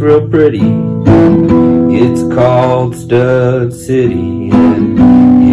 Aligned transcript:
real 0.00 0.28
pretty. 0.28 0.60
It's 1.90 2.22
called 2.34 2.94
Stud 2.94 3.72
City, 3.72 4.50
and 4.50 4.98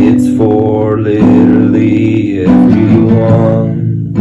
it's 0.04 0.28
for 0.37 1.00
literally 1.00 2.46
everyone. 2.46 4.14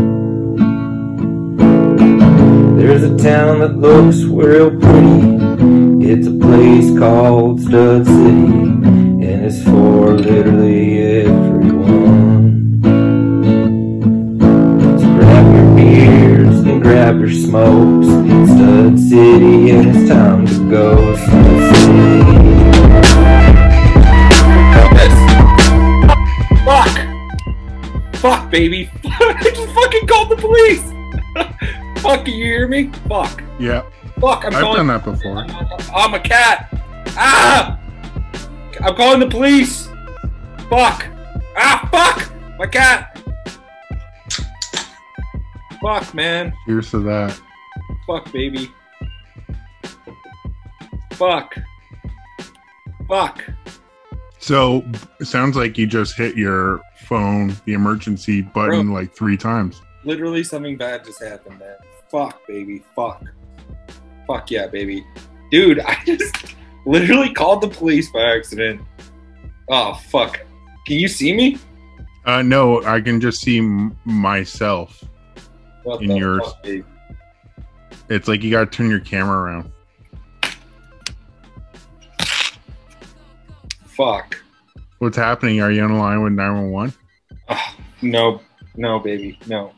There's 2.78 3.02
a 3.02 3.16
town 3.16 3.60
that 3.60 3.76
looks 3.76 4.22
real 4.22 4.70
pretty. 4.70 6.10
It's 6.10 6.26
a 6.26 6.32
place 6.32 6.98
called 6.98 7.60
Stud 7.60 8.06
City, 8.06 8.16
and 8.20 9.44
it's 9.44 9.62
for 9.64 10.14
literally 10.14 11.22
everyone. 11.22 11.53
Grab 16.84 17.18
your 17.18 17.30
smokes. 17.32 18.06
It's 18.08 18.52
Stud 18.52 19.00
City, 19.00 19.70
and 19.70 19.96
it's 19.96 20.06
time 20.10 20.46
to 20.46 20.70
go. 20.70 21.16
Stud 21.16 21.76
City. 21.76 22.34
Fuck! 26.64 26.98
Fuck, 28.16 28.50
baby! 28.50 28.90
I 29.04 29.50
just 29.54 29.72
fucking 29.74 30.06
called 30.06 30.28
the 30.30 30.36
police! 30.36 30.82
Fuck, 32.02 32.26
you 32.28 32.34
hear 32.34 32.68
me? 32.68 32.90
Fuck. 33.08 33.42
Yeah, 33.58 33.82
Fuck, 34.20 34.44
I'm 34.44 34.54
I've 34.54 34.60
calling. 34.62 34.76
done 34.76 34.86
that 34.88 35.04
before. 35.04 35.38
I'm 35.94 36.12
a 36.14 36.20
cat! 36.20 36.68
Ah! 37.16 37.78
I'm 38.82 38.94
calling 38.94 39.20
the 39.20 39.26
police! 39.28 39.88
Fuck! 40.70 41.06
Ah, 41.56 41.88
fuck! 41.90 42.30
My 42.58 42.66
cat! 42.66 43.13
Fuck, 45.84 46.14
man. 46.14 46.52
Here's 46.66 46.90
to 46.92 46.98
that. 47.00 47.38
Fuck, 48.06 48.32
baby. 48.32 48.70
Fuck. 51.12 51.56
Fuck. 53.06 53.44
So 54.38 54.84
it 55.20 55.26
sounds 55.26 55.56
like 55.56 55.76
you 55.76 55.86
just 55.86 56.16
hit 56.16 56.36
your 56.36 56.80
phone, 57.06 57.54
the 57.66 57.74
emergency 57.74 58.40
button, 58.42 58.92
like 58.92 59.14
three 59.14 59.36
times. 59.36 59.82
Literally 60.04 60.42
something 60.42 60.76
bad 60.76 61.04
just 61.04 61.22
happened, 61.22 61.58
man. 61.58 61.76
Fuck, 62.10 62.46
baby. 62.46 62.82
Fuck. 62.96 63.22
Fuck 64.26 64.50
yeah, 64.50 64.66
baby. 64.66 65.04
Dude, 65.50 65.80
I 65.80 65.98
just 66.04 66.34
literally 66.86 67.32
called 67.32 67.60
the 67.60 67.68
police 67.68 68.10
by 68.10 68.22
accident. 68.22 68.80
Oh, 69.68 69.94
fuck. 70.10 70.40
Can 70.86 70.96
you 70.98 71.08
see 71.08 71.34
me? 71.34 71.58
Uh, 72.24 72.42
no, 72.42 72.82
I 72.84 73.00
can 73.00 73.20
just 73.20 73.40
see 73.42 73.58
m- 73.58 73.98
myself. 74.04 75.04
What 75.84 76.02
In 76.02 76.16
yours. 76.16 76.42
fuck. 76.42 76.66
It's 78.08 78.26
like 78.26 78.42
you 78.42 78.50
gotta 78.50 78.66
turn 78.66 78.90
your 78.90 79.00
camera 79.00 79.38
around. 79.38 79.70
Fuck. 83.86 84.36
What's 84.98 85.16
happening? 85.16 85.60
Are 85.60 85.70
you 85.70 85.82
on 85.82 85.92
the 85.92 85.98
line 85.98 86.22
with 86.22 86.32
911? 86.32 86.94
Oh, 87.30 87.36
ah, 87.50 87.76
no, 88.02 88.40
no, 88.76 88.98
baby. 88.98 89.38
No. 89.46 89.72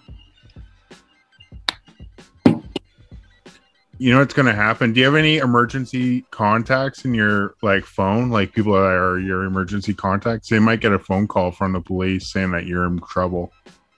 You 3.98 4.12
know 4.12 4.18
what's 4.18 4.34
gonna 4.34 4.54
happen? 4.54 4.92
Do 4.92 5.00
you 5.00 5.06
have 5.06 5.14
any 5.14 5.38
emergency 5.38 6.20
contacts 6.30 7.04
in 7.04 7.14
your 7.14 7.54
like 7.62 7.84
phone? 7.84 8.28
Like 8.30 8.52
people 8.52 8.74
that 8.74 8.80
are 8.80 9.18
your 9.18 9.44
emergency 9.44 9.94
contacts, 9.94 10.48
they 10.48 10.58
might 10.58 10.80
get 10.80 10.92
a 10.92 10.98
phone 10.98 11.26
call 11.26 11.50
from 11.50 11.72
the 11.72 11.80
police 11.80 12.30
saying 12.30 12.50
that 12.52 12.66
you're 12.66 12.84
in 12.84 13.00
trouble. 13.00 13.52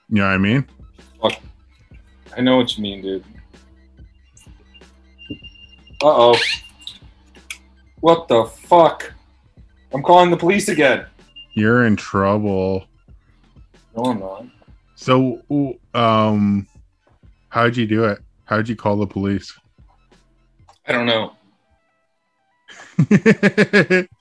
You 0.09 0.17
know 0.17 0.27
what 0.27 0.33
I 0.33 0.37
mean? 0.37 0.65
I 2.35 2.41
know 2.41 2.57
what 2.57 2.77
you 2.77 2.83
mean, 2.83 3.01
dude. 3.01 3.23
Uh 6.01 6.31
oh. 6.31 6.37
What 7.99 8.27
the 8.27 8.45
fuck? 8.45 9.13
I'm 9.93 10.03
calling 10.03 10.31
the 10.31 10.37
police 10.37 10.69
again. 10.69 11.05
You're 11.53 11.85
in 11.85 11.95
trouble. 11.95 12.85
No, 13.95 14.03
I'm 14.03 14.19
not. 14.19 14.45
So, 14.95 15.41
um, 15.93 16.67
how'd 17.49 17.75
you 17.75 17.85
do 17.85 18.05
it? 18.05 18.19
How'd 18.45 18.69
you 18.69 18.75
call 18.75 18.97
the 18.97 19.07
police? 19.07 19.57
I 20.87 20.91
don't 20.93 21.05
know. 21.05 21.33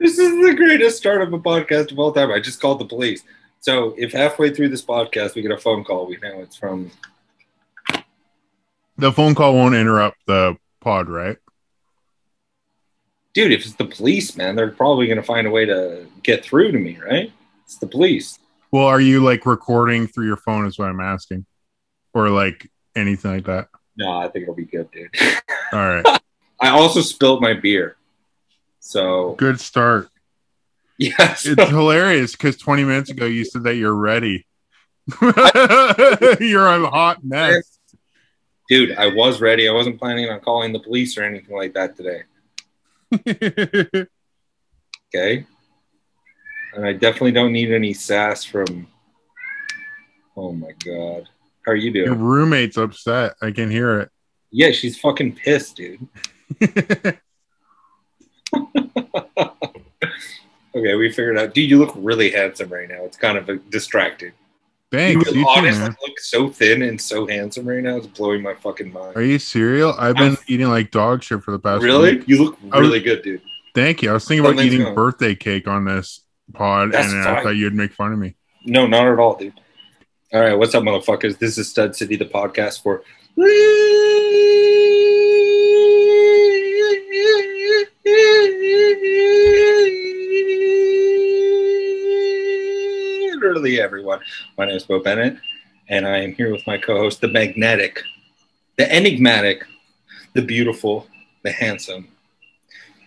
This 0.00 0.18
is 0.18 0.30
the 0.30 0.54
greatest 0.54 0.96
start 0.96 1.20
of 1.20 1.30
a 1.34 1.38
podcast 1.38 1.92
of 1.92 1.98
all 1.98 2.10
time. 2.10 2.32
I 2.32 2.40
just 2.40 2.58
called 2.58 2.80
the 2.80 2.86
police. 2.86 3.22
So 3.60 3.94
if 3.96 4.12
halfway 4.12 4.52
through 4.52 4.70
this 4.70 4.84
podcast 4.84 5.34
we 5.34 5.42
get 5.42 5.50
a 5.50 5.58
phone 5.58 5.84
call, 5.84 6.06
we 6.06 6.16
know 6.16 6.40
it's 6.40 6.56
from 6.56 6.90
the 8.96 9.12
phone 9.12 9.34
call 9.34 9.54
won't 9.54 9.74
interrupt 9.74 10.18
the 10.26 10.56
pod, 10.80 11.08
right? 11.08 11.36
dude. 13.34 13.52
If 13.52 13.64
it's 13.64 13.74
the 13.74 13.84
police, 13.84 14.36
man, 14.36 14.56
they're 14.56 14.70
probably 14.70 15.06
gonna 15.06 15.22
find 15.22 15.46
a 15.46 15.50
way 15.50 15.64
to 15.66 16.06
get 16.22 16.44
through 16.44 16.72
to 16.72 16.78
me, 16.78 16.98
right? 16.98 17.32
It's 17.64 17.78
the 17.78 17.86
police. 17.86 18.38
Well, 18.70 18.86
are 18.86 19.00
you 19.00 19.20
like 19.20 19.46
recording 19.46 20.06
through 20.06 20.26
your 20.26 20.36
phone? 20.36 20.66
Is 20.66 20.78
what 20.78 20.88
I'm 20.88 21.00
asking, 21.00 21.46
or 22.14 22.30
like 22.30 22.70
anything 22.94 23.32
like 23.32 23.46
that? 23.46 23.68
No, 23.96 24.18
I 24.18 24.28
think 24.28 24.44
it'll 24.44 24.54
be 24.54 24.64
good, 24.64 24.90
dude. 24.90 25.10
All 25.72 25.78
right, 25.78 26.20
I 26.60 26.70
also 26.70 27.00
spilled 27.00 27.40
my 27.40 27.54
beer. 27.54 27.96
So 28.80 29.34
good 29.34 29.60
start. 29.60 30.09
Yes, 31.00 31.46
It's 31.46 31.62
hilarious 31.70 32.32
because 32.32 32.56
20 32.58 32.84
minutes 32.84 33.10
ago 33.10 33.26
you 33.26 33.44
said 33.44 33.64
that 33.64 33.74
you're 33.74 33.94
ready. 33.94 34.46
you're 35.20 36.66
a 36.68 36.88
hot 36.88 37.24
mess. 37.24 37.78
dude, 38.68 38.96
I 38.96 39.08
was 39.08 39.40
ready. 39.40 39.68
I 39.68 39.72
wasn't 39.72 39.98
planning 39.98 40.28
on 40.30 40.38
calling 40.40 40.72
the 40.72 40.78
police 40.78 41.18
or 41.18 41.24
anything 41.24 41.56
like 41.56 41.74
that 41.74 41.96
today. 41.96 42.22
Okay. 45.12 45.44
And 46.72 46.86
I 46.86 46.92
definitely 46.92 47.32
don't 47.32 47.50
need 47.52 47.72
any 47.72 47.92
sass 47.92 48.44
from. 48.44 48.86
Oh 50.36 50.52
my 50.52 50.70
god. 50.84 51.28
How 51.66 51.72
are 51.72 51.74
you 51.74 51.90
Your 51.90 52.06
doing? 52.06 52.20
roommate's 52.20 52.76
upset. 52.76 53.34
I 53.42 53.50
can 53.50 53.72
hear 53.72 53.98
it. 53.98 54.10
Yeah, 54.52 54.70
she's 54.70 54.96
fucking 54.96 55.34
pissed, 55.34 55.74
dude. 55.78 56.06
Okay, 60.74 60.94
we 60.94 61.10
figured 61.10 61.36
out. 61.38 61.52
Dude, 61.54 61.68
you 61.68 61.78
look 61.78 61.92
really 61.96 62.30
handsome 62.30 62.68
right 62.68 62.88
now. 62.88 63.02
It's 63.04 63.16
kind 63.16 63.36
of 63.36 63.48
uh, 63.48 63.54
distracting. 63.70 64.32
Thanks. 64.92 65.30
you 65.32 65.40
You 65.40 65.48
honestly 65.48 65.80
man. 65.82 65.96
look 66.02 66.18
so 66.18 66.48
thin 66.48 66.82
and 66.82 67.00
so 67.00 67.26
handsome 67.26 67.66
right 67.68 67.82
now. 67.82 67.96
It's 67.96 68.06
blowing 68.06 68.42
my 68.42 68.54
fucking 68.54 68.92
mind. 68.92 69.16
Are 69.16 69.22
you 69.22 69.38
cereal? 69.38 69.94
I've 69.98 70.16
been 70.16 70.36
eating 70.48 70.68
like 70.68 70.90
dog 70.90 71.22
shit 71.22 71.42
for 71.42 71.50
the 71.52 71.58
past 71.58 71.82
really? 71.82 72.16
week. 72.18 72.28
You 72.28 72.44
look 72.44 72.58
I 72.72 72.78
was- 72.78 72.88
really 72.88 73.00
good, 73.00 73.22
dude. 73.22 73.42
Thank 73.74 74.02
you. 74.02 74.10
I 74.10 74.14
was 74.14 74.26
thinking 74.26 74.44
about 74.44 74.64
eating 74.64 74.82
going- 74.82 74.94
birthday 74.96 75.34
cake 75.36 75.68
on 75.68 75.84
this 75.84 76.22
pod, 76.52 76.90
That's 76.92 77.12
and 77.12 77.22
I 77.22 77.42
thought 77.42 77.50
you'd 77.56 77.74
make 77.74 77.92
fun 77.92 78.12
of 78.12 78.18
me. 78.18 78.34
No, 78.64 78.86
not 78.88 79.06
at 79.06 79.18
all, 79.20 79.36
dude. 79.36 79.54
All 80.32 80.40
right, 80.40 80.54
what's 80.54 80.74
up, 80.74 80.82
motherfuckers? 80.82 81.38
This 81.38 81.56
is 81.58 81.68
Stud 81.70 81.94
City, 81.96 82.16
the 82.16 82.24
podcast 82.26 82.82
for 82.82 83.02
literally 93.60 93.80
everyone. 93.80 94.20
My 94.56 94.64
name 94.64 94.76
is 94.76 94.84
Bo 94.84 95.00
Bennett, 95.00 95.36
and 95.88 96.06
I 96.06 96.18
am 96.18 96.32
here 96.32 96.50
with 96.50 96.66
my 96.66 96.78
co-host, 96.78 97.20
the 97.20 97.28
magnetic, 97.28 98.02
the 98.78 98.90
enigmatic, 98.90 99.66
the 100.32 100.40
beautiful, 100.40 101.06
the 101.42 101.52
handsome, 101.52 102.08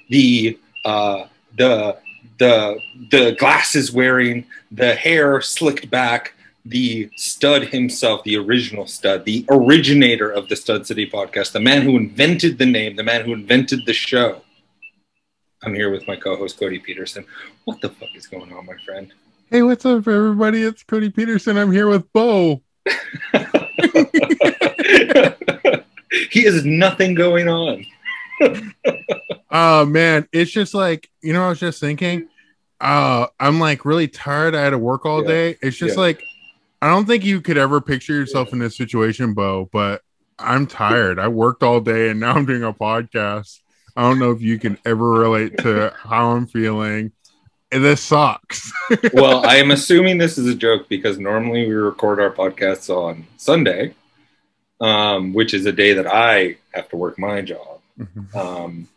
the 0.10 0.60
uh, 0.86 1.26
the 1.58 1.98
the 2.38 2.78
the 3.10 3.36
glasses 3.40 3.92
wearing, 3.92 4.46
the 4.72 4.94
hair 4.94 5.42
slicked 5.42 5.90
back, 5.90 6.34
the 6.66 7.10
stud 7.16 7.70
himself, 7.70 8.24
the 8.24 8.38
original 8.38 8.86
stud, 8.86 9.26
the 9.26 9.46
originator 9.50 10.30
of 10.30 10.50
the 10.50 10.56
Stud 10.56 10.86
City 10.86 11.10
podcast, 11.10 11.52
the 11.54 11.60
man 11.60 11.82
who 11.82 11.98
invented 11.98 12.60
the 12.60 12.68
name, 12.68 12.96
the 12.96 13.04
man 13.04 13.26
who 13.26 13.34
invented 13.34 13.88
the 13.88 13.94
show. 13.94 14.44
I'm 15.64 15.74
here 15.74 15.90
with 15.90 16.08
my 16.08 16.16
co-host 16.16 16.60
Cody 16.60 16.78
Peterson. 16.78 17.26
What 17.64 17.82
the 17.82 17.90
fuck 17.90 18.10
is 18.16 18.28
going 18.28 18.54
on, 18.54 18.68
my 18.68 18.78
friend? 18.86 19.12
Hey, 19.54 19.62
what's 19.62 19.86
up, 19.86 20.08
everybody? 20.08 20.64
It's 20.64 20.82
Cody 20.82 21.12
Peterson. 21.12 21.60
I'm 21.60 21.72
here 21.72 21.88
with 21.88 22.12
Bo. 22.12 22.64
he 26.32 26.42
has 26.46 26.66
nothing 26.66 27.14
going 27.14 27.48
on. 27.48 27.86
Oh 29.56 29.86
man, 29.86 30.28
it's 30.32 30.50
just 30.50 30.74
like 30.74 31.08
you 31.22 31.34
know. 31.34 31.46
I 31.46 31.50
was 31.50 31.60
just 31.60 31.80
thinking. 31.80 32.28
Uh, 32.82 33.28
I'm 33.40 33.60
like 33.60 33.86
really 33.86 34.08
tired. 34.08 34.56
I 34.56 34.62
had 34.64 34.72
to 34.72 34.80
work 34.80 35.06
all 35.06 35.22
Yeah. 35.22 35.28
day. 35.28 35.58
It's 35.62 35.78
just 35.78 35.96
Yeah. 35.98 36.02
like 36.02 36.24
I 36.82 36.88
don't 36.88 37.06
think 37.06 37.24
you 37.24 37.40
could 37.40 37.60
ever 37.60 37.80
picture 37.80 38.14
yourself 38.14 38.52
in 38.54 38.58
this 38.58 38.76
situation, 38.76 39.36
Bo. 39.36 39.70
But 39.72 40.02
I'm 40.40 40.66
tired. 40.66 41.20
I 41.20 41.28
worked 41.28 41.62
all 41.62 41.80
day, 41.80 42.10
and 42.10 42.20
now 42.20 42.34
I'm 42.34 42.48
doing 42.48 42.64
a 42.64 42.74
podcast. 42.74 43.60
I 43.96 44.02
don't 44.02 44.18
know 44.18 44.32
if 44.32 44.42
you 44.42 44.58
can 44.58 44.80
ever 44.86 45.08
relate 45.08 45.56
to 45.60 45.94
how 45.96 46.32
I'm 46.32 46.48
feeling. 46.48 47.12
This 47.82 48.02
sucks. 48.02 48.72
well, 49.14 49.46
I 49.46 49.56
am 49.56 49.72
assuming 49.72 50.18
this 50.18 50.38
is 50.38 50.48
a 50.48 50.56
joke 50.56 50.88
because 50.90 51.18
normally 51.18 51.68
we 51.68 51.74
record 51.74 52.20
our 52.20 52.30
podcasts 52.32 52.90
on 52.90 53.26
Sunday. 53.38 53.96
um, 54.82 55.34
which 55.34 55.54
is 55.54 55.66
a 55.66 55.72
day 55.72 55.94
that 55.94 56.08
I 56.08 56.58
have 56.74 56.90
to 56.90 56.98
work 56.98 57.18
my 57.18 57.42
job. 57.42 57.80
Mhm. 57.98 58.36
Um, 58.36 58.88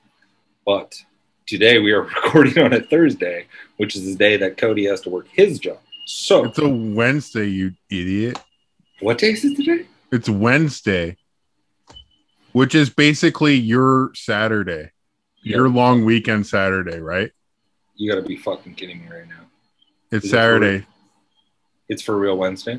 but 0.64 1.00
today 1.46 1.78
we 1.78 1.93
are 1.93 2.02
recording 2.25 2.58
on 2.61 2.73
a 2.73 2.81
Thursday, 2.81 3.46
which 3.76 3.94
is 3.94 4.05
the 4.05 4.17
day 4.17 4.37
that 4.38 4.56
Cody 4.56 4.87
has 4.87 5.00
to 5.02 5.11
work 5.11 5.28
his 5.31 5.61
job. 5.61 5.78
So, 6.06 6.44
It's 6.46 6.58
a 6.58 6.69
Wednesday, 6.69 7.46
you 7.46 7.75
idiot. 7.90 8.38
what 9.00 9.19
day 9.19 9.31
is 9.32 9.44
it 9.44 9.55
today? 9.56 9.87
It's 10.11 10.28
Wednesday, 10.28 11.19
which 12.52 12.75
is 12.75 12.90
basically 12.90 13.55
your 13.55 14.11
Saturday, 14.14 14.90
your 15.43 15.69
long 15.69 16.05
weekend 16.05 16.46
Saturday, 16.49 16.99
right? 16.99 17.31
You 17.96 18.10
got 18.10 18.16
to 18.16 18.26
be 18.26 18.37
fucking 18.37 18.75
kidding 18.75 19.00
me 19.00 19.06
right 19.08 19.28
now. 19.28 19.44
It's 20.10 20.26
Is 20.26 20.32
it 20.32 20.37
for 20.37 20.40
Saturday. 20.40 20.87
It's 21.88 22.02
for 22.02 22.16
real 22.16 22.37
Wednesday. 22.37 22.78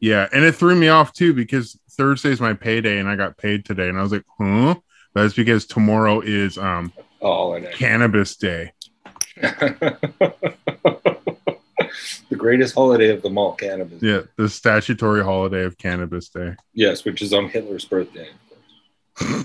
Yeah, 0.00 0.28
and 0.32 0.44
it 0.44 0.54
threw 0.54 0.74
me 0.74 0.88
off 0.88 1.12
too 1.12 1.34
because 1.34 1.78
Thursday's 1.92 2.40
my 2.40 2.54
payday 2.54 2.98
and 2.98 3.08
I 3.08 3.16
got 3.16 3.36
paid 3.38 3.64
today, 3.64 3.88
and 3.88 3.98
I 3.98 4.02
was 4.02 4.12
like, 4.12 4.24
huh? 4.38 4.76
That's 5.14 5.34
because 5.34 5.66
tomorrow 5.66 6.20
is 6.20 6.58
um 6.58 6.92
Oh, 7.22 7.32
holiday. 7.32 7.72
cannabis 7.72 8.36
day. 8.36 8.72
the 9.36 9.96
greatest 12.36 12.74
holiday 12.74 13.08
of 13.10 13.22
them 13.22 13.38
all, 13.38 13.54
cannabis. 13.54 14.02
Yeah, 14.02 14.22
the 14.36 14.48
statutory 14.48 15.24
holiday 15.24 15.64
of 15.64 15.78
cannabis 15.78 16.28
day. 16.28 16.54
Yes, 16.74 17.04
which 17.04 17.22
is 17.22 17.32
on 17.32 17.48
Hitler's 17.48 17.84
birthday. 17.84 18.28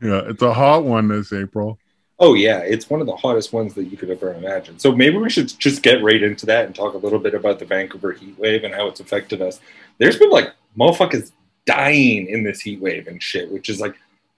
Yeah, 0.00 0.22
it's 0.26 0.42
a 0.42 0.54
hot 0.54 0.84
one 0.84 1.08
this 1.08 1.32
April. 1.32 1.76
Oh 2.20 2.34
yeah, 2.34 2.58
it's 2.58 2.90
one 2.90 3.00
of 3.00 3.06
the 3.06 3.16
hottest 3.16 3.52
ones 3.52 3.74
that 3.74 3.84
you 3.84 3.96
could 3.96 4.10
ever 4.10 4.34
imagine. 4.34 4.78
So 4.78 4.90
maybe 4.90 5.16
we 5.16 5.30
should 5.30 5.56
just 5.58 5.82
get 5.82 6.02
right 6.02 6.22
into 6.22 6.46
that 6.46 6.66
and 6.66 6.74
talk 6.74 6.94
a 6.94 6.98
little 6.98 7.20
bit 7.20 7.34
about 7.34 7.60
the 7.60 7.64
Vancouver 7.64 8.12
heat 8.12 8.36
wave 8.38 8.64
and 8.64 8.74
how 8.74 8.88
it's 8.88 9.00
affected 9.00 9.40
us. 9.40 9.60
There's 9.98 10.18
been 10.18 10.30
like 10.30 10.52
motherfuckers 10.76 11.30
dying 11.64 12.26
in 12.26 12.42
this 12.42 12.60
heat 12.60 12.80
wave 12.80 13.06
and 13.06 13.22
shit, 13.22 13.52
which 13.52 13.68
is 13.68 13.80
like 13.80 13.94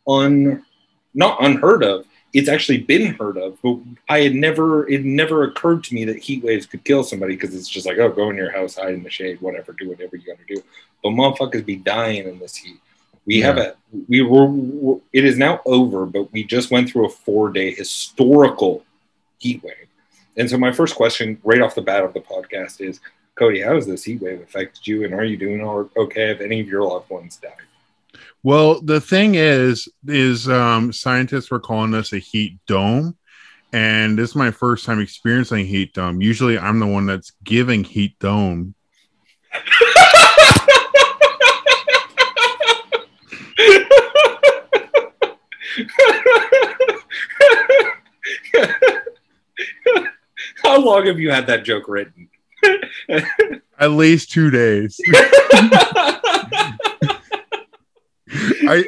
un 0.07 0.65
not 1.15 1.43
unheard 1.43 1.83
of. 1.83 2.05
It's 2.33 2.49
actually 2.49 2.79
been 2.79 3.15
heard 3.15 3.37
of, 3.39 3.59
but 3.63 3.79
I 4.09 4.21
had 4.21 4.35
never 4.35 4.87
it 4.89 5.05
never 5.05 5.45
occurred 5.45 5.83
to 5.85 5.95
me 5.95 6.05
that 6.05 6.19
heat 6.19 6.45
waves 6.45 6.67
could 6.67 6.85
kill 6.85 7.03
somebody 7.03 7.35
because 7.35 7.55
it's 7.55 7.69
just 7.69 7.87
like, 7.87 7.99
oh, 7.99 8.11
go 8.11 8.29
in 8.29 8.37
your 8.37 8.53
house, 8.53 8.77
hide 8.77 8.95
in 8.95 9.03
the 9.03 9.11
shade, 9.11 9.41
whatever, 9.41 9.73
do 9.73 9.89
whatever 9.89 10.17
you 10.17 10.27
gotta 10.27 10.45
do. 10.47 10.63
But 11.03 11.11
motherfuckers 11.11 11.65
be 11.65 11.77
dying 11.77 12.29
in 12.29 12.39
this 12.39 12.57
heat. 12.57 12.79
We 13.27 13.41
have 13.41 13.59
a 13.59 13.75
we 14.09 14.23
were, 14.23 14.47
were- 14.47 15.01
it 15.13 15.25
is 15.25 15.37
now 15.37 15.61
over, 15.67 16.07
but 16.07 16.33
we 16.33 16.45
just 16.45 16.71
went 16.71 16.91
through 16.91 17.07
a 17.07 17.11
four 17.11 17.51
day 17.51 17.73
historical 17.75 18.85
heat 19.39 19.63
wave. 19.63 19.75
And 20.37 20.49
so 20.49 20.57
my 20.57 20.73
first 20.73 20.95
question 20.95 21.41
right 21.45 21.61
off 21.61 21.75
the 21.75 21.83
bat 21.83 22.05
of 22.05 22.15
the 22.15 22.21
podcast 22.21 22.81
is, 22.81 23.01
Cody, 23.35 23.61
how 23.61 23.75
has 23.75 23.87
this 23.87 24.05
heat 24.05 24.23
wave 24.23 24.41
affected 24.41 24.87
you, 24.87 25.05
and 25.05 25.15
are 25.15 25.25
you 25.25 25.37
doing 25.37 25.61
okay? 25.97 26.29
Have 26.29 26.41
any 26.41 26.61
of 26.61 26.69
your 26.69 26.83
loved 26.83 27.11
ones 27.11 27.37
died? 27.37 27.53
Well, 28.43 28.81
the 28.81 29.01
thing 29.01 29.35
is, 29.35 29.89
is 30.07 30.49
um, 30.49 30.93
scientists 30.93 31.51
were 31.51 31.61
calling 31.61 31.91
this 31.91 32.13
a 32.13 32.19
heat 32.19 32.59
dome, 32.67 33.17
and 33.73 34.19
this 34.19 34.31
is 34.31 34.37
my 34.37 34.51
first 34.51 34.85
time 34.85 35.01
experiencing 35.01 35.67
heat 35.67 35.93
dome. 35.93 36.23
Usually, 36.23 36.59
I'm 36.59 36.81
the 36.81 36.87
one 36.87 37.07
that's 37.07 37.33
giving 37.45 37.85
heat 37.85 38.19
dome. 38.19 38.75
How 50.63 50.81
long 50.81 51.07
have 51.07 51.19
you 51.21 51.31
had 51.31 51.47
that 51.47 51.65
joke 51.65 51.89
written? 51.89 52.29
At 53.79 53.93
least 53.93 54.31
two 54.31 54.51
days. 54.51 55.01
I 58.73 58.85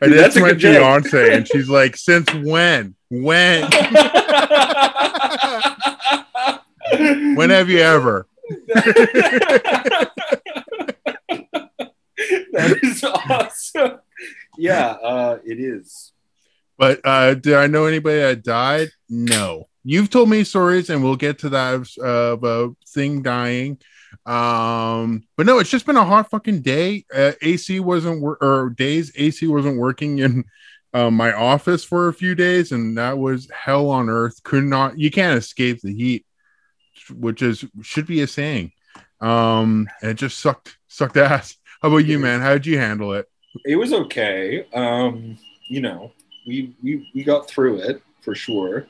that's 0.00 0.36
my 0.36 0.54
fiance, 0.54 1.34
and 1.34 1.46
she's 1.46 1.68
like, 1.68 1.96
"Since 1.96 2.32
when? 2.34 2.94
When? 3.08 3.62
when 7.36 7.50
have 7.50 7.68
you 7.70 7.78
ever?" 7.78 8.26
that 12.52 12.78
is 12.82 13.04
awesome. 13.04 14.00
Yeah, 14.60 14.90
uh, 14.90 15.38
it 15.44 15.58
is. 15.58 16.12
But 16.76 17.00
uh, 17.04 17.34
did 17.34 17.54
I 17.54 17.66
know 17.66 17.86
anybody 17.86 18.20
that 18.20 18.42
died? 18.42 18.88
No. 19.08 19.68
You've 19.84 20.10
told 20.10 20.28
me 20.28 20.44
stories, 20.44 20.90
and 20.90 21.02
we'll 21.02 21.16
get 21.16 21.38
to 21.40 21.48
that 21.50 21.74
of, 21.74 21.98
of 21.98 22.44
a 22.44 22.74
thing 22.88 23.22
dying. 23.22 23.78
Um, 24.26 25.24
but 25.36 25.46
no, 25.46 25.58
it's 25.58 25.70
just 25.70 25.86
been 25.86 25.96
a 25.96 26.04
hot 26.04 26.28
fucking 26.30 26.60
day. 26.60 27.06
Uh, 27.14 27.32
AC 27.40 27.80
wasn't 27.80 28.20
wor- 28.20 28.36
or 28.42 28.70
days 28.70 29.12
AC 29.16 29.46
wasn't 29.46 29.78
working 29.78 30.18
in 30.18 30.44
uh, 30.92 31.10
my 31.10 31.32
office 31.32 31.82
for 31.82 32.08
a 32.08 32.14
few 32.14 32.34
days, 32.34 32.72
and 32.72 32.98
that 32.98 33.16
was 33.16 33.48
hell 33.50 33.88
on 33.88 34.10
earth. 34.10 34.42
Could 34.42 34.64
not 34.64 34.98
you 34.98 35.10
can't 35.10 35.38
escape 35.38 35.80
the 35.80 35.94
heat, 35.94 36.26
which 37.10 37.40
is 37.40 37.64
should 37.82 38.06
be 38.06 38.20
a 38.20 38.26
saying. 38.26 38.72
Um, 39.20 39.88
and 40.02 40.10
it 40.10 40.14
just 40.14 40.38
sucked 40.38 40.76
sucked 40.88 41.16
ass. 41.16 41.56
How 41.80 41.88
about 41.88 41.98
you, 41.98 42.18
man? 42.18 42.40
How 42.40 42.52
did 42.52 42.66
you 42.66 42.78
handle 42.78 43.14
it? 43.14 43.26
It 43.64 43.76
was 43.76 43.92
okay. 43.92 44.66
Um, 44.72 45.36
you 45.68 45.80
know, 45.80 46.12
we 46.46 46.74
we 46.82 47.10
we 47.14 47.24
got 47.24 47.48
through 47.48 47.78
it 47.80 48.02
for 48.20 48.34
sure. 48.34 48.86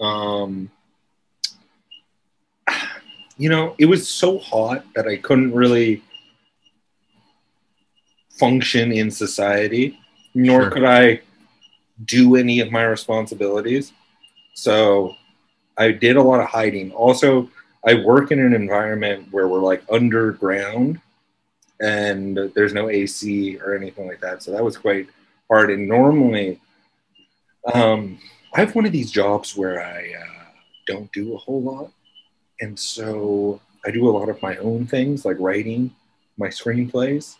Um, 0.00 0.70
you 3.36 3.48
know, 3.48 3.74
it 3.78 3.86
was 3.86 4.08
so 4.08 4.38
hot 4.38 4.84
that 4.94 5.06
I 5.06 5.16
couldn't 5.16 5.54
really 5.54 6.02
function 8.30 8.92
in 8.92 9.10
society, 9.10 9.98
nor 10.34 10.62
Sure. 10.62 10.70
could 10.70 10.84
I 10.84 11.20
do 12.04 12.36
any 12.36 12.60
of 12.60 12.70
my 12.72 12.82
responsibilities. 12.84 13.92
So 14.54 15.14
I 15.78 15.92
did 15.92 16.16
a 16.16 16.22
lot 16.22 16.40
of 16.40 16.48
hiding. 16.48 16.92
Also, 16.92 17.48
I 17.86 17.94
work 17.94 18.30
in 18.32 18.38
an 18.38 18.52
environment 18.52 19.28
where 19.30 19.48
we're 19.48 19.60
like 19.60 19.82
underground 19.90 21.00
and 21.82 22.38
there's 22.54 22.72
no 22.72 22.88
AC 22.88 23.58
or 23.58 23.74
anything 23.74 24.06
like 24.06 24.20
that. 24.20 24.42
So 24.42 24.52
that 24.52 24.64
was 24.64 24.78
quite 24.78 25.08
hard. 25.50 25.70
And 25.70 25.88
normally, 25.88 26.60
um, 27.74 28.18
I 28.54 28.60
have 28.60 28.74
one 28.74 28.86
of 28.86 28.92
these 28.92 29.10
jobs 29.10 29.56
where 29.56 29.82
I 29.82 30.14
uh, 30.18 30.50
don't 30.86 31.10
do 31.12 31.34
a 31.34 31.38
whole 31.38 31.60
lot. 31.60 31.90
And 32.60 32.78
so 32.78 33.60
I 33.84 33.90
do 33.90 34.08
a 34.08 34.12
lot 34.16 34.28
of 34.28 34.40
my 34.40 34.56
own 34.58 34.86
things, 34.86 35.24
like 35.24 35.36
writing 35.40 35.94
my 36.38 36.48
screenplays. 36.48 37.36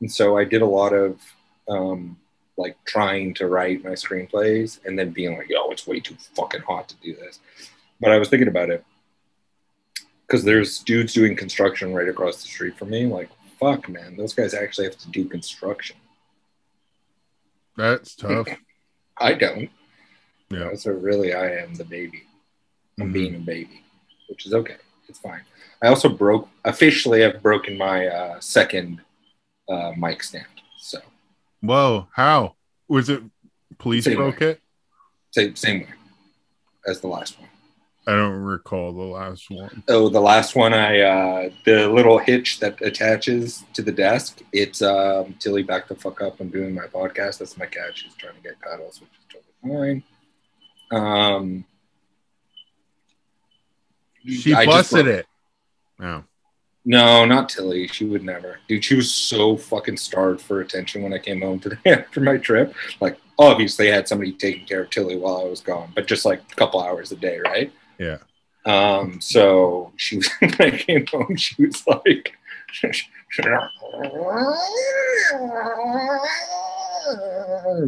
And 0.00 0.10
so 0.10 0.36
I 0.36 0.44
did 0.44 0.62
a 0.62 0.66
lot 0.66 0.92
of 0.92 1.20
um, 1.68 2.16
like 2.56 2.76
trying 2.84 3.32
to 3.34 3.46
write 3.46 3.84
my 3.84 3.90
screenplays 3.90 4.84
and 4.84 4.98
then 4.98 5.10
being 5.10 5.36
like, 5.36 5.50
oh, 5.56 5.70
it's 5.70 5.86
way 5.86 6.00
too 6.00 6.16
fucking 6.34 6.62
hot 6.62 6.88
to 6.88 6.96
do 6.96 7.14
this. 7.14 7.38
But 8.00 8.10
I 8.10 8.18
was 8.18 8.28
thinking 8.28 8.48
about 8.48 8.70
it 8.70 8.84
because 10.26 10.42
there's 10.42 10.80
dudes 10.80 11.12
doing 11.12 11.36
construction 11.36 11.94
right 11.94 12.08
across 12.08 12.42
the 12.42 12.48
street 12.48 12.76
from 12.76 12.90
me. 12.90 13.06
Like, 13.06 13.28
fuck, 13.58 13.88
man, 13.88 14.16
those 14.16 14.34
guys 14.34 14.54
actually 14.54 14.84
have 14.86 14.98
to 14.98 15.08
do 15.10 15.24
construction. 15.28 15.96
That's 17.76 18.14
tough. 18.14 18.48
I 19.18 19.32
don't. 19.34 19.60
You 19.60 19.70
Yeah. 20.50 20.58
know, 20.64 20.74
so 20.74 20.92
really, 20.92 21.34
I 21.34 21.56
am 21.56 21.74
the 21.74 21.84
baby. 21.84 22.22
I'm 23.00 23.10
Mhm. 23.10 23.12
being 23.12 23.34
a 23.36 23.38
baby, 23.40 23.84
which 24.28 24.46
is 24.46 24.54
okay. 24.54 24.76
It's 25.08 25.18
fine. 25.18 25.42
I 25.82 25.88
also 25.88 26.08
broke 26.08 26.48
officially. 26.64 27.24
I've 27.24 27.42
broken 27.42 27.76
my 27.78 28.06
uh, 28.06 28.40
second 28.40 29.00
uh, 29.68 29.92
mic 29.96 30.22
stand. 30.22 30.46
So 30.78 31.00
Whoa, 31.60 32.08
how 32.12 32.56
was 32.88 33.08
it? 33.08 33.22
Police 33.78 34.04
Same 34.04 34.16
broke 34.16 34.40
way. 34.40 34.46
it. 34.50 34.62
same 35.30 35.54
same 35.56 35.80
way 35.80 35.92
as 36.86 37.00
the 37.00 37.06
last 37.08 37.38
one. 37.38 37.48
I 38.08 38.12
don't 38.16 38.40
recall 38.42 38.92
the 38.92 39.02
last 39.02 39.50
one. 39.50 39.82
Oh, 39.88 40.08
the 40.08 40.20
last 40.20 40.56
one, 40.56 40.72
I 40.72 41.00
uh, 41.00 41.50
the 41.66 41.88
little 41.88 42.16
hitch 42.16 42.58
that 42.60 42.80
attaches 42.80 43.64
to 43.74 43.82
the 43.82 43.92
desk. 43.92 44.40
It's 44.50 44.80
um, 44.80 45.34
Tilly 45.38 45.62
back 45.62 45.88
the 45.88 45.94
fuck 45.94 46.22
up. 46.22 46.40
I'm 46.40 46.48
doing 46.48 46.74
my 46.74 46.86
podcast. 46.86 47.38
That's 47.38 47.58
my 47.58 47.66
cat. 47.66 47.90
She's 47.96 48.14
trying 48.14 48.34
to 48.36 48.40
get 48.40 48.58
cuddles, 48.62 49.02
which 49.02 49.10
is 49.10 49.42
totally 49.62 50.02
fine. 50.90 50.98
Um, 50.98 51.64
She 54.26 54.54
I 54.54 54.64
busted 54.64 55.04
broke- 55.04 55.18
it. 55.18 55.26
No. 55.98 56.24
No, 56.84 57.26
not 57.26 57.50
Tilly. 57.50 57.86
She 57.88 58.06
would 58.06 58.24
never. 58.24 58.58
Dude, 58.68 58.82
she 58.84 58.94
was 58.94 59.12
so 59.12 59.56
fucking 59.58 59.98
starved 59.98 60.40
for 60.40 60.60
attention 60.62 61.02
when 61.02 61.12
I 61.12 61.18
came 61.18 61.42
home 61.42 61.60
today 61.60 61.76
after 61.84 62.20
my 62.22 62.38
trip. 62.38 62.74
Like, 63.02 63.18
obviously, 63.38 63.92
I 63.92 63.94
had 63.96 64.08
somebody 64.08 64.32
taking 64.32 64.64
care 64.64 64.82
of 64.84 64.90
Tilly 64.90 65.16
while 65.16 65.42
I 65.42 65.44
was 65.44 65.60
gone, 65.60 65.92
but 65.94 66.06
just 66.06 66.24
like 66.24 66.40
a 66.50 66.54
couple 66.54 66.80
hours 66.82 67.12
a 67.12 67.16
day, 67.16 67.38
right? 67.40 67.70
Yeah. 67.98 68.18
Um, 68.64 69.20
so 69.20 69.92
she 69.96 70.16
was, 70.18 70.28
when 70.40 70.54
I 70.60 70.70
came 70.70 71.06
home, 71.06 71.36
she 71.36 71.64
was 71.66 71.86
like, 71.86 72.32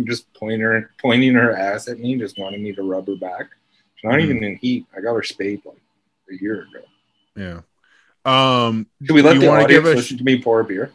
just 0.06 0.32
pointing 0.34 0.60
her, 0.60 0.90
pointing 1.00 1.34
her 1.34 1.56
ass 1.56 1.88
at 1.88 1.98
me, 1.98 2.16
just 2.18 2.38
wanting 2.38 2.62
me 2.62 2.72
to 2.72 2.82
rub 2.82 3.06
her 3.06 3.16
back. 3.16 3.50
She's 3.96 4.04
not 4.08 4.14
Mhm. 4.18 4.22
even 4.24 4.44
in 4.44 4.56
heat. 4.56 4.86
I 4.96 5.00
got 5.00 5.14
her 5.14 5.22
spayed 5.22 5.62
like 5.64 5.80
a 6.30 6.34
year 6.42 6.62
ago. 6.62 6.84
Yeah. 7.36 7.60
Um, 8.24 8.86
Should 9.06 9.14
we 9.14 9.22
let 9.22 9.38
the 9.40 9.48
audience 9.48 9.70
give 9.70 9.84
a 9.86 9.94
listen 9.94 10.18
to 10.18 10.24
me 10.24 10.40
pour 10.42 10.60
a 10.60 10.64
beer? 10.64 10.90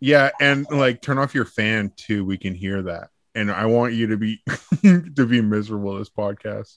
yeah, 0.00 0.30
and 0.40 0.66
like 0.70 1.00
turn 1.02 1.18
off 1.18 1.34
your 1.34 1.44
fan 1.46 1.90
too. 1.96 2.24
We 2.24 2.36
can 2.38 2.54
hear 2.54 2.82
that, 2.82 3.08
and 3.34 3.50
I 3.50 3.66
want 3.66 3.94
you 3.94 4.08
to 4.08 4.16
be 4.18 4.42
to 4.82 5.26
be 5.26 5.40
miserable 5.40 5.98
this 5.98 6.10
podcast. 6.10 6.76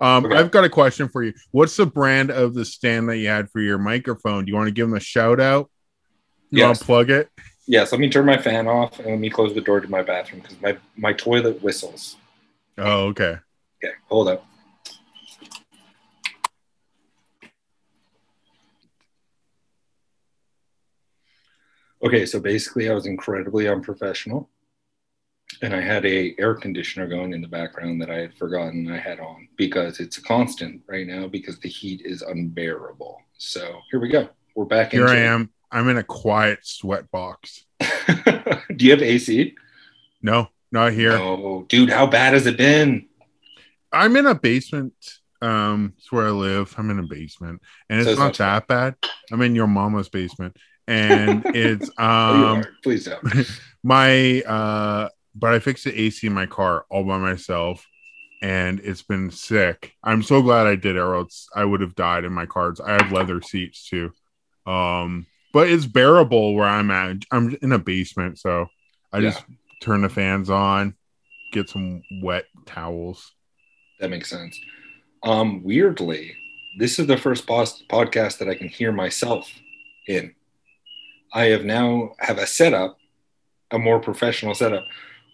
Um, 0.00 0.26
Okay. 0.26 0.36
I've 0.36 0.50
got 0.50 0.64
a 0.64 0.68
question 0.68 1.08
for 1.08 1.22
you. 1.22 1.32
What's 1.52 1.76
the 1.76 1.86
brand 1.86 2.30
of 2.30 2.54
the 2.54 2.64
stand 2.64 3.08
that 3.08 3.18
you 3.18 3.28
had 3.28 3.50
for 3.50 3.60
your 3.60 3.78
microphone? 3.78 4.44
Do 4.44 4.50
you 4.50 4.56
want 4.56 4.68
to 4.68 4.72
give 4.72 4.88
them 4.88 4.96
a 4.96 5.00
shout 5.00 5.40
out? 5.40 5.70
You 6.50 6.64
want 6.64 6.78
to 6.78 6.84
plug 6.84 7.10
it? 7.10 7.30
Yes, 7.66 7.92
let 7.92 8.00
me 8.00 8.08
turn 8.08 8.26
my 8.26 8.36
fan 8.36 8.68
off 8.68 8.98
and 8.98 9.08
let 9.08 9.18
me 9.18 9.30
close 9.30 9.54
the 9.54 9.60
door 9.60 9.80
to 9.80 9.88
my 9.88 10.02
bathroom 10.02 10.40
because 10.40 10.60
my, 10.60 10.76
my 10.96 11.12
toilet 11.12 11.62
whistles. 11.62 12.16
Oh, 12.78 13.06
okay. 13.06 13.38
Okay, 13.82 13.94
hold 14.08 14.28
up. 14.28 14.46
Okay, 22.02 22.26
so 22.26 22.38
basically 22.38 22.88
I 22.88 22.94
was 22.94 23.06
incredibly 23.06 23.66
unprofessional 23.66 24.48
and 25.62 25.74
I 25.74 25.80
had 25.80 26.04
a 26.06 26.34
air 26.38 26.54
conditioner 26.54 27.06
going 27.06 27.32
in 27.32 27.40
the 27.40 27.48
background 27.48 28.00
that 28.02 28.10
I 28.10 28.16
had 28.16 28.34
forgotten 28.34 28.90
I 28.90 28.98
had 28.98 29.20
on 29.20 29.48
because 29.56 30.00
it's 30.00 30.18
a 30.18 30.22
constant 30.22 30.82
right 30.86 31.06
now 31.06 31.26
because 31.28 31.58
the 31.58 31.68
heat 31.68 32.02
is 32.04 32.22
unbearable. 32.22 33.20
So 33.38 33.80
here 33.90 34.00
we 34.00 34.08
go. 34.08 34.28
We're 34.54 34.64
back 34.64 34.94
in 34.94 35.00
Here 35.00 35.08
I 35.08 35.16
am. 35.16 35.50
I'm 35.70 35.88
in 35.88 35.98
a 35.98 36.02
quiet 36.04 36.60
sweat 36.62 37.10
box. 37.10 37.64
Do 37.80 38.84
you 38.84 38.90
have 38.92 39.02
AC? 39.02 39.54
No, 40.22 40.48
not 40.72 40.92
here. 40.92 41.12
Oh, 41.12 41.66
dude, 41.68 41.90
how 41.90 42.06
bad 42.06 42.34
has 42.34 42.46
it 42.46 42.56
been? 42.56 43.08
I'm 43.92 44.16
in 44.16 44.26
a 44.26 44.34
basement. 44.34 44.94
Um, 45.42 45.94
it's 45.98 46.10
where 46.10 46.26
I 46.26 46.30
live. 46.30 46.74
I'm 46.78 46.90
in 46.90 46.98
a 46.98 47.06
basement, 47.06 47.60
and 47.90 48.00
it's 48.00 48.08
it's 48.08 48.18
not 48.18 48.34
that 48.38 48.66
bad. 48.66 48.96
I'm 49.30 49.42
in 49.42 49.54
your 49.54 49.66
mama's 49.66 50.08
basement, 50.08 50.56
and 50.88 51.44
it's 51.54 51.90
Oh, 51.98 52.04
um 52.04 52.58
are. 52.60 52.68
Please 52.82 53.04
don't. 53.04 53.46
my 53.82 54.40
uh, 54.42 55.08
but 55.38 55.52
I 55.52 55.58
fixed 55.58 55.84
the 55.84 55.98
AC 56.00 56.26
in 56.26 56.32
my 56.32 56.46
car 56.46 56.84
all 56.88 57.04
by 57.04 57.18
myself, 57.18 57.86
and 58.42 58.80
it's 58.80 59.02
been 59.02 59.30
sick. 59.30 59.92
I'm 60.02 60.22
so 60.22 60.42
glad 60.42 60.66
I 60.66 60.76
did 60.76 60.96
it, 60.96 61.00
or 61.00 61.14
else 61.16 61.48
I 61.54 61.64
would 61.64 61.80
have 61.80 61.94
died 61.94 62.24
in 62.24 62.32
my 62.32 62.46
cars. 62.46 62.80
I 62.80 62.92
have 62.92 63.12
leather 63.12 63.40
seats 63.42 63.88
too, 63.88 64.12
um, 64.66 65.26
but 65.52 65.68
it's 65.68 65.86
bearable 65.86 66.54
where 66.54 66.66
I'm 66.68 66.90
at. 66.90 67.18
I'm 67.30 67.56
in 67.62 67.72
a 67.72 67.78
basement, 67.78 68.38
so 68.38 68.66
I 69.12 69.18
Yeah. 69.18 69.30
just 69.30 69.44
turn 69.80 70.02
the 70.02 70.08
fans 70.08 70.48
on, 70.50 70.94
get 71.52 71.68
some 71.68 72.02
wet 72.22 72.46
towels. 72.64 73.32
That 74.00 74.10
makes 74.10 74.28
sense. 74.30 74.58
Um, 75.22 75.62
weirdly, 75.62 76.34
this 76.78 76.98
is 76.98 77.06
the 77.06 77.16
first 77.16 77.46
pos- 77.46 77.82
podcast 77.88 78.38
that 78.38 78.48
I 78.48 78.54
can 78.54 78.68
hear 78.68 78.92
myself 78.92 79.50
in. 80.06 80.34
I 81.32 81.46
have 81.46 81.64
now 81.64 82.14
have 82.20 82.38
a 82.38 82.46
setup, 82.46 82.98
a 83.70 83.78
more 83.78 83.98
professional 83.98 84.54
setup, 84.54 84.84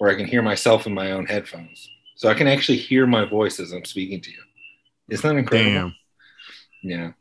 where 0.03 0.11
I 0.11 0.17
can 0.17 0.27
hear 0.27 0.43
myself 0.43 0.89
in 0.89 0.93
my 0.93 1.13
own 1.13 1.27
headphones, 1.27 1.89
so 2.17 2.29
I 2.29 2.35
can 2.35 2.49
actually 2.49 2.79
hear 2.79 3.07
my 3.07 3.25
voice 3.25 3.61
as 3.61 3.71
I'm 3.71 3.85
speaking 3.85 4.21
to 4.23 4.33
you. 4.33 4.43
Isn't 5.09 5.31
that 5.31 5.39
incredible? 5.39 5.93
Yeah. 6.83 7.13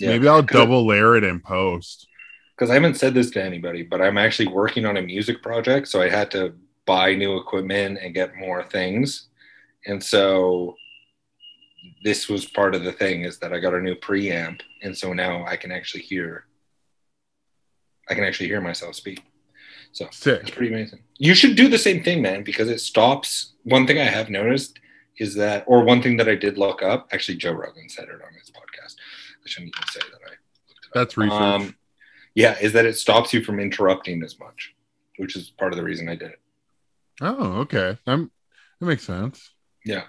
Yeah. 0.00 0.08
Maybe 0.08 0.26
I'll 0.26 0.42
double 0.42 0.84
layer 0.84 1.16
it 1.16 1.22
in 1.22 1.38
post. 1.38 2.08
because 2.56 2.68
I 2.68 2.74
haven't 2.74 2.96
said 2.96 3.14
this 3.14 3.30
to 3.30 3.44
anybody, 3.44 3.84
but 3.84 4.02
I'm 4.02 4.18
actually 4.18 4.48
working 4.48 4.86
on 4.86 4.96
a 4.96 5.02
music 5.02 5.40
project, 5.40 5.86
so 5.86 6.02
I 6.02 6.08
had 6.08 6.32
to 6.32 6.56
buy 6.84 7.14
new 7.14 7.36
equipment 7.36 8.00
and 8.02 8.12
get 8.12 8.34
more 8.34 8.64
things, 8.64 9.28
and 9.86 10.02
so 10.02 10.74
this 12.02 12.28
was 12.28 12.44
part 12.44 12.74
of 12.74 12.82
the 12.82 12.90
thing 12.90 13.22
is 13.22 13.38
that 13.38 13.52
I 13.52 13.60
got 13.60 13.72
a 13.72 13.80
new 13.80 13.94
preamp, 13.94 14.62
and 14.82 14.98
so 14.98 15.12
now 15.12 15.46
I 15.46 15.56
can 15.56 15.70
actually 15.70 16.02
hear, 16.02 16.46
I 18.10 18.14
can 18.14 18.24
actually 18.24 18.48
hear 18.48 18.60
myself 18.60 18.96
speak. 18.96 19.22
So 19.94 20.08
it's 20.34 20.50
pretty 20.50 20.74
amazing. 20.74 21.00
You 21.18 21.34
should 21.34 21.56
do 21.56 21.68
the 21.68 21.78
same 21.78 22.02
thing, 22.02 22.20
man, 22.20 22.42
because 22.42 22.68
it 22.68 22.80
stops. 22.80 23.52
One 23.62 23.86
thing 23.86 24.00
I 24.00 24.04
have 24.04 24.28
noticed 24.28 24.80
is 25.18 25.36
that, 25.36 25.62
or 25.68 25.84
one 25.84 26.02
thing 26.02 26.16
that 26.16 26.28
I 26.28 26.34
did 26.34 26.58
look 26.58 26.82
up. 26.82 27.08
Actually, 27.12 27.38
Joe 27.38 27.52
Rogan 27.52 27.88
said 27.88 28.08
it 28.08 28.20
on 28.20 28.34
his 28.38 28.50
podcast. 28.50 28.96
I 29.44 29.48
shouldn't 29.48 29.72
even 29.76 29.88
say 29.88 30.00
that 30.00 30.20
I 30.26 30.30
looked 30.68 30.84
it 30.84 30.88
up. 30.88 30.94
That's 30.94 31.16
research. 31.16 31.40
Um, 31.40 31.76
yeah, 32.34 32.58
is 32.60 32.72
that 32.72 32.86
it 32.86 32.96
stops 32.96 33.32
you 33.32 33.44
from 33.44 33.60
interrupting 33.60 34.24
as 34.24 34.38
much, 34.40 34.74
which 35.18 35.36
is 35.36 35.50
part 35.50 35.72
of 35.72 35.76
the 35.76 35.84
reason 35.84 36.08
I 36.08 36.16
did 36.16 36.30
it. 36.30 36.40
oh, 37.20 37.60
okay. 37.60 37.96
That, 38.04 38.28
that 38.80 38.86
makes 38.86 39.04
sense. 39.04 39.52
Yeah. 39.84 40.02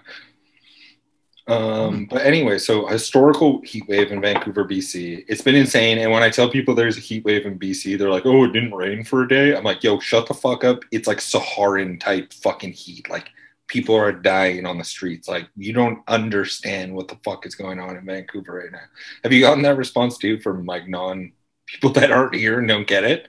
Um, 1.48 2.06
but 2.06 2.22
anyway, 2.22 2.58
so 2.58 2.86
historical 2.86 3.60
heat 3.62 3.86
wave 3.88 4.10
in 4.10 4.20
Vancouver, 4.20 4.64
BC. 4.64 5.24
It's 5.28 5.42
been 5.42 5.54
insane. 5.54 5.98
And 5.98 6.10
when 6.10 6.22
I 6.22 6.30
tell 6.30 6.50
people 6.50 6.74
there's 6.74 6.96
a 6.96 7.00
heat 7.00 7.24
wave 7.24 7.46
in 7.46 7.58
BC, 7.58 7.96
they're 7.96 8.10
like, 8.10 8.26
oh, 8.26 8.44
it 8.44 8.52
didn't 8.52 8.74
rain 8.74 9.04
for 9.04 9.22
a 9.22 9.28
day. 9.28 9.56
I'm 9.56 9.62
like, 9.62 9.84
yo, 9.84 10.00
shut 10.00 10.26
the 10.26 10.34
fuck 10.34 10.64
up. 10.64 10.82
It's 10.90 11.06
like 11.06 11.20
Saharan 11.20 11.98
type 11.98 12.32
fucking 12.32 12.72
heat. 12.72 13.08
Like 13.08 13.30
people 13.68 13.94
are 13.94 14.12
dying 14.12 14.66
on 14.66 14.78
the 14.78 14.84
streets. 14.84 15.28
Like 15.28 15.48
you 15.56 15.72
don't 15.72 16.02
understand 16.08 16.94
what 16.94 17.06
the 17.08 17.18
fuck 17.24 17.46
is 17.46 17.54
going 17.54 17.78
on 17.78 17.96
in 17.96 18.04
Vancouver 18.04 18.54
right 18.54 18.72
now. 18.72 18.80
Have 19.22 19.32
you 19.32 19.40
gotten 19.40 19.62
that 19.62 19.76
response 19.76 20.18
too 20.18 20.40
from 20.40 20.66
like 20.66 20.88
non 20.88 21.32
people 21.66 21.90
that 21.90 22.10
aren't 22.10 22.34
here 22.34 22.58
and 22.58 22.68
don't 22.68 22.86
get 22.86 23.04
it? 23.04 23.28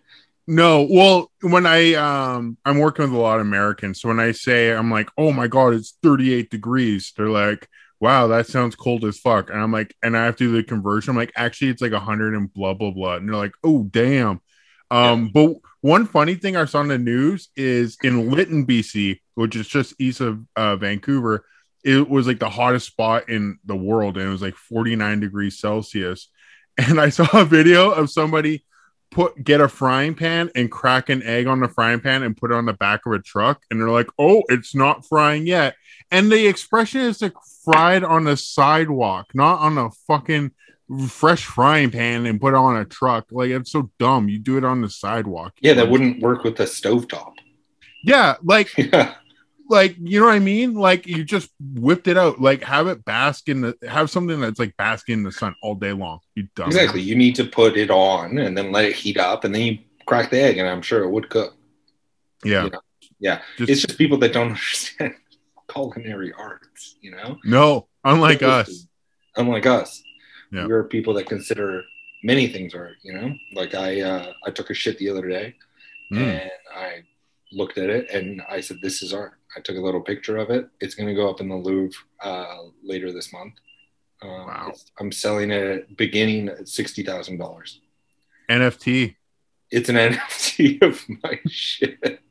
No, 0.50 0.88
well, 0.90 1.30
when 1.42 1.66
I 1.66 1.94
um 1.96 2.58
I'm 2.66 2.80
working 2.80 3.04
with 3.04 3.14
a 3.14 3.18
lot 3.18 3.40
of 3.40 3.46
Americans, 3.46 4.02
so 4.02 4.08
when 4.08 4.20
I 4.20 4.32
say 4.32 4.72
I'm 4.72 4.90
like, 4.90 5.10
oh 5.18 5.32
my 5.32 5.48
god, 5.48 5.74
it's 5.74 5.98
38 6.02 6.50
degrees, 6.50 7.14
they're 7.16 7.30
like, 7.30 7.68
wow, 8.00 8.28
that 8.28 8.48
sounds 8.48 8.76
cold 8.76 9.06
as 9.06 9.20
fuck. 9.20 9.50
And 9.50 9.60
I'm 9.60 9.72
like, 9.72 9.96
and 10.04 10.16
I 10.16 10.26
have 10.26 10.36
to 10.38 10.46
do 10.46 10.56
the 10.56 10.64
conversion. 10.64 11.12
I'm 11.12 11.18
like, 11.18 11.34
actually, 11.36 11.70
it's 11.70 11.82
like 11.82 11.92
100 11.92 12.34
and 12.36 12.54
blah 12.54 12.74
blah 12.74 12.92
blah. 12.92 13.16
And 13.16 13.28
they're 13.28 13.36
like, 13.36 13.54
oh 13.64 13.84
damn. 13.84 14.42
Um, 14.90 15.30
but 15.34 15.56
one 15.82 16.06
funny 16.06 16.36
thing 16.36 16.56
I 16.56 16.66
saw 16.66 16.80
on 16.80 16.88
the 16.88 16.98
news 16.98 17.50
is 17.56 17.98
in 18.04 18.32
Lytton, 18.32 18.66
BC, 18.66 19.20
which 19.36 19.56
is 19.56 19.68
just 19.68 19.94
east 20.00 20.22
of 20.22 20.40
uh, 20.56 20.76
Vancouver, 20.78 21.46
it 21.84 22.10
was 22.10 22.28
like 22.28 22.40
the 22.40 22.50
hottest 22.50 22.88
spot 22.88 23.30
in 23.30 23.60
the 23.66 23.76
world, 23.76 24.18
and 24.18 24.28
it 24.28 24.32
was 24.32 24.42
like 24.42 24.56
49 24.56 25.20
degrees 25.20 25.60
Celsius. 25.60 26.30
And 26.80 27.02
I 27.02 27.10
saw 27.10 27.28
a 27.34 27.44
video 27.44 27.90
of 27.90 28.12
somebody 28.12 28.64
put 29.12 29.44
get 29.44 29.62
a 29.62 29.68
frying 29.70 30.14
pan 30.14 30.50
and 30.56 30.70
crack 30.72 31.10
an 31.10 31.24
egg 31.24 31.48
on 31.48 31.60
the 31.60 31.68
frying 31.68 32.00
pan 32.00 32.24
and 32.24 32.36
put 32.36 32.52
it 32.52 32.56
on 32.56 32.66
the 32.66 32.74
back 32.74 33.06
of 33.06 33.14
a 33.14 33.20
truck 33.20 33.62
and 33.72 33.80
they're 33.80 33.90
like 33.90 34.10
oh 34.20 34.44
it's 34.50 34.76
not 34.76 35.06
frying 35.06 35.48
yet 35.48 35.76
and 36.12 36.32
the 36.32 36.46
expression 36.48 37.02
is 37.02 37.22
like 37.22 37.34
fried 37.64 38.04
on 38.04 38.26
the 38.26 38.36
sidewalk 38.36 39.28
not 39.34 39.60
on 39.60 39.78
a 39.78 39.90
fucking 40.08 40.52
fresh 41.10 41.46
frying 41.46 41.90
pan 41.92 42.26
and 42.26 42.40
put 42.42 42.54
it 42.54 42.58
on 42.58 42.78
a 42.78 42.86
truck 42.86 43.26
like 43.32 43.50
it's 43.50 43.72
so 43.72 43.90
dumb 44.00 44.28
you 44.30 44.40
do 44.40 44.58
it 44.58 44.64
on 44.66 44.82
the 44.82 44.90
sidewalk 44.90 45.54
Yeah, 45.62 45.74
that 45.74 45.90
wouldn't 45.90 46.22
work 46.22 46.44
with 46.44 46.58
the 46.58 46.64
stovetop. 46.66 47.34
yeah 48.04 48.36
like 48.44 48.70
Yeah. 48.78 49.16
Like 49.70 49.96
you 50.00 50.20
know 50.20 50.26
what 50.28 50.36
i 50.36 50.40
mean 50.40 50.74
like 50.74 51.06
you 51.08 51.24
just 51.24 51.50
whipped 51.76 52.08
it 52.08 52.18
out 52.18 52.40
like 52.40 52.64
have 52.64 52.88
it 52.88 53.04
bask 53.06 53.50
in 53.50 53.62
the 53.62 53.78
have 53.88 54.10
something 54.10 54.40
that's 54.40 54.60
like 54.60 54.76
basking 54.78 55.14
in 55.14 55.24
the 55.24 55.32
sun 55.32 55.54
all 55.62 55.76
day 55.76 55.92
long 55.94 56.20
you 56.36 56.48
dumb 56.56 56.68
Exactly. 56.68 57.02
You 57.02 57.16
need 57.16 57.36
to 57.36 57.46
put 57.46 57.76
it 57.78 57.90
on 57.92 58.38
and 58.38 58.58
then 58.58 58.72
let 58.72 58.86
it 58.86 58.96
heat 58.96 59.18
up 59.18 59.44
and 59.44 59.54
then 59.54 59.62
you 59.62 59.78
crack 60.06 60.30
the 60.30 60.40
egg 60.42 60.58
and 60.58 60.68
I'm 60.68 60.82
sure 60.82 61.04
it 61.04 61.10
would 61.10 61.30
cook. 61.30 61.56
yeah 62.46 62.64
You 62.66 62.70
know, 62.72 62.82
yeah. 63.20 63.42
just, 63.58 63.70
It's 63.70 63.82
just 63.82 63.98
people 63.98 64.18
that 64.20 64.32
don't 64.34 64.48
understand 64.56 65.14
culinary 65.70 66.32
arts, 66.34 66.96
you 67.02 67.12
know? 67.12 67.38
no 67.44 67.88
unlike 68.06 68.44
us 68.44 68.88
Unlike 69.36 69.66
us. 69.68 70.02
Yeah. 70.52 70.66
We're 70.66 70.86
people 70.86 71.14
that 71.16 71.28
consider 71.28 71.84
many 72.24 72.48
things 72.48 72.74
art, 72.74 72.96
you 73.04 73.14
know? 73.14 73.34
Like 73.54 73.76
I 73.76 74.02
uh 74.02 74.32
I 74.46 74.50
took 74.52 74.70
a 74.70 74.74
shit 74.74 74.98
the 74.98 75.10
other 75.10 75.28
day 75.28 75.56
Mm. 76.12 76.22
and 76.22 76.52
I 76.74 77.04
looked 77.52 77.78
at 77.78 77.90
it 77.90 78.10
and 78.12 78.42
I 78.50 78.62
said, 78.62 78.78
This 78.82 79.04
is 79.04 79.14
art. 79.14 79.37
I 79.56 79.60
took 79.62 79.78
a 79.78 79.82
little 79.82 80.02
picture 80.02 80.38
of 80.38 80.50
it. 80.50 80.68
It's 80.80 80.96
gonna 80.96 81.16
go 81.16 81.30
up 81.30 81.42
in 81.42 81.50
the 81.50 81.56
Louvre 81.56 81.98
uh 82.22 82.64
later 82.84 83.12
this 83.12 83.32
month. 83.34 83.54
Um, 84.22 84.30
Wow. 84.30 84.74
I'm 85.00 85.12
selling 85.12 85.52
it 85.52 85.64
at 85.64 85.98
beginning 85.98 86.50
at 86.50 86.68
sixty 86.68 87.04
thousand 87.04 87.38
dollars. 87.38 87.82
nft 88.50 89.16
it's 89.70 89.90
an 89.90 89.96
NFT 89.98 90.82
of 90.82 91.04
my 91.24 91.40
shit. 91.48 92.22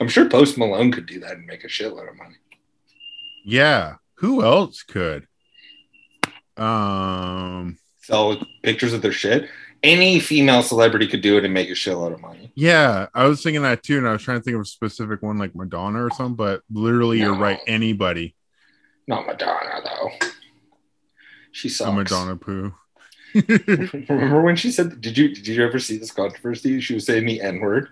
I'm 0.00 0.08
sure 0.08 0.28
Post 0.28 0.56
Malone 0.58 0.92
could 0.92 1.06
do 1.06 1.18
that 1.20 1.32
and 1.32 1.46
make 1.46 1.64
a 1.64 1.68
shitload 1.68 2.08
of 2.08 2.16
money. 2.16 2.36
Yeah. 3.44 3.96
Who 4.14 4.42
else 4.44 4.82
could? 4.82 5.26
Um. 6.56 7.78
Sell 8.02 8.40
pictures 8.62 8.92
of 8.92 9.02
their 9.02 9.12
shit. 9.12 9.48
Any 9.82 10.18
female 10.18 10.62
celebrity 10.62 11.06
could 11.06 11.20
do 11.20 11.38
it 11.38 11.44
and 11.44 11.54
make 11.54 11.68
a 11.68 11.72
shitload 11.72 12.12
of 12.12 12.20
money. 12.20 12.50
Yeah, 12.56 13.06
I 13.14 13.26
was 13.26 13.42
thinking 13.42 13.62
that 13.62 13.82
too, 13.84 13.98
and 13.98 14.08
I 14.08 14.12
was 14.12 14.22
trying 14.22 14.38
to 14.38 14.42
think 14.42 14.56
of 14.56 14.62
a 14.62 14.64
specific 14.64 15.22
one 15.22 15.38
like 15.38 15.54
Madonna 15.54 16.04
or 16.04 16.10
something. 16.10 16.34
But 16.34 16.62
literally, 16.70 17.18
you're 17.20 17.36
right. 17.36 17.60
Anybody, 17.66 18.34
Not 19.06 19.26
Madonna 19.26 19.80
though. 19.84 20.10
She 21.52 21.68
a 21.68 21.70
sucks. 21.70 21.94
Madonna 21.94 22.36
poo. 22.36 22.74
Remember 24.08 24.42
when 24.42 24.56
she 24.56 24.72
said? 24.72 25.00
Did 25.00 25.16
you 25.16 25.28
did 25.34 25.46
you 25.46 25.64
ever 25.64 25.78
see 25.78 25.96
this 25.98 26.10
controversy? 26.10 26.80
She 26.80 26.94
was 26.94 27.06
saying 27.06 27.26
the 27.26 27.40
N 27.40 27.60
word. 27.60 27.88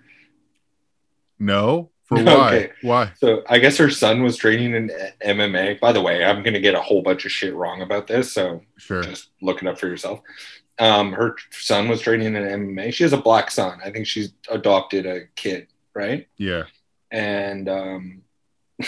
no, 1.39 1.91
for 2.05 2.17
why? 2.23 2.47
Okay. 2.57 2.71
Why? 2.83 3.13
So 3.19 3.43
I 3.49 3.59
guess 3.59 3.77
her 3.77 3.91
son 3.91 4.23
was 4.23 4.37
training 4.37 4.75
in 4.75 4.91
MMA. 5.25 5.79
By 5.79 5.93
the 5.93 6.01
way, 6.03 6.25
I'm 6.25 6.43
gonna 6.43 6.61
get 6.61 6.75
a 6.75 6.81
whole 6.81 7.03
bunch 7.03 7.25
of 7.27 7.33
shit 7.33 7.55
wrong 7.55 7.83
about 7.83 8.07
this, 8.07 8.33
so 8.33 8.63
Sure. 8.79 9.03
just 9.03 9.29
look 9.43 9.63
it 9.63 9.69
up 9.69 9.79
for 9.79 9.87
yourself. 9.87 10.21
Um, 10.79 11.13
her 11.13 11.37
son 11.53 11.89
was 11.89 12.01
training 12.01 12.37
in 12.37 12.43
MMA. 12.43 12.93
She 12.93 13.05
has 13.05 13.13
a 13.13 13.17
black 13.19 13.51
son. 13.51 13.79
I 13.85 13.91
think 13.91 14.07
she's 14.07 14.33
adopted 14.51 15.07
a 15.07 15.27
kid, 15.35 15.69
right? 15.95 16.29
Yeah. 16.37 16.65
And 17.11 17.69
um, 17.69 18.23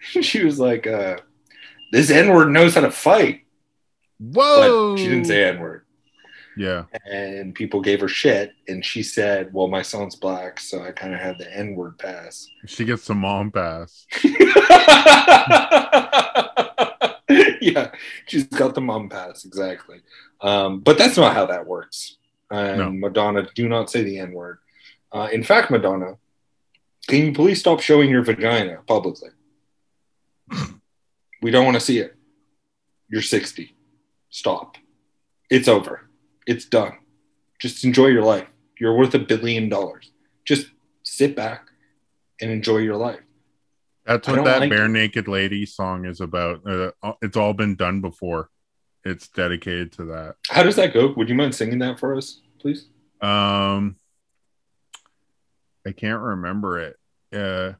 she 0.00 0.44
was 0.44 0.58
like, 0.58 0.86
uh, 0.86 1.18
"This 1.92 2.10
N 2.10 2.32
word 2.32 2.50
knows 2.50 2.74
how 2.74 2.80
to 2.80 2.90
fight," 2.90 3.42
Whoa. 4.18 4.92
but 4.92 4.98
she 4.98 5.08
didn't 5.08 5.26
say 5.26 5.44
N 5.44 5.60
word. 5.60 5.84
Yeah. 6.56 6.84
And 7.06 7.54
people 7.54 7.80
gave 7.80 8.00
her 8.00 8.08
shit, 8.08 8.52
and 8.68 8.84
she 8.84 9.02
said, 9.02 9.52
"Well, 9.52 9.68
my 9.68 9.82
son's 9.82 10.16
black, 10.16 10.60
so 10.60 10.82
I 10.82 10.92
kind 10.92 11.14
of 11.14 11.20
have 11.20 11.38
the 11.38 11.54
N 11.56 11.74
word 11.74 11.98
pass." 11.98 12.46
She 12.66 12.84
gets 12.84 13.06
the 13.06 13.14
mom 13.14 13.50
pass. 13.50 14.06
yeah, 17.74 17.92
she's 18.26 18.44
got 18.46 18.74
the 18.74 18.80
mom 18.80 19.08
pass 19.08 19.44
exactly. 19.44 20.00
Um, 20.40 20.80
but 20.80 20.98
that's 20.98 21.16
not 21.16 21.34
how 21.34 21.46
that 21.46 21.66
works. 21.66 22.16
And 22.50 22.78
No. 22.78 22.90
Madonna, 22.90 23.46
do 23.54 23.68
not 23.68 23.90
say 23.90 24.02
the 24.02 24.18
N 24.18 24.32
word. 24.32 24.58
Uh, 25.12 25.28
in 25.32 25.42
fact, 25.42 25.70
Madonna, 25.70 26.16
can 27.06 27.26
you 27.26 27.32
please 27.32 27.60
stop 27.60 27.80
showing 27.80 28.10
your 28.10 28.22
vagina 28.22 28.78
publicly? 28.86 29.30
we 31.40 31.50
don't 31.50 31.64
want 31.64 31.76
to 31.76 31.80
see 31.80 31.98
it. 31.98 32.16
You're 33.08 33.22
60. 33.22 33.74
Stop. 34.30 34.76
It's 35.50 35.68
over. 35.68 36.08
It's 36.46 36.64
done. 36.64 36.98
Just 37.58 37.84
enjoy 37.84 38.08
your 38.08 38.24
life. 38.24 38.46
You're 38.78 38.96
worth 38.96 39.14
a 39.14 39.18
billion 39.18 39.68
dollars. 39.68 40.10
Just 40.44 40.68
sit 41.02 41.36
back 41.36 41.68
and 42.40 42.50
enjoy 42.50 42.78
your 42.78 42.96
life. 42.96 43.20
That's 44.06 44.26
what 44.26 44.44
that 44.44 44.60
like 44.60 44.70
bare 44.70 44.86
it. 44.86 44.90
naked 44.90 45.28
lady 45.28 45.64
song 45.66 46.04
is 46.06 46.20
about. 46.20 46.66
Uh, 46.66 46.90
it's 47.22 47.36
all 47.36 47.52
been 47.52 47.76
done 47.76 48.00
before. 48.00 48.50
It's 49.04 49.28
dedicated 49.28 49.92
to 49.92 50.04
that. 50.06 50.36
How 50.48 50.62
does 50.62 50.76
that 50.76 50.92
go? 50.94 51.12
Would 51.16 51.28
you 51.28 51.34
mind 51.34 51.54
singing 51.54 51.78
that 51.80 51.98
for 51.98 52.16
us, 52.16 52.40
please? 52.58 52.86
Um, 53.20 53.96
I 55.86 55.92
can't 55.92 56.20
remember 56.20 56.78
it. 56.80 56.96
Uh, 57.32 57.72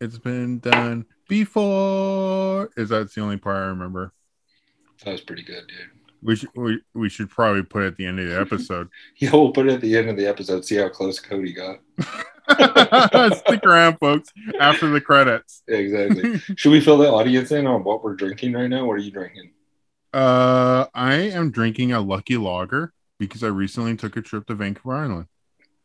it's 0.00 0.18
been 0.18 0.58
done 0.60 1.06
before. 1.28 2.70
Is 2.76 2.88
that 2.88 3.12
the 3.12 3.20
only 3.20 3.36
part 3.36 3.56
I 3.56 3.66
remember? 3.66 4.12
That 5.04 5.12
was 5.12 5.20
pretty 5.20 5.42
good, 5.42 5.66
dude. 5.66 5.90
We 6.22 6.36
should 6.36 6.50
we, 6.54 6.80
we 6.94 7.08
should 7.08 7.30
probably 7.30 7.62
put 7.62 7.82
it 7.82 7.86
at 7.88 7.96
the 7.96 8.06
end 8.06 8.20
of 8.20 8.28
the 8.28 8.38
episode. 8.38 8.88
Yeah, 9.16 9.30
we'll 9.32 9.52
put 9.52 9.66
it 9.66 9.74
at 9.74 9.80
the 9.80 9.96
end 9.96 10.08
of 10.10 10.16
the 10.16 10.26
episode. 10.26 10.64
See 10.64 10.76
how 10.76 10.88
close 10.88 11.18
Cody 11.18 11.52
got. 11.52 11.80
Stick 13.38 13.64
around, 13.64 13.98
folks. 13.98 14.30
After 14.58 14.88
the 14.88 15.00
credits. 15.00 15.62
Yeah, 15.68 15.76
exactly. 15.76 16.38
Should 16.56 16.72
we 16.72 16.80
fill 16.80 16.98
the 16.98 17.08
audience 17.08 17.50
in 17.52 17.66
on 17.66 17.84
what 17.84 18.02
we're 18.02 18.14
drinking 18.14 18.52
right 18.52 18.68
now? 18.68 18.84
What 18.84 18.94
are 18.94 18.98
you 18.98 19.10
drinking? 19.10 19.52
Uh, 20.12 20.86
I 20.94 21.14
am 21.14 21.50
drinking 21.50 21.92
a 21.92 22.00
Lucky 22.00 22.36
Lager 22.36 22.92
because 23.18 23.44
I 23.44 23.48
recently 23.48 23.96
took 23.96 24.16
a 24.16 24.22
trip 24.22 24.46
to 24.46 24.54
Vancouver 24.54 24.96
Island. 24.96 25.26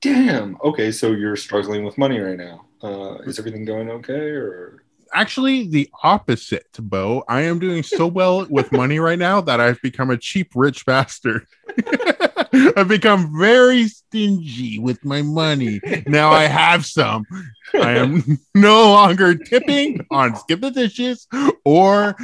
Damn. 0.02 0.58
Okay, 0.64 0.92
so 0.92 1.12
you're 1.12 1.36
struggling 1.36 1.84
with 1.84 1.98
money 1.98 2.20
right 2.20 2.38
now. 2.38 2.66
Uh, 2.82 3.18
is 3.26 3.40
everything 3.40 3.66
going 3.66 3.90
okay, 3.90 4.14
or 4.14 4.85
Actually, 5.16 5.68
the 5.68 5.90
opposite, 6.04 6.68
Bo. 6.78 7.24
I 7.30 7.42
am 7.42 7.58
doing 7.58 7.84
so 7.84 8.06
well 8.06 8.46
with 8.50 8.70
money 8.74 9.00
right 9.00 9.18
now 9.18 9.40
that 9.42 9.62
I've 9.62 9.82
become 9.82 10.10
a 10.12 10.18
cheap 10.18 10.52
rich 10.56 10.86
bastard. 10.86 11.48
I've 12.76 12.90
become 12.90 13.38
very 13.40 13.88
stingy 13.88 14.78
with 14.78 15.04
my 15.06 15.22
money. 15.22 15.80
Now 16.06 16.32
I 16.32 16.44
have 16.44 16.86
some. 16.86 17.26
I 17.74 17.92
am 17.92 18.40
no 18.56 18.92
longer 18.92 19.36
tipping 19.36 20.06
on 20.12 20.36
skip 20.36 20.60
the 20.60 20.72
dishes 20.72 21.28
or 21.64 22.16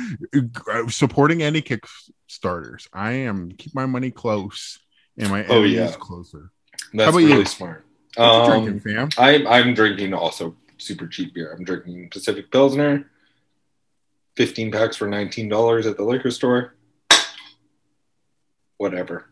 supporting 0.90 1.42
any 1.42 1.62
kickstarters. 1.62 2.88
I 2.94 3.12
am 3.12 3.54
keep 3.54 3.74
my 3.74 3.86
money 3.86 4.12
close 4.12 4.80
and 5.18 5.30
my 5.30 5.46
Oh, 5.46 5.60
enemies 5.64 5.74
yeah. 5.74 5.96
closer. 5.98 6.52
that's 6.94 7.16
really 7.16 7.40
you? 7.40 7.46
smart? 7.46 7.86
What 8.18 8.26
Um, 8.26 8.64
drinking, 8.66 8.80
fam? 8.82 9.10
I'm 9.18 9.48
I'm 9.48 9.74
drinking 9.74 10.14
also 10.14 10.56
super 10.82 11.08
cheap 11.08 11.34
beer. 11.34 11.54
I'm 11.54 11.64
drinking 11.64 12.10
Pacific 12.10 12.52
Pilsner, 12.52 13.10
15 14.38 14.72
packs 14.72 14.98
for 14.98 15.08
$19 15.08 15.86
at 15.86 15.98
the 15.98 16.04
liquor 16.04 16.32
store. 16.32 16.76
Whatever. 18.78 19.30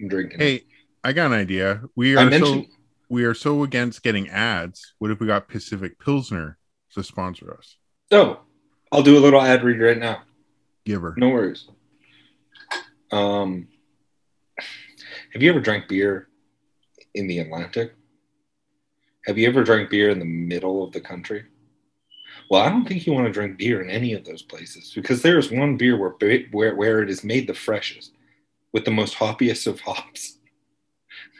I'm 0.00 0.08
drinking. 0.08 0.40
Hey, 0.40 0.64
I 1.04 1.12
got 1.12 1.26
an 1.26 1.38
idea. 1.38 1.82
We 1.94 2.16
are 2.16 2.30
so 2.32 2.64
we 3.08 3.24
are 3.24 3.34
so 3.34 3.62
against 3.62 4.02
getting 4.02 4.28
ads. 4.28 4.94
What 4.98 5.12
if 5.12 5.20
we 5.20 5.26
got 5.28 5.48
Pacific 5.48 5.98
Pilsner 6.00 6.58
to 6.94 7.04
sponsor 7.04 7.54
us? 7.56 7.76
Oh, 8.10 8.40
I'll 8.90 9.04
do 9.04 9.16
a 9.16 9.20
little 9.20 9.40
ad 9.40 9.62
read 9.62 9.80
right 9.80 9.98
now. 9.98 10.22
Give 10.84 11.00
her. 11.02 11.14
No 11.16 11.28
worries. 11.28 11.68
Um, 13.12 13.68
have 15.32 15.42
you 15.42 15.50
ever 15.50 15.60
drank 15.60 15.86
beer 15.88 16.28
in 17.14 17.28
the 17.28 17.38
Atlantic? 17.38 17.94
Have 19.26 19.38
you 19.38 19.48
ever 19.48 19.64
drank 19.64 19.90
beer 19.90 20.10
in 20.10 20.18
the 20.18 20.24
middle 20.24 20.84
of 20.84 20.92
the 20.92 21.00
country? 21.00 21.44
Well, 22.48 22.62
I 22.62 22.68
don't 22.68 22.86
think 22.86 23.06
you 23.06 23.12
want 23.12 23.26
to 23.26 23.32
drink 23.32 23.58
beer 23.58 23.82
in 23.82 23.90
any 23.90 24.12
of 24.12 24.24
those 24.24 24.42
places 24.42 24.92
because 24.94 25.22
there 25.22 25.38
is 25.38 25.50
one 25.50 25.76
beer 25.76 25.96
where 25.96 26.14
where 26.52 26.76
where 26.76 27.02
it 27.02 27.10
is 27.10 27.24
made 27.24 27.48
the 27.48 27.54
freshest, 27.54 28.12
with 28.72 28.84
the 28.84 28.92
most 28.92 29.14
hoppiest 29.14 29.66
of 29.66 29.80
hops, 29.80 30.38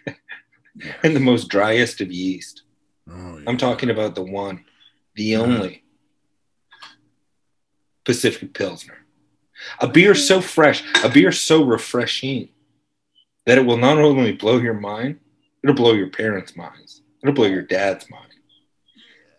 and 1.02 1.14
the 1.14 1.20
most 1.20 1.48
driest 1.48 2.00
of 2.00 2.10
yeast. 2.10 2.62
Oh, 3.08 3.38
yeah. 3.38 3.44
I'm 3.46 3.56
talking 3.56 3.90
about 3.90 4.16
the 4.16 4.24
one, 4.24 4.64
the 5.14 5.36
uh-huh. 5.36 5.44
only 5.44 5.84
Pacific 8.04 8.52
Pilsner. 8.52 8.98
A 9.80 9.86
beer 9.86 10.14
so 10.14 10.40
fresh, 10.40 10.82
a 11.04 11.08
beer 11.08 11.32
so 11.32 11.62
refreshing 11.64 12.48
that 13.46 13.58
it 13.58 13.64
will 13.64 13.76
not 13.76 13.98
only 13.98 14.32
blow 14.32 14.58
your 14.58 14.74
mind, 14.74 15.20
it'll 15.62 15.76
blow 15.76 15.92
your 15.92 16.10
parents' 16.10 16.56
minds, 16.56 17.02
it'll 17.26 17.34
blow 17.34 17.46
your 17.46 17.62
dad's 17.62 18.08
mind. 18.10 18.22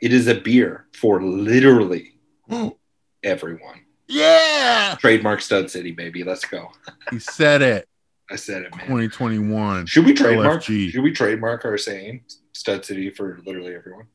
It 0.02 0.14
is 0.14 0.28
a 0.28 0.36
beer 0.36 0.86
for 0.94 1.22
literally 1.22 2.20
everyone. 3.24 3.82
yeah. 4.08 4.96
Trademark 5.00 5.42
Stud 5.42 5.70
City, 5.72 5.92
baby. 5.92 6.24
Let's 6.24 6.46
go. 6.46 6.70
He 7.12 7.20
said 7.20 7.62
it. 7.62 7.88
I 8.30 8.36
said 8.36 8.64
it, 8.64 8.72
man. 8.76 8.82
2021. 8.88 9.86
Should 9.86 10.06
we 10.06 10.14
trademark? 10.14 10.62
LFG. 10.62 10.90
Should 10.92 11.04
we 11.04 11.12
trademark 11.14 11.64
our 11.64 11.78
saying 11.78 12.24
Stud 12.52 12.84
City 12.84 13.10
for 13.10 13.40
literally 13.46 13.74
everyone? 13.74 14.08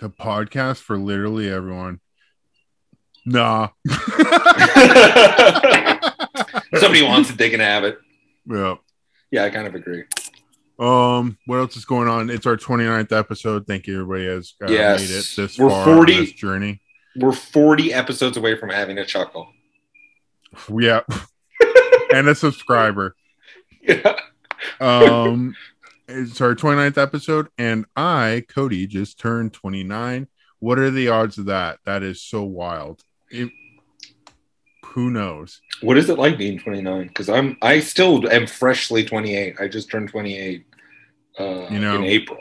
The 0.00 0.08
podcast 0.08 0.78
for 0.78 0.96
literally 0.96 1.50
everyone. 1.50 1.98
Nah. 3.24 3.70
Somebody 6.78 7.02
wants 7.02 7.30
it, 7.30 7.38
they 7.38 7.50
can 7.50 7.58
have 7.60 7.82
it. 7.84 7.98
yeah. 8.46 8.76
Yeah, 9.32 9.44
I 9.44 9.50
kind 9.50 9.66
of 9.66 9.74
agree. 9.74 10.04
Um, 10.78 11.38
what 11.46 11.56
else 11.58 11.76
is 11.76 11.84
going 11.84 12.08
on? 12.08 12.28
It's 12.30 12.46
our 12.46 12.56
29th 12.56 13.12
episode. 13.12 13.66
Thank 13.66 13.86
you, 13.86 14.02
everybody 14.02 14.26
has 14.26 14.54
uh, 14.62 14.66
Yes. 14.70 15.00
made 15.00 15.10
it 15.10 15.26
this 15.36 15.58
We're 15.58 15.70
far 15.70 15.84
40 15.84 16.14
on 16.14 16.20
this 16.20 16.32
journey. 16.32 16.80
We're 17.16 17.32
40 17.32 17.94
episodes 17.94 18.36
away 18.36 18.56
from 18.58 18.68
having 18.70 18.98
a 18.98 19.04
chuckle. 19.04 19.48
Yeah. 20.70 21.00
and 22.14 22.28
a 22.28 22.34
subscriber. 22.34 23.14
Yeah. 23.82 24.16
Um, 24.80 25.54
it's 26.08 26.40
our 26.40 26.54
29th 26.54 26.96
episode, 26.96 27.48
and 27.58 27.84
I, 27.94 28.44
Cody, 28.48 28.86
just 28.86 29.18
turned 29.18 29.52
29. 29.52 30.28
What 30.60 30.78
are 30.78 30.90
the 30.90 31.08
odds 31.08 31.36
of 31.36 31.46
that? 31.46 31.80
That 31.84 32.02
is 32.02 32.22
so 32.22 32.42
wild. 32.42 33.02
It, 33.30 33.50
who 34.96 35.10
knows? 35.10 35.60
What 35.82 35.98
is 35.98 36.08
it 36.08 36.18
like 36.18 36.38
being 36.38 36.58
29? 36.58 37.08
Because 37.08 37.28
I'm 37.28 37.58
I 37.60 37.80
still 37.80 38.26
am 38.32 38.46
freshly 38.46 39.04
28. 39.04 39.56
I 39.60 39.68
just 39.68 39.90
turned 39.90 40.08
28 40.08 40.64
uh, 41.38 41.66
You 41.70 41.78
know, 41.78 41.96
in 41.96 42.04
April. 42.04 42.38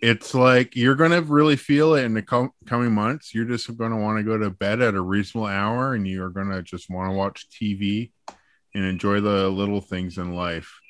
It's 0.00 0.32
like 0.32 0.74
you're 0.74 0.94
gonna 0.94 1.20
really 1.20 1.56
feel 1.56 1.94
it 1.94 2.04
in 2.04 2.14
the 2.14 2.22
co- 2.22 2.54
coming 2.64 2.90
months. 2.90 3.34
You're 3.34 3.44
just 3.44 3.76
gonna 3.76 3.98
want 4.00 4.16
to 4.16 4.22
go 4.24 4.38
to 4.38 4.48
bed 4.48 4.80
at 4.80 4.94
a 4.94 5.00
reasonable 5.00 5.46
hour, 5.46 5.92
and 5.92 6.08
you're 6.08 6.30
gonna 6.30 6.62
just 6.62 6.88
want 6.88 7.10
to 7.10 7.14
watch 7.14 7.48
TV 7.50 8.10
and 8.74 8.84
enjoy 8.86 9.20
the 9.20 9.50
little 9.50 9.82
things 9.82 10.16
in 10.16 10.34
life. 10.34 10.80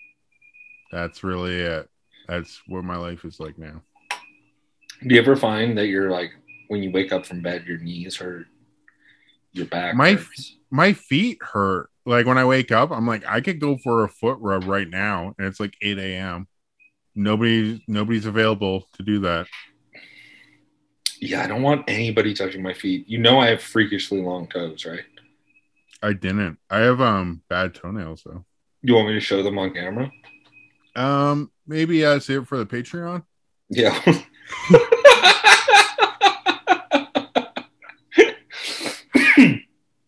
That's 0.92 1.24
really 1.24 1.57
it. 1.61 1.90
That's 2.28 2.62
what 2.68 2.85
my 2.85 2.96
life 2.96 3.24
is 3.24 3.40
like 3.40 3.59
now. 3.59 3.83
Do 5.04 5.12
you 5.12 5.20
ever 5.20 5.35
find 5.35 5.76
that 5.76 5.88
you're 5.88 6.12
like 6.12 6.30
when 6.68 6.85
you 6.85 6.92
wake 6.92 7.12
up 7.12 7.26
from 7.26 7.42
bed, 7.42 7.64
your 7.66 7.78
knees 7.78 8.16
hurt, 8.16 8.46
your 9.52 9.66
back 9.66 9.96
My- 9.96 10.12
hurts? 10.12 10.54
My 10.74 10.92
feet 10.92 11.38
hurt. 11.40 11.88
Like 12.04 12.26
when 12.26 12.37
I 12.37 12.44
wake 12.44 12.72
up, 12.72 12.90
I'm 12.90 13.06
like, 13.06 13.24
I 13.26 13.40
could 13.40 13.60
go 13.60 13.78
for 13.78 14.02
a 14.02 14.08
foot 14.08 14.38
rub 14.40 14.64
right 14.64 14.88
now, 14.88 15.32
and 15.38 15.46
it's 15.46 15.60
like 15.60 15.76
8 15.80 15.98
a.m. 15.98 16.48
Nobody, 17.14 17.82
nobody's 17.87 18.26
available 18.26 18.88
to 18.94 19.04
do 19.04 19.20
that. 19.20 19.46
Yeah, 21.20 21.44
I 21.44 21.46
don't 21.46 21.62
want 21.62 21.84
anybody 21.87 22.34
touching 22.34 22.60
my 22.60 22.74
feet. 22.74 23.08
You 23.08 23.18
know 23.18 23.38
I 23.38 23.50
have 23.50 23.62
freakishly 23.62 24.20
long 24.20 24.48
toes, 24.48 24.84
right? 24.84 25.04
I 26.02 26.12
didn't. 26.12 26.58
I 26.68 26.80
have 26.80 27.00
um 27.00 27.42
bad 27.48 27.76
toenails 27.76 28.24
though. 28.26 28.44
You 28.82 28.94
want 28.94 29.08
me 29.08 29.14
to 29.14 29.20
show 29.20 29.44
them 29.44 29.58
on 29.58 29.72
camera? 29.72 30.10
Um, 30.96 31.52
maybe 31.68 32.04
I 32.04 32.18
save 32.18 32.42
it 32.42 32.48
for 32.48 32.58
the 32.58 32.66
Patreon. 32.66 33.24
Yeah. 33.70 33.98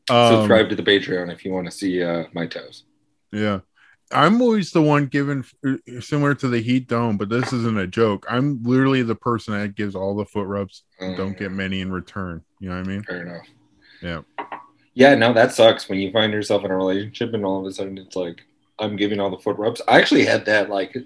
Um, 0.09 0.41
Subscribe 0.41 0.69
to 0.69 0.77
the 0.77 0.83
Patreon 0.83 1.33
if 1.33 1.45
you 1.45 1.53
want 1.53 1.67
to 1.67 1.73
see 1.73 2.03
uh, 2.03 2.25
my 2.33 2.47
toes. 2.47 2.85
Yeah. 3.33 3.61
I'm 4.13 4.41
always 4.41 4.71
the 4.71 4.83
one 4.83 5.07
given 5.07 5.45
similar 6.01 6.35
to 6.37 6.49
the 6.49 6.61
heat 6.61 6.87
dome, 6.87 7.17
but 7.17 7.29
this 7.29 7.53
isn't 7.53 7.77
a 7.77 7.89
joke. 7.89 8.25
I'm 8.29 8.63
literally 8.63 9.03
the 9.03 9.17
person 9.17 9.59
that 9.59 9.75
gives 9.75 9.97
all 9.97 10.15
the 10.15 10.25
foot 10.25 10.47
rubs 10.47 10.85
and 11.01 11.17
don't 11.17 11.37
get 11.37 11.51
many 11.51 11.81
in 11.81 11.91
return. 11.91 12.43
You 12.61 12.69
know 12.69 12.77
what 12.77 12.87
I 12.87 12.89
mean? 12.89 13.03
Fair 13.03 13.23
enough. 13.23 13.47
Yeah. 14.01 14.21
Yeah, 14.95 15.15
no, 15.17 15.33
that 15.33 15.53
sucks 15.53 15.89
when 15.89 15.99
you 15.99 16.13
find 16.13 16.33
yourself 16.33 16.65
in 16.65 16.71
a 16.71 16.77
relationship 16.77 17.35
and 17.35 17.45
all 17.45 17.61
of 17.61 17.67
a 17.67 17.73
sudden 17.73 17.99
it's 17.99 18.15
like 18.15 18.43
I'm 18.79 18.95
giving 18.95 19.19
all 19.19 19.31
the 19.31 19.39
foot 19.39 19.59
rubs. 19.59 19.83
I 19.89 19.99
actually 19.99 20.25
had 20.25 20.45
that 20.47 20.71
like 20.71 20.97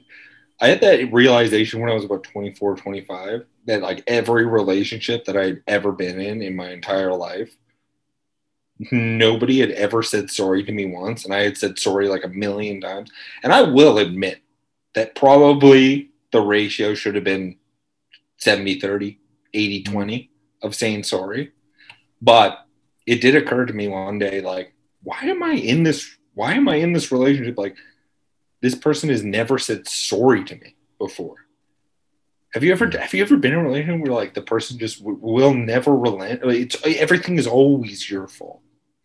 I 0.61 0.69
had 0.69 0.83
that 0.83 1.11
realization 1.11 1.81
when 1.81 1.91
I 1.91 1.95
was 1.95 2.05
about 2.05 2.23
24, 2.25 2.77
25 2.77 3.47
that 3.67 3.81
like 3.81 4.05
every 4.07 4.47
relationship 4.47 5.25
that 5.25 5.37
I'd 5.37 5.63
ever 5.67 5.91
been 5.91 6.21
in 6.21 6.43
in 6.43 6.55
my 6.55 6.71
entire 6.71 7.15
life 7.15 7.57
nobody 8.91 9.61
had 9.61 9.71
ever 9.73 10.03
said 10.03 10.31
sorry 10.31 10.65
to 10.65 10.73
me 10.73 10.87
once 10.87 11.25
and 11.25 11.35
I 11.35 11.43
had 11.43 11.57
said 11.57 11.79
sorry 11.79 12.09
like 12.09 12.25
a 12.25 12.29
million 12.29 12.81
times. 12.81 13.11
And 13.43 13.53
I 13.53 13.63
will 13.63 13.99
admit 13.99 14.41
that 14.95 15.15
probably 15.15 16.11
the 16.33 16.41
ratio 16.41 16.95
should 16.95 17.15
have 17.15 17.25
been 17.25 17.57
70 18.39 18.81
30, 18.81 19.19
80 19.53 19.83
20 19.85 20.31
of 20.63 20.75
saying 20.75 21.03
sorry. 21.05 21.53
But 22.23 22.65
it 23.07 23.21
did 23.21 23.37
occur 23.37 23.67
to 23.67 23.73
me 23.73 23.89
one 23.89 24.19
day 24.19 24.41
like 24.41 24.73
why 25.03 25.21
am 25.23 25.43
I 25.43 25.53
in 25.53 25.83
this 25.83 26.17
why 26.35 26.55
am 26.55 26.69
I 26.69 26.77
in 26.77 26.93
this 26.93 27.13
relationship 27.13 27.59
like 27.59 27.77
this 28.61 28.75
person 28.75 29.09
has 29.09 29.23
never 29.23 29.59
said 29.59 29.89
sorry 29.89 30.45
to 30.45 30.55
me 30.57 30.77
before. 30.99 31.37
Have 32.53 32.65
you 32.65 32.73
ever 32.73 32.87
hmm. 32.87 32.99
have 32.99 33.15
you 33.15 33.23
ever 33.23 33.37
been 33.37 33.53
in 33.53 33.59
a 33.59 33.65
relationship 33.65 34.03
where 34.03 34.13
like 34.13 34.35
the 34.35 34.43
person 34.43 34.79
just 34.79 35.01
w- 35.01 35.19
will 35.21 35.55
never 35.55 35.97
relent? 35.97 36.41
It's 36.45 36.77
everything 36.85 37.39
is 37.39 37.47
always 37.47 38.09
your 38.11 38.27
fault. 38.27 38.63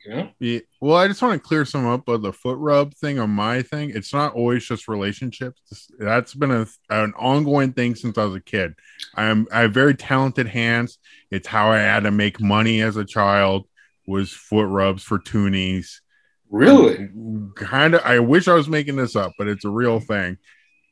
Know? 0.07 0.29
Yeah. 0.39 0.59
Well, 0.79 0.97
I 0.97 1.07
just 1.07 1.21
want 1.21 1.41
to 1.41 1.47
clear 1.47 1.65
some 1.65 1.85
up 1.87 2.07
of 2.07 2.21
the 2.21 2.33
foot 2.33 2.57
rub 2.57 2.93
thing 2.93 3.19
on 3.19 3.29
my 3.29 3.61
thing. 3.61 3.91
It's 3.91 4.13
not 4.13 4.33
always 4.33 4.65
just 4.65 4.87
relationships. 4.87 5.89
That's 5.97 6.33
been 6.33 6.51
a, 6.51 6.67
an 6.89 7.13
ongoing 7.17 7.73
thing 7.73 7.95
since 7.95 8.17
I 8.17 8.25
was 8.25 8.35
a 8.35 8.41
kid. 8.41 8.73
I'm 9.15 9.47
I 9.51 9.61
have 9.61 9.73
very 9.73 9.95
talented 9.95 10.47
hands. 10.47 10.99
It's 11.31 11.47
how 11.47 11.71
I 11.71 11.79
had 11.79 12.03
to 12.03 12.11
make 12.11 12.39
money 12.39 12.81
as 12.81 12.97
a 12.97 13.05
child 13.05 13.67
was 14.07 14.31
foot 14.31 14.67
rubs 14.67 15.03
for 15.03 15.19
toonies. 15.19 15.99
Really? 16.49 17.09
Kind 17.55 17.95
of. 17.95 18.01
I 18.05 18.19
wish 18.19 18.47
I 18.47 18.53
was 18.53 18.69
making 18.69 18.95
this 18.95 19.15
up, 19.15 19.33
but 19.37 19.47
it's 19.47 19.65
a 19.65 19.69
real 19.69 19.99
thing. 19.99 20.37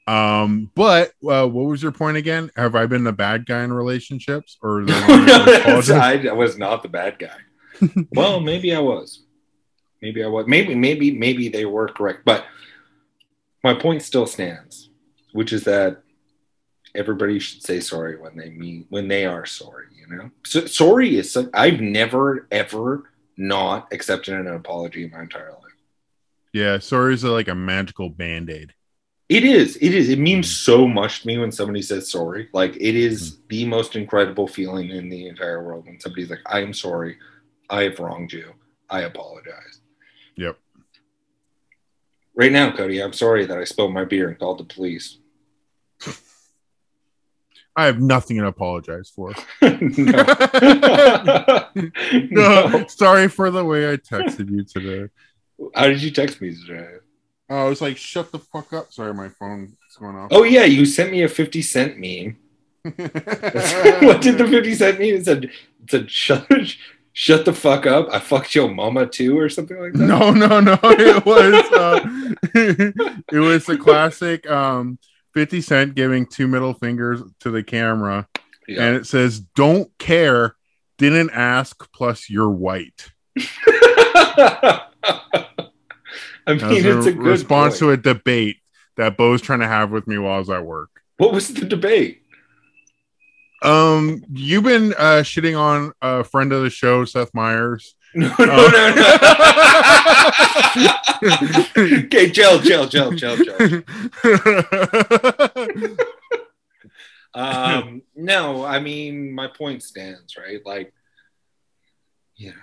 Um, 0.08 0.69
but 0.76 1.12
uh, 1.28 1.47
what 1.47 1.67
was 1.67 1.82
your 1.82 1.93
point 1.93 2.17
again? 2.17 2.52
Have 2.58 2.76
I 2.76 2.88
been 2.88 3.04
the 3.04 3.13
bad 3.13 3.45
guy 3.45 3.63
in 3.63 3.71
relationships, 3.71 4.58
or 4.62 4.84
the 4.84 4.93
one 4.93 5.26
no, 5.26 5.45
that 5.45 5.76
was 5.76 5.89
I, 5.89 6.15
I 6.15 6.34
was 6.34 6.58
not 6.58 6.84
the 6.84 6.89
bad 6.89 7.19
guy. 7.19 7.38
Well, 8.13 8.39
maybe 8.39 8.73
I 8.75 8.79
was. 8.79 9.23
Maybe 10.01 10.23
I 10.23 10.27
was. 10.27 10.45
Maybe, 10.47 10.75
maybe, 10.75 11.12
maybe 11.12 11.47
they 11.49 11.65
were 11.65 11.88
correct. 11.88 12.25
But 12.25 12.45
my 13.63 13.73
point 13.73 14.01
still 14.01 14.25
stands, 14.25 14.89
which 15.31 15.53
is 15.53 15.63
that 15.63 16.01
everybody 16.95 17.39
should 17.39 17.63
say 17.63 17.79
sorry 17.79 18.17
when 18.19 18.36
they 18.38 18.49
mean 18.49 18.86
when 18.89 19.07
they 19.07 19.25
are 19.25 19.45
sorry. 19.45 19.86
You 19.97 20.15
know, 20.17 20.31
so, 20.45 20.65
sorry 20.65 21.17
is. 21.17 21.31
So, 21.31 21.49
I've 21.53 21.79
never 21.79 22.47
ever 22.51 23.09
not 23.38 23.88
accepted 23.91 24.33
an 24.36 24.47
apology 24.47 25.05
in 25.05 25.12
my 25.12 25.21
entire 25.21 25.51
life. 25.51 25.59
Yeah, 26.51 26.77
sorry 26.79 27.13
is 27.15 27.23
like 27.23 27.47
a 27.47 27.55
magical 27.55 28.09
band 28.09 28.49
aid. 28.49 28.73
It 29.29 29.43
is. 29.45 29.77
It 29.77 29.95
is. 29.95 30.09
It 30.09 30.19
means 30.19 30.53
so 30.53 30.86
much 30.88 31.21
to 31.21 31.27
me 31.27 31.38
when 31.39 31.51
somebody 31.51 31.81
says 31.81 32.12
sorry. 32.12 32.49
Like 32.53 32.75
it 32.75 32.95
is 32.95 33.31
Mm. 33.31 33.47
the 33.47 33.65
most 33.65 33.95
incredible 33.95 34.47
feeling 34.47 34.89
in 34.91 35.09
the 35.09 35.27
entire 35.27 35.63
world 35.63 35.86
when 35.86 35.99
somebody's 35.99 36.29
like, 36.29 36.41
"I 36.45 36.59
am 36.59 36.73
sorry. 36.73 37.17
I 37.69 37.84
have 37.84 37.99
wronged 37.99 38.34
you. 38.34 38.54
I 38.89 39.02
apologize." 39.02 39.82
Yep. 40.36 40.58
Right 42.36 42.52
now, 42.52 42.76
Cody, 42.76 43.02
I'm 43.02 43.13
sorry 43.13 43.45
that 43.45 43.58
I 43.58 43.63
spilled 43.63 43.93
my 43.93 44.06
beer 44.06 44.30
and 44.30 44.39
called 44.39 44.58
the 44.58 44.63
police. 44.63 45.19
I 47.76 47.86
have 47.86 47.99
nothing 47.99 48.38
to 48.38 48.47
apologize 48.47 49.12
for. 49.15 49.34
no. 49.62 49.69
No, 52.30 52.67
no. 52.67 52.88
sorry 52.88 53.28
for 53.28 53.49
the 53.49 53.65
way 53.65 53.91
I 53.91 53.97
texted 53.97 54.49
you 54.49 54.63
today. 54.63 55.10
How 55.73 55.88
did 55.88 56.02
you 56.02 56.12
text 56.12 56.39
me 56.41 56.56
today? 56.56 56.97
Oh, 57.49 57.65
I 57.65 57.69
was 57.69 57.82
like, 57.82 57.97
shut 57.97 58.32
the 58.32 58.39
fuck 58.39 58.73
up. 58.73 58.93
Sorry, 58.93 59.13
my 59.13 59.30
phone 59.30 59.76
is 59.89 59.97
going 59.97 60.15
off. 60.15 60.30
Oh 60.32 60.43
yeah, 60.43 60.63
you 60.63 60.86
sent 60.86 61.12
me 61.12 61.23
a 61.23 61.28
50 61.28 61.62
cent 61.62 61.97
meme. 61.97 62.38
what 62.84 64.21
did 64.21 64.38
the 64.38 64.47
50 64.49 64.76
cent 64.76 64.99
mean? 64.99 65.15
It 65.15 65.26
said, 65.26 65.45
it 65.45 65.52
said 65.89 66.12
shut, 66.12 66.47
shut 67.13 67.45
the 67.45 67.54
fuck 67.54 67.86
up. 67.86 68.10
I 68.12 68.19
fucked 68.19 68.54
your 68.56 68.69
mama 68.69 69.06
too, 69.08 69.38
or 69.39 69.47
something 69.49 69.80
like 69.80 69.93
that. 69.93 69.99
no, 70.06 70.32
no, 70.32 70.60
no. 70.60 70.78
It 70.84 71.26
was 71.26 71.54
uh, 71.71 71.99
it 73.32 73.39
was 73.39 73.65
the 73.65 73.78
classic 73.78 74.49
um 74.49 74.99
50 75.34 75.62
Cent 75.62 75.95
giving 75.95 76.26
two 76.28 76.47
middle 76.47 76.73
fingers 76.73 77.21
to 77.39 77.49
the 77.49 77.63
camera, 77.63 78.28
Yeah. 78.67 78.84
and 78.86 78.95
it 78.95 79.08
says, 79.08 79.39
Don't 79.39 79.89
care, 79.97 80.56
didn't 80.97 81.32
ask, 81.32 81.91
plus 81.91 82.30
you're 82.30 82.49
white. 82.52 83.12
I 86.45 86.56
mean, 86.56 86.60
it's 86.86 87.06
a 87.06 87.10
a 87.10 87.13
good 87.13 87.17
response 87.21 87.80
point. 87.80 87.80
to 87.80 87.91
a 87.91 87.97
debate 88.13 88.58
that 88.97 89.17
Bo's 89.17 89.41
trying 89.41 89.62
to 89.62 89.67
have 89.67 89.91
with 89.91 90.08
me 90.08 90.17
while 90.17 90.36
I 90.36 90.39
was 90.39 90.49
at 90.49 90.65
work. 90.65 90.89
What 91.17 91.32
was 91.34 91.54
the 91.54 91.65
debate? 91.65 92.22
Um, 93.63 94.23
you've 94.32 94.63
been 94.65 94.93
uh 94.97 95.23
shitting 95.23 95.58
on 95.58 95.93
a 96.02 96.23
friend 96.23 96.52
of 96.54 96.62
the 96.63 96.69
show, 96.69 97.06
Seth 97.06 97.34
Meyers. 97.34 97.95
No, 98.15 98.28
no, 98.28 98.36
Oh. 98.39 98.69
no, 101.76 101.84
no. 101.84 101.97
okay, 102.04 102.30
chill, 102.30 102.62
chill, 102.62 102.88
chill, 102.88 103.12
chill, 103.15 103.38
chill. 103.38 103.84
Um, 107.36 108.04
no, 108.15 108.63
I 108.63 108.80
mean, 108.80 109.34
my 109.34 109.47
point 109.47 109.82
stands, 109.82 110.38
right? 110.38 110.60
Like, 110.63 110.93
you 112.36 112.49
know, 112.52 112.56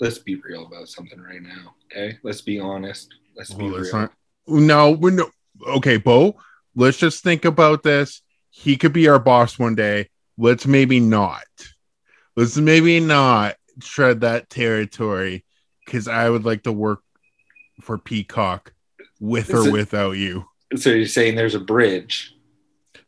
let's 0.00 0.18
be 0.18 0.36
real 0.36 0.64
about 0.66 0.88
something 0.88 1.20
right 1.20 1.42
now, 1.42 1.74
okay? 1.92 2.16
Let's 2.22 2.40
be 2.40 2.58
honest. 2.58 3.12
Let's 3.36 3.52
be 3.52 3.68
real. 3.68 3.92
not- 3.92 4.12
no, 4.46 4.92
we're 4.92 5.10
no. 5.10 5.28
Okay, 5.66 5.98
Bo. 5.98 6.36
Let's 6.74 6.96
just 6.96 7.22
think 7.22 7.44
about 7.44 7.82
this. 7.82 8.22
He 8.56 8.76
could 8.76 8.92
be 8.92 9.08
our 9.08 9.18
boss 9.18 9.58
one 9.58 9.74
day. 9.74 10.08
Let's 10.38 10.64
maybe 10.64 11.00
not. 11.00 11.42
Let's 12.36 12.56
maybe 12.56 13.00
not 13.00 13.56
tread 13.80 14.20
that 14.20 14.48
territory 14.48 15.44
because 15.84 16.06
I 16.06 16.30
would 16.30 16.44
like 16.44 16.62
to 16.62 16.72
work 16.72 17.00
for 17.80 17.98
Peacock 17.98 18.72
with 19.18 19.50
Is 19.50 19.66
or 19.66 19.68
it- 19.68 19.72
without 19.72 20.12
you. 20.12 20.46
So 20.76 20.90
you're 20.90 21.06
saying 21.06 21.34
there's 21.34 21.54
a 21.56 21.60
bridge? 21.60 22.34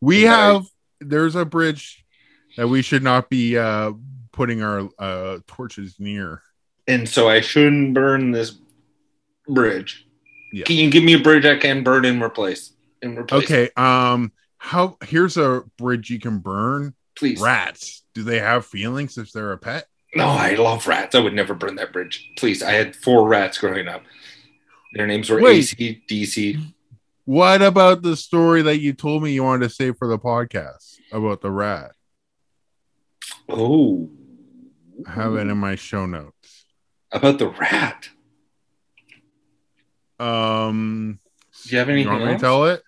We 0.00 0.22
have 0.22 0.64
there's 1.00 1.36
a 1.36 1.44
bridge 1.44 2.04
that 2.56 2.68
we 2.68 2.82
should 2.82 3.02
not 3.02 3.30
be 3.30 3.56
uh 3.56 3.92
putting 4.32 4.62
our 4.62 4.88
uh 4.98 5.38
torches 5.46 5.94
near. 5.98 6.42
and 6.88 7.08
so 7.08 7.28
I 7.28 7.40
shouldn't 7.40 7.94
burn 7.94 8.30
this 8.32 8.56
bridge. 9.48 10.06
Yeah. 10.52 10.64
Can 10.64 10.76
you 10.76 10.90
give 10.90 11.02
me 11.04 11.14
a 11.14 11.18
bridge 11.20 11.44
I 11.44 11.56
can 11.56 11.82
burn 11.82 12.04
and 12.04 12.20
replace? 12.22 12.72
And 13.02 13.16
replace, 13.18 13.44
Okay, 13.44 13.70
um 13.76 14.32
how 14.66 14.96
here's 15.04 15.36
a 15.36 15.62
bridge 15.78 16.10
you 16.10 16.18
can 16.18 16.38
burn. 16.38 16.94
please. 17.16 17.40
Rats. 17.40 18.02
Do 18.14 18.22
they 18.24 18.40
have 18.40 18.66
feelings 18.66 19.16
if 19.16 19.30
they're 19.32 19.52
a 19.52 19.58
pet? 19.58 19.86
No, 20.14 20.26
I 20.26 20.54
love 20.54 20.86
rats. 20.86 21.14
I 21.14 21.20
would 21.20 21.34
never 21.34 21.54
burn 21.54 21.76
that 21.76 21.92
bridge. 21.92 22.28
Please, 22.38 22.62
I 22.62 22.72
had 22.72 22.96
four 22.96 23.28
rats 23.28 23.58
growing 23.58 23.86
up. 23.88 24.02
Their 24.94 25.06
names 25.06 25.28
were 25.30 25.40
Wait. 25.40 25.58
AC, 25.58 26.02
DC. 26.10 26.72
What 27.26 27.60
about 27.62 28.02
the 28.02 28.16
story 28.16 28.62
that 28.62 28.78
you 28.78 28.92
told 28.94 29.22
me 29.22 29.32
you 29.32 29.42
wanted 29.44 29.68
to 29.68 29.74
say 29.74 29.92
for 29.92 30.08
the 30.08 30.18
podcast 30.18 30.94
about 31.12 31.42
the 31.42 31.50
rat? 31.50 31.92
Oh, 33.48 34.10
I 35.06 35.12
have 35.12 35.34
it 35.36 35.48
in 35.48 35.58
my 35.58 35.74
show 35.74 36.06
notes. 36.06 36.64
about 37.12 37.38
the 37.38 37.48
rat. 37.50 38.08
Um, 40.18 41.18
Do 41.64 41.70
you 41.70 41.78
have 41.78 41.88
you 41.88 41.94
anything 41.94 42.12
want 42.12 42.24
me 42.26 42.32
to 42.32 42.38
tell 42.38 42.64
it? 42.66 42.82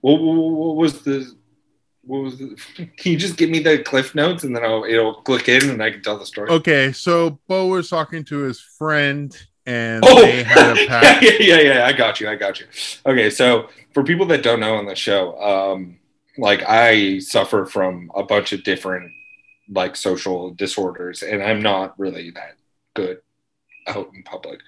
What, 0.00 0.20
what, 0.20 0.34
what 0.34 0.76
was 0.76 1.02
the? 1.02 1.30
What 2.02 2.18
was 2.22 2.38
the? 2.38 2.56
Can 2.96 3.12
you 3.12 3.18
just 3.18 3.36
give 3.36 3.50
me 3.50 3.60
the 3.60 3.78
cliff 3.82 4.14
notes 4.14 4.44
and 4.44 4.54
then 4.56 4.64
I'll 4.64 4.84
it'll 4.84 5.14
click 5.22 5.48
in 5.48 5.68
and 5.70 5.82
I 5.82 5.90
can 5.90 6.02
tell 6.02 6.18
the 6.18 6.26
story. 6.26 6.50
Okay, 6.50 6.92
so 6.92 7.38
Bo 7.46 7.66
was 7.68 7.88
talking 7.90 8.24
to 8.24 8.38
his 8.38 8.60
friend, 8.60 9.36
and 9.66 10.02
Oh, 10.06 10.22
they 10.22 10.42
had 10.42 10.72
a 10.78 10.86
pet. 10.88 11.22
yeah, 11.22 11.30
yeah, 11.40 11.60
yeah. 11.74 11.86
I 11.86 11.92
got 11.92 12.20
you. 12.20 12.28
I 12.28 12.36
got 12.36 12.58
you. 12.60 12.66
Okay, 13.06 13.28
so 13.30 13.68
for 13.92 14.02
people 14.02 14.26
that 14.26 14.42
don't 14.42 14.60
know 14.60 14.76
on 14.76 14.86
the 14.86 14.94
show, 14.94 15.38
um, 15.40 15.98
like 16.38 16.62
I 16.66 17.18
suffer 17.18 17.66
from 17.66 18.10
a 18.16 18.22
bunch 18.22 18.52
of 18.52 18.64
different 18.64 19.12
like 19.72 19.94
social 19.94 20.50
disorders, 20.52 21.22
and 21.22 21.42
I'm 21.42 21.60
not 21.62 21.98
really 21.98 22.30
that 22.30 22.54
good 22.94 23.18
out 23.86 24.10
in 24.14 24.22
public. 24.22 24.60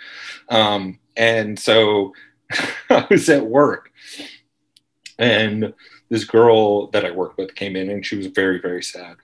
Um, 0.51 0.99
and 1.17 1.59
so 1.59 2.13
I 2.91 3.07
was 3.11 3.29
at 3.31 3.45
work, 3.47 3.91
and 5.23 5.73
this 6.09 6.25
girl 6.25 6.89
that 6.89 7.07
I 7.07 7.13
worked 7.13 7.39
with 7.39 7.55
came 7.55 7.77
in, 7.77 7.89
and 7.91 8.05
she 8.05 8.17
was 8.17 8.27
very, 8.27 8.61
very 8.61 8.83
sad, 8.83 9.17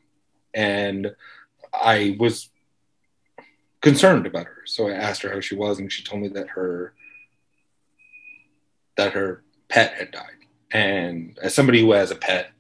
and 0.54 1.14
I 1.74 2.16
was 2.20 2.50
concerned 3.82 4.26
about 4.26 4.46
her. 4.46 4.62
So 4.64 4.88
I 4.88 4.92
asked 4.92 5.22
her 5.22 5.32
how 5.32 5.40
she 5.40 5.56
was, 5.56 5.80
and 5.80 5.92
she 5.92 6.04
told 6.04 6.22
me 6.22 6.28
that 6.28 6.50
her 6.50 6.94
that 8.96 9.12
her 9.12 9.42
pet 9.68 9.94
had 9.94 10.12
died. 10.12 10.46
And 10.70 11.37
as 11.42 11.54
somebody 11.54 11.80
who 11.80 11.92
has 11.92 12.11
a 12.11 12.16
pet, 12.16 12.50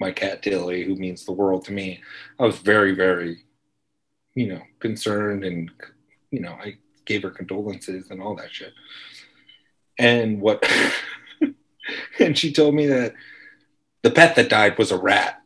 my 0.00 0.10
cat 0.10 0.42
Tilly, 0.42 0.84
who 0.84 0.96
means 0.96 1.24
the 1.24 1.32
world 1.32 1.64
to 1.66 1.72
me, 1.72 2.02
I 2.38 2.44
was 2.44 2.58
very, 2.58 2.94
very, 2.94 3.44
you 4.34 4.48
know, 4.48 4.62
concerned 4.80 5.44
and, 5.44 5.70
you 6.30 6.40
know, 6.40 6.52
I 6.52 6.78
gave 7.04 7.22
her 7.22 7.30
condolences 7.30 8.10
and 8.10 8.20
all 8.20 8.34
that 8.36 8.52
shit. 8.52 8.72
And 9.98 10.40
what, 10.40 10.68
and 12.18 12.36
she 12.36 12.52
told 12.52 12.74
me 12.74 12.86
that 12.86 13.14
the 14.02 14.10
pet 14.10 14.36
that 14.36 14.48
died 14.48 14.78
was 14.78 14.90
a 14.90 14.98
rat. 14.98 15.40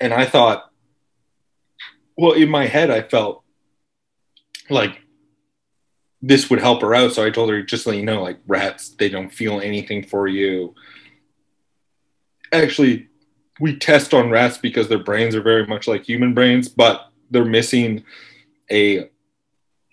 And 0.00 0.12
I 0.12 0.24
thought, 0.24 0.70
well, 2.16 2.32
in 2.32 2.48
my 2.48 2.66
head, 2.66 2.90
I 2.90 3.02
felt 3.02 3.44
like 4.68 5.00
this 6.20 6.50
would 6.50 6.60
help 6.60 6.82
her 6.82 6.94
out. 6.94 7.12
So 7.12 7.24
I 7.24 7.30
told 7.30 7.50
her, 7.50 7.62
just 7.62 7.86
let 7.86 7.96
you 7.96 8.04
know, 8.04 8.22
like 8.22 8.38
rats, 8.46 8.90
they 8.90 9.08
don't 9.08 9.32
feel 9.32 9.60
anything 9.60 10.04
for 10.04 10.28
you. 10.28 10.74
Actually, 12.52 13.08
we 13.60 13.76
test 13.76 14.12
on 14.14 14.30
rats 14.30 14.58
because 14.58 14.88
their 14.88 15.02
brains 15.02 15.34
are 15.34 15.42
very 15.42 15.66
much 15.66 15.86
like 15.86 16.04
human 16.04 16.34
brains, 16.34 16.68
but 16.68 17.10
they're 17.30 17.44
missing 17.44 18.04
a 18.70 19.08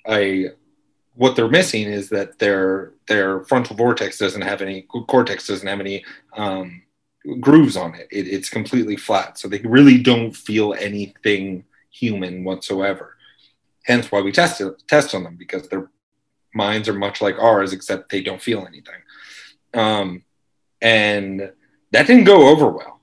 a 0.07 0.49
what 1.19 1.35
they're 1.35 1.49
missing 1.49 1.83
is 1.83 2.07
that 2.07 2.39
their 2.39 2.93
their 3.09 3.41
frontal 3.41 3.75
vortex 3.75 4.17
doesn't 4.17 4.41
have 4.41 4.61
any 4.61 4.83
cortex 4.83 5.47
doesn't 5.47 5.67
have 5.67 5.81
any 5.81 6.05
um, 6.37 6.81
grooves 7.41 7.75
on 7.75 7.93
it. 7.93 8.07
it. 8.09 8.25
It's 8.25 8.49
completely 8.49 8.95
flat, 8.95 9.37
so 9.37 9.49
they 9.49 9.59
really 9.59 10.01
don't 10.01 10.31
feel 10.31 10.73
anything 10.79 11.65
human 11.91 12.45
whatsoever. 12.45 13.17
Hence, 13.83 14.09
why 14.09 14.21
we 14.21 14.31
test 14.31 14.61
test 14.87 15.13
on 15.13 15.25
them 15.25 15.35
because 15.35 15.67
their 15.67 15.91
minds 16.55 16.87
are 16.87 16.93
much 16.93 17.21
like 17.21 17.37
ours, 17.37 17.73
except 17.73 18.09
they 18.09 18.21
don't 18.21 18.41
feel 18.41 18.65
anything. 18.65 19.01
Um, 19.73 20.23
and 20.81 21.51
that 21.91 22.07
didn't 22.07 22.23
go 22.23 22.47
over 22.47 22.69
well. 22.69 23.01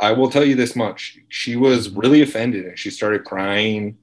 I 0.00 0.12
will 0.12 0.30
tell 0.30 0.44
you 0.46 0.54
this 0.54 0.74
much: 0.74 1.18
she 1.28 1.56
was 1.56 1.90
really 1.90 2.22
offended, 2.22 2.64
and 2.64 2.78
she 2.78 2.88
started 2.88 3.24
crying 3.24 3.98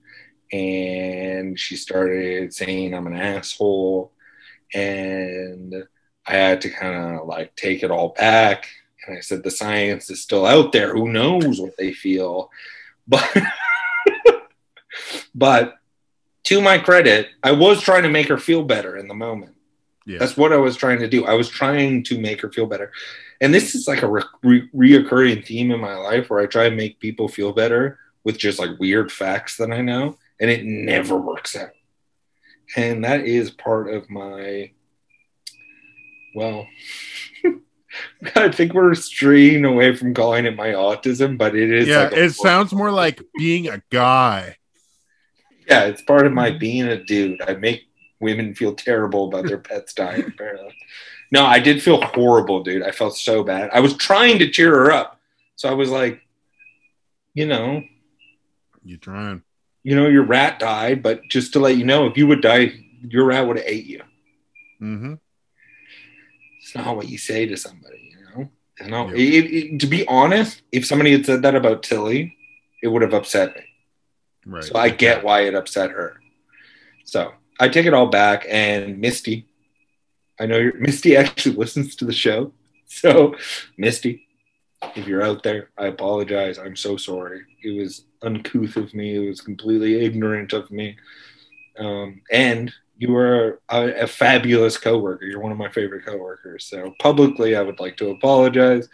and 0.51 1.59
she 1.59 1.75
started 1.75 2.53
saying 2.53 2.93
I'm 2.93 3.07
an 3.07 3.15
asshole. 3.15 4.11
And 4.73 5.73
I 6.25 6.31
had 6.31 6.61
to 6.61 6.69
kind 6.69 7.19
of 7.19 7.27
like 7.27 7.55
take 7.55 7.83
it 7.83 7.91
all 7.91 8.09
back. 8.09 8.67
And 9.05 9.17
I 9.17 9.21
said 9.21 9.43
the 9.43 9.51
science 9.51 10.09
is 10.09 10.21
still 10.21 10.45
out 10.45 10.71
there. 10.71 10.93
Who 10.93 11.09
knows 11.11 11.59
what 11.59 11.77
they 11.77 11.93
feel? 11.93 12.49
But 13.07 13.31
but 15.33 15.79
to 16.43 16.61
my 16.61 16.77
credit 16.77 17.29
I 17.41 17.53
was 17.53 17.81
trying 17.81 18.03
to 18.03 18.09
make 18.09 18.27
her 18.27 18.37
feel 18.37 18.63
better 18.63 18.97
in 18.97 19.07
the 19.07 19.15
moment. 19.15 19.55
Yeah. 20.05 20.19
that's 20.19 20.37
what 20.37 20.53
I 20.53 20.57
was 20.57 20.75
trying 20.75 20.99
to 20.99 21.07
do. 21.07 21.25
I 21.25 21.33
was 21.33 21.49
trying 21.49 22.03
to 22.03 22.19
make 22.19 22.41
her 22.41 22.51
feel 22.51 22.67
better. 22.67 22.91
And 23.41 23.51
this 23.51 23.73
is 23.73 23.87
like 23.87 24.03
a 24.03 24.07
re- 24.07 24.23
re- 24.43 24.69
reoccurring 24.75 25.43
theme 25.43 25.71
in 25.71 25.79
my 25.79 25.95
life 25.95 26.29
where 26.29 26.39
I 26.39 26.45
try 26.45 26.65
and 26.65 26.77
make 26.77 26.99
people 26.99 27.27
feel 27.27 27.51
better 27.51 27.97
with 28.23 28.37
just 28.37 28.59
like 28.59 28.79
weird 28.79 29.11
facts 29.11 29.57
that 29.57 29.71
I 29.71 29.81
know 29.81 30.19
and 30.39 30.49
it 30.49 30.63
never 30.63 31.17
works 31.17 31.55
out. 31.55 31.71
And 32.75 33.03
that 33.03 33.25
is 33.25 33.49
part 33.51 33.93
of 33.93 34.09
my, 34.09 34.71
well, 36.35 36.67
I 38.35 38.49
think 38.49 38.73
we're 38.73 38.93
straying 38.93 39.65
away 39.65 39.95
from 39.95 40.13
calling 40.13 40.45
it 40.45 40.55
my 40.55 40.69
autism, 40.69 41.37
but 41.37 41.55
it 41.55 41.71
is. 41.71 41.87
yeah, 41.87 42.03
like 42.03 42.13
it 42.13 42.31
sounds 42.33 42.71
more 42.73 42.91
like 42.91 43.21
being 43.37 43.67
a 43.67 43.81
guy. 43.89 44.57
yeah, 45.67 45.85
it's 45.85 46.01
part 46.03 46.27
of 46.27 46.33
my 46.33 46.51
being 46.51 46.87
a 46.87 47.03
dude. 47.03 47.41
I 47.41 47.55
make 47.55 47.87
women 48.19 48.53
feel 48.53 48.75
terrible 48.75 49.27
about 49.27 49.45
their 49.47 49.57
pets 49.57 49.93
dying, 49.93 50.25
apparently. 50.27 50.75
No, 51.31 51.45
I 51.45 51.59
did 51.59 51.81
feel 51.81 52.01
horrible, 52.01 52.63
dude. 52.63 52.83
I 52.83 52.91
felt 52.91 53.17
so 53.17 53.43
bad. 53.43 53.69
I 53.73 53.79
was 53.79 53.95
trying 53.95 54.39
to 54.39 54.49
cheer 54.49 54.71
her 54.71 54.91
up. 54.91 55.19
So 55.55 55.69
I 55.69 55.73
was 55.73 55.89
like, 55.89 56.21
you 57.33 57.45
know, 57.47 57.83
You're 58.83 58.97
trying? 58.97 59.43
You 59.83 59.95
know, 59.95 60.07
your 60.07 60.23
rat 60.23 60.59
died, 60.59 61.01
but 61.03 61.21
just 61.29 61.53
to 61.53 61.59
let 61.59 61.77
you 61.77 61.85
know, 61.85 62.05
if 62.07 62.17
you 62.17 62.27
would 62.27 62.41
die, 62.41 62.71
your 63.01 63.25
rat 63.25 63.47
would 63.47 63.57
have 63.57 63.65
ate 63.65 63.85
you. 63.85 64.01
Mm-hmm. 64.81 65.13
It's 66.61 66.75
not 66.75 66.95
what 66.95 67.09
you 67.09 67.17
say 67.17 67.45
to 67.45 67.57
somebody, 67.57 68.11
you 68.11 68.39
know. 68.43 68.49
It's 68.77 68.89
not, 68.89 69.09
Yep. 69.09 69.17
it, 69.17 69.53
it- 69.73 69.79
to 69.79 69.87
be 69.87 70.05
honest, 70.07 70.61
if 70.71 70.85
somebody 70.85 71.11
had 71.11 71.25
said 71.25 71.41
that 71.43 71.55
about 71.55 71.83
Tilly, 71.83 72.37
it 72.83 72.87
would 72.87 73.01
have 73.01 73.13
upset 73.13 73.55
me. 73.55 73.63
Right. 74.45 74.63
So 74.63 74.75
I 74.77 74.89
get 74.89 75.23
why 75.23 75.41
it 75.41 75.55
upset 75.55 75.91
her. 75.91 76.19
So 77.05 77.33
I 77.59 77.67
take 77.69 77.85
it 77.85 77.93
all 77.93 78.07
back. 78.07 78.45
And 78.49 78.99
Misty, 78.99 79.47
I 80.39 80.45
know 80.45 80.57
you're, 80.57 80.73
Misty 80.79 81.15
actually 81.17 81.55
listens 81.55 81.95
to 81.97 82.05
the 82.05 82.13
show. 82.13 82.53
So 82.85 83.35
Misty, 83.77 84.27
if 84.95 85.07
you're 85.07 85.23
out 85.23 85.43
there, 85.43 85.69
I 85.77 85.87
apologize. 85.87 86.57
I'm 86.57 86.75
so 86.75 86.97
sorry. 86.97 87.41
It 87.63 87.71
was 87.79 88.05
uncouth 88.21 88.75
of 88.75 88.93
me. 88.93 89.15
It 89.15 89.27
was 89.27 89.41
completely 89.41 90.03
ignorant 90.03 90.53
of 90.53 90.69
me. 90.71 90.97
Um, 91.77 92.21
and 92.31 92.73
you 92.97 93.15
are 93.15 93.61
a, 93.69 94.01
a 94.01 94.07
fabulous 94.07 94.77
coworker. 94.77 95.25
You're 95.25 95.39
one 95.39 95.51
of 95.51 95.57
my 95.57 95.69
favorite 95.69 96.05
coworkers. 96.05 96.65
So 96.65 96.93
publicly, 96.99 97.55
I 97.55 97.61
would 97.61 97.79
like 97.79 97.97
to 97.97 98.09
apologize 98.09 98.89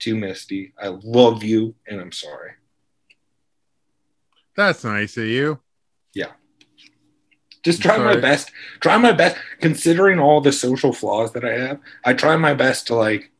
to 0.00 0.16
Misty. 0.16 0.72
I 0.80 0.88
love 1.02 1.42
you, 1.42 1.74
and 1.86 2.00
I'm 2.00 2.12
sorry. 2.12 2.52
That's 4.56 4.84
nice 4.84 5.16
of 5.16 5.24
you. 5.24 5.58
Yeah. 6.14 6.32
Just 7.64 7.82
try 7.82 7.98
my 7.98 8.16
best 8.16 8.52
try 8.80 8.96
my 8.96 9.12
best 9.12 9.36
considering 9.60 10.18
all 10.18 10.40
the 10.40 10.52
social 10.52 10.92
flaws 10.92 11.32
that 11.32 11.44
i 11.44 11.52
have 11.52 11.80
i 12.04 12.14
try 12.14 12.36
my 12.36 12.54
best 12.54 12.86
to 12.86 12.94
like 12.94 13.30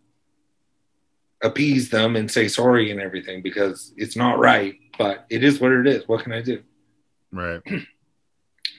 appease 1.40 1.88
them 1.88 2.16
and 2.16 2.31
say 2.31 2.48
sorry 2.48 2.90
and 2.90 3.01
everything 3.01 3.42
because 3.42 3.94
it's 3.96 4.16
not 4.16 4.38
right 4.38 4.74
but 4.98 5.26
it 5.30 5.42
is 5.44 5.61
what 5.61 5.72
it 5.72 5.87
is 5.87 6.06
what 6.08 6.22
can 6.22 6.32
i 6.32 6.42
do 6.42 6.62
Right. 7.32 7.61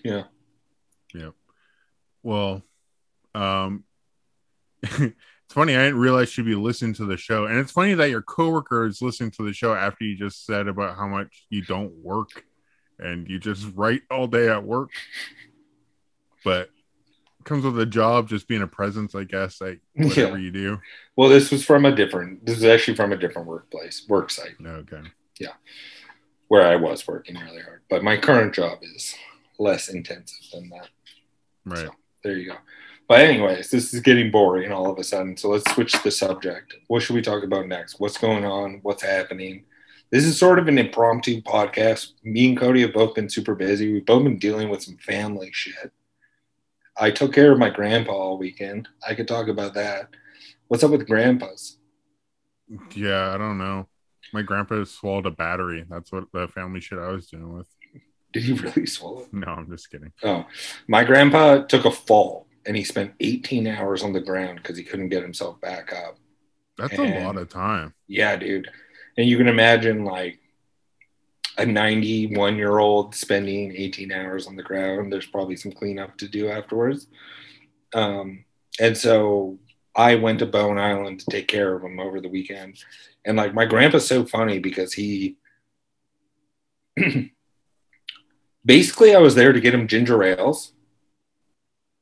Yeah. 0.03 0.23
Yeah. 1.13 1.31
Well, 2.23 2.63
um, 3.35 3.83
it's 4.81 5.13
funny. 5.49 5.75
I 5.75 5.83
didn't 5.83 5.99
realize 5.99 6.29
she'd 6.29 6.45
be 6.45 6.55
listening 6.55 6.93
to 6.95 7.05
the 7.05 7.17
show, 7.17 7.45
and 7.47 7.57
it's 7.59 7.73
funny 7.73 7.95
that 7.95 8.09
your 8.09 8.21
coworker 8.21 8.85
is 8.85 9.01
listening 9.01 9.31
to 9.31 9.43
the 9.43 9.51
show 9.51 9.73
after 9.75 10.05
you 10.05 10.15
just 10.15 10.45
said 10.45 10.69
about 10.69 10.95
how 10.95 11.07
much 11.07 11.45
you 11.49 11.63
don't 11.63 11.91
work 12.01 12.45
and 12.97 13.27
you 13.27 13.39
just 13.39 13.67
write 13.75 14.03
all 14.09 14.25
day 14.27 14.47
at 14.47 14.63
work. 14.63 14.91
But 16.45 16.69
it 17.39 17.45
comes 17.45 17.65
with 17.65 17.77
a 17.79 17.85
job, 17.85 18.29
just 18.29 18.47
being 18.47 18.61
a 18.61 18.67
presence, 18.67 19.15
I 19.15 19.25
guess. 19.25 19.59
Like 19.59 19.81
whatever 19.95 20.39
you 20.39 20.51
do. 20.51 20.79
well 21.17 21.27
this 21.27 21.51
was 21.51 21.65
from 21.65 21.83
a 21.83 21.93
different 21.93 22.45
this 22.45 22.57
is 22.57 22.63
actually 22.63 22.95
from 22.95 23.11
a 23.11 23.17
different 23.17 23.49
workplace 23.49 24.05
work 24.07 24.29
site 24.29 24.55
Okay. 24.65 25.01
Where 26.49 26.67
i 26.67 26.75
was 26.75 27.07
working 27.07 27.35
really 27.37 27.61
hard 27.61 27.81
but 27.89 28.03
my 28.03 28.17
current 28.17 28.53
job 28.53 28.79
is 28.81 29.15
less 29.57 29.89
intensive 29.89 30.45
than 30.51 30.69
that 30.69 30.89
Right. 31.69 31.85
So, 31.85 31.95
there 32.23 32.37
you 32.37 32.49
go. 32.51 32.57
But 33.07 33.21
anyways, 33.21 33.69
this 33.69 33.93
is 33.93 34.01
getting 34.01 34.31
boring 34.31 34.71
all 34.71 34.91
of 34.91 34.99
a 34.99 35.03
sudden. 35.03 35.35
So 35.35 35.49
let's 35.49 35.71
switch 35.73 35.93
the 36.03 36.11
subject. 36.11 36.75
What 36.87 37.01
should 37.01 37.15
we 37.15 37.21
talk 37.21 37.43
about 37.43 37.67
next? 37.67 37.99
What's 37.99 38.17
going 38.17 38.45
on? 38.45 38.79
What's 38.83 39.03
happening? 39.03 39.65
This 40.11 40.25
is 40.25 40.37
sort 40.37 40.59
of 40.59 40.67
an 40.67 40.77
impromptu 40.77 41.41
podcast. 41.41 42.13
Me 42.23 42.49
and 42.49 42.57
Cody 42.57 42.81
have 42.81 42.93
both 42.93 43.15
been 43.15 43.29
super 43.29 43.55
busy. 43.55 43.91
We've 43.91 44.05
both 44.05 44.23
been 44.23 44.37
dealing 44.37 44.69
with 44.69 44.83
some 44.83 44.97
family 44.97 45.49
shit. 45.51 45.91
I 46.97 47.11
took 47.11 47.33
care 47.33 47.51
of 47.51 47.59
my 47.59 47.69
grandpa 47.69 48.11
all 48.11 48.37
weekend. 48.37 48.87
I 49.07 49.15
could 49.15 49.27
talk 49.27 49.47
about 49.47 49.73
that. 49.75 50.09
What's 50.67 50.83
up 50.83 50.91
with 50.91 51.07
grandpas? 51.07 51.77
Yeah, 52.93 53.33
I 53.33 53.37
don't 53.37 53.57
know. 53.57 53.87
My 54.33 54.41
grandpa 54.41 54.83
swallowed 54.83 55.25
a 55.25 55.31
battery. 55.31 55.85
That's 55.89 56.11
what 56.11 56.25
the 56.33 56.47
family 56.47 56.79
shit 56.81 56.99
I 56.99 57.09
was 57.11 57.27
dealing 57.27 57.53
with. 57.57 57.67
Did 58.33 58.43
he 58.43 58.53
really 58.53 58.85
swallow? 58.85 59.27
No, 59.33 59.47
I'm 59.47 59.69
just 59.69 59.89
kidding. 59.89 60.11
Oh, 60.23 60.45
my 60.87 61.03
grandpa 61.03 61.63
took 61.63 61.85
a 61.85 61.91
fall 61.91 62.47
and 62.65 62.75
he 62.77 62.83
spent 62.83 63.13
18 63.19 63.65
hours 63.67 64.03
on 64.03 64.13
the 64.13 64.19
ground 64.21 64.59
because 64.61 64.77
he 64.77 64.83
couldn't 64.83 65.09
get 65.09 65.23
himself 65.23 65.59
back 65.61 65.91
up. 65.93 66.17
That's 66.77 66.93
And- 66.93 67.15
a 67.15 67.25
lot 67.25 67.37
of 67.37 67.49
time. 67.49 67.93
Yeah, 68.07 68.35
dude. 68.35 68.69
And 69.17 69.27
you 69.27 69.37
can 69.37 69.47
imagine 69.47 70.05
like 70.05 70.39
a 71.57 71.65
91 71.65 72.55
year 72.55 72.77
old 72.77 73.15
spending 73.15 73.75
18 73.75 74.11
hours 74.11 74.47
on 74.47 74.55
the 74.55 74.63
ground. 74.63 75.11
There's 75.11 75.25
probably 75.25 75.55
some 75.57 75.71
cleanup 75.71 76.17
to 76.19 76.27
do 76.27 76.49
afterwards. 76.49 77.07
Um, 77.93 78.45
and 78.79 78.95
so 78.97 79.57
I 79.99 80.15
went 80.15 80.39
to 80.39 80.45
Bowen 80.45 80.77
Island 80.77 81.19
to 81.19 81.25
take 81.29 81.49
care 81.49 81.75
of 81.75 81.83
him 81.83 81.99
over 81.99 82.21
the 82.21 82.29
weekend. 82.29 82.81
And 83.25 83.35
like 83.35 83.53
my 83.53 83.65
grandpa's 83.65 84.07
so 84.07 84.23
funny 84.25 84.57
because 84.59 84.93
he 84.93 85.35
basically 88.65 89.13
I 89.13 89.19
was 89.19 89.35
there 89.35 89.51
to 89.51 89.59
get 89.59 89.73
him 89.73 89.87
ginger 89.89 90.23
ales. 90.23 90.71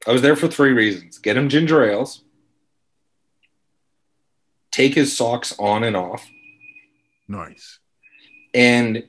I 0.08 0.12
was 0.12 0.22
there 0.22 0.36
for 0.36 0.48
three 0.48 0.74
reasons 0.74 1.18
get 1.18 1.36
him 1.36 1.50
ginger 1.50 1.84
ales, 1.84 2.24
take 4.72 4.94
his 4.94 5.18
socks 5.18 5.56
on 5.58 5.84
and 5.84 5.98
off, 5.98 6.30
Nice. 7.28 7.80
and 8.54 9.04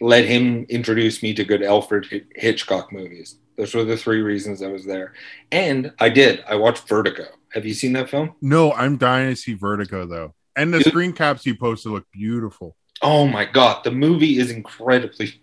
let 0.00 0.24
him 0.24 0.64
introduce 0.70 1.22
me 1.22 1.34
to 1.34 1.44
good 1.44 1.62
Alfred 1.62 2.06
Hitchcock 2.34 2.90
movies. 2.90 3.36
Those 3.56 3.74
were 3.74 3.84
the 3.84 3.96
three 3.96 4.20
reasons 4.20 4.62
I 4.62 4.66
was 4.68 4.84
there. 4.84 5.14
And 5.50 5.92
I 5.98 6.10
did. 6.10 6.44
I 6.46 6.56
watched 6.56 6.86
Vertigo. 6.88 7.26
Have 7.56 7.64
you 7.64 7.72
seen 7.72 7.94
that 7.94 8.10
film? 8.10 8.34
No, 8.42 8.74
I'm 8.74 8.98
dying 8.98 9.30
to 9.30 9.36
see 9.36 9.54
Vertigo 9.54 10.06
though. 10.06 10.34
And 10.56 10.74
the 10.74 10.78
Dude. 10.78 10.88
screen 10.88 11.12
caps 11.14 11.46
you 11.46 11.56
posted 11.56 11.90
look 11.90 12.04
beautiful. 12.12 12.76
Oh 13.00 13.26
my 13.26 13.46
god, 13.46 13.82
the 13.82 13.90
movie 13.90 14.38
is 14.38 14.50
incredibly. 14.50 15.40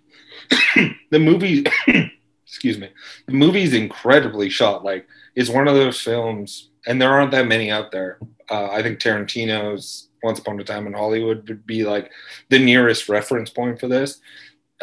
the 1.09 1.19
movie, 1.19 1.65
excuse 2.45 2.77
me, 2.77 2.89
the 3.25 3.33
movie 3.33 3.63
is 3.63 3.73
incredibly 3.73 4.47
shot. 4.49 4.83
Like 4.83 5.07
it's 5.35 5.49
one 5.49 5.67
of 5.67 5.73
those 5.73 5.99
films, 5.99 6.69
and 6.85 7.01
there 7.01 7.09
aren't 7.09 7.31
that 7.31 7.47
many 7.47 7.71
out 7.71 7.91
there. 7.91 8.19
Uh, 8.47 8.69
I 8.69 8.83
think 8.83 8.99
Tarantino's 8.99 10.09
Once 10.21 10.37
Upon 10.37 10.59
a 10.59 10.63
Time 10.63 10.85
in 10.85 10.93
Hollywood 10.93 11.49
would 11.49 11.65
be 11.65 11.83
like 11.83 12.11
the 12.49 12.59
nearest 12.59 13.09
reference 13.09 13.49
point 13.49 13.79
for 13.79 13.87
this. 13.87 14.21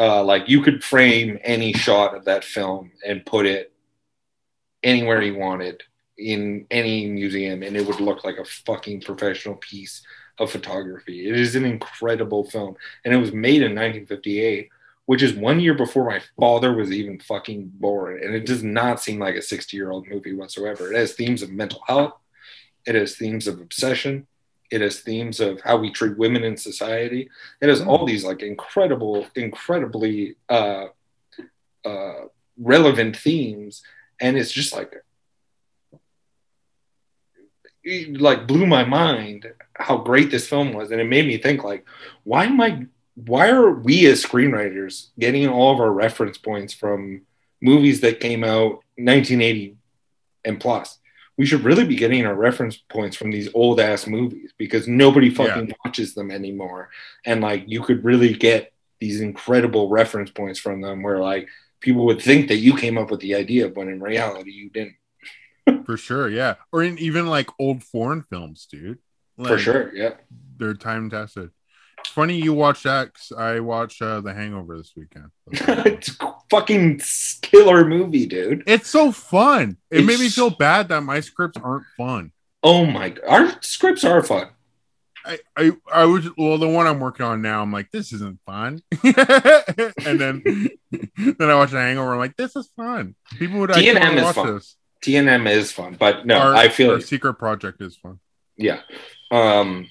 Uh, 0.01 0.25
like 0.25 0.49
you 0.49 0.63
could 0.63 0.83
frame 0.83 1.39
any 1.45 1.73
shot 1.75 2.17
of 2.17 2.25
that 2.25 2.43
film 2.43 2.91
and 3.07 3.25
put 3.25 3.47
it 3.47 3.73
anywhere 4.83 5.23
you 5.23 5.37
wanted 5.37 5.81
in 6.21 6.67
any 6.71 7.07
museum, 7.07 7.63
and 7.63 7.77
it 7.77 7.87
would 7.87 8.01
look 8.01 8.25
like 8.25 8.39
a 8.39 8.45
fucking 8.45 9.01
professional 9.01 9.57
piece 9.57 10.03
of 10.39 10.51
photography. 10.51 11.29
It 11.29 11.37
is 11.37 11.55
an 11.55 11.65
incredible 11.65 12.45
film, 12.45 12.77
and 13.05 13.15
it 13.15 13.19
was 13.19 13.33
made 13.33 13.63
in 13.63 13.75
1958, 13.75 14.69
which 15.07 15.23
is 15.23 15.35
one 15.35 15.61
year 15.61 15.75
before 15.75 16.05
my 16.05 16.21
father 16.39 16.75
was 16.75 16.93
even 16.93 17.19
fucking 17.21 17.73
born. 17.75 18.23
And 18.23 18.35
it 18.35 18.47
does 18.47 18.63
not 18.63 19.01
seem 19.01 19.19
like 19.19 19.35
a 19.35 19.43
60 19.43 19.77
year 19.77 19.91
old 19.91 20.07
movie 20.09 20.35
whatsoever. 20.35 20.93
It 20.93 20.97
has 20.97 21.15
themes 21.15 21.43
of 21.43 21.51
mental 21.51 21.83
health, 21.87 22.15
it 22.87 22.95
has 22.95 23.17
themes 23.17 23.47
of 23.47 23.61
obsession, 23.61 24.27
it 24.71 24.81
has 24.81 25.01
themes 25.01 25.41
of 25.41 25.61
how 25.63 25.77
we 25.79 25.91
treat 25.91 26.17
women 26.17 26.45
in 26.45 26.57
society. 26.57 27.29
It 27.61 27.69
has 27.69 27.81
all 27.81 28.07
these 28.07 28.25
like 28.25 28.43
incredible, 28.43 29.27
incredibly 29.35 30.37
uh, 30.49 30.87
uh, 31.85 32.25
relevant 32.57 33.17
themes, 33.17 33.83
and 34.21 34.39
it's 34.39 34.53
just 34.53 34.75
like 34.75 34.95
it, 37.83 38.21
like 38.21 38.47
blew 38.47 38.67
my 38.67 38.85
mind 38.85 39.53
how 39.75 39.97
great 39.97 40.31
this 40.31 40.49
film 40.49 40.73
was 40.73 40.91
and 40.91 41.01
it 41.01 41.09
made 41.09 41.27
me 41.27 41.39
think 41.39 41.65
like 41.65 41.87
why 42.25 42.45
am 42.45 42.61
i 42.61 42.87
why 43.27 43.51
are 43.51 43.71
we 43.71 44.07
as 44.07 44.25
screenwriters 44.25 45.09
getting 45.19 45.49
all 45.49 45.75
of 45.75 45.81
our 45.81 45.93
reference 45.93 46.39
points 46.39 46.73
from 46.73 47.23
movies 47.61 48.01
that 48.01 48.21
came 48.21 48.45
out 48.45 48.83
1980 48.97 49.77
and 50.45 50.61
plus? 50.61 50.99
We 51.37 51.47
should 51.47 51.65
really 51.65 51.85
be 51.85 51.97
getting 51.97 52.27
our 52.27 52.35
reference 52.35 52.77
points 52.77 53.17
from 53.17 53.31
these 53.31 53.49
old 53.55 53.81
ass 53.81 54.07
movies 54.07 54.53
because 54.59 54.87
nobody 54.87 55.31
fucking 55.31 55.73
watches 55.85 56.15
them 56.15 56.31
anymore. 56.31 56.91
And 57.25 57.41
like 57.41 57.65
you 57.67 57.83
could 57.83 58.05
really 58.05 58.35
get 58.35 58.73
these 59.01 59.21
incredible 59.21 59.89
reference 59.89 60.31
points 60.31 60.59
from 60.59 60.83
them 60.83 61.03
where 61.03 61.19
like 61.19 61.49
people 61.81 62.05
would 62.07 62.21
think 62.21 62.49
that 62.49 62.57
you 62.57 62.77
came 62.77 62.99
up 62.99 63.11
with 63.11 63.21
the 63.21 63.35
idea 63.35 63.67
but 63.67 63.89
in 63.89 63.99
reality 64.01 64.51
you 64.51 64.69
didn't 64.69 64.95
For 65.85 65.97
sure, 65.97 66.29
yeah. 66.29 66.55
Or 66.73 66.83
in 66.83 66.99
even 66.99 67.27
like 67.27 67.49
old 67.59 67.83
foreign 67.83 68.23
films, 68.23 68.67
dude. 68.71 68.99
for 69.43 69.59
sure 69.59 69.95
yeah 69.95 70.15
They're 70.59 70.75
time 70.75 71.11
tested. 71.11 71.51
It's 72.01 72.11
funny 72.11 72.41
you 72.41 72.55
watch 72.55 72.85
that 72.85 73.11
I 73.37 73.61
watched 73.61 74.01
uh, 74.01 74.21
The 74.23 74.33
Hangover 74.33 74.79
this 74.79 74.93
weekend. 74.97 75.31
it's 75.53 76.17
a 76.21 76.35
fucking 76.49 77.01
killer 77.43 77.85
movie, 77.85 78.27
dude. 78.27 78.65
it's 78.67 78.89
so 78.89 79.13
fun. 79.13 79.77
It 79.91 80.05
made 80.07 80.19
me 80.19 80.29
feel 80.29 80.51
bad 80.51 80.89
that 80.89 81.03
my 81.03 81.21
scripts 81.21 81.59
aren't 81.63 81.87
fun. 81.97 82.33
Oh 82.63 82.87
my 82.87 83.11
god, 83.11 83.25
our 83.27 83.63
scripts 83.63 84.05
are 84.05 84.23
fun. 84.23 84.49
I, 85.25 85.39
I, 85.57 85.73
I 85.93 86.05
was 86.07 86.29
well 86.37 86.59
the 86.59 86.69
one 86.69 86.87
I'm 86.87 87.01
working 87.01 87.27
on 87.27 87.43
now. 87.43 87.63
I'm 87.63 87.73
like, 87.73 87.91
this 87.91 88.13
isn't 88.13 88.41
fun, 88.47 88.83
and 89.05 90.21
then 90.21 90.43
then 90.91 91.51
I 91.51 91.55
watch 91.55 91.71
The 91.71 91.79
Hangover. 91.79 92.13
I'm 92.13 92.19
like, 92.19 92.37
this 92.37 92.57
is 92.57 92.69
fun. 92.77 93.15
People 93.39 93.61
would 93.61 93.71
actually 93.71 94.23
watch 94.23 94.35
fun. 94.35 94.55
this. 94.55 94.77
TNM 95.03 95.47
is 95.51 95.73
fun, 95.73 95.97
but 95.99 96.27
no, 96.27 96.39
Our- 96.39 96.55
I 96.55 96.69
feel 96.69 96.93
our 96.93 97.01
secret 97.01 97.35
project 97.35 97.81
is 97.81 97.97
fun. 97.97 98.21
yeah, 98.57 98.81
um, 99.31 99.89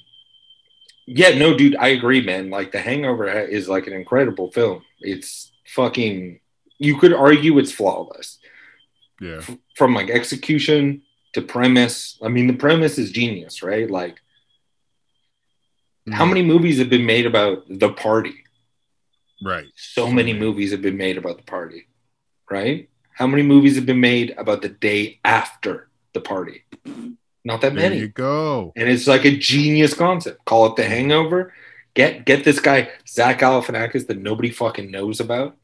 yeah, 1.08 1.38
no, 1.38 1.58
dude, 1.58 1.76
I 1.76 1.88
agree, 1.89 2.22
man. 2.22 2.50
Like 2.50 2.72
The 2.72 2.80
Hangover 2.80 3.28
is 3.28 3.67
like 3.67 3.88
an 3.88 3.93
incredible 3.93 4.52
film. 4.52 4.84
It's 5.00 5.52
fucking. 5.67 6.39
You 6.78 6.98
could 6.98 7.13
argue 7.13 7.58
it's 7.58 7.72
flawless 7.74 8.39
Yeah, 9.19 9.38
F- 9.39 9.58
from 9.76 9.93
like 9.95 10.10
execution 10.10 11.02
to 11.34 11.41
premise. 11.41 12.17
I 12.22 12.28
mean, 12.30 12.48
the 12.48 12.54
premise 12.54 12.98
is 12.98 13.12
genius, 13.12 13.62
right? 13.63 13.89
Like, 13.89 14.22
how 16.12 16.26
Mm. 16.26 16.30
many 16.30 16.41
movies 16.43 16.78
have 16.80 16.89
been 16.89 17.06
made 17.06 17.26
about 17.26 17.65
the 17.69 17.91
party? 17.91 18.43
right? 19.41 19.67
so 19.76 20.12
many 20.12 20.34
movies 20.34 20.72
have 20.72 20.82
been 20.82 20.98
made 20.98 21.17
about 21.17 21.38
the 21.38 21.43
party, 21.43 21.88
right? 22.52 22.89
How 23.20 23.28
many 23.28 23.44
movies 23.44 23.76
have 23.76 23.86
been 23.86 24.00
made 24.00 24.34
about 24.38 24.62
the 24.62 24.70
day 24.70 25.20
after 25.26 25.90
the 26.14 26.22
party? 26.22 26.64
Not 27.44 27.60
that 27.62 27.76
There 27.76 27.90
many. 27.90 28.00
you 28.00 28.08
go. 28.08 28.72
And 28.78 28.88
it's 28.88 29.08
like 29.08 29.26
a 29.26 29.36
genius 29.36 29.94
concept. 29.94 30.46
Call 30.46 30.68
it 30.68 30.78
the 30.78 30.86
hangover. 30.86 31.54
Get 31.96 32.26
get 32.26 32.46
this 32.46 32.62
guy, 32.62 32.90
Zach 33.08 33.40
Galifianakis, 33.40 34.08
that 34.08 34.18
nobody 34.20 34.52
fucking 34.52 34.90
knows 34.90 35.20
about. 35.20 35.58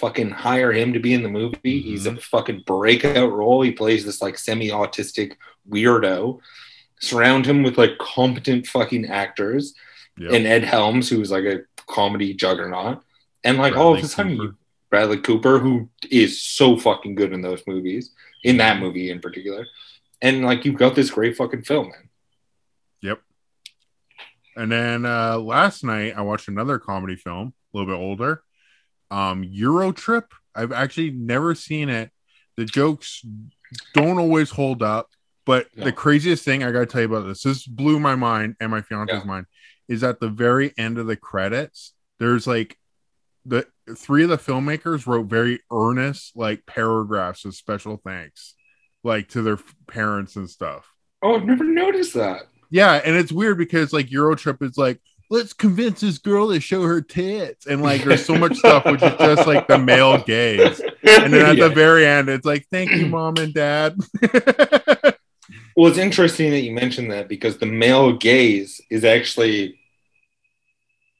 Fucking 0.00 0.30
hire 0.30 0.72
him 0.72 0.92
to 0.92 0.98
be 0.98 1.14
in 1.14 1.22
the 1.22 1.28
movie. 1.28 1.56
Mm-hmm. 1.64 1.88
He's 1.88 2.06
a 2.06 2.16
fucking 2.16 2.64
breakout 2.66 3.32
role. 3.32 3.62
He 3.62 3.70
plays 3.70 4.04
this 4.04 4.20
like 4.20 4.36
semi-autistic 4.36 5.36
weirdo. 5.70 6.40
Surround 7.00 7.46
him 7.46 7.62
with 7.62 7.78
like 7.78 7.96
competent 7.98 8.66
fucking 8.66 9.06
actors 9.06 9.74
Yep. 10.18 10.32
and 10.32 10.46
Ed 10.46 10.64
Helms, 10.64 11.08
who's 11.10 11.30
like 11.30 11.44
a 11.44 11.60
comedy 11.86 12.32
juggernaut, 12.34 13.02
and 13.44 13.58
like 13.58 13.76
all 13.76 13.94
of 13.94 14.02
a 14.02 14.08
sudden, 14.08 14.32
Cooper. 14.38 14.44
you, 14.44 14.56
Bradley 14.90 15.18
Cooper, 15.18 15.58
who 15.58 15.88
is 16.10 16.42
so 16.42 16.76
fucking 16.76 17.14
good 17.16 17.32
in 17.32 17.42
those 17.42 17.62
movies, 17.66 18.10
in 18.44 18.56
that 18.58 18.78
movie 18.80 19.10
in 19.10 19.20
particular, 19.20 19.66
and 20.22 20.44
like 20.44 20.64
you've 20.64 20.76
got 20.78 20.94
this 20.94 21.10
great 21.10 21.36
fucking 21.36 21.62
film, 21.62 21.88
man. 21.88 22.08
Yep. 23.02 23.20
And 24.56 24.72
then 24.72 25.04
uh 25.04 25.38
last 25.38 25.84
night 25.84 26.14
I 26.16 26.22
watched 26.22 26.48
another 26.48 26.78
comedy 26.78 27.16
film, 27.16 27.52
a 27.74 27.76
little 27.78 27.92
bit 27.94 28.00
older. 28.00 28.42
Um 29.10 29.44
Euro 29.44 29.92
Trip. 29.92 30.32
I've 30.54 30.72
actually 30.72 31.10
never 31.10 31.54
seen 31.54 31.88
it. 31.88 32.10
The 32.56 32.64
jokes 32.64 33.22
don't 33.92 34.18
always 34.18 34.50
hold 34.50 34.82
up, 34.82 35.10
but 35.44 35.66
No. 35.76 35.84
the 35.84 35.92
craziest 35.92 36.44
thing 36.44 36.62
I 36.64 36.70
gotta 36.72 36.86
tell 36.86 37.02
you 37.02 37.08
about 37.08 37.26
this, 37.26 37.42
this 37.42 37.66
blew 37.66 38.00
my 38.00 38.14
mind 38.14 38.56
and 38.60 38.70
my 38.70 38.80
fiance's 38.80 39.18
Yeah. 39.18 39.24
mind, 39.24 39.46
is 39.88 40.02
at 40.02 40.20
the 40.20 40.28
very 40.30 40.72
end 40.78 40.96
of 40.98 41.06
the 41.06 41.16
credits, 41.16 41.92
there's 42.18 42.46
like 42.46 42.78
the 43.44 43.66
three 43.96 44.24
of 44.24 44.30
the 44.30 44.38
filmmakers 44.38 45.06
wrote 45.06 45.26
very 45.26 45.60
earnest 45.70 46.36
like 46.36 46.66
paragraphs 46.66 47.44
of 47.44 47.54
special 47.54 48.00
thanks, 48.04 48.54
like 49.04 49.28
to 49.28 49.42
their 49.42 49.58
parents 49.86 50.36
and 50.36 50.48
stuff. 50.50 50.92
Oh, 51.22 51.36
I've 51.36 51.44
never 51.44 51.64
noticed 51.64 52.14
that. 52.14 52.42
Yeah, 52.70 52.94
and 53.04 53.16
it's 53.16 53.32
weird 53.32 53.58
because 53.58 53.92
like 53.92 54.08
Eurotrip 54.08 54.62
is 54.62 54.76
like, 54.76 55.00
let's 55.30 55.52
convince 55.52 56.00
this 56.00 56.18
girl 56.18 56.50
to 56.50 56.60
show 56.60 56.82
her 56.82 57.00
tits, 57.00 57.66
and 57.66 57.82
like 57.82 58.02
there's 58.04 58.24
so 58.24 58.36
much 58.36 58.56
stuff 58.56 58.84
which 58.84 59.02
is 59.02 59.12
just 59.18 59.46
like 59.46 59.68
the 59.68 59.78
male 59.78 60.18
gaze, 60.22 60.80
and 61.06 61.32
then 61.32 61.46
at 61.46 61.56
Yeah. 61.58 61.68
the 61.68 61.74
very 61.74 62.06
end, 62.06 62.28
it's 62.28 62.46
like, 62.46 62.66
thank 62.70 62.90
you, 62.92 63.06
mom 63.06 63.36
and 63.38 63.54
dad. 63.54 63.96
Well, 65.76 65.88
it's 65.90 65.98
interesting 65.98 66.50
that 66.52 66.62
you 66.62 66.72
mentioned 66.72 67.10
that 67.12 67.28
because 67.28 67.58
the 67.58 67.66
male 67.66 68.14
gaze 68.16 68.80
is 68.90 69.04
actually 69.04 69.78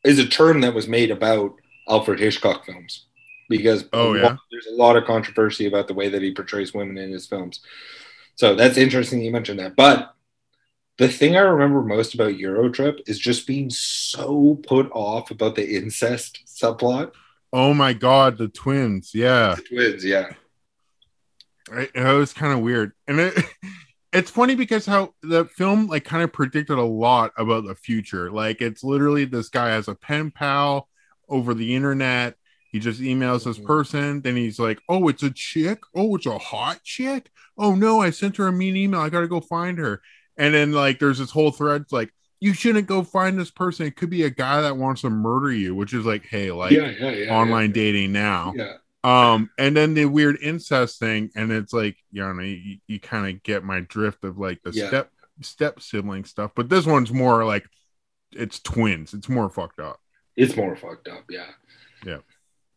is 0.03 0.19
a 0.19 0.27
term 0.27 0.63
that 0.63 0.73
was 0.75 0.89
made 0.89 1.11
about 1.11 1.53
Alfred 1.89 2.21
Hitchcock 2.21 2.65
films 2.67 3.07
because 3.49 3.85
Oh, 3.93 4.15
yeah? 4.15 4.23
lot- 4.25 4.39
there's 4.51 4.67
a 4.67 4.75
lot 4.75 4.97
of 4.97 5.05
controversy 5.05 5.67
about 5.67 5.87
the 5.89 5.95
way 5.95 6.09
that 6.09 6.23
he 6.23 6.33
portrays 6.35 6.75
women 6.75 6.99
in 6.99 7.13
his 7.13 7.27
films. 7.27 7.61
So 8.35 8.55
that's 8.55 8.77
interesting 8.77 9.23
you 9.23 9.31
mentioned 9.33 9.61
that. 9.61 9.77
But 9.77 10.13
the 10.99 11.09
thing 11.09 11.37
I 11.37 11.41
remember 11.41 11.83
most 11.83 12.15
about 12.15 12.33
Eurotrip 12.35 13.01
is 13.07 13.19
just 13.19 13.47
being 13.47 13.71
so 13.71 14.59
put 14.67 14.91
off 14.93 15.31
about 15.31 15.55
the 15.55 15.77
incest 15.77 16.41
subplot. 16.47 17.13
oh 17.53 17.73
my 17.75 17.93
god, 17.93 18.37
the 18.39 18.49
twins, 18.49 19.13
yeah, 19.15 19.55
The 19.55 19.63
twins, 19.63 20.05
yeah. 20.05 20.33
it, 21.73 21.91
it 21.95 22.03
was 22.17 22.33
kind 22.33 22.53
of 22.53 22.61
weird, 22.61 22.93
and 23.07 23.21
it. 23.21 23.35
It's 24.13 24.31
funny 24.31 24.55
because 24.55 24.87
how 24.87 25.13
the 25.23 25.45
film 25.45 25.89
like 25.89 26.05
kind 26.07 26.23
of 26.23 26.33
predicted 26.33 26.79
a 26.79 26.83
lot 26.83 27.33
about 27.37 27.67
the 27.67 27.75
future. 27.75 28.31
Like 28.31 28.63
it's 28.63 28.83
literally 28.83 29.27
this 29.27 29.51
guy 29.51 29.69
has 29.71 29.89
a 29.89 29.95
pen 29.95 30.31
pal 30.31 30.89
over 31.29 31.55
the 31.55 31.75
internet. 31.75 32.37
He 32.73 32.79
just 32.81 33.01
emails 33.01 33.45
this 33.45 33.59
Mhm. 33.59 33.65
person. 33.67 34.21
Then 34.23 34.37
he's 34.37 34.59
like, 34.59 34.81
"Oh, 34.89 35.09
it's 35.09 35.23
a 35.23 35.31
chick. 35.31 35.81
Oh, 35.95 36.17
it's 36.17 36.27
a 36.27 36.39
hot 36.39 36.83
chick. 36.85 37.31
Oh 37.59 37.75
no, 37.75 38.01
I 38.01 38.11
sent 38.11 38.37
her 38.37 38.49
a 38.49 38.53
mean 38.53 38.77
email. 38.77 39.01
I 39.01 39.09
gotta 39.09 39.29
go 39.29 39.41
find 39.41 39.79
her." 39.79 40.03
And 40.37 40.55
then 40.55 40.73
like, 40.73 40.99
there's 40.99 41.19
this 41.19 41.31
whole 41.31 41.51
thread. 41.53 41.87
Like, 41.91 42.13
you 42.41 42.53
shouldn't 42.53 42.87
go 42.87 43.03
find 43.03 43.39
this 43.39 43.51
person. 43.51 43.87
It 43.87 43.97
could 43.97 44.11
be 44.11 44.25
a 44.25 44.31
guy 44.31 44.61
that 44.61 44.77
wants 44.77 45.01
to 45.03 45.11
murder 45.11 45.51
you, 45.53 45.75
which 45.75 45.95
is 45.95 46.05
like, 46.05 46.27
hey, 46.27 46.51
like 46.53 46.73
yeah, 46.73 46.91
yeah, 47.01 47.11
yeah. 47.11 47.35
online 47.35 47.73
dating 47.73 48.13
now. 48.13 48.53
Yeah. 48.55 48.75
Um, 49.05 49.51
and 49.57 49.75
then 49.77 49.95
the 49.95 50.05
weird 50.07 50.37
incest 50.43 50.99
thing, 50.99 51.31
and 51.37 51.53
it's 51.53 51.73
like, 51.73 51.97
you 52.11 52.23
know, 52.23 52.43
you, 52.43 52.79
you 52.89 52.99
kind 53.01 53.33
of 53.35 53.43
get 53.45 53.63
my 53.65 53.81
drift 53.81 54.25
of 54.25 54.37
like 54.37 54.61
the 54.65 54.73
step 54.89 55.11
step 55.43 55.81
sibling 55.81 56.25
stuff, 56.25 56.51
but 56.57 56.69
this 56.69 56.85
one's 56.87 57.13
more 57.13 57.45
like 57.45 57.67
it's 58.33 58.59
twins. 58.61 59.15
It's 59.15 59.29
more 59.29 59.49
fucked 59.49 59.81
up. 59.81 60.01
It's 60.37 60.57
more 60.57 60.77
fucked 60.77 61.09
up, 61.09 61.25
yeah. 61.31 61.47
Yeah. 62.05 62.19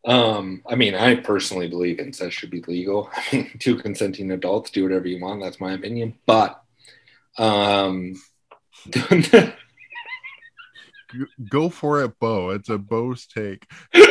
Um, 0.05 0.63
I 0.67 0.75
mean, 0.75 0.95
I 0.95 1.15
personally 1.15 1.67
believe 1.67 1.99
incest 1.99 2.37
should 2.37 2.51
be 2.51 2.63
legal. 2.67 3.09
I 3.15 3.35
mean, 3.35 3.51
two 3.59 3.75
consenting 3.75 4.31
adults 4.31 4.71
do 4.71 4.83
whatever 4.83 5.07
you 5.07 5.21
want. 5.21 5.41
That's 5.41 5.59
my 5.59 5.73
opinion. 5.73 6.15
But 6.25 6.61
Um, 7.37 8.15
Go 11.49 11.69
for 11.69 12.03
it, 12.03 12.19
Bo. 12.19 12.51
It's 12.51 12.69
a 12.69 12.77
Bo's 12.77 13.25
take. 13.25 13.65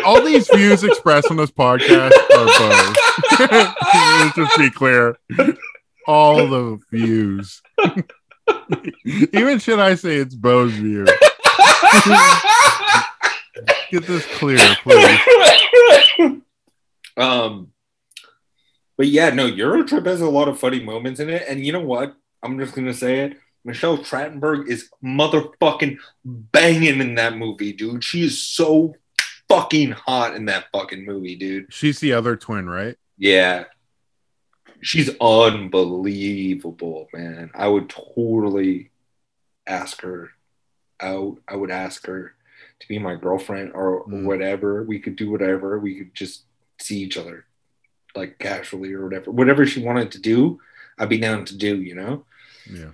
All 0.05 0.21
these 0.21 0.49
views 0.49 0.83
expressed 0.83 1.31
on 1.31 1.37
this 1.37 1.51
podcast 1.51 2.11
are 2.35 2.47
Bo's. 2.47 2.97
Let's 3.39 4.37
just 4.37 4.59
be 4.59 4.69
clear. 4.69 5.17
All 6.09 6.49
the 6.49 6.79
views. 6.91 7.63
Even 9.33 9.61
should 9.61 9.79
I 9.79 9.95
say 9.95 10.17
it's 10.17 10.35
Bo's 10.35 10.73
view? 10.73 11.07
Get 13.91 14.07
this 14.07 14.27
clear, 14.37 14.59
please. 14.83 16.41
um, 17.17 17.73
but 18.97 19.07
yeah, 19.07 19.31
no, 19.31 19.51
Eurotrip 19.51 20.07
has 20.07 20.21
a 20.21 20.29
lot 20.29 20.49
of 20.49 20.59
funny 20.59 20.81
moments 20.81 21.21
in 21.21 21.31
it, 21.31 21.45
and 21.49 21.65
you 21.65 21.73
know 21.73 21.81
what? 21.81 22.17
I'm 22.43 22.59
just 22.59 22.75
gonna 22.75 22.95
say 22.95 23.21
it. 23.21 23.39
Michelle 23.65 23.99
Trachtenberg 23.99 24.69
is 24.69 24.89
motherfucking 25.05 25.99
banging 26.25 27.01
in 27.01 27.15
that 27.17 27.37
movie, 27.37 27.73
dude. 27.73 28.05
She 28.05 28.25
is 28.25 28.43
so 28.43 28.95
fucking 29.49 29.93
hot 29.93 30.35
in 30.35 30.47
that 30.47 30.67
fucking 30.73 31.05
movie, 31.05 31.37
dude. 31.37 31.73
She's 31.73 32.01
the 32.01 32.13
other 32.13 32.37
twin, 32.37 32.69
right? 32.69 32.97
Yeah. 33.17 33.65
She's 34.81 35.11
unbelievable, 35.21 37.09
man. 37.13 37.51
I 37.55 37.69
would 37.69 37.91
totally 37.91 38.91
ask 39.67 40.01
her 40.03 40.31
out. 41.01 41.39
I 41.49 41.57
would 41.57 41.71
ask 41.71 42.07
her 42.07 42.35
to 42.81 42.89
be 42.89 42.99
my 42.99 43.15
girlfriend 43.17 43.73
or 43.73 44.05
Mm. 44.07 44.25
whatever. 44.25 44.83
We 44.85 44.99
could 45.01 45.17
do 45.17 45.31
whatever. 45.31 45.79
We 45.79 45.97
could 45.99 46.15
just 46.15 46.45
see 46.81 46.99
each 47.01 47.17
other 47.17 47.45
like 48.15 48.39
casually 48.39 48.93
or 48.93 49.05
whatever. 49.05 49.31
Whatever 49.31 49.67
she 49.67 49.83
wanted 49.83 50.11
to 50.13 50.21
do, 50.21 50.61
I'd 50.99 51.09
be 51.09 51.19
down 51.19 51.45
to 51.47 51.57
do, 51.57 51.81
you 51.81 51.95
know? 51.95 52.25
Yeah. 52.71 52.93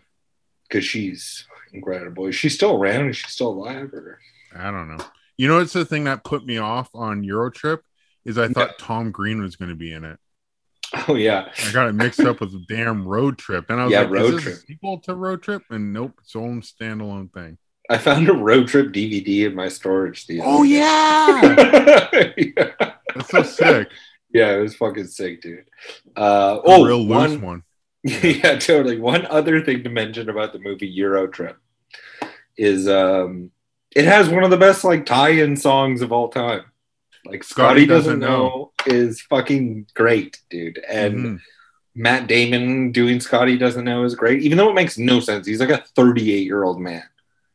Because 0.69 0.85
she's 0.85 1.47
incredible. 1.73 2.27
Is 2.27 2.35
she 2.35 2.49
still 2.49 2.75
around? 2.77 3.09
Is 3.11 3.17
she 3.17 3.29
still 3.29 3.49
alive? 3.49 3.93
Or 3.95 4.19
I 4.55 4.71
don't 4.71 4.89
know. 4.97 5.05
You 5.37 5.49
know, 5.49 5.59
it's 5.61 5.73
the 5.73 5.85
thing 5.85 6.05
that 6.05 6.25
put 6.25 6.45
me 6.47 6.59
off 6.59 6.91
on 6.95 7.23
Eurotrip 7.23 7.81
is 8.25 8.39
I 8.39 8.49
thought 8.49 8.79
Tom 8.79 9.11
Green 9.11 9.43
was 9.43 9.57
going 9.57 9.69
to 9.71 9.75
be 9.77 9.93
in 9.93 10.05
it. 10.05 10.19
oh 11.09 11.15
yeah. 11.15 11.51
I 11.67 11.73
got 11.73 11.89
it 11.89 11.95
mixed 11.95 12.21
up 12.21 12.41
with 12.41 12.67
damn 12.69 13.07
Road 13.07 13.37
Trip, 13.39 13.67
and 13.69 13.81
I 13.81 13.85
was 13.85 13.93
Yeah, 13.93 14.01
like, 14.03 14.11
Road 14.11 14.25
"Is 14.27 14.33
this 14.35 14.43
Trip. 14.45 14.55
a 14.55 14.59
sequel 14.67 14.99
to 15.01 15.15
Road 15.15 15.43
Trip?" 15.43 15.63
And 15.71 15.93
nope, 15.93 16.13
it's 16.23 16.37
own 16.37 16.61
standalone 16.63 17.33
thing. 17.33 17.59
I 17.91 17.99
found 17.99 18.29
a 18.29 18.33
road 18.33 18.69
trip 18.69 18.93
DVD 18.93 19.47
in 19.47 19.55
my 19.55 19.69
storage 19.69 20.27
the 20.27 20.41
Oh 20.43 20.65
day. 20.65 20.71
yeah, 20.71 22.33
yeah. 22.37 22.93
that's 23.15 23.31
so 23.31 23.43
sick. 23.43 23.89
Yeah, 24.33 24.57
it 24.57 24.61
was 24.61 24.75
fucking 24.77 25.07
sick, 25.07 25.43
dude. 25.43 25.65
Uh, 26.17 26.59
A 26.59 26.63
oh, 26.65 26.85
real 26.85 26.99
loose 27.07 27.31
one, 27.33 27.41
one. 27.43 27.63
yeah, 28.03 28.59
totally. 28.59 28.99
One 28.99 29.27
other 29.27 29.63
thing 29.63 29.85
to 29.85 29.91
mention 29.91 30.29
about 30.29 30.53
the 30.53 30.59
movie 30.59 30.89
Euro 30.89 31.27
Trip 31.29 31.57
is 32.57 32.89
um, 32.89 33.51
it 33.95 34.05
has 34.07 34.29
one 34.29 34.45
of 34.45 34.51
the 34.51 34.57
best 34.57 34.83
like 34.85 35.07
tie-in 35.07 35.57
songs 35.57 36.03
of 36.03 36.11
all 36.13 36.29
time. 36.29 36.63
Like 37.27 37.43
Scotty, 37.45 37.85
Scotty 37.85 37.87
doesn't, 37.87 38.21
Doesn't 38.21 38.21
know. 38.21 38.73
is 38.87 39.21
fucking 39.23 39.87
great, 39.95 40.41
dude. 40.51 40.79
And 40.89 41.15
Mhm. 41.17 41.41
Matt 41.95 42.27
Damon 42.27 42.93
doing 42.93 43.21
Scotty 43.21 43.57
doesn't 43.57 43.85
know 43.85 44.05
is 44.05 44.15
great, 44.17 44.43
even 44.43 44.59
though 44.59 44.69
it 44.69 44.75
makes 44.75 44.99
no 44.99 45.21
sense. 45.21 45.47
He's 45.47 45.61
like 45.61 45.71
a 45.71 45.85
38 45.95 46.45
year 46.45 46.65
old 46.65 46.81
man 46.81 47.05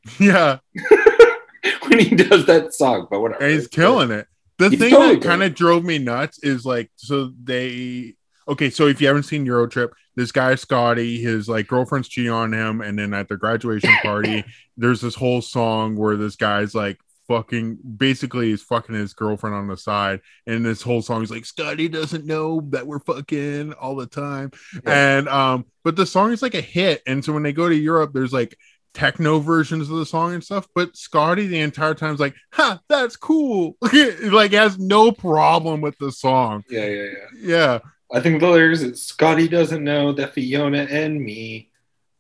yeah, 0.19 0.59
when 1.87 1.99
he 1.99 2.15
does 2.15 2.45
that 2.45 2.73
song, 2.73 3.07
but 3.09 3.19
whatever. 3.21 3.43
and 3.43 3.53
he's 3.53 3.67
killing 3.67 4.11
it. 4.11 4.27
The 4.57 4.69
He's 4.69 4.79
thing 4.79 4.89
totally 4.91 5.15
that 5.15 5.23
kind 5.23 5.43
of 5.43 5.55
drove 5.55 5.85
me 5.85 5.99
nuts 5.99 6.39
is 6.43 6.65
like, 6.65 6.91
so 6.97 7.31
they 7.43 8.15
okay. 8.47 8.69
So 8.69 8.87
if 8.87 8.99
you 8.99 9.07
haven't 9.07 9.23
seen 9.23 9.45
Euro 9.45 9.67
Trip, 9.67 9.93
this 10.15 10.31
guy 10.33 10.55
Scotty, 10.55 11.21
his 11.21 11.47
like 11.47 11.67
girlfriend's 11.67 12.09
cheating 12.09 12.31
on 12.31 12.51
him, 12.53 12.81
and 12.81 12.99
then 12.99 13.13
at 13.13 13.27
their 13.29 13.37
graduation 13.37 13.91
party, 14.01 14.43
there's 14.77 14.99
this 15.01 15.15
whole 15.15 15.41
song 15.41 15.95
where 15.95 16.17
this 16.17 16.35
guy's 16.35 16.75
like 16.75 16.97
fucking 17.29 17.77
basically 17.97 18.49
he's 18.49 18.63
fucking 18.63 18.95
his 18.95 19.13
girlfriend 19.13 19.55
on 19.55 19.67
the 19.67 19.77
side 19.77 20.19
and 20.47 20.65
this 20.65 20.81
whole 20.81 20.99
song 20.99 21.21
is 21.21 21.29
like 21.29 21.45
scotty 21.45 21.87
doesn't 21.87 22.25
know 22.25 22.61
that 22.69 22.87
we're 22.87 22.97
fucking 23.01 23.71
all 23.73 23.95
the 23.95 24.07
time 24.07 24.49
Yeah. 24.83 25.17
and 25.19 25.29
um 25.29 25.65
but 25.83 25.95
the 25.95 26.07
song 26.07 26.31
is 26.31 26.41
like 26.41 26.55
a 26.55 26.61
hit 26.61 27.03
and 27.05 27.23
so 27.23 27.31
when 27.31 27.43
they 27.43 27.53
go 27.53 27.69
to 27.69 27.75
europe 27.75 28.13
there's 28.15 28.33
like 28.33 28.57
techno 28.93 29.39
versions 29.39 29.89
of 29.89 29.97
the 29.97 30.05
song 30.05 30.33
and 30.33 30.43
stuff 30.43 30.67
but 30.73 30.95
scotty 30.97 31.45
the 31.47 31.59
entire 31.59 31.93
time 31.93 32.13
is 32.13 32.19
like 32.19 32.33
ha 32.51 32.79
that's 32.89 33.15
cool 33.15 33.77
like 34.23 34.51
has 34.51 34.79
no 34.79 35.11
problem 35.11 35.79
with 35.81 35.97
the 35.99 36.11
song 36.11 36.63
Yeah, 36.69 36.85
yeah, 36.85 37.03
yeah. 37.03 37.09
yeah 37.41 37.79
I 38.11 38.19
think 38.21 38.39
the 38.39 38.49
lyrics 38.49 38.81
is 38.81 39.03
Scotty 39.03 39.47
doesn't 39.47 39.83
know 39.83 40.11
that 40.13 40.33
Fiona 40.33 40.79
and 40.89 41.21
me 41.21 41.69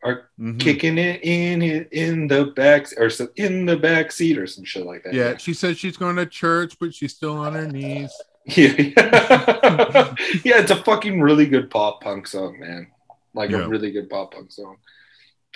are 0.03 0.29
Mhm. 0.39 0.59
kicking 0.59 0.97
it 0.99 1.21
in 1.23 1.61
in 1.91 2.27
the 2.27 2.45
back 2.55 2.85
or 2.97 3.09
so 3.09 3.27
in 3.35 3.65
the 3.65 3.75
back 3.75 4.11
seat 4.11 4.37
or 4.37 4.45
some 4.47 4.63
shit 4.63 4.85
like 4.85 5.03
that. 5.03 5.13
yeah 5.13 5.35
she 5.37 5.53
says 5.53 5.77
she's 5.79 5.97
going 5.97 6.15
to 6.17 6.25
church 6.27 6.77
but 6.79 6.93
she's 6.93 7.15
still 7.15 7.35
on 7.37 7.53
her 7.53 7.67
knees 7.67 8.13
yeah, 8.45 8.69
yeah. 8.77 8.93
yeah. 10.43 10.59
It's 10.61 10.71
a 10.71 10.75
fucking 10.83 11.21
really 11.21 11.45
good 11.45 11.69
pop 11.69 12.01
punk 12.01 12.25
song, 12.25 12.59
man. 12.59 12.87
Like 13.35 13.51
Yeah. 13.51 13.65
a 13.65 13.67
really 13.67 13.91
good 13.91 14.09
pop 14.09 14.33
punk 14.33 14.51
song. 14.51 14.77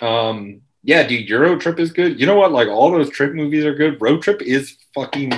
Um, 0.00 0.60
yeah, 0.84 1.02
dude, 1.02 1.28
Euro 1.30 1.58
Trip 1.58 1.80
is 1.80 1.92
good. 1.92 2.20
You 2.20 2.26
know 2.26 2.36
what? 2.36 2.52
Like 2.52 2.68
all 2.68 2.90
those 2.90 3.08
trip 3.08 3.32
movies 3.32 3.64
are 3.64 3.74
good. 3.74 4.00
Road 4.00 4.22
Trip 4.22 4.42
is 4.42 4.76
fucking. 4.94 5.32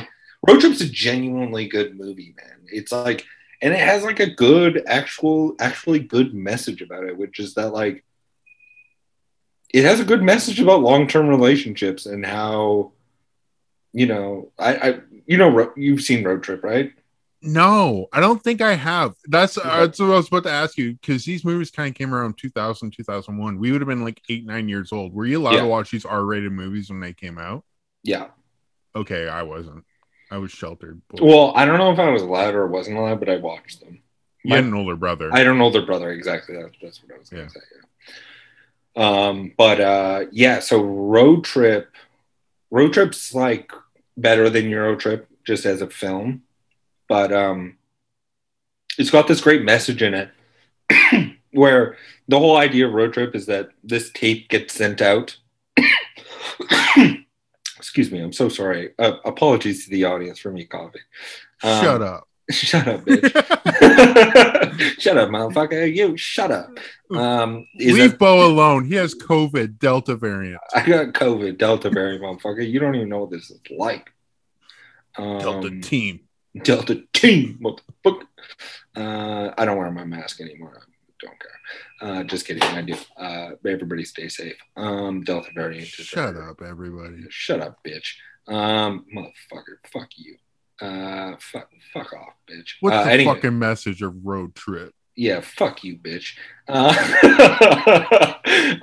Road 0.47 0.61
Trip's 0.61 0.81
a 0.81 0.89
genuinely 0.89 1.69
good 1.69 1.97
movie, 1.97 2.35
man. 2.37 2.59
It's 2.67 2.91
like, 2.91 3.25
and 3.63 3.73
it 3.73 3.79
has 3.79 4.03
like 4.03 4.21
a 4.21 4.29
good 4.29 4.83
actual, 4.87 5.55
actually 5.61 6.01
good 6.01 6.35
message 6.35 6.83
about 6.83 7.05
it, 7.05 7.17
which 7.17 7.39
is 7.39 7.55
that 7.55 7.73
like, 7.73 8.05
it 9.73 9.85
has 9.85 10.01
a 10.01 10.05
good 10.05 10.23
message 10.23 10.61
about 10.61 10.83
long 10.83 11.07
term 11.07 11.29
relationships 11.29 12.07
and 12.07 12.27
how, 12.27 12.93
you 13.93 14.07
know, 14.07 14.51
I, 14.59 14.77
I, 14.77 15.01
you 15.27 15.39
know, 15.39 15.73
you've 15.77 16.03
seen 16.03 16.25
Road 16.25 16.43
Trip, 16.43 16.63
right? 16.65 16.93
No, 17.43 18.07
I 18.13 18.21
don't 18.21 18.43
think 18.43 18.61
I 18.61 18.75
have. 18.75 19.15
That's 19.27 19.57
Okay. 19.59 19.69
that's 19.69 19.99
what 19.99 20.07
I 20.11 20.17
was 20.17 20.29
about 20.29 20.45
to 20.45 20.51
ask 20.51 20.77
you 20.79 20.95
because 20.95 21.25
these 21.25 21.45
movies 21.45 21.71
kind 21.71 21.89
of 21.89 21.95
came 21.95 22.15
around 22.15 22.39
2000, 22.39 22.91
2001. 22.93 23.59
We 23.59 23.71
would 23.73 23.81
have 23.81 23.89
been 23.89 24.03
like 24.05 24.21
eight, 24.29 24.47
nine 24.47 24.69
years 24.69 24.91
old. 24.93 25.13
Were 25.15 25.27
you 25.27 25.39
allowed 25.39 25.55
Yeah. 25.55 25.61
to 25.61 25.67
watch 25.67 25.91
these 25.91 26.05
R 26.07 26.25
rated 26.25 26.53
movies 26.53 26.89
when 26.91 27.01
they 27.01 27.13
came 27.13 27.39
out? 27.39 27.65
Yeah. 28.03 28.29
Okay, 28.95 29.29
I 29.29 29.43
wasn't. 29.43 29.85
I 30.31 30.39
was 30.39 30.51
sheltered. 30.51 31.01
But 31.09 31.21
Well, 31.21 31.53
I 31.55 31.65
don't 31.67 31.79
know 31.79 31.93
if 31.93 31.99
I 31.99 32.11
was 32.11 32.23
allowed 32.23 32.55
or 32.55 32.67
wasn't 32.67 32.97
allowed, 32.97 33.21
but 33.21 33.29
I 33.29 33.37
watched 33.37 33.81
them. 33.81 34.01
you 34.43 34.55
had 34.55 34.65
an 34.65 34.75
older 34.75 34.97
brother. 34.97 35.29
I 35.33 35.43
don't 35.45 35.59
know 35.59 35.71
their 35.71 35.85
brother 35.85 36.11
exactly. 36.13 36.57
That's, 36.57 36.75
that's 36.81 37.03
what 37.03 37.15
I 37.15 37.19
was 37.19 37.29
going 37.29 37.43
Yeah. 37.43 37.49
to 37.49 37.53
say. 37.53 37.61
Yeah. 38.97 39.27
Um, 39.29 39.53
but 39.59 39.81
uh, 39.81 40.25
yeah, 40.33 40.61
so 40.61 40.81
road 40.83 41.45
trip, 41.45 41.91
road 42.71 42.93
trip's 42.95 43.35
like 43.35 43.71
better 44.17 44.49
than 44.49 44.71
Euro 44.71 44.97
Trip 44.97 45.29
just 45.45 45.67
as 45.67 45.83
a 45.83 45.91
film, 45.91 46.43
but 47.09 47.33
um, 47.33 47.77
it's 48.99 49.11
got 49.11 49.29
this 49.29 49.41
great 49.41 49.63
message 49.63 50.03
in 50.03 50.15
it 50.15 50.31
where 51.53 51.97
the 52.29 52.39
whole 52.39 52.57
idea 52.57 52.87
of 52.87 52.93
road 52.93 53.13
trip 53.13 53.35
is 53.35 53.47
that 53.47 53.71
this 53.85 54.11
tape 54.13 54.49
gets 54.49 54.75
sent 54.75 55.01
out. 55.01 55.37
Excuse 57.77 58.11
me, 58.11 58.21
I'm 58.21 58.33
so 58.33 58.49
sorry. 58.49 58.91
Uh, 58.99 59.17
apologies 59.25 59.85
to 59.85 59.91
the 59.91 60.05
audience 60.05 60.39
for 60.39 60.51
me 60.51 60.65
coughing. 60.65 61.03
Um, 61.63 61.83
Shut 61.85 62.03
up. 62.03 62.29
Shut 62.51 62.87
up, 62.87 63.01
bitch. 63.01 63.33
shut 65.01 65.19
up, 65.19 65.31
motherfucker. 65.31 65.93
You 65.93 66.17
shut 66.17 66.53
up. 66.53 66.79
Um, 67.11 67.67
is 67.77 67.95
Leave 67.95 68.13
that- 68.13 68.19
Bo 68.21 68.47
alone. 68.47 68.85
He 68.85 68.95
has 68.95 69.17
COVID, 69.17 69.81
Delta 69.81 70.15
variant. 70.15 70.61
I 70.73 70.87
got 70.87 71.07
COVID, 71.09 71.59
Delta 71.59 71.91
variant, 71.91 72.23
motherfucker. 72.23 72.69
You 72.69 72.79
don't 72.79 72.95
even 72.95 73.09
know 73.09 73.19
what 73.21 73.31
this 73.31 73.51
is 73.51 73.59
like. 73.77 74.13
Um, 75.19 75.39
Delta 75.39 75.81
team. 75.81 76.21
Delta 76.63 77.03
team, 77.13 77.59
motherfucker. 77.63 78.27
Uh, 78.95 79.53
I 79.57 79.65
don't 79.65 79.77
wear 79.77 79.91
my 79.91 80.05
mask 80.05 80.41
anymore. 80.41 80.81
I 80.81 81.27
don't 81.27 81.39
care. 81.41 81.51
Uh, 82.01 82.25
just 82.25 82.47
kidding. 82.47 82.63
I 82.63 82.83
do. 82.83 82.95
Uh, 83.17 83.51
everybody 83.67 84.05
stay 84.05 84.29
safe. 84.29 84.57
Um, 84.77 85.23
Delta 85.23 85.49
variant. 85.55 85.87
Shut 85.87 86.37
up, 86.37 86.63
everybody. 86.63 87.25
Shut 87.29 87.61
up, 87.61 87.79
bitch. 87.87 88.15
Um, 88.49 89.05
motherfucker. 89.15 89.79
Fuck 89.93 90.11
you. 90.17 90.37
Uh, 90.81 91.37
fuck, 91.41 91.71
fuck 91.93 92.13
off, 92.13 92.35
bitch. 92.51 92.75
What's 92.81 92.97
uh, 92.97 93.05
the 93.05 93.11
anyway. 93.13 93.35
fucking 93.35 93.59
message 93.59 94.03
of 94.03 94.15
road 94.25 94.55
trip? 94.55 94.95
yeah, 95.17 95.41
fuck 95.41 95.83
you, 95.83 95.97
bitch. 95.97 96.37
Uh, 96.69 96.93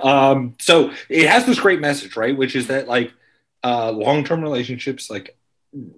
um, 0.00 0.54
so 0.58 0.92
it 1.08 1.28
has 1.28 1.46
this 1.46 1.60
great 1.60 1.80
message, 1.80 2.16
right? 2.16 2.36
Which 2.36 2.56
is 2.56 2.66
that 2.66 2.88
like 2.88 3.12
uh, 3.62 3.92
long-term 3.92 4.42
relationships, 4.42 5.08
like 5.08 5.38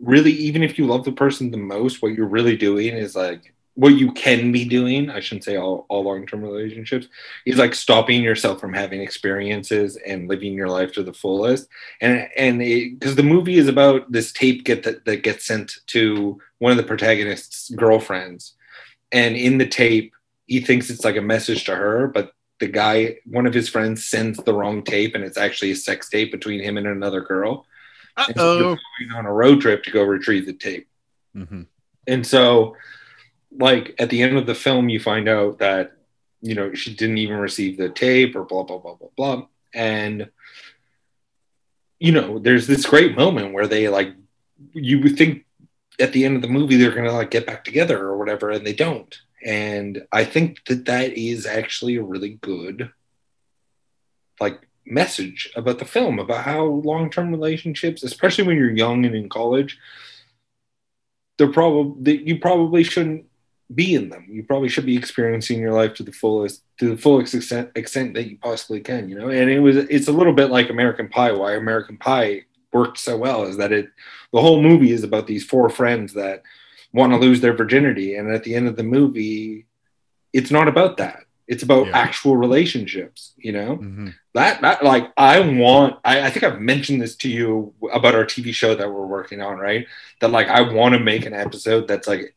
really, 0.01 0.33
even 0.33 0.63
if 0.63 0.79
you 0.79 0.87
love 0.87 1.05
the 1.05 1.13
person 1.13 1.51
the 1.51 1.57
most, 1.57 2.03
what 2.03 2.13
you're 2.13 2.27
really 2.27 2.57
doing 2.57 2.97
is 2.97 3.15
like 3.15 3.55
what 3.75 3.95
you 3.95 4.11
can 4.13 4.53
be 4.53 4.65
doing. 4.65 5.11
I 5.11 5.21
shouldn't 5.21 5.45
say 5.45 5.57
all, 5.57 5.87
all 5.89 6.05
long-term 6.05 6.43
relationships 6.43 7.09
is 7.45 7.59
like 7.59 7.75
stopping 7.75 8.23
yourself 8.23 8.61
from 8.61 8.73
having 8.73 9.01
experiences 9.01 9.97
and 10.07 10.29
living 10.29 10.55
your 10.55 10.69
life 10.69 10.93
to 10.93 11.03
the 11.03 11.13
fullest. 11.13 11.69
And 12.01 12.29
and 12.37 12.59
because 12.59 13.17
the 13.17 13.23
movie 13.23 13.59
is 13.59 13.69
about 13.69 14.11
this 14.11 14.33
tape 14.33 14.65
get 14.65 14.83
that, 14.85 15.05
that 15.05 15.23
gets 15.23 15.47
sent 15.47 15.77
to 15.89 16.41
one 16.59 16.73
of 16.73 16.79
the 16.79 16.85
protagonist's 16.85 17.71
girlfriends 17.71 18.55
and 19.13 19.37
in 19.37 19.59
the 19.59 19.69
tape 19.69 20.15
he 20.47 20.61
thinks 20.61 20.89
it's 20.89 21.05
like 21.05 21.17
a 21.17 21.21
message 21.21 21.65
to 21.65 21.77
her 21.77 22.09
but 22.09 22.33
the 22.59 22.67
guy, 22.67 23.19
one 23.27 23.47
of 23.47 23.55
his 23.55 23.69
friends, 23.69 24.07
sends 24.07 24.39
the 24.39 24.55
wrong 24.55 24.83
tape, 24.83 25.15
and 25.15 25.25
it's 25.25 25.37
actually 25.37 25.73
a 25.73 25.77
sex 25.77 26.09
tape 26.09 26.33
between 26.33 26.63
him 26.63 26.77
and 26.77 26.87
another 26.87 27.21
girl. 27.21 27.67
And 28.17 28.37
so 28.37 28.59
Uh-oh. 28.59 28.77
going 28.99 29.13
on 29.15 29.27
a 29.27 29.33
road 29.33 29.61
trip 29.61 29.83
to 29.85 29.91
go 29.91 30.03
retrieve 30.03 30.47
the 30.47 30.53
tape. 30.53 30.89
hmm 31.35 31.63
And 32.07 32.27
so, 32.27 32.77
like 33.53 33.95
at 33.99 34.11
the 34.11 34.23
end 34.23 34.37
of 34.37 34.47
the 34.47 34.55
film, 34.55 34.89
you 34.89 35.01
find 35.01 35.29
out 35.29 35.59
that 35.59 35.93
you 36.41 36.55
know 36.55 36.75
she 36.75 36.95
didn't 36.95 37.19
even 37.19 37.39
receive 37.39 37.77
the 37.77 37.89
tape 37.89 38.37
or 38.37 38.45
blah 38.45 38.63
blah 38.63 38.79
blah 38.79 38.95
blah 38.95 39.09
blah. 39.17 39.47
And 39.75 40.31
you 41.99 42.13
know, 42.13 42.39
there's 42.39 42.67
this 42.67 42.87
great 42.87 43.17
moment 43.17 43.55
where 43.55 43.67
they 43.67 43.89
like 43.89 44.15
you 44.73 45.01
would 45.01 45.17
think 45.17 45.45
at 45.99 46.13
the 46.13 46.25
end 46.25 46.37
of 46.37 46.43
the 46.43 46.49
movie 46.49 46.77
they're 46.77 46.95
gonna 46.95 47.13
like 47.13 47.31
get 47.31 47.47
back 47.47 47.65
together 47.65 47.99
or 47.99 48.17
whatever, 48.19 48.51
and 48.51 48.67
they 48.67 48.75
don't. 48.75 49.19
And 49.45 50.07
I 50.13 50.25
think 50.25 50.65
that 50.67 50.87
that 50.87 51.13
is 51.13 51.47
actually 51.47 51.97
a 51.97 52.03
really 52.03 52.39
good 52.41 52.91
like 54.41 54.61
message 54.87 55.51
about 55.57 55.79
the 55.79 55.85
film 55.85 56.19
about 56.19 56.45
how 56.45 56.65
long-term 56.65 57.31
relationships, 57.31 58.03
especially 58.03 58.45
when 58.45 58.57
you're 58.57 58.71
young 58.71 59.05
and 59.05 59.15
in 59.15 59.29
college, 59.29 59.79
they're 61.39 61.53
probably 61.53 62.23
you 62.23 62.39
probably 62.39 62.83
shouldn't 62.83 63.27
be 63.75 63.95
in 63.95 64.09
them. 64.09 64.27
You 64.29 64.45
probably 64.45 64.69
should 64.69 64.87
be 64.87 64.97
experiencing 64.97 65.61
your 65.61 65.73
life 65.73 65.95
to 65.95 66.03
the 66.03 66.13
fullest 66.13 66.63
to 66.79 66.91
the 66.91 66.97
fullest 66.97 67.35
extent, 67.35 67.71
extent 67.75 68.15
that 68.15 68.29
you 68.29 68.39
possibly 68.39 68.81
can, 68.81 69.09
you 69.09 69.19
know. 69.19 69.29
And 69.29 69.51
it 69.51 69.61
was 69.61 69.77
it's 69.77 70.09
a 70.09 70.13
little 70.13 70.33
bit 70.33 70.51
like 70.51 70.71
American 70.71 71.09
Pie. 71.09 71.33
Why 71.33 71.55
American 71.55 71.99
Pie 71.99 72.43
worked 72.73 72.99
so 72.99 73.17
well 73.17 73.45
is 73.45 73.57
that 73.57 73.73
it 73.73 73.91
the 74.33 74.41
whole 74.41 74.63
movie 74.63 74.93
is 74.93 75.03
about 75.03 75.27
these 75.27 75.45
four 75.45 75.69
friends 75.69 76.15
that 76.15 76.43
want 76.93 77.13
to 77.13 77.19
lose 77.19 77.41
their 77.41 77.55
virginity, 77.55 78.15
and 78.15 78.31
at 78.31 78.45
the 78.45 78.55
end 78.55 78.69
of 78.69 78.77
the 78.77 78.83
movie, 78.83 79.67
it's 80.33 80.51
not 80.51 80.69
about 80.69 80.97
that. 80.99 81.26
It's 81.49 81.63
about 81.63 81.87
Yeah. 81.87 81.93
actual 81.95 82.37
relationships, 82.37 83.33
you 83.37 83.53
know 83.53 83.77
hmm 83.77 84.09
that 84.35 84.61
that 84.61 84.85
like 84.85 85.11
I 85.17 85.41
want 85.41 85.97
I, 86.05 86.21
I 86.27 86.31
think 86.31 86.43
I've 86.45 86.61
mentioned 86.61 87.01
this 87.01 87.17
to 87.17 87.29
you 87.29 87.73
about 87.91 88.15
our 88.15 88.27
TV 88.27 88.53
show 88.53 88.75
that 88.75 88.93
we're 88.93 89.07
working 89.07 89.41
on, 89.41 89.57
right? 89.57 89.87
That 90.21 90.31
like 90.31 90.49
I 90.49 90.61
want 90.61 90.93
to 90.95 91.01
make 91.01 91.25
an 91.25 91.33
episode 91.33 91.89
that's 91.89 92.07
like 92.07 92.35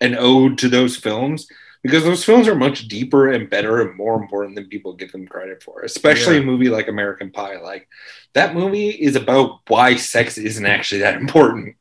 an 0.00 0.16
ode 0.18 0.58
to 0.58 0.68
those 0.68 0.96
films 0.96 1.46
because 1.82 2.04
those 2.04 2.24
films 2.24 2.48
are 2.48 2.54
much 2.54 2.88
deeper 2.88 3.30
and 3.30 3.48
better 3.50 3.80
and 3.80 3.96
more 3.96 4.20
important 4.20 4.54
than 4.56 4.66
people 4.68 4.92
give 4.94 5.12
them 5.12 5.26
credit 5.26 5.62
for, 5.62 5.82
especially 5.82 6.36
Yeah. 6.36 6.42
a 6.42 6.46
movie 6.46 6.68
like 6.68 6.88
American 6.88 7.30
Pie. 7.30 7.58
Like 7.60 7.88
that 8.34 8.54
movie 8.54 8.88
is 8.90 9.16
about 9.16 9.60
why 9.68 9.96
sex 9.96 10.36
isn't 10.38 10.66
actually 10.66 11.02
that 11.02 11.16
important 11.20 11.75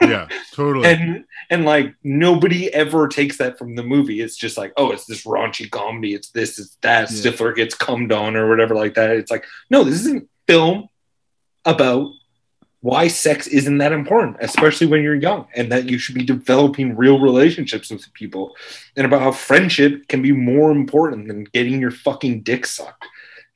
Yeah, 0.00 0.28
totally. 0.52 0.88
and 0.88 1.24
and 1.50 1.64
like 1.64 1.94
nobody 2.02 2.72
ever 2.72 3.08
takes 3.08 3.38
that 3.38 3.58
from 3.58 3.76
the 3.76 3.82
movie. 3.82 4.20
It's 4.20 4.36
just 4.36 4.58
like, 4.58 4.72
oh, 4.76 4.90
it's 4.90 5.06
this 5.06 5.24
raunchy 5.24 5.70
comedy. 5.70 6.14
It's 6.14 6.30
this, 6.30 6.58
it's 6.58 6.76
that. 6.82 7.10
Yeah. 7.10 7.16
Stifler 7.32 7.54
gets 7.54 7.74
cummed 7.74 8.12
on 8.12 8.36
or 8.36 8.48
whatever 8.48 8.74
like 8.74 8.94
that. 8.94 9.10
It's 9.10 9.30
like, 9.30 9.44
no, 9.70 9.84
this 9.84 10.00
isn't 10.00 10.28
film 10.46 10.88
about 11.64 12.10
why 12.80 13.08
sex 13.08 13.46
isn't 13.46 13.78
that 13.78 13.92
important, 13.92 14.36
especially 14.40 14.86
when 14.86 15.02
you're 15.02 15.14
young, 15.14 15.46
and 15.54 15.72
that 15.72 15.88
you 15.88 15.96
should 15.96 16.14
be 16.14 16.24
developing 16.24 16.94
real 16.96 17.18
relationships 17.18 17.90
with 17.90 18.12
people, 18.12 18.54
and 18.94 19.06
about 19.06 19.22
how 19.22 19.32
friendship 19.32 20.06
can 20.08 20.20
be 20.20 20.32
more 20.32 20.70
important 20.70 21.28
than 21.28 21.44
getting 21.44 21.80
your 21.80 21.90
fucking 21.90 22.42
dick 22.42 22.66
sucked. 22.66 23.06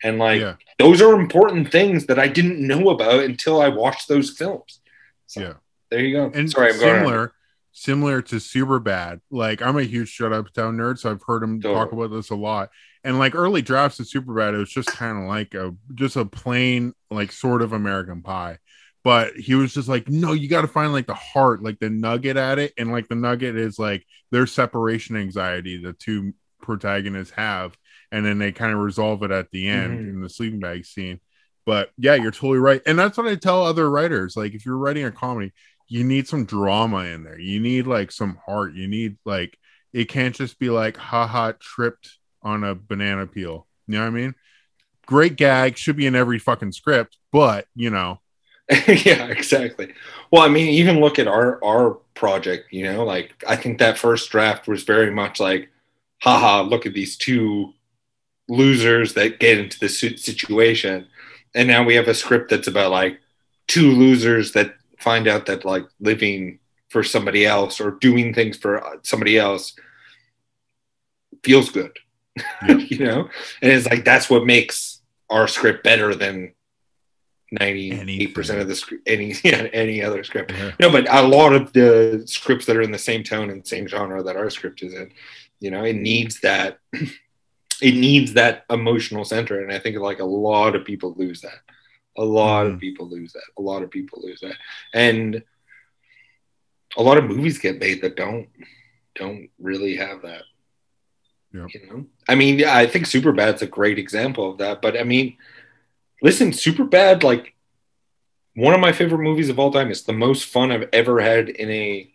And 0.02 0.18
like, 0.18 0.40
yeah, 0.40 0.54
those 0.78 1.02
are 1.02 1.12
important 1.12 1.70
things 1.70 2.06
that 2.06 2.18
I 2.18 2.28
didn't 2.28 2.66
know 2.66 2.88
about 2.88 3.24
until 3.24 3.60
I 3.60 3.68
watched 3.68 4.08
those 4.08 4.30
films. 4.30 4.80
So 5.26 5.40
yeah. 5.40 5.54
There 5.90 6.00
you 6.00 6.16
go. 6.16 6.30
and 6.34 6.50
Sorry, 6.50 6.68
I'm 6.68 6.74
on. 6.74 6.80
similar 6.80 7.32
similar 7.72 8.22
to 8.22 8.36
Superbad 8.36 9.20
like 9.30 9.62
i'm 9.62 9.76
a 9.78 9.82
huge 9.84 10.16
Judd 10.16 10.32
Apatow 10.32 10.72
nerd 10.74 10.98
so 10.98 11.10
i've 11.10 11.22
heard 11.26 11.42
him 11.44 11.60
talk 11.60 11.92
about 11.92 12.10
this 12.10 12.30
a 12.30 12.34
lot 12.34 12.70
and 13.04 13.18
like 13.18 13.34
early 13.36 13.62
drafts 13.62 14.00
of 14.00 14.06
Superbad 14.06 14.54
it 14.54 14.56
was 14.56 14.70
just 14.70 14.88
kind 14.88 15.16
of 15.22 15.28
like 15.28 15.54
a 15.54 15.74
just 15.94 16.16
a 16.16 16.24
plain 16.24 16.92
like 17.10 17.30
sort 17.30 17.62
of 17.62 17.72
american 17.74 18.22
pie 18.22 18.58
but 19.04 19.36
he 19.36 19.54
was 19.54 19.74
just 19.74 19.86
like 19.88 20.08
no 20.08 20.32
you 20.32 20.48
got 20.48 20.62
to 20.62 20.66
find 20.66 20.92
like 20.92 21.06
the 21.06 21.14
heart 21.14 21.62
like 21.62 21.78
the 21.78 21.90
nugget 21.90 22.36
at 22.38 22.58
it 22.58 22.72
and 22.78 22.90
like 22.90 23.06
the 23.08 23.14
nugget 23.14 23.54
is 23.54 23.78
like 23.78 24.04
their 24.32 24.46
separation 24.46 25.14
anxiety 25.16 25.76
the 25.80 25.92
two 25.92 26.32
protagonists 26.60 27.34
have 27.34 27.76
and 28.10 28.24
then 28.26 28.38
they 28.38 28.50
kind 28.50 28.72
of 28.72 28.80
resolve 28.80 29.22
it 29.22 29.30
at 29.30 29.50
the 29.52 29.68
end 29.68 30.00
Mhm. 30.00 30.08
in 30.14 30.20
the 30.22 30.28
sleeping 30.30 30.58
bag 30.58 30.84
scene 30.84 31.20
but 31.64 31.90
yeah 31.98 32.14
you're 32.14 32.32
totally 32.32 32.58
right 32.58 32.80
and 32.86 32.98
that's 32.98 33.16
what 33.18 33.28
i 33.28 33.36
tell 33.36 33.62
other 33.62 33.88
writers 33.88 34.36
like 34.36 34.54
if 34.54 34.64
you're 34.66 34.76
writing 34.78 35.04
a 35.04 35.12
comedy 35.12 35.52
you 35.88 36.04
need 36.04 36.28
some 36.28 36.44
drama 36.44 36.98
in 37.04 37.24
there. 37.24 37.38
You 37.38 37.60
need 37.60 37.86
like 37.86 38.12
some 38.12 38.38
heart. 38.44 38.74
You 38.74 38.86
need 38.86 39.16
like 39.24 39.58
it 39.92 40.08
can't 40.08 40.34
just 40.34 40.58
be 40.58 40.70
like 40.70 40.96
haha 40.96 41.52
tripped 41.58 42.18
on 42.42 42.62
a 42.62 42.74
banana 42.74 43.26
peel. 43.26 43.66
You 43.86 43.94
know 43.94 44.00
what 44.02 44.08
I 44.08 44.10
mean? 44.10 44.34
Great 45.06 45.36
gag 45.36 45.78
should 45.78 45.96
be 45.96 46.06
in 46.06 46.14
every 46.14 46.38
fucking 46.38 46.72
script, 46.72 47.16
but 47.32 47.66
you 47.74 47.88
know, 47.88 48.20
yeah, 48.86 49.26
exactly. 49.28 49.94
Well, 50.30 50.42
I 50.42 50.48
mean, 50.48 50.68
even 50.68 51.00
look 51.00 51.18
at 51.18 51.26
our 51.26 51.62
our 51.64 51.94
project. 52.14 52.70
You 52.70 52.84
know, 52.84 53.04
like 53.04 53.42
I 53.48 53.56
think 53.56 53.78
that 53.78 53.96
first 53.96 54.30
draft 54.30 54.68
was 54.68 54.82
very 54.82 55.10
much 55.10 55.40
like, 55.40 55.70
haha, 56.22 56.62
look 56.62 56.84
at 56.84 56.92
these 56.92 57.16
two 57.16 57.72
losers 58.46 59.14
that 59.14 59.40
get 59.40 59.58
into 59.58 59.78
this 59.80 59.98
situation, 59.98 61.06
and 61.54 61.66
now 61.66 61.82
we 61.82 61.94
have 61.94 62.08
a 62.08 62.14
script 62.14 62.50
that's 62.50 62.68
about 62.68 62.90
like 62.90 63.18
two 63.68 63.92
losers 63.92 64.52
that 64.52 64.74
find 64.98 65.28
out 65.28 65.46
that 65.46 65.64
like 65.64 65.86
living 66.00 66.58
for 66.88 67.02
somebody 67.02 67.44
else 67.44 67.80
or 67.80 67.92
doing 67.92 68.32
things 68.34 68.56
for 68.56 69.00
somebody 69.02 69.38
else 69.38 69.74
feels 71.42 71.70
good. 71.70 71.96
Yeah. 72.66 72.76
you 72.76 73.04
know, 73.04 73.28
and 73.62 73.72
it's 73.72 73.86
like 73.86 74.04
that's 74.04 74.30
what 74.30 74.46
makes 74.46 75.00
our 75.30 75.48
script 75.48 75.82
better 75.84 76.14
than 76.14 76.54
ninety-eight 77.50 78.34
percent 78.34 78.60
of 78.60 78.68
the 78.68 78.76
script, 78.76 79.08
any 79.08 79.34
yeah, 79.44 79.68
any 79.72 80.02
other 80.02 80.22
script. 80.24 80.52
yeah. 80.52 80.72
No, 80.80 80.90
but 80.90 81.08
a 81.08 81.22
lot 81.22 81.52
of 81.52 81.72
the 81.72 82.22
scripts 82.26 82.66
that 82.66 82.76
are 82.76 82.82
in 82.82 82.92
the 82.92 82.98
same 82.98 83.24
tone 83.24 83.50
and 83.50 83.66
same 83.66 83.88
genre 83.88 84.22
that 84.22 84.36
our 84.36 84.50
script 84.50 84.82
is 84.82 84.94
in, 84.94 85.12
you 85.60 85.70
know, 85.70 85.84
it 85.84 85.94
mm-hmm. 85.94 86.02
needs 86.02 86.40
that. 86.40 86.78
It 87.80 87.94
needs 87.94 88.32
that 88.32 88.64
emotional 88.70 89.24
center, 89.24 89.62
and 89.62 89.72
I 89.72 89.78
think 89.78 89.96
like 89.98 90.18
a 90.18 90.24
lot 90.24 90.74
of 90.74 90.84
people 90.84 91.14
lose 91.16 91.42
that. 91.42 91.60
A 92.18 92.24
lot 92.24 92.66
of 92.66 92.74
Mhm. 92.74 92.80
people 92.80 93.08
lose 93.08 93.32
that. 93.32 93.44
A 93.56 93.62
lot 93.62 93.82
of 93.82 93.90
people 93.90 94.20
lose 94.22 94.40
that, 94.40 94.56
and 94.92 95.42
a 96.96 97.02
lot 97.02 97.16
of 97.18 97.24
movies 97.24 97.58
get 97.58 97.78
made 97.78 98.02
that 98.02 98.16
don't 98.16 98.48
don't 99.14 99.48
really 99.58 99.96
have 99.96 100.22
that. 100.22 100.42
Yep. 101.52 101.68
You 101.74 101.86
know, 101.86 102.06
I 102.28 102.34
mean, 102.36 102.58
yeah, 102.58 102.76
I 102.76 102.86
think 102.86 103.06
Superbad's 103.06 103.62
a 103.62 103.66
great 103.66 103.98
example 103.98 104.50
of 104.50 104.58
that. 104.58 104.80
But 104.82 104.96
I 104.98 105.02
mean, 105.02 105.36
listen, 106.22 106.50
Superbad, 106.52 107.22
like 107.24 107.54
one 108.54 108.74
of 108.74 108.80
my 108.80 108.92
favorite 108.92 109.22
movies 109.22 109.48
of 109.48 109.58
all 109.58 109.72
time. 109.72 109.90
It's 109.90 110.02
the 110.02 110.12
most 110.12 110.44
fun 110.44 110.70
I've 110.70 110.88
ever 110.92 111.20
had 111.20 111.48
in 111.48 111.70
a 111.70 112.12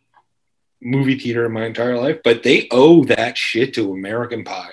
movie 0.82 1.18
theater 1.18 1.46
in 1.46 1.52
my 1.54 1.66
entire 1.66 1.98
life. 1.98 2.20
But 2.24 2.44
they 2.44 2.68
owe 2.72 3.04
that 3.06 3.38
shit 3.38 3.74
to 3.76 3.92
American 3.94 4.44
Pie. 4.44 4.72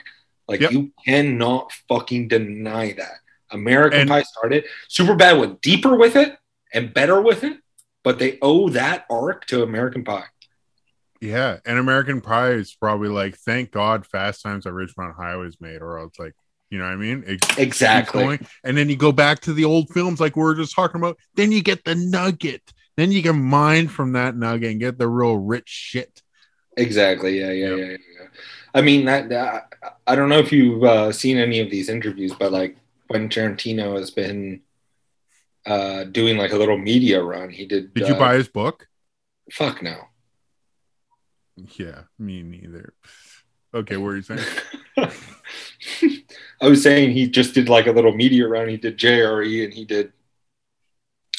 Like 0.49 0.61
Yep. 0.61 0.73
you 0.73 0.93
cannot 1.05 1.73
fucking 1.89 2.29
deny 2.29 2.93
that. 2.93 3.20
American 3.53 4.01
And- 4.01 4.11
Pie 4.11 4.23
started. 4.23 4.65
Superbad 4.89 5.39
went 5.41 5.61
deeper 5.63 5.97
with 5.97 6.17
it 6.17 6.37
and 6.73 6.93
better 6.95 7.21
with 7.21 7.45
it, 7.45 7.59
but 8.05 8.19
they 8.19 8.39
owe 8.43 8.69
that 8.71 9.05
arc 9.11 9.47
to 9.47 9.63
American 9.63 10.05
Pie. 10.05 10.25
Yeah, 11.21 11.59
and 11.67 11.79
American 11.79 12.21
Pie 12.23 12.53
is 12.53 12.75
probably 12.75 13.09
like, 13.09 13.37
thank 13.37 13.73
God 13.73 14.07
Fast 14.07 14.43
Times 14.43 14.67
at 14.67 14.73
Ridgemont 14.73 15.17
High 15.17 15.37
was 15.37 15.61
made, 15.61 15.83
or 15.83 15.99
else 15.99 16.19
like, 16.19 16.33
you 16.71 16.79
know 16.79 16.85
what 16.85 16.93
I 16.93 16.97
mean? 16.97 17.25
It 17.27 17.59
Exactly. 17.59 18.23
going. 18.23 18.47
And 18.65 18.77
then 18.77 18.89
you 18.89 18.97
go 18.97 19.13
back 19.13 19.41
to 19.41 19.53
the 19.53 19.65
old 19.67 19.91
films 19.91 20.21
like 20.21 20.37
we 20.37 20.43
were 20.43 20.55
just 20.55 20.75
talking 20.75 21.01
about. 21.01 21.19
Then 21.35 21.53
you 21.53 21.63
get 21.63 21.85
the 21.85 21.95
nugget. 21.95 22.63
Then 22.97 23.13
you 23.13 23.23
can 23.23 23.43
mine 23.43 23.89
from 23.89 24.13
that 24.13 24.37
nugget 24.37 24.71
and 24.71 24.81
get 24.81 24.97
the 24.97 25.09
real 25.09 25.37
rich 25.37 25.69
shit. 25.69 26.23
Exactly. 26.77 27.39
Yeah, 27.41 27.51
yeah, 27.51 27.69
Yep. 27.71 27.79
yeah, 27.79 27.85
yeah. 28.21 28.27
I 28.73 28.81
mean, 28.83 29.05
that, 29.07 29.29
that 29.31 29.75
I 30.07 30.15
don't 30.15 30.29
know 30.29 30.39
if 30.39 30.53
you've 30.53 30.85
uh, 30.85 31.11
seen 31.13 31.37
any 31.37 31.59
of 31.61 31.71
these 31.71 31.89
interviews, 31.89 32.33
but 32.39 32.53
like 32.53 32.77
when 33.11 33.29
Tarantino 33.29 33.99
has 33.99 34.13
been 34.13 34.61
uh, 35.67 36.05
doing 36.05 36.37
like 36.37 36.53
a 36.53 36.57
little 36.57 36.79
media 36.79 37.21
run, 37.21 37.51
he 37.51 37.67
did. 37.67 37.93
Did 37.93 38.07
you 38.07 38.15
uh, 38.15 38.19
buy 38.19 38.35
his 38.37 38.47
book? 38.47 38.87
Fuck 39.51 39.83
no. 39.83 39.97
Yeah, 41.77 42.03
me 42.21 42.43
neither. 42.43 42.95
Okay, 43.75 43.97
what 43.97 44.11
are 44.11 44.17
you 44.17 44.23
saying? 44.23 44.47
I 46.63 46.69
was 46.69 46.85
saying 46.85 47.11
he 47.11 47.29
just 47.29 47.53
did 47.53 47.69
like 47.69 47.89
a 47.89 47.93
little 47.93 48.15
media 48.15 48.47
run. 48.47 48.69
He 48.69 48.77
did 48.77 48.97
JRE 48.97 49.65
and 49.65 49.75
he 49.75 49.85
did 49.85 50.13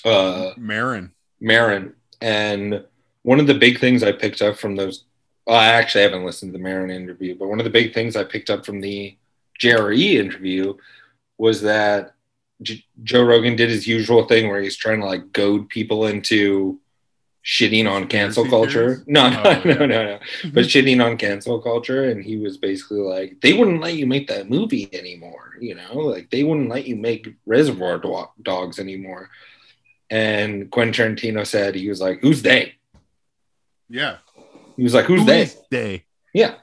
uh, 0.04 0.52
Maron. 0.58 1.14
Maron. 1.40 1.94
And 2.20 2.84
one 3.22 3.40
of 3.40 3.48
the 3.48 3.54
big 3.54 3.80
things 3.80 4.04
I 4.04 4.12
picked 4.12 4.42
up 4.42 4.58
from 4.58 4.76
those, 4.76 5.06
well, 5.48 5.58
I 5.58 5.68
actually 5.68 6.04
haven't 6.04 6.26
listened 6.26 6.52
to 6.52 6.58
the 6.58 6.64
Maron 6.64 6.92
interview, 6.92 7.38
but 7.38 7.48
one 7.48 7.60
of 7.60 7.64
the 7.64 7.70
big 7.70 7.94
things 7.94 8.18
I 8.18 8.26
picked 8.26 8.50
up 8.50 8.66
from 8.66 8.82
the 8.82 9.16
JRE 9.62 10.16
interview 10.16 10.76
was 11.42 11.62
that 11.64 12.14
J- 12.62 12.86
Joe 13.02 13.24
Rogan 13.24 13.56
did 13.56 13.72
his 13.72 13.88
usual 13.88 14.26
thing 14.28 14.48
where 14.48 14.62
he's 14.62 14.78
trying 14.78 15.00
to 15.00 15.08
like 15.08 15.34
goad 15.34 15.70
people 15.70 16.06
into 16.06 16.80
shitting 17.44 17.90
on 17.90 18.08
cancel 18.08 18.46
culture. 18.48 19.04
No, 19.08 19.26
oh, 19.26 19.30
no, 19.66 19.72
Oh, 19.72 19.74
no, 19.80 19.86
no, 19.88 20.06
no. 20.06 20.20
But 20.54 20.66
shitting 20.66 21.04
on 21.04 21.18
cancel 21.18 21.60
culture, 21.60 22.04
and 22.12 22.24
he 22.24 22.38
was 22.38 22.58
basically 22.58 23.00
like, 23.00 23.42
they 23.42 23.54
wouldn't 23.54 23.82
let 23.82 23.96
you 23.96 24.06
make 24.06 24.28
that 24.28 24.52
movie 24.52 24.88
anymore. 24.94 25.56
You 25.60 25.74
know, 25.74 25.96
like 25.98 26.30
they 26.30 26.44
wouldn't 26.44 26.70
let 26.70 26.86
you 26.86 26.96
make 26.96 27.28
Reservoir 27.48 27.98
Do- 27.98 28.30
Dogs 28.44 28.78
anymore. 28.78 29.32
And 30.12 30.70
Quentin 30.70 31.16
Tarantino 31.16 31.48
said 31.48 31.74
he 31.74 31.90
was 31.90 32.02
like, 32.02 32.20
"Who's 32.22 32.44
they?" 32.44 32.76
Yeah. 33.90 34.18
He 34.78 34.84
was 34.84 34.94
like, 34.94 35.06
"Who's 35.06 35.22
Who 35.22 35.26
they?" 35.26 35.50
they? 35.72 36.04
Yeah. 36.34 36.56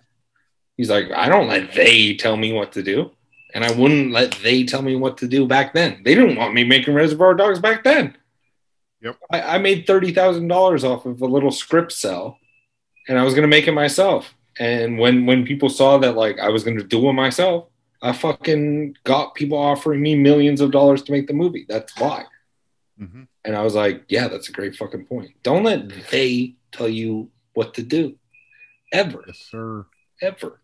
He's 0.77 0.91
like, 0.91 1.11
I 1.11 1.29
don't 1.29 1.49
let 1.49 1.73
they 1.73 2.15
tell 2.15 2.37
me 2.37 2.53
what 2.53 2.73
to 2.75 2.83
do. 2.85 3.11
And 3.55 3.65
I 3.65 3.73
wouldn't 3.73 4.13
let 4.13 4.33
they 4.43 4.65
tell 4.65 4.83
me 4.83 4.95
what 4.97 5.17
to 5.19 5.29
do 5.29 5.47
back 5.47 5.73
then. 5.73 6.03
They 6.05 6.15
didn't 6.15 6.37
want 6.37 6.55
me 6.55 6.65
making 6.65 6.95
Reservoir 6.95 7.35
Dogs 7.35 7.59
back 7.59 7.83
then. 7.83 8.17
Yep. 9.01 9.17
I, 9.31 9.41
I 9.55 9.59
made 9.59 9.87
$30,000 9.87 10.85
off 10.85 11.07
of 11.07 11.21
a 11.23 11.27
little 11.27 11.51
script 11.51 11.93
cell 11.93 12.39
and 13.09 13.19
I 13.19 13.25
was 13.25 13.33
going 13.35 13.43
to 13.43 13.49
make 13.49 13.67
it 13.67 13.73
myself. 13.73 14.35
And 14.59 14.99
when, 14.99 15.25
when 15.25 15.47
people 15.47 15.69
saw 15.69 15.99
that, 15.99 16.17
like, 16.17 16.39
I 16.41 16.49
was 16.49 16.65
going 16.65 16.77
to 16.79 16.85
do 16.85 17.09
it 17.09 17.13
myself, 17.13 17.69
I 18.03 18.13
fucking 18.13 18.97
got 19.05 19.35
people 19.35 19.57
offering 19.57 20.01
me 20.03 20.15
millions 20.17 20.61
of 20.61 20.73
dollars 20.73 21.03
to 21.05 21.13
make 21.13 21.27
the 21.27 21.33
movie. 21.33 21.65
That's 21.69 21.99
why. 21.99 22.25
Mhm. 23.01 23.29
And 23.45 23.57
I 23.57 23.63
was 23.63 23.75
like, 23.75 24.05
yeah, 24.09 24.29
that's 24.29 24.49
a 24.49 24.53
great 24.53 24.75
fucking 24.77 25.07
point. 25.07 25.31
Don't 25.43 25.63
let 25.63 25.89
they 26.11 26.55
tell 26.73 26.89
you 26.89 27.31
what 27.55 27.75
to 27.75 27.83
do 27.83 28.17
ever 28.93 29.25
Yes, 29.27 29.39
sir. 29.51 29.87
ever. 30.21 30.61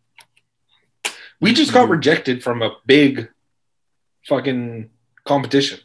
We 1.40 1.52
just 1.52 1.72
got 1.72 1.84
mm-hmm. 1.84 1.92
rejected 1.92 2.42
from 2.42 2.62
a 2.62 2.76
big 2.86 3.28
fucking 4.26 4.90
competition. 5.24 5.80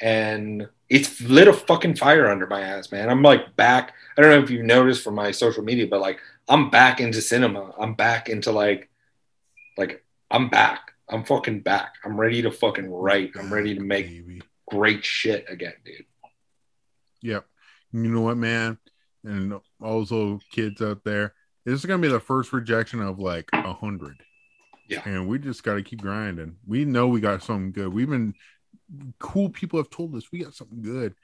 And 0.00 0.68
it's 0.88 1.20
lit 1.20 1.48
a 1.48 1.52
fucking 1.52 1.96
fire 1.96 2.28
under 2.28 2.46
my 2.46 2.60
ass, 2.60 2.90
man. 2.92 3.10
I'm 3.10 3.22
like 3.22 3.56
back. 3.56 3.94
I 4.16 4.22
don't 4.22 4.30
know 4.30 4.42
if 4.42 4.50
you've 4.50 4.64
noticed 4.64 5.02
from 5.02 5.14
my 5.14 5.30
social 5.32 5.62
media, 5.62 5.86
but 5.86 6.00
like 6.00 6.20
I'm 6.48 6.70
back 6.70 7.00
into 7.00 7.20
cinema. 7.20 7.72
I'm 7.78 7.94
back 7.94 8.28
into 8.28 8.52
like 8.52 8.88
like 9.76 10.04
I'm 10.30 10.48
back. 10.48 10.92
I'm 11.08 11.24
fucking 11.24 11.60
back. 11.60 11.94
I'm 12.04 12.18
ready 12.18 12.42
to 12.42 12.50
fucking 12.50 12.90
write. 12.90 13.32
I'm 13.38 13.52
ready 13.52 13.74
to 13.74 13.80
make 13.80 14.06
Baby. 14.06 14.42
great 14.68 15.04
shit 15.04 15.46
again, 15.48 15.74
dude. 15.84 16.04
Yep. 17.22 17.46
You 17.92 18.08
know 18.08 18.20
what, 18.20 18.36
man? 18.36 18.78
And 19.24 19.54
all 19.54 19.98
those 19.98 20.12
little 20.12 20.40
kids 20.50 20.80
out 20.80 21.02
there, 21.04 21.34
this 21.64 21.74
is 21.74 21.86
gonna 21.86 22.00
be 22.00 22.08
the 22.08 22.20
first 22.20 22.52
rejection 22.52 23.02
of 23.02 23.18
like 23.18 23.48
a 23.52 23.74
hundred. 23.74 24.22
Yeah. 24.88 25.02
And 25.04 25.28
we 25.28 25.38
just 25.38 25.62
gotta 25.62 25.82
keep 25.82 26.00
grinding. 26.02 26.56
We 26.66 26.84
know 26.84 27.08
we 27.08 27.20
got 27.20 27.42
something 27.42 27.72
good. 27.72 27.92
We've 27.92 28.08
been 28.08 28.34
cool 29.18 29.50
people 29.50 29.78
have 29.78 29.90
told 29.90 30.14
us 30.14 30.32
we 30.32 30.38
got 30.40 30.54
something 30.54 30.80
good. 30.80 31.14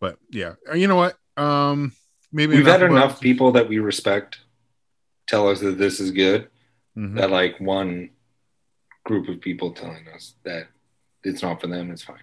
But 0.00 0.18
yeah, 0.30 0.54
Uh, 0.68 0.74
you 0.74 0.88
know 0.88 0.96
what? 0.96 1.16
Um 1.36 1.92
maybe 2.32 2.56
We've 2.56 2.66
had 2.66 2.82
enough 2.82 3.20
people 3.20 3.52
that 3.52 3.68
we 3.68 3.78
respect 3.78 4.40
tell 5.26 5.48
us 5.48 5.60
that 5.60 5.78
this 5.78 6.00
is 6.00 6.10
good. 6.10 6.48
Mhm. 6.96 7.16
that 7.16 7.30
like 7.30 7.60
one 7.60 8.10
group 9.04 9.28
of 9.28 9.40
people 9.40 9.72
telling 9.72 10.08
us 10.08 10.34
that 10.44 10.66
it's 11.22 11.42
not 11.42 11.60
for 11.60 11.68
them, 11.68 11.90
it's 11.90 12.02
fine. 12.02 12.22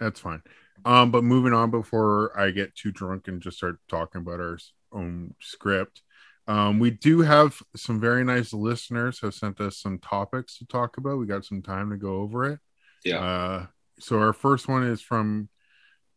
That's 0.00 0.18
fine. 0.18 0.42
Um, 0.84 1.10
but 1.12 1.22
moving 1.22 1.52
on 1.52 1.70
before 1.70 2.36
I 2.38 2.50
get 2.50 2.74
too 2.74 2.90
drunk 2.90 3.28
and 3.28 3.40
just 3.40 3.58
start 3.58 3.78
talking 3.88 4.20
about 4.22 4.40
our 4.40 4.58
own 4.90 5.34
script. 5.40 6.02
Um, 6.48 6.78
we 6.78 6.90
do 6.90 7.20
have 7.20 7.62
some 7.76 8.00
very 8.00 8.24
nice 8.24 8.52
listeners 8.52 9.20
have 9.20 9.34
sent 9.34 9.60
us 9.60 9.78
some 9.78 9.98
topics 9.98 10.58
to 10.58 10.66
talk 10.66 10.96
about. 10.96 11.18
We 11.18 11.26
got 11.26 11.44
some 11.44 11.62
time 11.62 11.90
to 11.90 11.96
go 11.96 12.16
over 12.16 12.50
it. 12.50 12.58
Yeah. 13.04 13.18
Uh, 13.18 13.66
so 14.00 14.18
our 14.18 14.32
first 14.32 14.68
one 14.68 14.84
is 14.84 15.00
from 15.00 15.48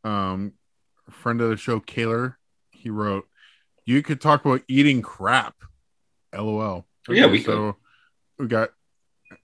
um, 0.04 0.54
a 1.08 1.12
friend 1.12 1.42
of 1.42 1.50
the 1.50 1.58
show, 1.58 1.80
Kaler. 1.80 2.40
He 2.72 2.90
wrote, 2.90 3.28
"You 3.86 4.02
could 4.02 4.20
talk 4.20 4.46
about 4.46 4.62
eating 4.68 5.02
crap." 5.02 5.56
LOL. 6.34 6.86
Yeah, 7.08 7.28
we 7.28 7.42
so 7.42 7.78
we 8.38 8.48
got 8.48 8.72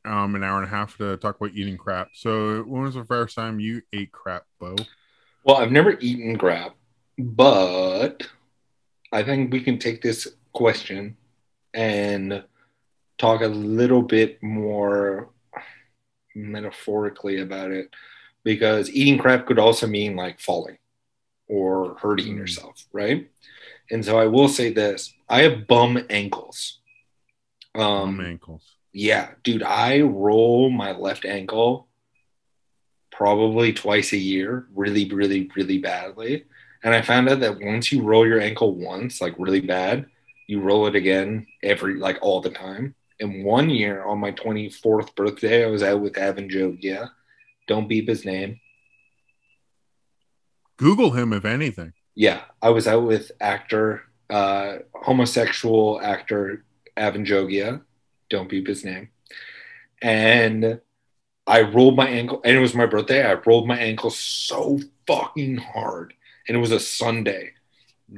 um 0.05 0.35
an 0.35 0.43
hour 0.43 0.57
and 0.57 0.67
a 0.67 0.69
half 0.69 0.97
to 0.97 1.17
talk 1.17 1.35
about 1.39 1.55
eating 1.55 1.77
crap. 1.77 2.09
So 2.13 2.63
when 2.63 2.83
was 2.83 2.95
the 2.95 3.05
first 3.05 3.35
time 3.35 3.59
you 3.59 3.81
ate 3.93 4.11
crap, 4.11 4.45
Bo? 4.59 4.75
Well, 5.43 5.57
I've 5.57 5.71
never 5.71 5.97
eaten 5.99 6.37
crap, 6.37 6.75
but 7.17 8.27
I 9.11 9.23
think 9.23 9.51
we 9.51 9.61
can 9.61 9.77
take 9.77 10.01
this 10.01 10.27
question 10.53 11.17
and 11.73 12.43
talk 13.17 13.41
a 13.41 13.47
little 13.47 14.01
bit 14.01 14.41
more 14.43 15.29
metaphorically 16.35 17.39
about 17.41 17.71
it 17.71 17.89
because 18.43 18.89
eating 18.89 19.17
crap 19.17 19.45
could 19.45 19.59
also 19.59 19.87
mean 19.87 20.15
like 20.15 20.39
falling 20.39 20.77
or 21.47 21.95
hurting 21.99 22.33
Mm. 22.35 22.37
yourself, 22.37 22.85
right? 22.91 23.29
And 23.91 24.03
so 24.03 24.17
I 24.17 24.25
will 24.27 24.47
say 24.47 24.71
this 24.71 25.13
I 25.29 25.41
have 25.43 25.67
bum 25.67 26.03
ankles. 26.09 26.79
Um, 27.75 28.17
Bum 28.17 28.25
ankles. 28.25 28.63
Yeah, 28.93 29.31
dude, 29.43 29.63
I 29.63 30.01
roll 30.01 30.69
my 30.69 30.91
left 30.91 31.23
ankle 31.25 31.87
probably 33.11 33.71
twice 33.73 34.11
a 34.13 34.17
year, 34.17 34.67
really, 34.73 35.07
really, 35.09 35.49
really 35.55 35.77
badly. 35.77 36.45
And 36.83 36.95
I 36.95 37.01
found 37.01 37.29
out 37.29 37.39
that 37.41 37.61
once 37.61 37.91
you 37.91 38.01
roll 38.01 38.25
your 38.25 38.41
ankle 38.41 38.75
once, 38.75 39.21
like 39.21 39.35
really 39.37 39.61
bad, 39.61 40.07
you 40.47 40.61
roll 40.61 40.87
it 40.87 40.95
again 40.95 41.47
every, 41.63 41.95
like 41.95 42.17
all 42.21 42.41
the 42.41 42.49
time. 42.49 42.95
And 43.19 43.43
one 43.43 43.69
year 43.69 44.03
on 44.03 44.19
my 44.19 44.31
24th 44.31 45.15
birthday, 45.15 45.63
I 45.63 45.69
was 45.69 45.83
out 45.83 46.01
with 46.01 46.17
Evan 46.17 46.49
Jogia. 46.49 47.11
Don't 47.67 47.87
beep 47.87 48.07
his 48.07 48.25
name. 48.25 48.59
Google 50.77 51.11
him 51.11 51.31
if 51.31 51.45
anything. 51.45 51.93
Yeah, 52.15 52.41
I 52.61 52.69
was 52.69 52.87
out 52.87 53.03
with 53.03 53.31
actor, 53.39 54.01
uh, 54.29 54.77
homosexual 54.95 56.01
actor 56.01 56.65
Evan 56.97 57.25
Jogia. 57.25 57.81
Don't 58.29 58.49
beep 58.49 58.67
his 58.67 58.83
name. 58.83 59.09
And 60.01 60.81
I 61.45 61.61
rolled 61.61 61.95
my 61.95 62.07
ankle, 62.07 62.41
and 62.43 62.57
it 62.57 62.59
was 62.59 62.73
my 62.73 62.85
birthday. 62.85 63.23
I 63.23 63.33
rolled 63.33 63.67
my 63.67 63.77
ankle 63.77 64.09
so 64.09 64.79
fucking 65.05 65.57
hard, 65.57 66.13
and 66.47 66.57
it 66.57 66.59
was 66.59 66.71
a 66.71 66.79
Sunday. 66.79 67.51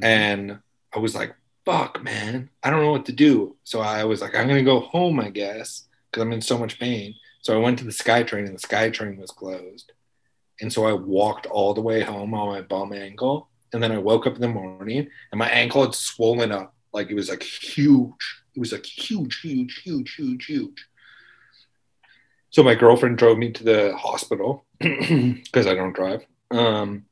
And 0.01 0.59
I 0.93 0.99
was 0.99 1.13
like, 1.13 1.35
fuck, 1.65 2.03
man, 2.03 2.49
I 2.61 2.69
don't 2.69 2.81
know 2.81 2.91
what 2.91 3.05
to 3.05 3.11
do. 3.11 3.55
So 3.63 3.81
I 3.81 4.03
was 4.03 4.21
like, 4.21 4.35
I'm 4.35 4.47
going 4.47 4.59
to 4.59 4.71
go 4.71 4.81
home, 4.81 5.19
I 5.19 5.29
guess, 5.29 5.87
because 6.09 6.21
I'm 6.21 6.33
in 6.33 6.41
so 6.41 6.57
much 6.57 6.79
pain. 6.79 7.15
So 7.41 7.53
I 7.53 7.61
went 7.61 7.79
to 7.79 7.85
the 7.85 7.91
SkyTrain, 7.91 8.45
and 8.45 8.57
the 8.57 8.67
SkyTrain 8.67 9.17
was 9.17 9.31
closed. 9.31 9.91
And 10.61 10.71
so 10.71 10.85
I 10.85 10.93
walked 10.93 11.45
all 11.47 11.73
the 11.73 11.81
way 11.81 12.01
home 12.01 12.33
on 12.33 12.49
my 12.49 12.61
bum 12.61 12.93
ankle. 12.93 13.49
And 13.73 13.81
then 13.81 13.91
I 13.91 13.97
woke 13.97 14.27
up 14.27 14.35
in 14.35 14.41
the 14.41 14.47
morning, 14.47 15.07
and 15.31 15.39
my 15.39 15.49
ankle 15.49 15.83
had 15.83 15.95
swollen 15.95 16.51
up. 16.51 16.73
Like 16.93 17.09
it 17.09 17.15
was 17.15 17.29
like 17.29 17.41
huge. 17.41 18.43
It 18.55 18.59
was 18.59 18.71
like 18.71 18.85
huge, 18.85 19.41
huge, 19.41 19.81
huge, 19.83 20.13
huge, 20.13 20.45
huge. 20.45 20.85
So 22.51 22.61
my 22.61 22.75
girlfriend 22.75 23.17
drove 23.17 23.39
me 23.39 23.51
to 23.51 23.63
the 23.63 23.97
hospital 23.97 24.65
because 24.79 25.65
I 25.65 25.73
don't 25.73 25.95
drive. 25.95 26.23
Um, 26.51 27.05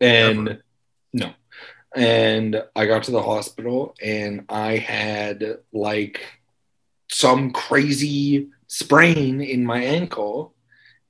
and 0.00 0.48
Ever. 0.48 0.64
no, 1.12 1.32
and 1.96 2.62
I 2.76 2.86
got 2.86 3.04
to 3.04 3.10
the 3.10 3.22
hospital 3.22 3.94
and 4.02 4.44
I 4.48 4.76
had 4.76 5.58
like 5.72 6.20
some 7.08 7.52
crazy 7.52 8.48
sprain 8.66 9.40
in 9.40 9.64
my 9.64 9.82
ankle, 9.82 10.54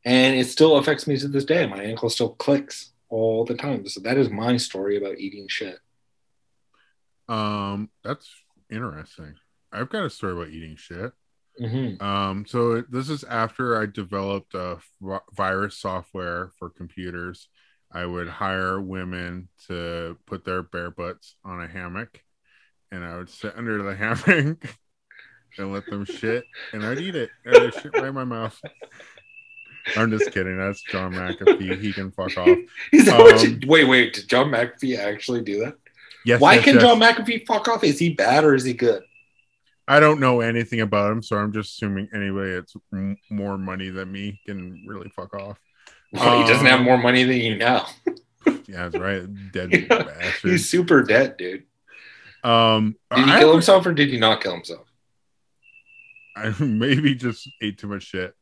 and 0.05 0.37
it 0.37 0.47
still 0.47 0.77
affects 0.77 1.07
me 1.07 1.17
to 1.19 1.29
this 1.29 1.45
day. 1.45 1.67
My 1.67 1.83
ankle 1.83 2.09
still 2.11 2.31
clicks 2.31 2.93
all 3.09 3.45
the 3.45 3.57
time. 3.57 3.87
So 3.89 4.01
that 4.01 4.17
is 4.17 4.31
my 4.31 4.57
story 4.57 4.97
about 4.97 5.19
eating 5.19 5.47
shit. 5.49 5.79
Um, 7.29 7.91
that's 8.05 8.29
interesting. 8.71 9.35
I've 9.73 9.91
got 9.91 10.05
a 10.05 10.11
story 10.11 10.33
about 10.33 10.51
eating 10.51 10.77
shit. 10.77 11.13
Mm-hmm. 11.61 12.05
Um, 12.05 12.45
so 12.47 12.83
this 12.83 13.09
is 13.09 13.25
after 13.25 13.81
I 13.81 13.87
developed 13.87 14.55
a 14.55 14.79
virus 15.33 15.79
software 15.79 16.53
for 16.59 16.71
computers. 16.71 17.49
I 17.97 18.05
would 18.05 18.29
hire 18.29 18.79
women 18.81 19.49
to 19.69 20.19
put 20.27 20.45
their 20.45 20.63
bare 20.63 20.91
butts 20.91 21.35
on 21.45 21.63
a 21.63 21.67
hammock, 21.67 22.21
and 22.93 23.03
I 23.05 23.17
would 23.17 23.31
sit 23.31 23.55
under 23.57 23.83
the 23.83 23.97
hammock 24.03 24.63
and 25.59 25.73
let 25.73 25.87
them 25.87 26.05
shit, 26.05 26.45
and 26.73 26.85
I'd 26.85 26.99
eat 27.01 27.15
it. 27.15 27.31
And 27.47 27.57
I'd 27.57 27.75
shit 27.75 27.95
right 27.95 28.05
in 28.05 28.15
my 28.15 28.25
mouth. 28.25 28.61
I'm 29.97 30.11
just 30.11 30.31
kidding. 30.33 30.59
That's 30.59 30.83
John 30.83 31.13
McAfee. 31.15 31.81
He 31.81 31.93
can 31.93 32.11
fuck 32.11 32.37
off. 32.37 32.49
What 32.93 33.09
Um, 33.45 33.59
you- 33.63 33.69
wait, 33.69 33.85
wait, 33.89 34.13
did 34.15 34.29
John 34.29 34.51
McAfee 34.51 34.99
actually 34.99 35.43
do 35.43 35.61
that? 35.61 35.77
Yes. 36.25 36.41
Why 36.41 36.57
yes, 36.57 36.65
can 36.65 36.75
yes. 36.75 36.83
John 36.83 37.01
McAfee 37.01 37.47
fuck 37.47 37.69
off? 37.69 37.85
Is 37.85 37.99
he 37.99 38.13
bad 38.13 38.45
or 38.45 38.55
is 38.55 38.65
he 38.65 38.75
good? 38.75 39.05
I 39.89 40.01
don't 40.01 40.19
know 40.21 40.41
anything 40.41 40.81
about 40.81 41.13
him, 41.13 41.23
so 41.23 41.37
I'm 41.37 41.53
just 41.53 41.75
assuming 41.75 42.09
anyway. 42.13 42.51
It's 42.51 42.75
m- 42.93 43.17
more 43.31 43.57
money 43.57 43.89
than 43.91 44.11
me 44.11 44.41
can 44.45 44.85
really 44.87 45.09
fuck 45.09 45.33
off. 45.35 45.59
Well, 46.17 46.43
he 46.43 46.49
doesn't 46.49 46.67
have 46.67 46.81
Um, 46.81 46.85
more 46.85 46.99
money 46.99 47.25
than 47.25 47.37
you 47.39 47.57
now. 47.57 47.87
Yeah, 48.69 48.89
that's 48.89 48.97
right. 48.97 49.53
Dead 49.53 49.73
Yeah, 49.91 50.03
bastard. 50.05 50.51
He's 50.53 50.69
super 50.69 51.03
dead, 51.03 51.37
dude. 51.37 51.65
Um, 52.45 52.95
Did 53.15 53.25
he 53.25 53.31
I 53.33 53.39
kill 53.41 53.53
himself 53.53 53.87
or 53.87 53.93
did 53.93 54.09
he 54.09 54.19
not 54.19 54.41
kill 54.41 54.53
himself? 54.55 54.87
I 56.37 56.53
maybe 56.63 57.15
just 57.17 57.49
ate 57.61 57.79
too 57.79 57.89
much 57.89 58.05
shit. 58.05 58.35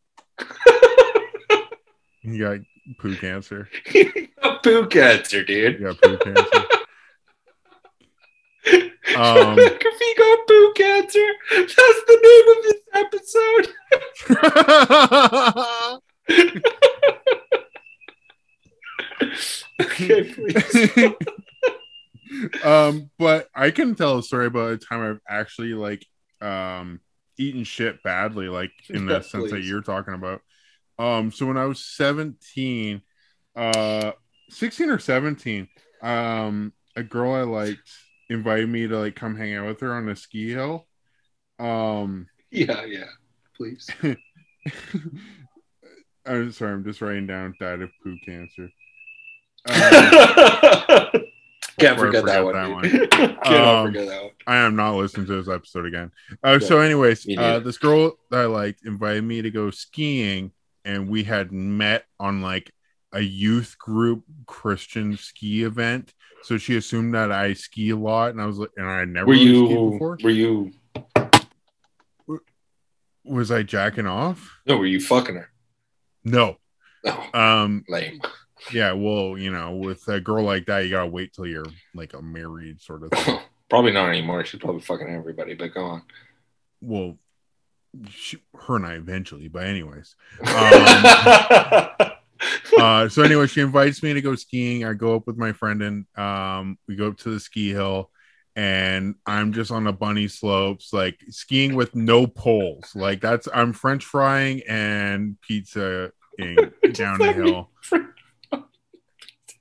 He 2.20 2.38
got 2.38 2.58
poo 2.98 3.16
cancer. 3.16 3.68
A 4.42 4.58
poo 4.62 4.86
cancer, 4.88 5.40
He 5.40 5.44
dude. 5.44 5.80
got 5.82 6.00
poo 6.02 6.18
cancer. 6.18 6.64
Um, 9.16 9.56
he 9.58 10.14
got 10.18 10.38
boo 10.46 10.72
cancer, 10.76 11.32
that's 11.50 11.76
the 11.76 12.18
name 12.24 12.48
of 12.56 12.62
this 12.64 12.80
episode. 12.94 13.68
Okay, 19.80 20.32
please. 20.32 20.90
um, 22.64 23.10
but 23.18 23.48
I 23.54 23.70
can 23.70 23.94
tell 23.94 24.18
a 24.18 24.22
story 24.22 24.46
about 24.46 24.72
a 24.72 24.78
time 24.78 25.02
I've 25.02 25.20
actually 25.28 25.74
like 25.74 26.04
um 26.40 27.00
eaten 27.38 27.64
shit 27.64 28.02
badly, 28.02 28.48
like 28.48 28.72
in 28.88 29.06
the 29.06 29.14
Yeah, 29.14 29.20
sense 29.20 29.50
that 29.50 29.62
you're 29.62 29.82
talking 29.82 30.14
about. 30.14 30.40
Um, 30.98 31.32
so 31.32 31.46
when 31.46 31.56
I 31.56 31.64
was 31.64 31.84
17, 31.84 33.02
uh 33.56 34.12
16 34.50 34.90
or 34.90 34.98
17, 34.98 35.68
um, 36.02 36.72
a 36.96 37.02
girl 37.02 37.32
I 37.32 37.42
liked 37.42 37.90
invited 38.30 38.68
me 38.68 38.86
to 38.86 38.98
like 38.98 39.16
come 39.16 39.36
hang 39.36 39.54
out 39.54 39.66
with 39.66 39.80
her 39.80 39.94
on 39.94 40.08
a 40.08 40.16
ski 40.16 40.50
hill. 40.50 40.86
Um 41.58 42.26
Yeah, 42.50 42.84
yeah. 42.84 43.08
Please. 43.56 43.88
I'm 46.26 46.52
sorry, 46.52 46.72
I'm 46.72 46.84
just 46.84 47.00
writing 47.02 47.26
down 47.26 47.54
died 47.60 47.82
of 47.82 47.90
poo 48.02 48.16
cancer. 48.24 48.70
Um, 49.68 49.74
Can't 51.80 51.98
forget 51.98 52.24
that 52.26 52.44
one. 52.44 52.54
that 52.54 52.82
dude. 52.82 53.10
Cannot 53.10 53.46
Um, 53.46 53.86
forget 53.88 54.06
that 54.08 54.22
one. 54.22 54.30
I 54.46 54.56
am 54.58 54.76
not 54.76 54.94
listening 54.96 55.26
to 55.26 55.36
this 55.42 55.48
episode 55.52 55.86
again. 55.86 56.12
Uh, 56.42 56.58
so, 56.60 56.78
anyways, 56.80 57.26
uh, 57.36 57.58
this 57.58 57.78
girl 57.78 58.16
that 58.30 58.40
I 58.42 58.46
liked 58.46 58.84
invited 58.86 59.24
me 59.24 59.42
to 59.42 59.50
go 59.50 59.70
skiing, 59.70 60.52
and 60.84 61.08
we 61.08 61.24
had 61.24 61.50
met 61.50 62.04
on 62.20 62.42
like 62.42 62.70
a 63.12 63.20
youth 63.20 63.76
group 63.78 64.22
Christian 64.46 65.16
ski 65.16 65.64
event. 65.64 66.14
So 66.42 66.58
she 66.58 66.76
assumed 66.76 67.14
that 67.14 67.32
I 67.32 67.54
ski 67.54 67.90
a 67.90 67.96
lot, 67.96 68.30
and 68.30 68.40
I 68.40 68.46
was 68.46 68.58
like, 68.58 68.70
and 68.76 68.86
I 68.86 69.04
never 69.06 69.26
Were 69.26 69.32
really 69.32 69.44
you? 69.46 69.90
before. 69.92 70.18
Were 70.22 70.30
you? 70.30 70.72
Was 73.24 73.50
I 73.50 73.62
jacking 73.62 74.06
off? 74.06 74.60
No, 74.66 74.76
were 74.76 74.86
you 74.86 75.00
fucking 75.00 75.36
her? 75.36 75.48
No. 76.24 76.58
No, 77.04 77.22
Um. 77.34 77.84
lame. 77.88 78.20
Yeah. 78.72 78.92
Well, 78.92 79.36
you 79.38 79.50
know, 79.52 79.72
with 79.76 80.06
a 80.08 80.20
girl 80.20 80.44
like 80.44 80.66
that, 80.66 80.84
you 80.84 80.90
gotta 80.90 81.06
wait 81.06 81.32
till 81.32 81.46
you're 81.46 81.66
like 81.94 82.14
a 82.14 82.22
married 82.22 82.80
sort 82.80 83.02
of 83.04 83.10
thing. 83.10 83.38
probably 83.70 83.92
not 83.92 84.08
anymore. 84.08 84.44
She's 84.44 84.60
probably 84.60 84.82
fucking 84.82 85.08
everybody. 85.08 85.54
But 85.54 85.74
go 85.74 85.84
on. 85.84 86.02
well, 86.80 87.16
she, 88.10 88.38
her 88.66 88.76
and 88.76 88.86
I 88.86 88.94
eventually. 88.94 89.48
But 89.48 89.64
anyways, 89.64 90.16
uh, 92.78 93.08
so 93.08 93.22
anyway, 93.22 93.46
she 93.46 93.60
invites 93.60 94.02
me 94.02 94.12
to 94.14 94.20
go 94.20 94.34
skiing. 94.34 94.84
I 94.84 94.94
go 94.94 95.14
up 95.16 95.26
with 95.26 95.36
my 95.36 95.52
friend 95.52 95.82
and 95.82 96.06
um, 96.16 96.78
we 96.88 96.96
go 96.96 97.08
up 97.08 97.18
to 97.18 97.30
the 97.30 97.40
ski 97.40 97.70
hill, 97.70 98.10
and 98.56 99.14
I'm 99.26 99.52
just 99.52 99.70
on 99.70 99.84
the 99.84 99.92
bunny 99.92 100.28
slopes, 100.28 100.92
like 100.92 101.20
skiing 101.30 101.74
with 101.74 101.94
no 101.94 102.26
poles. 102.26 102.94
Like 102.94 103.20
that's 103.20 103.48
I'm 103.52 103.72
French 103.72 104.04
frying 104.04 104.62
and 104.68 105.40
pizza 105.40 106.12
down 106.92 107.18
the 107.18 107.32
hill. 107.32 107.70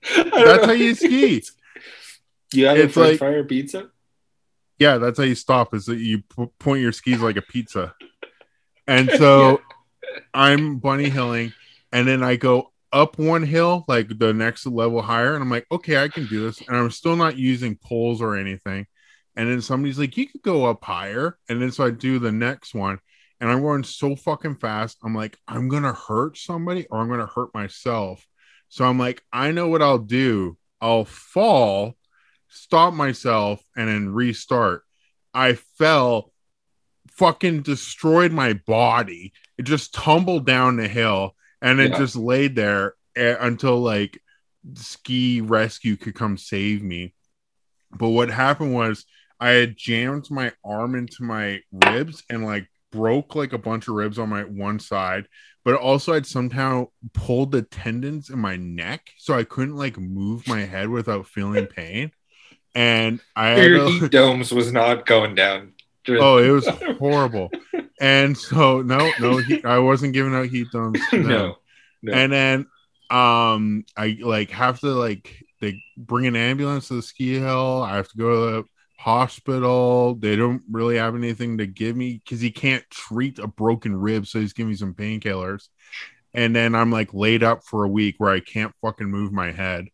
That's 0.16 0.66
how 0.66 0.72
you 0.72 0.96
ski. 0.96 1.44
You 2.54 2.66
have 2.68 2.78
It's 2.78 2.92
a 2.92 2.94
French 2.94 3.10
like- 3.12 3.20
fryer 3.20 3.44
pizza? 3.44 3.90
Yeah, 4.80 4.98
that's 4.98 5.18
how 5.18 5.24
you 5.24 5.36
stop. 5.36 5.74
Is 5.74 5.86
that 5.86 6.00
you 6.00 6.24
p- 6.24 6.48
point 6.60 6.82
your 6.82 6.92
skis 6.92 7.22
like 7.22 7.38
a 7.38 7.42
pizza, 7.44 7.94
and 8.88 9.10
so 9.18 9.62
I'm 10.34 10.78
bunny 10.80 11.10
hilling, 11.10 11.54
and 11.92 12.08
then 12.08 12.24
I 12.24 12.36
go 12.36 12.72
up 12.92 13.18
one 13.18 13.44
hill, 13.44 13.86
like 13.88 14.18
the 14.18 14.34
next 14.34 14.66
level 14.66 15.02
higher, 15.02 15.36
and 15.36 15.44
I'm 15.44 15.50
like, 15.50 15.68
okay, 15.72 16.04
I 16.04 16.10
can 16.10 16.26
do 16.26 16.44
this, 16.44 16.60
and 16.68 16.76
I'm 16.76 16.90
still 16.92 17.16
not 17.16 17.38
using 17.38 17.78
poles 17.78 18.22
or 18.22 18.36
anything. 18.36 18.88
And 19.36 19.50
then 19.50 19.62
somebody's 19.62 20.00
like, 20.00 20.18
you 20.18 20.28
could 20.28 20.42
go 20.42 20.66
up 20.66 20.84
higher, 20.84 21.38
and 21.48 21.62
then 21.62 21.72
so 21.72 21.86
I 21.86 21.92
do 21.92 22.20
the 22.20 22.32
next 22.32 22.74
one, 22.74 23.00
and 23.40 23.50
I'm 23.50 23.62
going 23.62 23.84
so 23.84 24.16
fucking 24.16 24.56
fast. 24.56 24.98
I'm 25.04 25.16
like, 25.16 25.38
I'm 25.48 25.70
gonna 25.70 25.94
hurt 25.94 26.38
somebody 26.38 26.88
or 26.90 27.00
I'm 27.00 27.10
gonna 27.10 27.28
hurt 27.28 27.54
myself. 27.54 28.26
So 28.74 28.86
I'm 28.86 28.98
like, 28.98 29.22
I 29.32 29.52
know 29.52 29.68
what 29.68 29.84
I'll 29.84 30.00
do. 30.00 30.58
I'll 30.82 31.06
fall, 31.06 31.96
stop 32.50 32.92
myself, 32.96 33.62
and 33.78 33.88
then 33.88 34.10
restart. 34.10 34.82
I 35.32 35.54
fell, 35.78 36.34
fucking 37.12 37.62
destroyed 37.62 38.32
my 38.32 38.54
body. 38.54 39.32
It 39.60 39.64
just 39.64 39.94
tumbled 39.94 40.48
down 40.48 40.78
the 40.78 40.88
hill 40.88 41.36
and 41.62 41.80
it 41.80 41.92
Yeah. 41.92 41.98
just 42.00 42.16
laid 42.16 42.56
there 42.56 42.96
eh, 43.16 43.36
until 43.40 43.80
like 43.80 44.20
ski 44.74 45.40
rescue 45.40 45.96
could 45.96 46.16
come 46.16 46.36
save 46.36 46.82
me. 46.82 47.14
But 47.92 48.10
what 48.10 48.32
happened 48.32 48.74
was 48.74 49.06
I 49.40 49.50
had 49.50 49.78
jammed 49.78 50.32
my 50.32 50.52
arm 50.66 50.96
into 50.96 51.22
my 51.22 51.62
ribs 51.72 52.24
and 52.28 52.44
like 52.44 52.68
broke 52.92 53.36
like 53.36 53.54
a 53.54 53.60
bunch 53.60 53.88
of 53.88 53.94
ribs 53.94 54.18
on 54.18 54.30
my 54.30 54.46
one 54.46 54.80
side, 54.80 55.28
but 55.64 55.76
also 55.76 56.14
I'd 56.14 56.26
somehow 56.26 56.88
pulled 57.14 57.52
the 57.52 57.62
tendons 57.62 58.30
in 58.30 58.40
my 58.40 58.56
neck, 58.58 59.10
so 59.18 59.34
I 59.34 59.44
couldn't 59.44 59.76
like 59.78 59.98
move 59.98 60.48
my 60.48 60.62
head 60.62 60.90
without 60.90 61.28
feeling 61.28 61.68
pain. 61.68 62.12
And 62.76 63.20
I 63.36 63.50
had 63.50 63.68
Your 63.70 63.80
to- 63.80 63.90
heat 63.92 64.12
domes 64.12 64.52
was 64.52 64.72
not 64.72 65.06
going 65.06 65.36
down. 65.36 65.74
oh, 66.10 66.38
it 66.38 66.50
was 66.50 66.68
horrible. 67.00 67.50
And 68.02 68.38
so 68.38 68.82
no, 68.82 69.12
no, 69.20 69.38
he, 69.38 69.64
I 69.64 69.78
wasn't 69.80 70.14
giving 70.14 70.34
out 70.36 70.48
heat 70.48 70.68
domes. 70.72 71.00
them. 71.12 71.28
no. 71.28 71.58
no. 72.02 72.14
And 72.14 72.32
then 72.34 72.60
um 73.10 73.86
I 73.96 74.18
like 74.22 74.50
have 74.52 74.80
to 74.82 74.88
like 74.88 75.44
they 75.62 75.82
bring 75.96 76.26
an 76.28 76.36
ambulance 76.36 76.88
to 76.90 76.96
the 76.96 77.02
ski 77.02 77.40
hill. 77.40 77.84
I 77.84 77.96
have 77.96 78.10
to 78.10 78.18
go 78.18 78.34
to 78.34 78.52
the 78.52 78.64
hospital. 78.98 80.16
They 80.16 80.36
don't 80.36 80.62
really 80.72 80.98
have 80.98 81.16
anything 81.16 81.58
to 81.58 81.68
give 81.68 81.96
me 81.96 82.22
because 82.24 82.42
he 82.42 82.52
can't 82.52 82.84
treat 82.90 83.40
a 83.40 83.48
broken 83.48 83.96
rib, 83.96 84.28
so 84.28 84.40
he's 84.40 84.54
giving 84.54 84.70
me 84.70 84.76
some 84.76 84.94
painkillers. 84.94 85.68
And 86.34 86.56
then 86.56 86.74
I'm 86.74 86.92
like 86.92 87.14
laid 87.14 87.44
up 87.44 87.64
for 87.64 87.84
a 87.84 87.90
week 87.90 88.16
where 88.18 88.32
I 88.32 88.40
can't 88.40 88.74
fucking 88.82 89.10
move 89.10 89.32
my 89.32 89.52
head. 89.52 89.88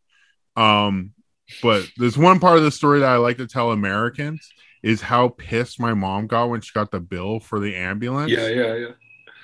Um, 0.55 1.13
but 1.61 1.85
there's 1.97 2.17
one 2.17 2.39
part 2.39 2.57
of 2.57 2.63
the 2.63 2.71
story 2.71 2.99
that 2.99 3.09
I 3.09 3.17
like 3.17 3.37
to 3.37 3.47
tell 3.47 3.71
Americans 3.71 4.47
is 4.83 5.01
how 5.01 5.29
pissed 5.29 5.79
my 5.79 5.93
mom 5.93 6.27
got 6.27 6.49
when 6.49 6.61
she 6.61 6.71
got 6.73 6.91
the 6.91 6.99
bill 6.99 7.39
for 7.39 7.59
the 7.59 7.75
ambulance. 7.75 8.31
yeah, 8.31 8.47
yeah, 8.47 8.75
yeah. 8.75 8.91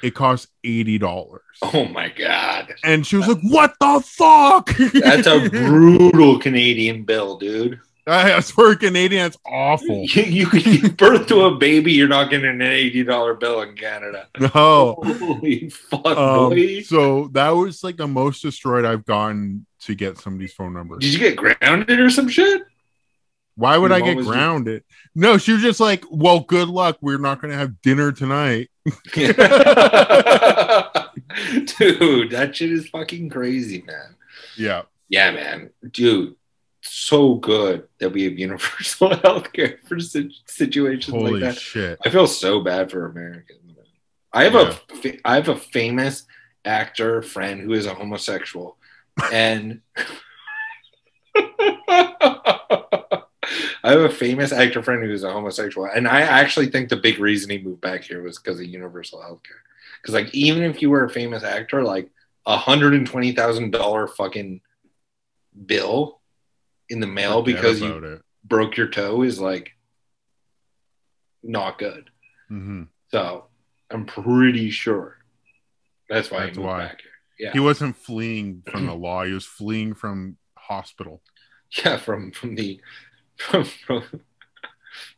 It 0.03 0.13
cost 0.13 0.49
eighty 0.63 0.97
dollars. 0.97 1.41
Oh 1.61 1.85
my 1.85 2.09
god. 2.09 2.73
And 2.83 3.07
she 3.07 3.15
was 3.15 3.27
like, 3.27 3.39
What 3.41 3.73
the 3.79 4.03
fuck? 4.05 4.75
That's 4.93 5.25
a 5.25 5.49
brutal 5.49 6.37
Canadian 6.37 7.05
bill, 7.05 7.37
dude. 7.37 7.79
That's 8.05 8.51
for 8.51 8.71
a 8.71 8.75
Canadian, 8.75 9.23
that's 9.23 9.37
awful. 9.47 10.05
You, 10.05 10.23
you 10.23 10.45
can 10.47 10.61
give 10.61 10.95
birth 10.97 11.27
to 11.27 11.41
a 11.45 11.55
baby, 11.55 11.91
you're 11.93 12.07
not 12.07 12.29
getting 12.29 12.49
an 12.49 12.61
eighty 12.61 13.03
dollar 13.03 13.33
bill 13.33 13.61
in 13.61 13.75
Canada. 13.75 14.27
No. 14.39 14.99
Holy 15.03 15.69
fuck, 15.69 16.05
Um, 16.05 16.49
boy! 16.51 16.81
so 16.81 17.29
that 17.29 17.49
was 17.49 17.83
like 17.83 17.97
the 17.97 18.07
most 18.07 18.41
destroyed 18.43 18.85
I've 18.85 19.05
gotten 19.05 19.65
to 19.81 19.95
get 19.95 20.19
somebody's 20.19 20.53
phone 20.53 20.73
number. 20.73 20.97
Did 20.99 21.13
you 21.13 21.19
get 21.19 21.35
grounded 21.35 21.99
or 21.99 22.09
some 22.11 22.29
shit? 22.29 22.61
Why 23.57 23.77
would 23.77 23.91
Your 23.91 23.97
I 24.03 24.13
get 24.13 24.23
grounded? 24.23 24.83
No, 25.15 25.37
she 25.37 25.53
was 25.53 25.61
just 25.61 25.79
like, 25.79 26.03
Well, 26.11 26.41
good 26.41 26.67
luck. 26.67 26.97
We're 27.01 27.17
not 27.17 27.41
gonna 27.41 27.55
have 27.55 27.81
dinner 27.81 28.11
tonight. 28.11 28.69
Dude, 31.77 32.31
that 32.31 32.51
shit 32.53 32.71
is 32.71 32.87
fucking 32.89 33.29
crazy, 33.29 33.83
man. 33.85 34.15
Yeah. 34.57 34.83
Yeah, 35.09 35.31
man. 35.31 35.69
Dude, 35.91 36.35
so 36.85 37.35
good 37.35 37.87
that 37.99 38.11
we 38.11 38.23
have 38.23 38.37
universal 38.37 39.09
healthcare 39.25 39.77
for 39.87 39.99
si- 39.99 40.35
situations 40.45 41.13
Holy 41.15 41.33
like 41.33 41.41
that. 41.41 41.57
shit. 41.59 41.99
I 42.05 42.09
feel 42.09 42.27
so 42.27 42.61
bad 42.61 42.91
for 42.91 43.05
Americans. 43.05 43.61
I 44.31 44.43
have 44.43 44.55
a 44.55 44.71
fa- 44.73 45.17
I 45.23 45.35
have 45.35 45.47
a 45.47 45.55
famous 45.55 46.25
actor 46.65 47.21
friend 47.21 47.61
who 47.61 47.71
is 47.73 47.85
a 47.85 47.93
homosexual, 47.93 48.77
and 49.31 49.79
I 52.67 53.21
have 53.83 54.01
a 54.01 54.09
famous 54.09 54.51
actor 54.51 54.81
friend 54.83 55.03
who 55.03 55.11
is 55.13 55.23
a 55.23 55.31
homosexual, 55.31 55.87
and 55.87 56.07
I 56.07 56.21
actually 56.21 56.67
think 56.67 56.89
the 56.89 56.97
big 56.97 57.19
reason 57.19 57.49
he 57.49 57.59
moved 57.59 57.81
back 57.81 58.03
here 58.03 58.21
was 58.23 58.39
because 58.39 58.59
of 58.59 58.65
universal 58.65 59.19
healthcare. 59.19 59.61
Because 60.01 60.13
like 60.15 60.33
even 60.33 60.63
if 60.63 60.81
you 60.81 60.89
were 60.89 61.05
a 61.05 61.09
famous 61.09 61.43
actor, 61.43 61.83
like 61.83 62.09
a 62.45 62.57
hundred 62.57 62.93
and 62.93 63.07
twenty 63.07 63.31
thousand 63.31 63.71
dollar 63.71 64.07
fucking 64.07 64.61
bill 65.65 66.19
in 66.89 66.99
the 66.99 67.07
mail 67.07 67.43
Forget 67.43 67.55
because 67.55 67.81
you 67.81 67.95
it. 67.97 68.21
broke 68.43 68.77
your 68.77 68.87
toe 68.87 69.21
is 69.23 69.39
like 69.39 69.71
not 71.43 71.77
good. 71.77 72.09
Mhm. 72.51 72.87
So 73.11 73.45
I'm 73.91 74.05
pretty 74.05 74.69
sure 74.69 75.17
that's 76.09 76.29
why 76.31 76.45
That's 76.45 76.57
he 76.57 76.61
moved 76.61 76.67
why. 76.71 76.79
back 76.87 77.01
here. 77.01 77.11
Yeah, 77.37 77.51
He 77.53 77.59
wasn't 77.59 77.97
fleeing 77.97 78.63
from 78.71 78.85
the 78.85 78.93
law, 78.93 79.23
he 79.25 79.33
was 79.33 79.45
fleeing 79.45 79.93
from 79.93 80.37
hospital. 80.57 81.21
yeah, 81.85 81.97
from 81.97 82.31
from 82.31 82.55
the 82.55 82.79
from 83.37 83.63
from, 83.65 84.03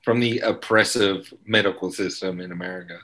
from 0.04 0.20
the 0.20 0.40
oppressive 0.40 1.32
medical 1.46 1.92
system 1.92 2.40
in 2.42 2.52
America. 2.52 2.98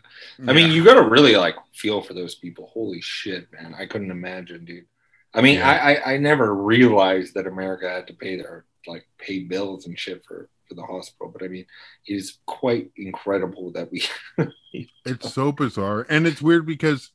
I 0.47 0.53
mean, 0.53 0.72
you 0.72 0.84
got 0.84 0.95
to 0.95 1.07
really 1.07 1.36
like 1.36 1.55
feel 1.74 2.01
for 2.01 2.14
those 2.14 2.36
people. 2.36 2.68
Holy 2.74 3.01
shit, 3.01 3.51
man! 3.53 3.76
I 3.78 3.86
couldn't 3.86 4.09
imagine, 4.11 4.66
dude. 4.66 4.86
I 5.34 5.41
mean, 5.41 5.59
Yeah. 5.59 5.63
I, 5.63 5.93
I 5.95 6.13
I 6.13 6.17
never 6.17 6.53
realized 6.53 7.34
that 7.36 7.47
America 7.47 7.89
had 7.89 8.07
to 8.07 8.13
pay 8.13 8.38
their 8.38 8.65
like 8.88 9.07
pay 9.17 9.43
bills 9.43 9.86
and 9.88 9.97
shit 9.97 10.23
for 10.25 10.49
for 10.67 10.75
the 10.75 10.84
hospital. 10.84 11.31
But 11.31 11.43
I 11.43 11.47
mean, 11.47 11.65
it 12.07 12.13
is 12.15 12.39
quite 12.45 12.91
incredible 12.97 13.71
that 13.73 13.91
we. 13.91 14.03
It's 15.05 15.29
so 15.29 15.51
bizarre. 15.51 16.05
And 16.09 16.25
it's 16.27 16.41
weird 16.41 16.65
because, 16.65 17.11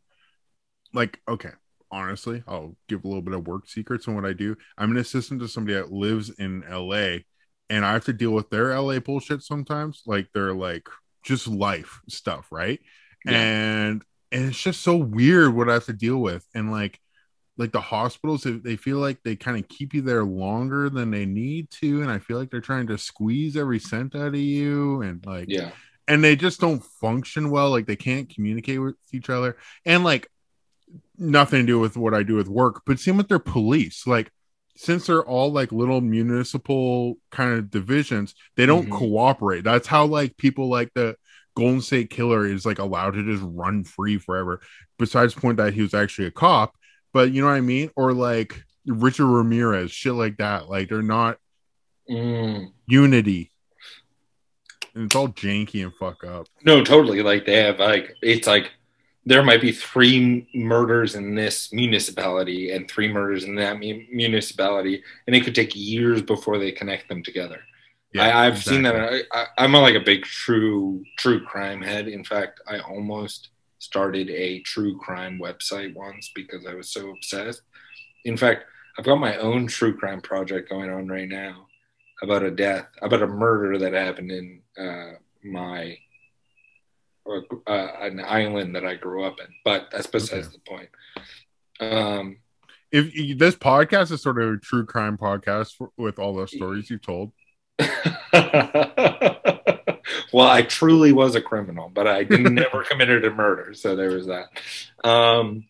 like, 0.95 1.21
okay, 1.29 1.51
honestly, 1.91 2.43
I'll 2.47 2.77
give 2.89 3.05
a 3.05 3.09
little 3.09 3.23
bit 3.23 3.35
of 3.35 3.47
work 3.47 3.69
secrets 3.69 4.09
on 4.09 4.15
what 4.15 4.25
I 4.27 4.33
do. 4.33 4.57
I'm 4.77 4.91
an 4.91 4.99
assistant 4.99 5.41
to 5.41 5.49
somebody 5.49 5.75
that 5.75 5.93
lives 5.93 6.31
in 6.31 6.65
LA 6.71 7.19
and 7.71 7.85
I 7.85 7.93
have 7.93 8.05
to 8.07 8.13
deal 8.13 8.33
with 8.33 8.51
their 8.51 8.79
LA 8.79 9.01
bullshit 9.01 9.43
sometimes, 9.43 10.03
like 10.07 10.29
their 10.33 10.55
like 10.55 10.89
just 11.25 11.49
life 11.49 12.01
stuff, 12.09 12.49
right? 12.51 12.81
Yeah. 13.25 13.45
And 13.45 14.03
and 14.33 14.47
it's 14.47 14.61
just 14.63 14.83
so 14.83 14.97
weird 14.97 15.55
what 15.55 15.71
I 15.71 15.75
have 15.75 15.87
to 15.87 15.93
deal 15.93 16.19
with. 16.19 16.47
And 16.55 16.71
like 16.71 17.01
like 17.59 17.73
the 17.73 17.81
hospitals, 17.81 18.45
they- 18.45 18.53
they 18.53 18.77
feel 18.77 18.99
like 18.99 19.19
they 19.23 19.37
kind 19.37 19.59
of 19.59 19.69
keep 19.69 19.93
you 19.93 20.01
there 20.01 20.25
longer 20.25 20.89
than 20.89 21.11
they 21.11 21.27
need 21.27 21.71
to. 21.73 22.03
And 22.03 22.11
I 22.11 22.19
feel 22.21 22.39
like 22.39 22.51
they're 22.51 22.61
trying 22.61 22.87
to 22.87 22.97
squeeze 22.99 23.57
every 23.57 23.79
cent 23.81 24.15
out 24.15 24.29
of 24.29 24.37
you. 24.37 25.03
And 25.03 25.25
like 25.27 25.47
yeah, 25.49 25.73
and 26.07 26.23
they 26.25 26.37
just 26.37 26.61
don't 26.61 26.85
function 26.85 27.51
well 27.51 27.71
like 27.71 27.87
they 27.87 27.97
can't 27.97 28.33
communicate 28.33 28.81
with 28.81 28.95
each 29.13 29.29
other 29.29 29.57
and 29.85 30.05
like 30.05 30.31
nothing 31.19 31.61
to 31.61 31.67
do 31.67 31.79
with 31.79 31.97
what 31.99 32.15
i 32.15 32.23
do 32.23 32.35
with 32.37 32.49
work 32.49 32.81
but 32.87 32.99
same 32.99 33.17
with 33.19 33.29
their 33.29 33.39
police 33.39 34.07
like 34.07 34.31
since 34.77 35.07
they're 35.07 35.25
all 35.25 35.53
like 35.53 35.71
little 35.73 36.01
municipal 36.01 37.19
kind 37.31 37.53
of 37.59 37.71
divisions 37.71 38.35
they 38.57 38.65
don't 38.65 38.87
Mhm. 38.89 38.93
cooperate 38.93 39.65
that's 39.65 39.87
how 39.89 40.07
like 40.07 40.37
people 40.39 40.69
like 40.71 40.91
the 40.95 41.17
golden 41.57 41.81
state 41.83 42.09
killer 42.09 42.47
is 42.47 42.65
like 42.65 42.79
allowed 42.79 43.15
to 43.15 43.25
just 43.25 43.43
run 43.45 43.85
free 43.85 44.17
forever 44.17 44.61
besides 44.99 45.35
the 45.35 45.41
point 45.41 45.57
that 45.59 45.75
he 45.75 45.83
was 45.83 45.93
actually 45.93 46.27
a 46.29 46.31
cop 46.31 46.75
but 47.13 47.33
you 47.33 47.41
know 47.43 47.49
what 47.49 47.55
i 47.55 47.61
mean 47.61 47.91
or 47.97 48.13
like 48.13 48.63
richard 48.87 49.27
ramirez 49.27 49.91
shit 49.91 50.15
like 50.15 50.37
that 50.39 50.69
like 50.69 50.89
they're 50.89 51.03
not 51.03 51.39
Mm. 52.11 52.73
unity 52.87 53.53
and 54.95 55.05
it's 55.05 55.15
all 55.15 55.29
janky 55.29 55.83
and 55.83 55.93
fuck 55.95 56.25
up 56.25 56.47
no, 56.65 56.83
totally. 56.83 57.23
Like 57.23 57.45
they 57.47 57.63
have 57.63 57.79
like 57.79 58.15
it's 58.23 58.47
like 58.47 58.71
there 59.27 59.43
might 59.43 59.61
be 59.61 59.73
three 59.73 60.49
murders 60.55 61.15
in 61.15 61.35
this 61.35 61.71
municipality 61.73 62.71
and 62.73 62.91
three 62.91 63.13
murders 63.13 63.45
in 63.45 63.55
that 63.57 63.79
mu- 63.79 64.05
municipality, 64.11 65.03
and 65.27 65.37
it 65.37 65.45
could 65.45 65.55
take 65.55 65.77
years 65.77 66.23
before 66.23 66.59
they 66.59 66.73
connect 66.73 67.09
them 67.09 67.23
together. 67.23 67.61
I, 68.19 68.47
I've 68.47 68.63
seen 68.63 68.83
that. 68.83 68.97
I, 68.97 69.21
I, 69.39 69.47
I'm 69.59 69.75
a, 69.75 69.81
like 69.81 69.95
a 69.95 70.01
big 70.01 70.23
true 70.25 71.05
true 71.19 71.45
crime 71.45 71.83
head. 71.83 72.09
In 72.09 72.25
fact, 72.25 72.61
I 72.67 72.79
almost 72.81 73.51
started 73.79 74.29
a 74.31 74.61
true 74.63 74.99
crime 74.99 75.39
website 75.39 75.95
once 75.95 76.31
because 76.35 76.67
I 76.67 76.75
was 76.75 76.91
so 76.91 77.11
obsessed. 77.11 77.63
In 78.25 78.37
fact, 78.37 78.65
I've 78.99 79.05
got 79.05 79.17
my 79.21 79.37
own 79.37 79.67
true 79.69 79.97
crime 79.97 80.21
project 80.21 80.69
going 80.69 80.91
on 80.91 81.07
right 81.09 81.29
now 81.29 81.67
about 82.23 82.43
a 82.43 82.51
death, 82.51 82.89
about 83.01 83.23
a 83.23 83.27
murder 83.29 83.79
that 83.79 83.93
happened 83.93 84.33
in 84.33 84.61
uh, 84.77 85.13
my 85.45 85.97
or, 87.25 87.45
uh, 87.67 87.89
an 88.01 88.21
island 88.21 88.75
that 88.75 88.85
I 88.85 88.95
grew 88.95 89.25
up 89.25 89.39
in. 89.39 89.47
But 89.65 89.89
that's 89.93 90.07
besides 90.07 90.49
Okay. 90.49 90.57
the 90.57 90.71
point. 90.71 90.89
Um, 91.81 92.39
if 92.91 93.15
you- 93.15 93.35
this 93.35 93.55
podcast 93.55 94.11
is 94.11 94.23
sort 94.23 94.41
of 94.41 94.55
a 94.55 94.59
true 94.59 94.85
crime 94.87 95.17
podcast 95.19 95.77
for, 95.77 95.93
with 95.97 96.19
all 96.19 96.35
the 96.35 96.49
stories 96.49 96.91
you've 96.91 97.03
told 97.03 97.33
well, 100.33 100.49
I 100.49 100.63
truly 100.63 101.13
was 101.13 101.35
a 101.35 101.41
criminal, 101.41 101.91
but 101.93 102.07
I 102.07 102.23
never 102.31 102.85
committed 102.85 103.25
a 103.25 103.31
murder. 103.31 103.75
So 103.75 103.97
there 103.97 104.11
was 104.11 104.27
that. 104.27 104.49
Um, 105.09 105.65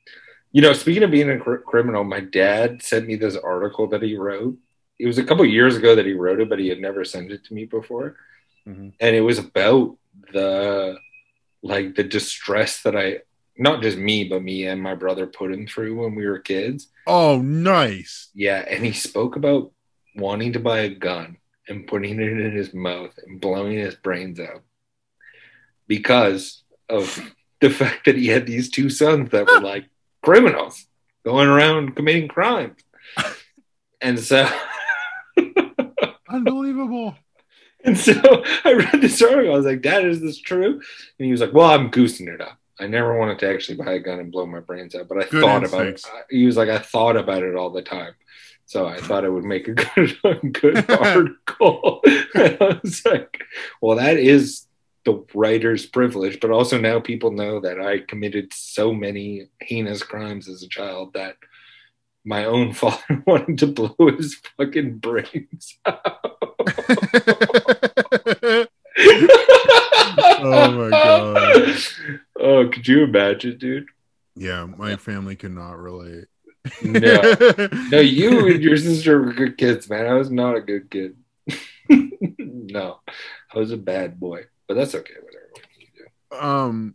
you 0.53 0.63
know, 0.63 0.73
speaking 0.73 1.03
of 1.03 1.11
being 1.11 1.31
a 1.31 1.39
cr- 1.39 1.57
criminal, 1.57 2.05
my 2.05 2.21
dad 2.21 2.83
sent 2.83 3.07
me 3.07 3.17
this 3.17 3.37
article 3.37 3.89
that 3.89 4.03
he 4.03 4.17
wrote. 4.17 4.57
It 4.99 5.07
was 5.07 5.19
a 5.19 5.25
couple 5.25 5.45
years 5.45 5.77
ago 5.77 5.95
that 5.95 6.07
he 6.07 6.15
wrote 6.15 6.41
it, 6.41 6.49
but 6.49 6.59
he 6.59 6.69
had 6.69 6.81
never 6.81 7.05
sent 7.05 7.31
it 7.31 7.45
to 7.45 7.55
me 7.55 7.67
before. 7.67 8.17
Mhm. 8.67 8.93
And 9.01 9.17
it 9.17 9.21
was 9.21 9.39
about 9.39 9.97
the 10.33 10.97
like 11.63 11.95
the 11.95 12.05
distress 12.05 12.83
that 12.83 12.97
I 12.97 13.21
not 13.57 13.83
just 13.83 13.99
me, 13.99 14.25
but 14.25 14.43
me 14.43 14.67
and 14.67 14.81
my 14.81 14.95
brother 14.95 15.27
put 15.27 15.53
him 15.53 15.67
through 15.67 16.01
when 16.01 16.15
we 16.15 16.27
were 16.27 16.39
kids. 16.39 16.89
oh 17.07 17.41
nice 17.41 18.31
Yeah, 18.35 18.65
and 18.69 18.85
he 18.85 18.93
spoke 18.93 19.37
about 19.37 19.73
wanting 20.17 20.53
to 20.55 20.61
buy 20.61 20.81
a 20.81 20.89
gun 20.89 21.37
and 21.69 21.87
putting 21.87 22.21
it 22.21 22.29
in 22.29 22.53
his 22.53 22.73
mouth 22.73 23.19
and 23.27 23.41
blowing 23.41 23.77
his 23.77 23.95
brains 23.95 24.41
out 24.41 24.63
because 25.87 26.63
of 26.89 27.21
the 27.61 27.71
fact 27.71 28.07
that 28.07 28.17
he 28.17 28.29
had 28.29 28.47
these 28.47 28.71
two 28.71 28.91
sons 28.91 29.31
that 29.31 29.47
were 29.47 29.61
like 29.61 29.87
criminals 30.23 30.87
going 31.25 31.49
around 31.49 31.97
committing 31.97 32.29
crimes. 32.29 32.79
And 34.01 34.21
so 34.21 34.49
unbelievable 36.29 37.17
and 37.85 37.99
so 37.99 38.45
I 38.65 38.73
read 38.73 39.01
this 39.01 39.23
article. 39.23 39.53
I 39.53 39.57
was 39.57 39.67
like, 39.67 39.83
Dad, 39.83 40.05
is 40.05 40.21
this 40.21 40.39
true? 40.39 40.75
And 40.75 41.27
he 41.27 41.31
was 41.31 41.41
like, 41.41 41.53
Well, 41.53 41.71
I'm 41.71 41.91
goosing 41.91 42.29
it 42.29 42.41
up. 42.41 42.59
I 42.81 42.87
never 42.87 43.19
wanted 43.19 43.39
to 43.41 43.49
actually 43.49 43.77
buy 43.77 43.95
a 43.95 43.99
gun 43.99 44.21
and 44.21 44.31
blow 44.31 44.47
my 44.47 44.61
brains 44.61 44.95
out, 44.95 45.09
but 45.09 45.19
I 45.19 45.29
Good 45.29 45.41
thought 45.41 45.65
about 45.65 45.87
it. 45.87 46.05
He 46.31 46.47
was 46.47 46.57
like, 46.57 46.69
I 46.69 46.79
thought 46.79 47.17
about 47.17 47.43
it 47.43 47.57
all 47.57 47.71
the 47.71 47.83
time. 47.83 48.13
So 48.69 48.87
I 48.87 48.99
thought 48.99 49.25
it 49.25 49.33
would 49.33 49.45
make 49.45 49.67
a 49.67 49.73
good, 49.95 50.53
good 50.53 50.91
article. 50.91 52.03
I 52.35 52.79
was 52.83 53.03
like, 53.03 53.43
well, 53.81 53.97
that 53.97 54.19
is 54.19 54.67
the 55.07 55.25
writer's 55.33 55.87
privilege, 55.87 56.39
but 56.39 56.51
also 56.51 56.79
now 56.79 57.01
people 57.01 57.33
know 57.33 57.61
that 57.61 57.81
I 57.81 58.01
committed 58.01 58.53
so 58.53 58.93
many 58.93 59.49
heinous 59.63 60.03
crimes 60.03 60.51
as 60.51 60.63
a 60.63 60.69
child 60.69 61.15
that 61.15 61.37
my 62.27 62.45
own 62.45 62.73
father 62.75 63.23
wanted 63.27 63.57
to 63.61 63.69
blow 63.69 63.95
his 64.15 64.37
fucking 64.59 64.99
brains 64.99 65.79
out. 65.87 66.37
Oh 70.41 70.71
my 70.73 70.91
God. 70.91 71.79
Oh, 72.39 72.69
could 72.69 72.87
you 72.87 73.05
imagine, 73.05 73.57
dude? 73.57 73.87
yeah 74.39 74.65
my 74.65 74.95
family 74.95 75.35
could 75.35 75.51
not 75.51 75.77
relate 75.77 76.27
No. 76.83 77.21
No, 77.91 78.01
you 78.01 78.47
and 78.49 78.63
your 78.63 78.77
sister 78.77 79.21
were 79.23 79.33
good 79.33 79.57
kids, 79.57 79.89
man. 79.89 80.07
I 80.07 80.15
was 80.15 80.31
not 80.31 80.57
a 80.57 80.61
good 80.61 80.91
kid. 80.91 81.17
no, 82.39 83.01
I 83.55 83.59
was 83.59 83.73
a 83.73 83.77
bad 83.77 84.21
boy, 84.21 84.43
but 84.67 84.75
that's 84.75 84.95
okay. 84.95 85.15
Whatever. 85.23 85.49
What 85.53 85.63
you 85.79 85.87
do? 85.97 86.37
um 86.37 86.95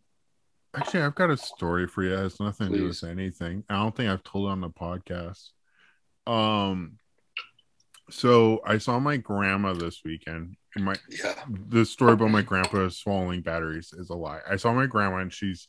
actually 0.76 1.02
i've 1.02 1.16
got 1.16 1.30
a 1.32 1.38
story 1.38 1.88
for 1.88 2.04
you 2.04 2.14
it 2.14 2.18
has 2.20 2.40
nothing 2.40 2.72
to 2.72 2.78
do 2.78 2.88
with 2.88 3.04
anything 3.04 3.64
i 3.70 3.76
don't 3.76 3.96
think 3.96 4.10
i've 4.10 4.24
told 4.24 4.48
it 4.48 4.52
on 4.52 4.62
the 4.62 4.70
podcast 4.70 5.50
um 6.28 6.98
so 8.10 8.60
i 8.66 8.78
saw 8.78 9.00
my 9.00 9.18
grandma 9.18 9.74
this 9.74 10.02
weekend 10.04 10.56
and 10.76 10.86
my 10.86 10.96
Yeah. 11.10 11.34
the 11.70 11.86
story 11.86 12.14
about 12.14 12.30
my 12.32 12.42
grandpa 12.42 12.90
swallowing 12.90 13.42
batteries 13.42 13.94
is 13.94 14.10
a 14.10 14.16
lie. 14.16 14.40
I 14.50 14.56
saw 14.56 14.74
my 14.74 14.88
grandma 14.88 15.18
and 15.18 15.32
she's 15.34 15.68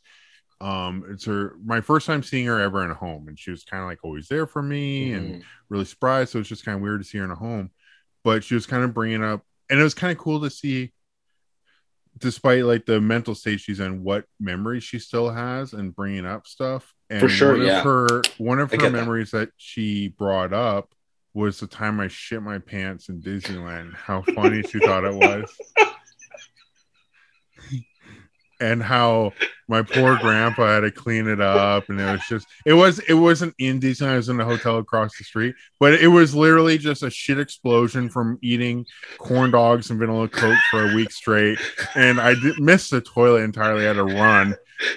um 0.61 1.03
it's 1.09 1.25
her 1.25 1.55
my 1.63 1.81
first 1.81 2.07
time 2.07 2.23
seeing 2.23 2.45
her 2.45 2.59
ever 2.61 2.83
in 2.83 2.89
a 2.91 2.95
home 2.95 3.27
and 3.27 3.37
she 3.37 3.51
was 3.51 3.63
kind 3.65 3.83
of 3.83 3.89
like 3.89 3.99
always 4.03 4.27
there 4.29 4.47
for 4.47 4.61
me 4.61 5.11
and 5.13 5.35
Mhm. 5.35 5.43
really 5.69 5.83
surprised 5.85 6.31
so 6.31 6.39
it's 6.39 6.47
just 6.49 6.63
kind 6.63 6.75
of 6.77 6.81
weird 6.81 7.01
to 7.01 7.07
see 7.07 7.17
her 7.17 7.25
in 7.25 7.31
a 7.31 7.35
home 7.35 7.71
but 8.23 8.43
she 8.43 8.55
was 8.55 8.65
kind 8.65 8.83
of 8.83 8.93
bringing 8.93 9.23
up 9.23 9.43
and 9.69 9.79
it 9.79 9.83
was 9.83 9.93
kind 9.93 10.11
of 10.11 10.17
cool 10.17 10.39
to 10.41 10.49
see 10.49 10.93
despite 12.17 12.63
like 12.63 12.85
the 12.85 13.01
mental 13.01 13.35
state 13.35 13.59
she's 13.59 13.81
in 13.81 14.01
what 14.01 14.23
memories 14.39 14.83
she 14.83 14.97
still 14.97 15.29
has 15.29 15.73
and 15.73 15.93
bringing 15.93 16.25
up 16.25 16.47
stuff 16.47 16.93
and 17.09 17.19
For 17.19 17.27
sure, 17.29 17.51
one 17.51 17.61
of 17.61 17.67
yeah. 17.67 17.83
her 17.83 18.21
one 18.37 18.59
of 18.59 18.71
I 18.71 18.77
her 18.77 18.81
get 18.83 18.91
that. 18.93 18.97
memories 18.97 19.31
that 19.31 19.49
she 19.57 20.07
brought 20.07 20.53
up 20.53 20.95
was 21.33 21.59
the 21.59 21.67
time 21.67 21.99
I 21.99 22.07
shit 22.07 22.41
my 22.41 22.59
pants 22.59 23.09
in 23.09 23.21
Disneyland. 23.21 23.93
How 23.93 24.21
funny 24.33 24.63
she 24.63 24.79
thought 24.79 25.03
it 25.03 25.13
was. 25.13 25.53
and 28.59 28.81
how 28.81 29.33
my 29.67 29.81
poor 29.81 30.17
grandpa 30.17 30.75
had 30.75 30.79
to 30.81 30.91
clean 30.91 31.27
it 31.27 31.41
up 31.41 31.89
and 31.89 31.99
it 31.99 32.11
was 32.11 32.21
just 32.29 32.47
it 32.65 32.73
was 32.73 32.99
it 32.99 33.15
wasn't 33.15 33.53
in 33.57 33.79
Disneyland, 33.79 34.13
it 34.13 34.17
was 34.17 34.29
in 34.29 34.39
a 34.39 34.45
hotel 34.45 34.77
across 34.77 35.17
the 35.17 35.23
street, 35.23 35.55
but 35.79 35.93
it 35.93 36.07
was 36.07 36.35
literally 36.35 36.77
just 36.77 37.03
a 37.03 37.09
shit 37.09 37.39
explosion 37.39 38.09
from 38.09 38.37
eating 38.41 38.85
corn 39.17 39.51
dogs 39.51 39.89
and 39.89 39.99
vanilla 39.99 40.27
coke 40.27 40.59
for 40.69 40.89
a 40.89 40.95
week 40.95 41.11
straight. 41.11 41.59
And 41.95 42.19
I 42.19 42.35
did, 42.35 42.59
missed 42.59 42.91
the 42.91 43.01
toilet 43.01 43.41
entirely, 43.41 43.85
I 43.85 43.87
had 43.87 43.93
to 43.93 44.03
run 44.03 44.55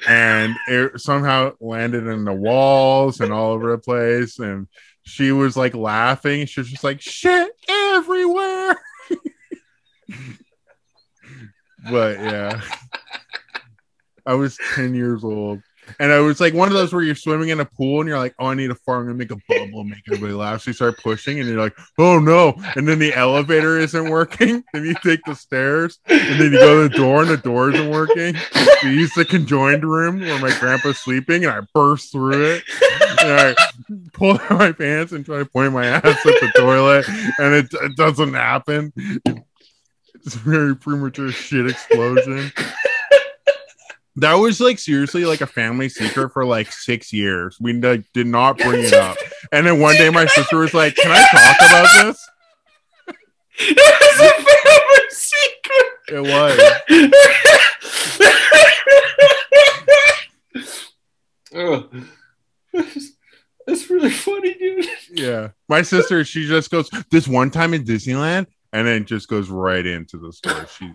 and 0.09 0.57
it 0.67 1.01
somehow 1.01 1.53
landed 1.61 2.07
in 2.07 2.25
the 2.25 2.33
walls 2.33 3.21
and 3.21 3.33
all 3.33 3.53
over 3.53 3.71
the 3.71 3.79
place 3.79 4.39
and 4.39 4.67
she 5.03 5.33
was 5.33 5.57
like 5.57 5.75
laughing 5.75 6.47
she 6.47 6.61
was 6.61 6.69
just 6.69 6.85
like 6.85 7.01
shit 7.01 7.51
everywhere 7.69 8.77
but 11.91 12.19
yeah 12.19 12.61
i 14.29 14.35
was 14.35 14.59
10 14.75 14.95
years 14.95 15.25
old 15.25 15.61
and 15.99 16.13
I 16.13 16.21
was 16.21 16.41
like 16.41 16.55
one 16.55 16.69
of 16.69 16.75
those 16.75 16.93
where 16.93 17.03
you're 17.03 17.15
swimming 17.15 17.49
in 17.49 17.61
a 17.61 17.65
pool 17.65 18.01
and 18.01 18.09
you're 18.09 18.19
like, 18.19 18.35
oh, 18.39 18.47
I 18.47 18.55
need 18.55 18.71
a 18.71 18.75
fart. 18.75 19.01
I'm 19.01 19.07
gonna 19.07 19.19
make 19.19 19.31
a 19.31 19.37
bubble, 19.49 19.81
and 19.81 19.91
make 19.91 20.03
everybody 20.07 20.33
laugh. 20.33 20.63
So 20.63 20.71
you 20.71 20.75
start 20.75 20.99
pushing 20.99 21.39
and 21.41 21.49
you're 21.49 21.61
like, 21.61 21.77
oh 21.99 22.19
no. 22.19 22.55
And 22.77 22.87
then 22.87 22.99
the 22.99 23.15
elevator 23.15 23.79
isn't 23.79 24.11
working. 24.11 24.65
Then 24.73 24.85
you 24.85 24.95
take 25.03 25.21
the 25.25 25.35
stairs 25.35 25.99
and 26.07 26.41
then 26.41 26.53
you 26.53 26.59
go 26.59 26.83
to 26.83 26.89
the 26.89 26.95
door 26.95 27.23
and 27.23 27.31
the 27.31 27.37
door 27.37 27.71
isn't 27.71 27.91
working. 27.91 28.37
We 28.83 28.91
use 28.91 29.13
the 29.15 29.25
conjoined 29.25 29.83
room 29.83 30.21
where 30.21 30.41
my 30.41 30.57
grandpa's 30.59 30.99
sleeping 30.99 31.45
and 31.45 31.53
I 31.53 31.61
burst 31.75 32.13
through 32.13 32.45
it. 32.45 32.65
And 33.21 33.31
I 33.31 33.55
pull 34.13 34.39
out 34.39 34.51
my 34.51 34.73
pants 34.73 35.13
and 35.13 35.25
try 35.25 35.39
to 35.39 35.47
point 35.47 35.73
my 35.73 35.87
ass 35.87 36.05
at 36.05 36.23
the 36.23 36.53
toilet 36.57 37.09
and 37.39 37.55
it, 37.55 37.73
it 37.73 37.97
doesn't 37.97 38.35
happen. 38.35 38.93
It's 38.95 40.35
a 40.35 40.39
very 40.39 40.77
premature 40.77 41.33
shit 41.33 41.67
explosion. 41.67 42.53
That 44.21 44.35
was 44.35 44.61
like 44.61 44.81
seriously 44.81 45.25
like 45.25 45.41
a 45.41 45.47
family 45.47 45.89
secret 45.89 46.33
for 46.33 46.45
like 46.45 46.73
six 46.73 47.13
years. 47.13 47.57
We 47.61 47.73
like, 47.75 48.05
did 48.13 48.27
not 48.27 48.59
bring 48.59 48.85
it 48.85 48.93
up. 48.93 49.17
And 49.53 49.65
then 49.65 49.81
one 49.81 49.95
day 49.95 50.11
my 50.11 50.27
sister 50.27 50.59
was 50.59 50.75
like, 50.75 50.97
Can 50.97 51.13
I 51.13 51.25
talk 51.31 51.57
about 51.71 52.05
this? 52.05 52.29
It's 53.61 54.21
a 54.21 54.31
family 54.45 55.09
secret. 55.11 55.99
It 56.11 56.23
was. 56.23 56.59
oh, 61.55 61.89
that's, 62.73 63.13
that's 63.67 63.91
really 63.91 64.11
funny, 64.11 64.55
dude. 64.55 64.87
Yeah. 65.13 65.49
My 65.69 65.83
sister, 65.83 66.25
she 66.25 66.47
just 66.49 66.71
goes, 66.71 66.91
This 67.11 67.29
one 67.29 67.51
time 67.51 67.73
in 67.73 67.85
Disneyland, 67.85 68.47
and 68.73 68.87
then 68.87 69.05
just 69.05 69.29
goes 69.29 69.49
right 69.49 69.87
into 69.87 70.19
the 70.19 70.33
story. 70.33 70.67
She 70.77 70.93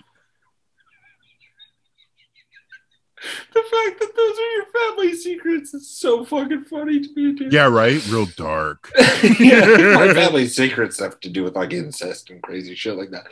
The 3.53 3.61
fact 3.61 3.99
that 3.99 4.15
those 4.15 4.37
are 4.37 4.51
your 4.55 4.65
family 4.65 5.15
secrets 5.15 5.73
is 5.73 5.89
so 5.89 6.25
fucking 6.25 6.65
funny 6.65 6.99
to 6.99 7.09
me, 7.15 7.33
dude. 7.33 7.53
Yeah, 7.53 7.67
right? 7.69 8.05
Real 8.07 8.25
dark. 8.25 8.91
yeah, 9.39 9.65
my 9.95 10.13
family 10.13 10.47
secrets 10.47 10.99
have 10.99 11.19
to 11.21 11.29
do 11.29 11.43
with 11.43 11.55
like 11.55 11.73
incest 11.73 12.29
and 12.29 12.41
crazy 12.41 12.75
shit 12.75 12.97
like 12.97 13.11
that. 13.11 13.27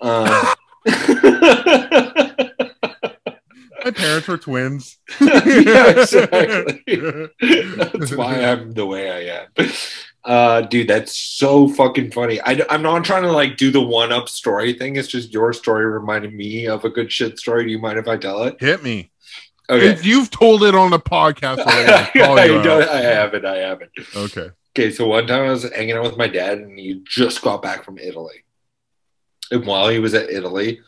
Um, 0.00 0.54
My 3.84 3.92
parents 3.92 4.26
were 4.26 4.36
twins. 4.36 4.98
yeah, 5.20 5.90
exactly. 5.90 6.82
That's 7.76 8.16
why 8.16 8.44
I'm 8.44 8.72
the 8.72 8.84
way 8.84 9.10
I 9.10 9.42
am. 9.42 9.72
Uh, 10.24 10.62
dude, 10.62 10.88
that's 10.88 11.16
so 11.16 11.68
fucking 11.68 12.10
funny. 12.10 12.40
I, 12.40 12.64
am 12.68 12.82
not 12.82 13.04
trying 13.04 13.22
to 13.22 13.30
like 13.30 13.56
do 13.56 13.70
the 13.70 13.80
one 13.80 14.10
up 14.10 14.28
story 14.28 14.72
thing. 14.72 14.96
It's 14.96 15.06
just 15.06 15.32
your 15.32 15.52
story 15.52 15.86
reminded 15.86 16.34
me 16.34 16.66
of 16.66 16.84
a 16.84 16.90
good 16.90 17.12
shit 17.12 17.38
story. 17.38 17.64
Do 17.64 17.70
you 17.70 17.78
mind 17.78 17.96
if 18.00 18.08
I 18.08 18.16
tell 18.16 18.42
it? 18.42 18.56
Hit 18.58 18.82
me. 18.82 19.12
Okay. 19.68 19.88
If 19.88 20.04
you've 20.06 20.30
told 20.30 20.62
it 20.62 20.74
on 20.74 20.90
the 20.90 20.98
podcast 21.00 21.58
already, 21.66 21.92
I, 21.92 22.10
call 22.26 22.44
you 22.46 22.58
out. 22.58 22.64
don't- 22.64 22.88
I 22.88 23.00
haven't. 23.00 23.44
I 23.44 23.56
haven't. 23.56 23.90
Okay. 24.14 24.50
Okay, 24.76 24.90
so 24.90 25.06
one 25.06 25.26
time 25.26 25.44
I 25.46 25.50
was 25.50 25.62
hanging 25.72 25.96
out 25.96 26.02
with 26.04 26.18
my 26.18 26.28
dad, 26.28 26.58
and 26.58 26.78
he 26.78 27.02
just 27.06 27.40
got 27.42 27.62
back 27.62 27.82
from 27.82 27.98
Italy. 27.98 28.44
And 29.50 29.64
while 29.66 29.88
he 29.88 29.98
was 29.98 30.12
at 30.12 30.28
Italy, 30.30 30.80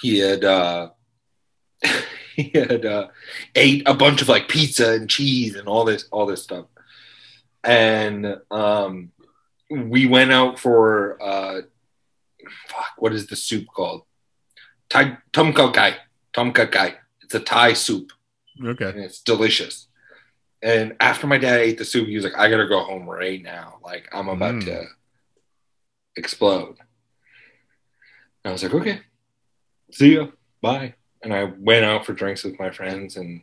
he 0.00 0.18
had 0.20 0.42
uh, 0.44 0.90
he 2.34 2.50
had 2.54 2.86
uh, 2.86 3.08
ate 3.54 3.82
a 3.86 3.94
bunch 3.94 4.22
of 4.22 4.28
like 4.28 4.48
pizza 4.48 4.92
and 4.92 5.08
cheese 5.10 5.54
and 5.54 5.68
all 5.68 5.84
this 5.84 6.06
all 6.10 6.24
this 6.26 6.42
stuff. 6.42 6.66
And 7.62 8.38
um, 8.50 9.10
we 9.70 10.06
went 10.06 10.32
out 10.32 10.58
for 10.58 11.22
uh, 11.22 11.60
fuck, 12.68 12.86
what 12.96 13.12
is 13.12 13.26
the 13.26 13.36
soup 13.36 13.66
called? 13.66 14.02
Kha 14.88 15.18
kai. 15.72 15.96
Tom 16.32 16.52
kha 16.52 16.66
kai. 16.66 16.94
It's 17.26 17.34
a 17.34 17.40
Thai 17.40 17.72
soup 17.72 18.12
Okay. 18.64 18.84
and 18.88 19.00
it's 19.00 19.20
delicious. 19.20 19.88
And 20.62 20.94
after 21.00 21.26
my 21.26 21.38
dad 21.38 21.58
ate 21.60 21.76
the 21.76 21.84
soup, 21.84 22.06
he 22.06 22.14
was 22.14 22.22
like, 22.24 22.38
I 22.38 22.48
gotta 22.48 22.68
go 22.68 22.84
home 22.84 23.04
right 23.10 23.42
now. 23.42 23.78
Like, 23.82 24.08
I'm 24.12 24.28
about 24.28 24.54
Mm. 24.54 24.64
to 24.66 24.86
explode. 26.14 26.76
And 28.44 28.50
I 28.50 28.52
was 28.52 28.62
like, 28.62 28.74
okay, 28.74 29.00
see 29.90 30.14
ya, 30.14 30.28
bye. 30.62 30.94
And 31.20 31.34
I 31.34 31.44
went 31.44 31.84
out 31.84 32.06
for 32.06 32.12
drinks 32.12 32.44
with 32.44 32.58
my 32.60 32.70
friends. 32.70 33.16
And 33.16 33.42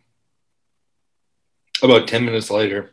about 1.84 2.08
10 2.08 2.24
minutes 2.24 2.50
later, 2.50 2.92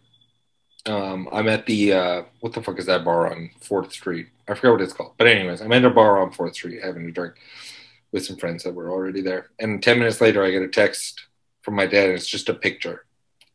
um, 0.86 1.28
I'm 1.32 1.48
at 1.48 1.66
the, 1.66 1.92
uh, 1.92 2.22
what 2.40 2.52
the 2.52 2.62
fuck 2.62 2.80
is 2.80 2.86
that 2.86 3.04
bar 3.04 3.30
on 3.32 3.50
4th 3.60 3.92
Street? 3.92 4.26
I 4.48 4.54
forgot 4.54 4.72
what 4.72 4.80
it's 4.80 4.92
called. 4.92 5.14
But, 5.18 5.28
anyways, 5.28 5.60
I'm 5.62 5.72
at 5.72 5.84
a 5.84 5.90
bar 5.90 6.20
on 6.20 6.32
4th 6.32 6.54
Street 6.54 6.82
having 6.82 7.06
a 7.06 7.12
drink 7.12 7.34
with 8.12 8.24
some 8.26 8.36
friends 8.36 8.64
that 8.64 8.74
were 8.74 8.90
already 8.90 9.20
there. 9.22 9.50
And 9.58 9.82
10 9.82 9.98
minutes 9.98 10.20
later, 10.20 10.44
I 10.44 10.50
get 10.50 10.62
a 10.62 10.68
text 10.68 11.20
from 11.62 11.74
my 11.74 11.86
dad, 11.86 12.06
and 12.06 12.14
it's 12.14 12.26
just 12.26 12.48
a 12.48 12.54
picture. 12.54 13.04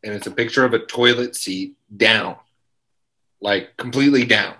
And 0.03 0.13
it's 0.13 0.27
a 0.27 0.31
picture 0.31 0.63
of 0.65 0.73
a 0.73 0.79
toilet 0.79 1.35
seat 1.35 1.73
down, 1.95 2.35
like 3.41 3.75
completely 3.77 4.23
down, 4.25 4.53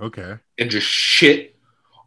Okay. 0.00 0.36
and 0.58 0.70
just 0.70 0.86
shit 0.86 1.56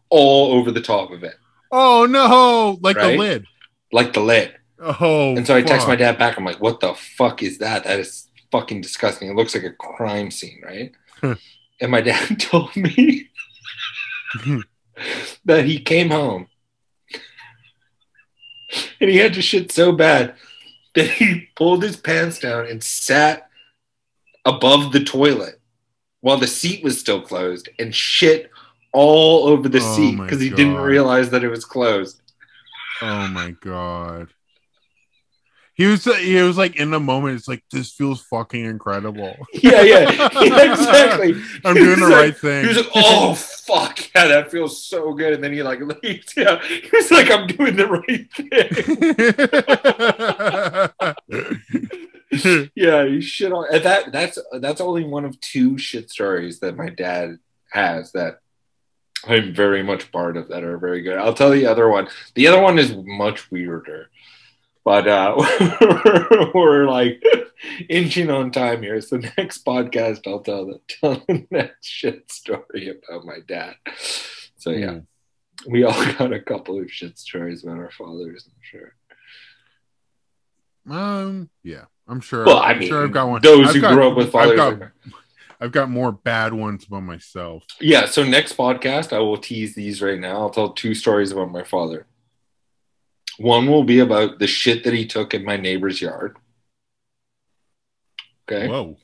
all 0.08 0.52
over 0.52 0.70
the 0.70 0.80
top 0.80 1.10
of 1.10 1.22
it, 1.22 1.34
Oh 1.72 2.06
no! 2.06 2.78
Like 2.82 2.96
Right? 2.96 3.12
the 3.12 3.18
lid. 3.18 3.46
like 3.92 4.12
the 4.12 4.20
lid. 4.20 4.54
Oh. 4.80 5.36
And 5.36 5.46
so 5.46 5.54
I 5.54 5.62
text 5.62 5.86
my 5.86 5.94
dad 5.96 6.18
back. 6.18 6.36
I'm 6.38 6.44
like, 6.44 6.60
what 6.60 6.80
the 6.80 6.94
fuck 6.94 7.42
is 7.42 7.58
that? 7.58 7.84
That 7.84 8.00
is 8.00 8.28
fucking 8.50 8.80
disgusting. 8.80 9.28
It 9.28 9.36
looks 9.36 9.54
like 9.54 9.62
a 9.64 9.70
crime 9.72 10.30
scene, 10.30 10.60
right? 10.64 10.92
And 11.80 11.90
my 11.92 12.00
dad 12.00 12.40
told 12.40 12.74
me 12.76 13.28
that 15.44 15.64
he 15.64 15.78
came 15.80 16.10
home 16.10 16.46
and 19.00 19.10
he 19.10 19.16
had 19.16 19.34
to 19.34 19.42
shit 19.42 19.72
so 19.72 19.92
bad 19.92 20.34
that 20.94 21.08
he 21.08 21.48
pulled 21.56 21.82
his 21.82 21.96
pants 21.96 22.38
down 22.38 22.66
and 22.66 22.82
sat 22.82 23.48
above 24.44 24.92
the 24.92 25.02
toilet 25.02 25.60
while 26.20 26.36
the 26.36 26.46
seat 26.46 26.82
was 26.82 26.98
still 26.98 27.20
closed 27.20 27.68
and 27.78 27.94
shit 27.94 28.50
all 28.92 29.46
over 29.48 29.68
the 29.68 29.80
Oh 29.80 29.96
seat 29.96 30.16
because 30.16 30.40
he 30.40 30.50
didn't 30.50 30.76
realize 30.76 31.30
that 31.30 31.44
it 31.44 31.48
was 31.48 31.64
closed. 31.64 32.20
Oh 33.00 33.28
my 33.28 33.52
god. 33.60 34.28
He 35.80 35.86
was 35.86 36.06
uh, 36.06 36.12
he 36.12 36.34
was 36.42 36.58
like 36.58 36.76
in 36.76 36.90
the 36.90 37.00
moment. 37.00 37.38
It's 37.38 37.48
like 37.48 37.64
this 37.70 37.90
feels 37.90 38.20
fucking 38.20 38.66
incredible. 38.66 39.34
Yeah, 39.54 39.80
yeah, 39.80 40.10
yeah 40.10 40.72
exactly. 40.72 41.34
I'm 41.64 41.74
doing 41.74 42.00
the 42.00 42.06
was 42.06 42.14
right 42.14 42.36
thing. 42.36 42.62
He 42.64 42.68
was 42.68 42.76
like, 42.76 42.90
"Oh 42.94 43.34
fuck, 43.34 44.14
yeah, 44.14 44.26
that 44.26 44.50
feels 44.50 44.84
so 44.84 45.14
good." 45.14 45.32
And 45.32 45.42
then 45.42 45.54
he 45.54 45.62
like 45.62 45.80
leaves. 46.02 46.34
Yeah, 46.36 46.60
he 46.62 46.86
was 46.92 47.10
like, 47.10 47.30
"I'm 47.30 47.46
doing 47.46 47.76
the 47.76 47.86
right 47.88 48.30
thing." 52.42 52.70
yeah, 52.74 53.02
you 53.04 53.22
shit 53.22 53.50
on 53.50 53.66
and 53.72 53.82
that. 53.82 54.12
That's 54.12 54.38
that's 54.60 54.82
only 54.82 55.04
one 55.04 55.24
of 55.24 55.40
two 55.40 55.78
shit 55.78 56.10
stories 56.10 56.60
that 56.60 56.76
my 56.76 56.90
dad 56.90 57.38
has 57.70 58.12
that 58.12 58.40
I'm 59.26 59.54
very 59.54 59.82
much 59.82 60.10
part 60.12 60.36
of 60.36 60.48
that 60.48 60.64
are 60.64 60.78
very 60.78 61.02
good. 61.02 61.18
I'll 61.18 61.34
tell 61.34 61.50
the 61.50 61.66
other 61.66 61.88
one. 61.88 62.08
The 62.34 62.46
other 62.46 62.60
one 62.60 62.78
is 62.78 62.94
much 62.96 63.50
weirder. 63.50 64.10
But 64.84 65.06
uh, 65.06 65.34
we're 66.54 66.86
like 66.88 67.22
inching 67.88 68.30
on 68.30 68.50
time 68.50 68.82
here. 68.82 69.00
So 69.00 69.18
next 69.36 69.64
podcast, 69.64 70.26
I'll 70.26 70.40
tell 70.40 70.66
the 70.66 70.80
tell 70.88 71.22
the 71.28 71.46
next 71.50 71.86
shit 71.86 72.30
story 72.32 72.88
about 73.08 73.24
my 73.26 73.38
dad. 73.46 73.74
So 74.56 74.70
yeah, 74.70 75.00
we 75.68 75.84
all 75.84 75.92
got 76.18 76.32
a 76.32 76.40
couple 76.40 76.80
of 76.80 76.90
shit 76.90 77.18
stories 77.18 77.62
about 77.64 77.78
our 77.78 77.90
fathers. 77.90 78.48
I'm 78.48 78.56
sure. 78.62 78.94
um. 80.88 81.50
Yeah. 81.62 81.84
I'm 82.08 82.20
sure. 82.20 82.44
Well, 82.44 82.58
I 82.58 82.70
I'm 82.72 82.78
mean, 82.80 82.88
sure 82.88 83.04
I've 83.04 83.12
got 83.12 83.28
one. 83.28 83.40
those 83.42 83.68
I've 83.68 83.74
who 83.74 83.80
got- 83.80 83.94
grew 83.94 84.08
up 84.10 84.16
with 84.16 84.32
fathers. 84.32 84.58
I've 84.58 84.80
got, 84.80 84.90
I've 85.60 85.72
got 85.72 85.90
more 85.90 86.10
bad 86.10 86.52
ones 86.54 86.86
about 86.86 87.02
myself. 87.04 87.64
Yeah. 87.80 88.06
So 88.06 88.24
next 88.24 88.56
podcast, 88.56 89.12
I 89.12 89.18
will 89.20 89.36
tease 89.36 89.74
these 89.74 90.02
right 90.02 90.18
now. 90.18 90.38
I'll 90.38 90.50
tell 90.50 90.70
two 90.72 90.94
stories 90.94 91.30
about 91.32 91.52
my 91.52 91.62
father. 91.62 92.06
One 93.40 93.68
will 93.68 93.84
be 93.84 94.00
about 94.00 94.38
the 94.38 94.46
shit 94.46 94.84
that 94.84 94.92
he 94.92 95.06
took 95.06 95.32
in 95.32 95.46
my 95.46 95.56
neighbor's 95.56 96.02
yard. 96.02 96.36
Okay. 98.46 98.68
Whoa. 98.68 98.98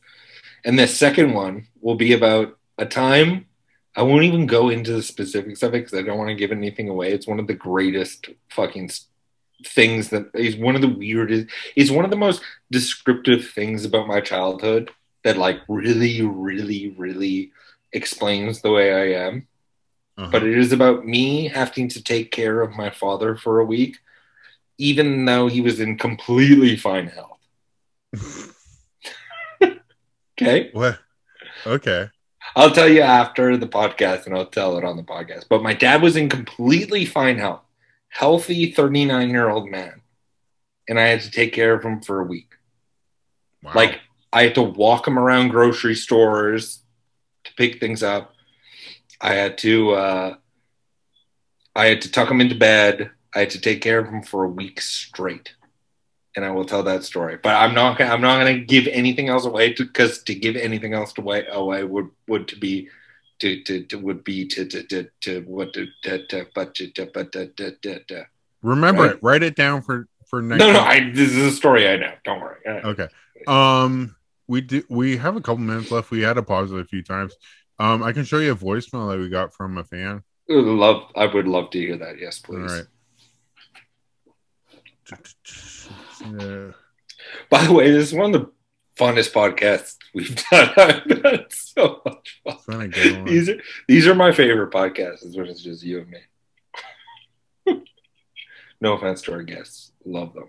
And 0.63 0.79
the 0.79 0.87
second 0.87 1.33
one 1.33 1.69
will 1.81 1.95
be 1.95 2.13
about 2.13 2.59
a 2.77 2.85
time. 2.85 3.47
I 3.95 4.03
won't 4.03 4.25
even 4.25 4.45
go 4.45 4.69
into 4.69 4.93
the 4.93 5.03
specifics 5.03 5.63
of 5.63 5.73
it 5.75 5.85
because 5.85 5.99
I 5.99 6.03
don't 6.03 6.19
want 6.19 6.29
to 6.29 6.35
give 6.35 6.53
anything 6.53 6.91
away. 6.91 7.13
It's 7.13 7.27
one 7.27 7.41
of 7.41 7.47
the 7.47 7.55
greatest 7.55 8.29
fucking 8.51 8.91
things 9.65 10.11
that 10.11 10.27
is 10.35 10.55
one 10.55 10.75
of 10.75 10.83
the 10.83 10.89
weirdest. 10.89 11.47
It's 11.75 11.91
one 11.91 12.05
of 12.05 12.11
the 12.11 12.17
most 12.19 12.43
descriptive 12.71 13.49
things 13.49 13.87
about 13.87 14.07
my 14.07 14.21
childhood 14.21 14.91
that, 15.25 15.39
like, 15.39 15.61
really, 15.67 16.21
really, 16.21 16.95
really 16.99 17.53
explains 17.95 18.61
the 18.61 18.71
way 18.71 18.93
I 18.93 19.27
am. 19.27 19.49
Uh-huh. 20.19 20.29
But 20.31 20.43
it 20.43 20.59
is 20.59 20.73
about 20.73 21.07
me 21.07 21.49
having 21.49 21.89
to 21.89 22.03
take 22.03 22.33
care 22.33 22.61
of 22.61 22.77
my 22.77 22.91
father 22.91 23.35
for 23.35 23.61
a 23.61 23.65
week, 23.65 23.97
even 24.79 25.25
though 25.25 25.49
he 25.49 25.61
was 25.61 25.81
in 25.81 25.97
completely 25.97 26.77
fine 26.77 27.09
health. 27.09 27.39
okay. 30.41 30.71
what? 30.73 30.99
Okay. 31.67 32.09
I'll 32.55 32.71
tell 32.71 32.89
you 32.89 33.03
after 33.03 33.57
the 33.57 33.67
podcast 33.67 34.27
and 34.27 34.35
I'll 34.35 34.47
tell 34.47 34.79
it 34.79 34.85
on 34.85 34.97
the 34.97 35.03
podcast. 35.03 35.47
But 35.49 35.63
my 35.63 35.75
dad 35.75 36.03
was 36.03 36.17
in 36.17 36.29
completely 36.29 37.05
fine 37.05 37.39
health, 37.39 37.63
healthy 38.09 38.73
39 38.73 39.31
year 39.31 39.49
old 39.49 39.69
man. 39.69 40.03
And 40.89 41.01
I 41.01 41.07
had 41.07 41.23
to 41.23 41.31
take 41.31 41.53
care 41.53 41.75
of 41.75 41.85
him 41.85 42.01
for 42.01 42.21
a 42.21 42.25
week. 42.25 42.53
Wow. 43.63 43.73
Like, 43.75 44.01
I 44.33 44.45
had 44.45 44.55
to 44.55 44.63
walk 44.63 45.09
him 45.09 45.19
around 45.19 45.49
grocery 45.49 45.95
stores 45.95 46.83
to 47.45 47.55
pick 47.55 47.81
things 47.81 48.03
up. 48.03 48.33
I 49.21 49.35
had 49.35 49.59
to, 49.59 49.91
uh, 49.93 50.35
I 51.75 51.87
had 51.87 52.03
to 52.03 52.11
tuck 52.11 52.31
him 52.31 52.41
into 52.41 52.55
bed. 52.55 53.11
I 53.35 53.41
had 53.41 53.51
to 53.51 53.61
take 53.61 53.81
care 53.83 53.99
of 53.99 54.09
him 54.09 54.23
for 54.23 54.45
a 54.45 54.49
week 54.49 54.81
straight. 54.81 55.55
And 56.37 56.45
I 56.45 56.51
will 56.51 56.67
tell 56.67 56.83
that 56.83 57.03
story, 57.03 57.39
but 57.43 57.55
I'm 57.55 57.75
not. 57.75 57.97
gonna- 57.97 58.13
I'm 58.13 58.21
not 58.21 58.39
going 58.39 58.59
to 58.59 58.65
give 58.65 58.87
anything 58.89 59.31
else 59.31 59.47
away 59.47 59.73
because 59.73 60.23
to, 60.25 60.35
give 60.35 60.55
anything 60.55 60.93
else 60.93 61.15
away 61.17 61.47
away 61.51 61.83
would 61.83 62.11
would 62.29 62.47
to 62.49 62.57
be 62.57 62.91
to, 63.39 63.63
to, 63.65 63.85
to 63.85 63.97
would 63.97 64.23
be 64.23 64.47
to 64.49 64.67
to 64.67 64.83
to, 64.83 65.09
to 65.23 65.41
what 65.47 65.73
to, 65.73 65.87
to, 66.03 66.27
to 66.27 66.47
but 66.55 66.75
to, 66.75 66.91
to, 66.93 67.07
but 67.15 67.33
to, 67.33 67.47
to, 67.49 67.71
to, 67.83 68.05
to. 68.05 68.27
Remember 68.63 69.03
Right. 69.05 69.13
it. 69.13 69.19
Write 69.23 69.43
it 69.45 69.57
down 69.57 69.81
for 69.81 70.09
for 70.29 70.43
next. 70.43 70.59
No, 70.59 70.73
no. 70.73 70.81
I 70.81 71.11
this 71.11 71.31
is 71.31 71.37
a 71.39 71.53
story 71.53 71.89
I 71.89 71.97
know. 71.97 72.13
Don't 72.25 72.41
worry. 72.41 72.61
Okay. 72.67 73.09
Um, 73.47 74.15
we 74.47 74.61
do. 74.61 74.83
We 74.91 75.17
have 75.17 75.37
a 75.37 75.41
couple 75.41 75.59
minutes 75.65 75.91
left. 75.91 76.11
We 76.11 76.21
had 76.21 76.35
to 76.35 76.43
pause 76.43 76.71
it 76.71 76.79
a 76.79 76.85
few 76.85 77.03
times. 77.03 77.35
Um, 77.79 78.03
I 78.03 78.13
can 78.13 78.25
show 78.25 78.39
you 78.39 78.53
a 78.53 78.57
voicemail 78.57 79.11
that 79.11 79.19
we 79.19 79.31
got 79.31 79.55
from 79.55 79.79
a 79.79 79.85
fan. 79.85 80.23
love 80.49 81.11
I 81.17 81.25
would 81.27 81.49
love 81.49 81.71
to 81.71 81.79
hear 81.79 81.97
that. 81.97 82.19
Yes, 82.19 82.41
please. 82.41 82.59
right. 82.73 82.85
By 87.51 87.67
the 87.67 87.73
way, 87.73 87.91
this 87.91 88.09
is 88.09 88.15
one 88.15 88.35
of 88.35 88.41
the 88.41 88.51
funnest 88.97 89.33
podcasts 89.33 89.97
we've 90.15 90.35
done. 90.51 90.71
I've 90.77 91.23
had 91.23 91.47
so 91.51 92.01
much 92.05 92.41
fun. 92.45 92.55
it's 92.57 92.67
been 92.67 92.81
a 92.83 92.89
good 92.89 93.17
one. 93.17 93.25
These 93.25 93.49
are 93.49 93.57
these 93.89 94.07
are 94.07 94.15
my 94.15 94.33
favorite 94.33 94.73
podcasts. 94.73 95.25
Is 95.25 95.37
when 95.37 95.47
it's 95.47 95.63
just 95.63 95.83
you 95.83 96.01
and 96.01 96.11
me. 96.11 96.19
no 98.81 98.95
offense 98.95 99.23
to 99.23 99.33
our 99.33 99.43
guests, 99.43 99.93
love 100.05 100.35
them. 100.35 100.49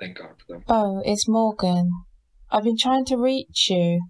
Thank 0.00 0.18
God 0.18 0.30
for 0.38 0.52
them. 0.54 0.64
Oh, 0.68 1.02
it's 1.04 1.26
Morgan. 1.28 1.90
I've 2.50 2.64
been 2.64 2.76
trying 2.78 3.04
to 3.06 3.16
reach 3.16 3.68
you. 3.70 4.00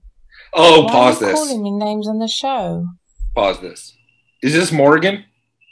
Oh, 0.52 0.82
Why 0.84 0.90
pause 0.92 1.22
are 1.22 1.26
you 1.26 1.30
this. 1.32 1.40
calling 1.40 1.62
me 1.62 1.70
names 1.70 2.08
on 2.08 2.18
the 2.18 2.28
show? 2.28 2.86
Pause 3.34 3.60
this. 3.60 3.96
Is 4.42 4.52
this 4.52 4.70
Morgan? 4.72 5.24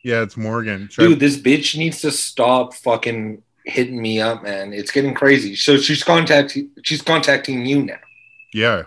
Yeah, 0.05 0.23
it's 0.23 0.37
Morgan. 0.37 0.89
Should 0.91 1.05
I- 1.05 1.09
Dude, 1.09 1.21
this 1.21 1.37
bitch 1.37 1.77
needs 1.77 2.01
to 2.03 2.11
stop 2.11 2.75
fucking 2.75 3.43
hitting 3.65 4.01
me 4.01 4.21
up, 4.21 4.43
man. 4.43 4.73
It's 4.73 4.91
getting 4.91 5.15
crazy. 5.15 5.57
So 5.57 5.77
she's 5.77 6.05
contacting 6.05 6.71
she's 6.83 7.03
contacting 7.03 7.65
you 7.67 7.83
now. 7.83 7.99
yeah, 8.53 8.85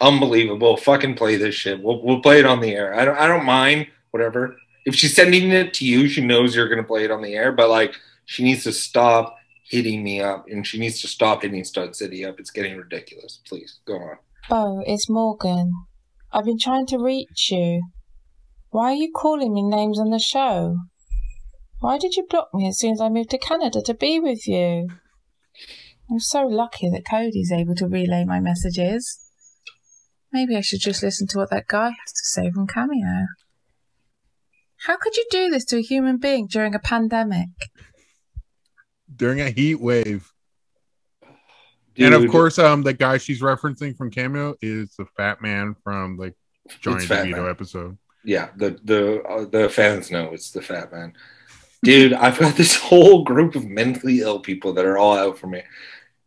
Unbelievable. 0.00 0.76
Fucking 0.76 1.14
play 1.14 1.36
this 1.36 1.54
shit. 1.54 1.82
We'll 1.82 2.02
we'll 2.02 2.20
play 2.20 2.38
it 2.38 2.46
on 2.46 2.60
the 2.60 2.72
air. 2.74 2.94
I 2.94 3.04
don't 3.04 3.18
I 3.18 3.26
don't 3.26 3.44
mind. 3.44 3.86
Whatever. 4.10 4.56
If 4.84 4.94
she's 4.94 5.14
sending 5.14 5.50
it 5.50 5.74
to 5.74 5.84
you, 5.84 6.08
she 6.08 6.24
knows 6.24 6.54
you're 6.54 6.68
gonna 6.68 6.84
play 6.84 7.04
it 7.04 7.10
on 7.10 7.22
the 7.22 7.34
air. 7.34 7.52
But 7.52 7.70
like, 7.70 7.94
she 8.24 8.44
needs 8.44 8.64
to 8.64 8.72
stop 8.72 9.36
hitting 9.64 10.02
me 10.04 10.20
up, 10.20 10.46
and 10.48 10.66
she 10.66 10.78
needs 10.78 11.00
to 11.00 11.08
stop 11.08 11.42
hitting 11.42 11.64
Stud 11.64 11.96
City 11.96 12.24
up. 12.24 12.38
It's 12.38 12.50
getting 12.50 12.76
ridiculous. 12.76 13.40
Please 13.48 13.80
go 13.84 13.94
on. 13.94 14.16
Oh, 14.48 14.82
it's 14.86 15.08
Morgan. 15.10 15.72
I've 16.32 16.44
been 16.44 16.58
trying 16.58 16.86
to 16.86 16.98
reach 16.98 17.50
you. 17.50 17.82
Why 18.70 18.92
are 18.92 18.94
you 18.94 19.10
calling 19.12 19.54
me 19.54 19.62
names 19.62 19.98
on 19.98 20.10
the 20.10 20.18
show? 20.18 20.76
Why 21.86 21.98
did 21.98 22.16
you 22.16 22.26
block 22.28 22.48
me 22.52 22.66
as 22.66 22.80
soon 22.80 22.94
as 22.94 23.00
I 23.00 23.08
moved 23.08 23.30
to 23.30 23.38
Canada 23.38 23.80
to 23.80 23.94
be 23.94 24.18
with 24.18 24.48
you? 24.48 24.88
I'm 26.10 26.18
so 26.18 26.44
lucky 26.44 26.90
that 26.90 27.04
Cody's 27.08 27.52
able 27.52 27.76
to 27.76 27.86
relay 27.86 28.24
my 28.24 28.40
messages. 28.40 29.30
Maybe 30.32 30.56
I 30.56 30.62
should 30.62 30.80
just 30.80 31.00
listen 31.00 31.28
to 31.28 31.38
what 31.38 31.50
that 31.50 31.68
guy 31.68 31.90
has 31.90 32.12
to 32.12 32.24
say 32.24 32.50
from 32.50 32.66
Cameo. 32.66 33.26
How 34.78 34.96
could 34.96 35.16
you 35.16 35.26
do 35.30 35.48
this 35.48 35.64
to 35.66 35.76
a 35.76 35.80
human 35.80 36.16
being 36.16 36.48
during 36.48 36.74
a 36.74 36.80
pandemic? 36.80 37.50
during 39.14 39.40
a 39.40 39.50
heat 39.50 39.76
wave. 39.76 40.32
and 41.96 42.14
of 42.14 42.28
course, 42.32 42.58
um, 42.58 42.82
the 42.82 42.94
guy 42.94 43.16
she's 43.16 43.40
referencing 43.40 43.96
from 43.96 44.10
Cameo 44.10 44.56
is 44.60 44.96
the 44.96 45.06
fat 45.16 45.40
man 45.40 45.76
from 45.84 46.16
the 46.16 46.34
Johnny 46.80 47.06
Fat 47.06 47.26
DeVito 47.26 47.48
episode. 47.48 47.96
yeah, 48.24 48.48
the 48.56 48.76
the 48.82 49.22
uh, 49.22 49.44
the 49.44 49.68
fans 49.68 50.10
know 50.10 50.32
it's 50.32 50.50
the 50.50 50.62
fat 50.62 50.90
man. 50.90 51.12
Dude, 51.82 52.12
I've 52.14 52.38
got 52.38 52.56
this 52.56 52.76
whole 52.76 53.22
group 53.24 53.54
of 53.54 53.66
mentally 53.66 54.20
ill 54.20 54.40
people 54.40 54.72
that 54.74 54.84
are 54.84 54.98
all 54.98 55.16
out 55.16 55.38
for 55.38 55.46
me. 55.46 55.62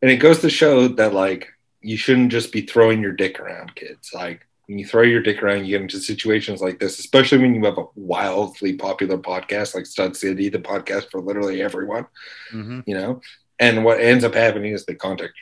And 0.02 0.10
it 0.10 0.18
goes 0.18 0.40
to 0.42 0.50
show 0.50 0.88
that 0.88 1.14
like 1.14 1.48
you 1.82 1.98
shouldn't 1.98 2.32
just 2.32 2.52
be 2.52 2.62
throwing 2.62 3.02
your 3.02 3.12
dick 3.12 3.40
around, 3.40 3.76
kids. 3.76 4.12
Like 4.14 4.46
when 4.68 4.78
you 4.78 4.86
throw 4.86 5.02
your 5.02 5.22
dick 5.22 5.42
around, 5.44 5.66
you 5.66 5.72
get 5.78 5.82
into 5.82 6.00
situations 6.00 6.62
like 6.62 6.80
this, 6.80 7.00
especially 7.00 7.40
when 7.40 7.56
you 7.56 7.66
have 7.66 7.78
a 7.78 7.86
wildly 7.96 8.74
popular 8.74 9.18
podcast 9.18 9.76
like 9.76 9.86
Stud 9.86 10.16
City, 10.16 10.48
the 10.50 10.60
podcast 10.60 11.10
for 11.12 11.20
literally 11.22 11.62
everyone, 11.62 12.06
Mm-hmm. 12.54 12.82
you 12.86 12.96
know. 12.96 13.22
And 13.60 13.84
what 13.84 14.00
ends 14.00 14.24
up 14.24 14.36
happening 14.36 14.72
is 14.74 14.86
they 14.86 14.96
contact 14.96 15.34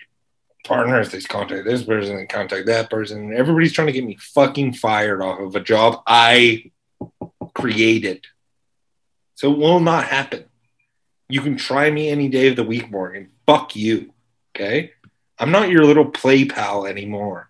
partners, 0.66 1.12
they 1.12 1.22
contact 1.22 1.66
this 1.66 1.84
person, 1.84 2.16
they 2.18 2.26
contact 2.26 2.66
that 2.66 2.90
person. 2.90 3.20
and 3.26 3.34
Everybody's 3.34 3.74
trying 3.74 3.88
to 3.88 3.94
get 3.94 4.04
me 4.06 4.18
fucking 4.20 4.74
fired 4.74 5.22
off 5.22 5.40
of 5.40 5.56
a 5.56 5.60
job 5.60 6.02
I 6.08 6.72
created. 7.54 8.26
So 9.38 9.52
it 9.52 9.58
will 9.60 9.80
not 9.80 10.06
happen. 10.06 10.46
You 11.30 11.42
can 11.42 11.58
try 11.58 11.92
me 11.92 12.10
any 12.10 12.28
day 12.28 12.48
of 12.48 12.56
the 12.56 12.64
week, 12.64 12.90
Morgan. 12.90 13.30
Fuck 13.46 13.76
you. 13.76 14.12
Okay? 14.56 14.92
I'm 15.38 15.52
not 15.52 15.70
your 15.70 15.86
little 15.86 16.06
play 16.06 16.46
pal 16.46 16.88
anymore. 16.88 17.50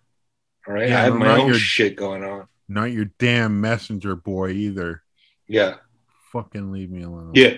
All 0.67 0.73
right. 0.73 0.89
Yeah, 0.89 0.99
I 0.99 1.03
have 1.05 1.15
my 1.15 1.37
own 1.39 1.47
your- 1.47 1.55
shit 1.57 1.95
going 1.95 2.23
on. 2.25 2.47
Not 2.67 2.91
your 2.91 3.05
damn 3.17 3.61
messenger 3.61 4.17
boy 4.17 4.49
either. 4.51 5.01
Yeah. 5.47 5.75
Fucking 6.33 6.73
leave 6.73 6.91
me 6.91 7.03
alone. 7.03 7.31
Yeah. 7.33 7.53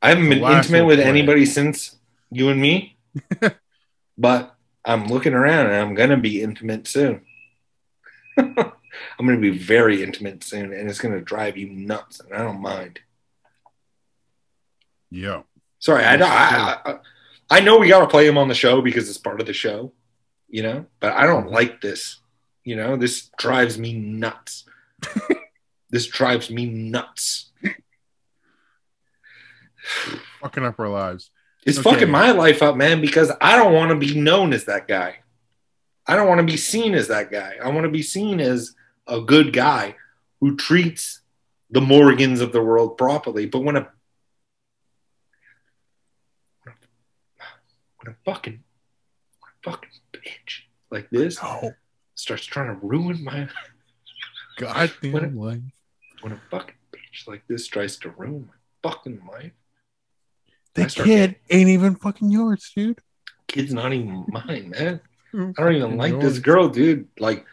I 0.00 0.10
haven't 0.10 0.28
The 0.28 0.36
been 0.38 0.52
intimate 0.52 0.84
with 0.84 1.00
play. 1.00 1.08
anybody 1.08 1.44
since 1.44 1.96
you 2.30 2.50
and 2.50 2.60
me. 2.60 2.96
but 4.16 4.54
I'm 4.84 5.08
looking 5.08 5.34
around 5.34 5.66
and 5.66 5.74
I'm 5.74 5.94
going 5.94 6.10
to 6.10 6.16
be 6.16 6.40
intimate 6.40 6.86
soon. 6.86 7.22
I'm 8.38 8.54
going 9.18 9.34
to 9.34 9.52
be 9.52 9.58
very 9.58 10.04
intimate 10.04 10.44
soon 10.44 10.72
and 10.72 10.88
it's 10.88 11.00
going 11.00 11.14
to 11.14 11.20
drive 11.20 11.56
you 11.56 11.68
nuts. 11.70 12.20
And 12.20 12.32
I 12.32 12.38
don't 12.44 12.60
mind. 12.60 13.00
Yeah. 15.10 15.42
Sorry, 15.78 16.04
I, 16.04 16.16
I, 16.16 16.78
I, 16.84 16.98
I 17.50 17.60
know 17.60 17.78
we 17.78 17.88
got 17.88 18.00
to 18.00 18.08
play 18.08 18.26
him 18.26 18.38
on 18.38 18.48
the 18.48 18.54
show 18.54 18.80
because 18.82 19.08
it's 19.08 19.18
part 19.18 19.40
of 19.40 19.46
the 19.46 19.52
show, 19.52 19.92
you 20.48 20.62
know, 20.62 20.86
but 21.00 21.12
I 21.12 21.26
don't 21.26 21.44
mm-hmm. 21.44 21.54
like 21.54 21.80
this. 21.80 22.20
You 22.64 22.76
know, 22.76 22.96
this 22.96 23.30
drives 23.38 23.78
me 23.78 23.92
nuts. 23.92 24.64
this 25.90 26.06
drives 26.06 26.50
me 26.50 26.66
nuts. 26.66 27.52
Fucking 30.40 30.64
up 30.64 30.80
our 30.80 30.88
lives. 30.88 31.30
It's 31.64 31.78
Okay. 31.78 31.90
fucking 31.90 32.10
my 32.10 32.32
life 32.32 32.62
up, 32.62 32.76
man, 32.76 33.00
because 33.00 33.30
I 33.40 33.56
don't 33.56 33.72
want 33.72 33.90
to 33.90 33.96
be 33.96 34.18
known 34.18 34.52
as 34.52 34.64
that 34.64 34.88
guy. 34.88 35.18
I 36.06 36.16
don't 36.16 36.28
want 36.28 36.38
to 36.38 36.46
be 36.46 36.56
seen 36.56 36.94
as 36.94 37.08
that 37.08 37.30
guy. 37.30 37.56
I 37.62 37.68
want 37.70 37.84
to 37.84 37.90
be 37.90 38.02
seen 38.02 38.40
as 38.40 38.74
a 39.06 39.20
good 39.20 39.52
guy 39.52 39.96
who 40.40 40.56
treats 40.56 41.20
the 41.70 41.80
Morgans 41.80 42.40
of 42.40 42.52
the 42.52 42.62
world 42.62 42.96
properly. 42.96 43.46
But 43.46 43.60
when 43.60 43.76
a 43.76 43.88
when 48.06 48.14
a 48.14 48.30
fucking 48.32 48.60
when 49.40 49.50
a 49.50 49.70
fucking 49.70 49.90
bitch 50.12 50.60
like 50.90 51.08
this 51.10 51.38
Oh, 51.42 51.72
starts 52.14 52.44
trying 52.44 52.68
to 52.68 52.86
ruin 52.86 53.22
my 53.24 53.48
goddamn 54.58 55.12
What- 55.12 55.34
life. 55.34 55.60
when 56.20 56.32
a 56.32 56.40
fucking 56.50 56.74
bitch 56.92 57.26
like 57.26 57.42
this 57.48 57.66
tries 57.66 57.96
to 57.98 58.10
ruin 58.10 58.48
my 58.48 58.90
fucking 58.90 59.20
life, 59.30 59.52
The 60.74 60.86
kid 60.86 61.36
ain't 61.50 61.68
even 61.70 61.96
fucking 61.96 62.30
yours, 62.30 62.70
dude. 62.74 63.00
kid's 63.48 63.72
not 63.72 63.92
even 63.92 64.24
mine, 64.28 64.70
man. 64.70 65.00
I 65.34 65.38
I 65.58 65.64
don't 65.64 65.74
even 65.76 65.96
like 65.96 66.18
this 66.20 66.38
girl, 66.38 66.68
dude. 66.68 67.08
Like, 67.18 67.44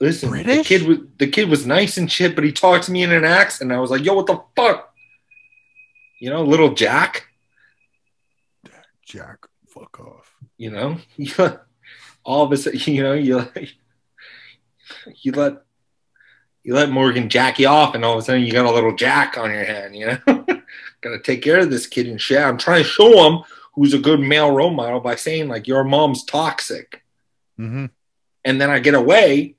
listen, 0.00 0.30
the 0.30 0.62
kid 0.64 0.82
was 0.86 0.98
the 1.18 1.28
kid 1.28 1.48
was 1.48 1.64
nice 1.66 1.96
and 1.96 2.10
shit, 2.10 2.34
but 2.34 2.44
he 2.44 2.52
talked 2.52 2.84
to 2.86 2.92
me 2.92 3.02
in 3.02 3.12
an 3.12 3.24
accent. 3.24 3.72
I 3.72 3.78
was 3.78 3.90
like, 3.90 4.04
"Yo, 4.04 4.12
what 4.14 4.26
the 4.26 4.42
fuck?" 4.56 4.92
You 6.20 6.28
know, 6.30 6.42
little 6.44 6.74
Jack. 6.74 7.28
Jack, 9.06 9.46
fuck 9.68 10.00
off. 10.00 10.34
You 10.56 10.70
know, 10.70 10.98
all 12.24 12.44
of 12.44 12.52
a 12.52 12.56
sudden, 12.56 12.80
you 12.86 13.02
know, 13.02 13.14
you 13.14 13.46
you 15.22 15.32
let 15.32 15.64
you 16.62 16.74
let 16.74 16.90
Morgan 16.90 17.28
jack 17.28 17.58
you 17.58 17.68
off, 17.68 17.94
and 17.94 18.04
all 18.04 18.14
of 18.14 18.18
a 18.18 18.22
sudden, 18.22 18.42
you 18.42 18.52
got 18.52 18.66
a 18.66 18.72
little 18.72 18.96
Jack 18.96 19.36
on 19.36 19.50
your 19.50 19.64
hand. 19.64 19.94
You 19.94 20.06
know, 20.06 20.18
got 21.00 21.10
to 21.10 21.20
take 21.22 21.42
care 21.42 21.60
of 21.60 21.70
this 21.70 21.86
kid 21.86 22.06
and 22.06 22.20
shit. 22.20 22.42
I'm 22.42 22.58
trying 22.58 22.82
to 22.82 22.88
show 22.88 23.28
him 23.28 23.44
who's 23.74 23.92
a 23.92 23.98
good 23.98 24.20
male 24.20 24.50
role 24.50 24.70
model 24.70 25.00
by 25.00 25.16
saying 25.16 25.48
like, 25.48 25.66
"Your 25.66 25.84
mom's 25.84 26.24
toxic." 26.24 27.02
Mm-hmm. 27.58 27.86
and 28.44 28.60
then 28.60 28.68
I 28.68 28.80
get 28.80 28.94
away. 28.94 29.54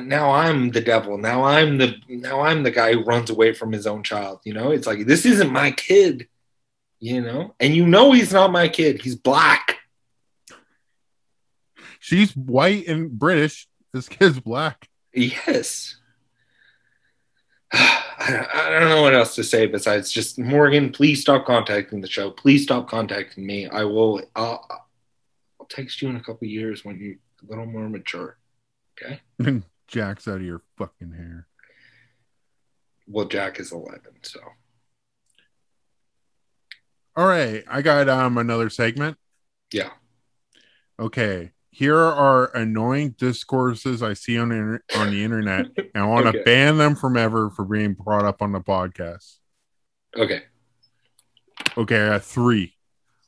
Now 0.00 0.30
I'm 0.30 0.70
the 0.70 0.80
devil. 0.80 1.18
Now 1.18 1.44
I'm 1.44 1.76
the 1.76 1.96
now 2.08 2.40
I'm 2.40 2.62
the 2.62 2.70
guy 2.70 2.94
who 2.94 3.04
runs 3.04 3.28
away 3.28 3.52
from 3.52 3.72
his 3.72 3.86
own 3.86 4.02
child. 4.02 4.40
You 4.44 4.54
know, 4.54 4.70
it's 4.70 4.86
like 4.86 5.06
this 5.06 5.26
isn't 5.26 5.52
my 5.52 5.70
kid. 5.72 6.28
You 7.00 7.22
know, 7.22 7.54
and 7.58 7.74
you 7.74 7.86
know 7.86 8.12
he's 8.12 8.32
not 8.32 8.52
my 8.52 8.68
kid. 8.68 9.00
He's 9.00 9.16
black. 9.16 9.78
She's 11.98 12.36
white 12.36 12.86
and 12.86 13.10
British. 13.10 13.68
This 13.92 14.08
kid's 14.08 14.38
black. 14.38 14.88
Yes. 15.12 15.96
I, 17.72 18.46
I 18.52 18.70
don't 18.70 18.90
know 18.90 19.02
what 19.02 19.14
else 19.14 19.34
to 19.36 19.44
say 19.44 19.66
besides 19.66 20.12
just 20.12 20.38
Morgan. 20.38 20.92
Please 20.92 21.22
stop 21.22 21.46
contacting 21.46 22.00
the 22.00 22.08
show. 22.08 22.30
Please 22.30 22.64
stop 22.64 22.88
contacting 22.88 23.46
me. 23.46 23.66
I 23.66 23.84
will. 23.84 24.22
I'll, 24.36 24.66
I'll 25.58 25.66
text 25.66 26.02
you 26.02 26.08
in 26.10 26.16
a 26.16 26.22
couple 26.22 26.46
years 26.48 26.84
when 26.84 26.98
you're 26.98 27.14
a 27.14 27.50
little 27.50 27.66
more 27.66 27.88
mature. 27.88 28.36
Okay. 29.02 29.20
Jack's 29.88 30.28
out 30.28 30.36
of 30.36 30.42
your 30.42 30.62
fucking 30.76 31.12
hair. 31.12 31.46
Well, 33.06 33.26
Jack 33.26 33.58
is 33.58 33.72
11, 33.72 34.00
so 34.22 34.40
All 37.16 37.26
right, 37.26 37.64
I 37.68 37.82
got 37.82 38.08
um 38.08 38.38
another 38.38 38.70
segment. 38.70 39.16
Yeah. 39.72 39.90
Okay, 40.98 41.52
here 41.70 41.96
are 41.96 42.54
annoying 42.56 43.10
discourses 43.18 44.02
I 44.02 44.12
see 44.14 44.38
on 44.38 44.50
the, 44.50 44.54
inter- 44.56 44.84
on 44.96 45.10
the 45.10 45.24
internet, 45.24 45.66
and 45.94 46.04
I 46.04 46.06
want 46.06 46.26
to 46.26 46.30
Okay. 46.30 46.42
ban 46.44 46.76
them 46.78 46.94
from 46.94 47.16
ever 47.16 47.50
for 47.50 47.64
being 47.64 47.94
brought 47.94 48.24
up 48.24 48.42
on 48.42 48.52
the 48.52 48.60
podcast. 48.60 49.36
Okay. 50.16 50.42
Okay, 51.76 52.00
I 52.00 52.12
have 52.14 52.24
three. 52.24 52.74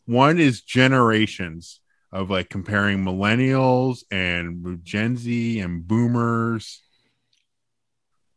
One 0.04 0.38
is 0.38 0.60
generations 0.62 1.80
of 2.10 2.28
like 2.28 2.50
comparing 2.50 3.02
millennials 3.04 4.04
and 4.10 4.80
Gen 4.84 5.16
Z 5.16 5.60
and 5.60 5.86
boomers. 5.86 6.82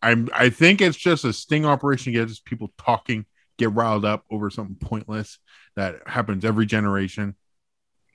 I'm 0.01 0.29
I 0.33 0.49
think 0.49 0.79
it's 0.81 0.97
just 0.97 1.25
a 1.25 1.33
sting 1.33 1.65
operation 1.65 2.13
to 2.13 2.19
get 2.19 2.27
just 2.29 2.45
people 2.45 2.71
talking, 2.77 3.25
get 3.57 3.71
riled 3.73 4.05
up 4.05 4.25
over 4.29 4.49
something 4.49 4.75
pointless 4.75 5.39
that 5.75 5.95
happens 6.07 6.43
every 6.45 6.65
generation. 6.65 7.35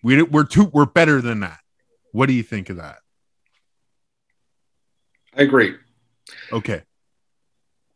We 0.03 0.23
we're 0.23 0.45
too 0.45 0.65
we're 0.65 0.87
better 0.87 1.21
than 1.21 1.41
that. 1.41 1.59
What 2.13 2.27
do 2.27 2.33
you 2.33 2.43
think 2.43 2.71
of 2.71 2.77
that? 2.77 2.99
I 5.37 5.43
agree. 5.43 5.77
Okay. 6.53 6.83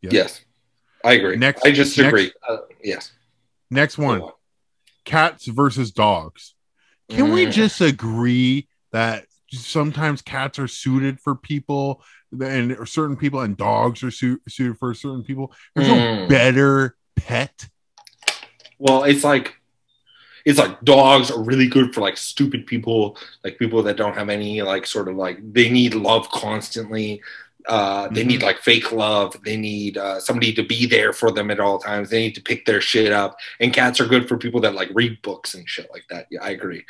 Yeah. 0.01 0.09
Yes. 0.13 0.41
I 1.03 1.13
agree. 1.13 1.35
Next- 1.37 1.65
I 1.65 1.71
just 1.71 1.97
next- 1.97 2.07
agree. 2.07 2.31
Uh, 2.47 2.57
yes. 2.83 3.11
Next 3.69 3.97
one. 3.97 4.21
On. 4.21 4.31
cats 5.03 5.45
versus 5.45 5.91
dogs. 5.91 6.55
Can 7.09 7.31
we 7.31 7.45
Mm. 7.45 7.51
just 7.51 7.79
agree 7.79 8.67
that 8.91 9.27
sometimes 9.51 10.23
cats 10.23 10.57
are 10.57 10.67
suited 10.67 11.19
for 11.19 11.35
people 11.35 12.03
and 12.41 12.75
certain 12.89 13.15
people 13.15 13.41
and 13.41 13.55
dogs 13.55 14.01
are 14.03 14.09
su- 14.09 14.41
suited 14.49 14.79
for 14.79 14.95
certain 14.95 15.23
people? 15.23 15.53
There's 15.75 15.87
no 15.89 15.93
Mm. 15.95 16.29
better 16.29 16.95
pet. 17.15 17.67
Well, 18.79 19.03
it's 19.03 19.23
like 19.23 19.55
it's 20.45 20.59
like 20.59 20.79
dogs 20.81 21.31
are 21.31 21.41
really 21.41 21.67
good 21.67 21.93
for 21.93 22.01
like 22.01 22.17
stupid 22.17 22.67
people, 22.67 23.17
like 23.43 23.57
people 23.57 23.81
that 23.83 23.97
don't 23.97 24.15
have 24.15 24.29
any 24.29 24.61
like 24.61 24.85
sort 24.85 25.07
of 25.07 25.15
like 25.15 25.37
they 25.53 25.69
need 25.69 25.95
love 25.95 26.29
constantly. 26.29 27.21
Uh, 27.67 28.07
they 28.09 28.23
Mhm. 28.23 28.27
need 28.27 28.43
like 28.43 28.59
fake 28.59 28.91
love. 28.91 29.35
They 29.43 29.57
need 29.57 29.97
uh, 29.97 30.19
somebody 30.19 30.53
to 30.53 30.61
be 30.63 30.85
there 30.85 31.13
for 31.13 31.31
them 31.31 31.49
at 31.49 31.59
all 31.59 31.79
times. 31.79 32.11
They 32.11 32.19
need 32.19 32.35
to 32.35 32.41
pick 32.41 32.65
their 32.65 32.79
shit 32.79 33.11
up. 33.11 33.37
And 33.59 33.73
cats 33.73 33.99
are 33.99 34.05
good 34.05 34.27
for 34.27 34.37
people 34.37 34.59
that 34.61 34.75
like 34.75 34.91
read 34.93 35.19
books 35.23 35.55
and 35.55 35.67
shit 35.67 35.89
like 35.91 36.03
that. 36.11 36.27
Yeah, 36.29 36.43
I 36.43 36.51
agree. 36.51 36.85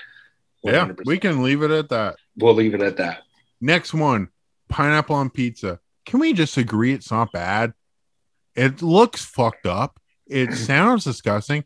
Yeah, 0.64 0.85
100%. 0.88 1.06
we 1.06 1.18
can 1.18 1.41
leave 1.43 1.61
it 1.61 1.72
at 1.72 1.88
that. 1.89 2.18
We'll 2.35 2.56
leave 2.56 2.73
it 2.73 2.81
at 2.81 2.97
that. 2.97 3.22
Next 3.61 3.93
one 3.93 4.30
pineapple 4.68 5.15
on 5.15 5.30
pizza. 5.30 5.80
Can 6.06 6.19
we 6.19 6.34
just 6.34 6.57
agree 6.57 6.91
it's 6.91 7.10
not 7.10 7.31
bad? 7.31 7.73
It 8.53 8.81
looks 8.81 9.23
fucked 9.23 9.65
up. 9.65 9.97
It 10.27 10.53
sounds 10.53 11.03
disgusting. 11.03 11.65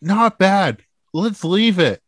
Not 0.00 0.38
bad. 0.38 0.82
Let's 1.12 1.44
leave 1.44 1.78
it. 1.78 2.02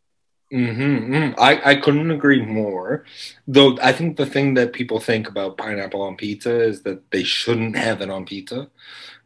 hmm 0.52 1.30
I, 1.38 1.60
I 1.64 1.74
couldn't 1.76 2.10
agree 2.10 2.44
more. 2.44 3.04
Though 3.46 3.78
I 3.80 3.92
think 3.92 4.16
the 4.16 4.26
thing 4.26 4.54
that 4.54 4.72
people 4.72 4.98
think 4.98 5.28
about 5.28 5.56
pineapple 5.58 6.02
on 6.02 6.16
pizza 6.16 6.60
is 6.60 6.82
that 6.82 7.10
they 7.12 7.22
shouldn't 7.22 7.76
have 7.76 8.00
it 8.00 8.10
on 8.10 8.26
pizza, 8.26 8.68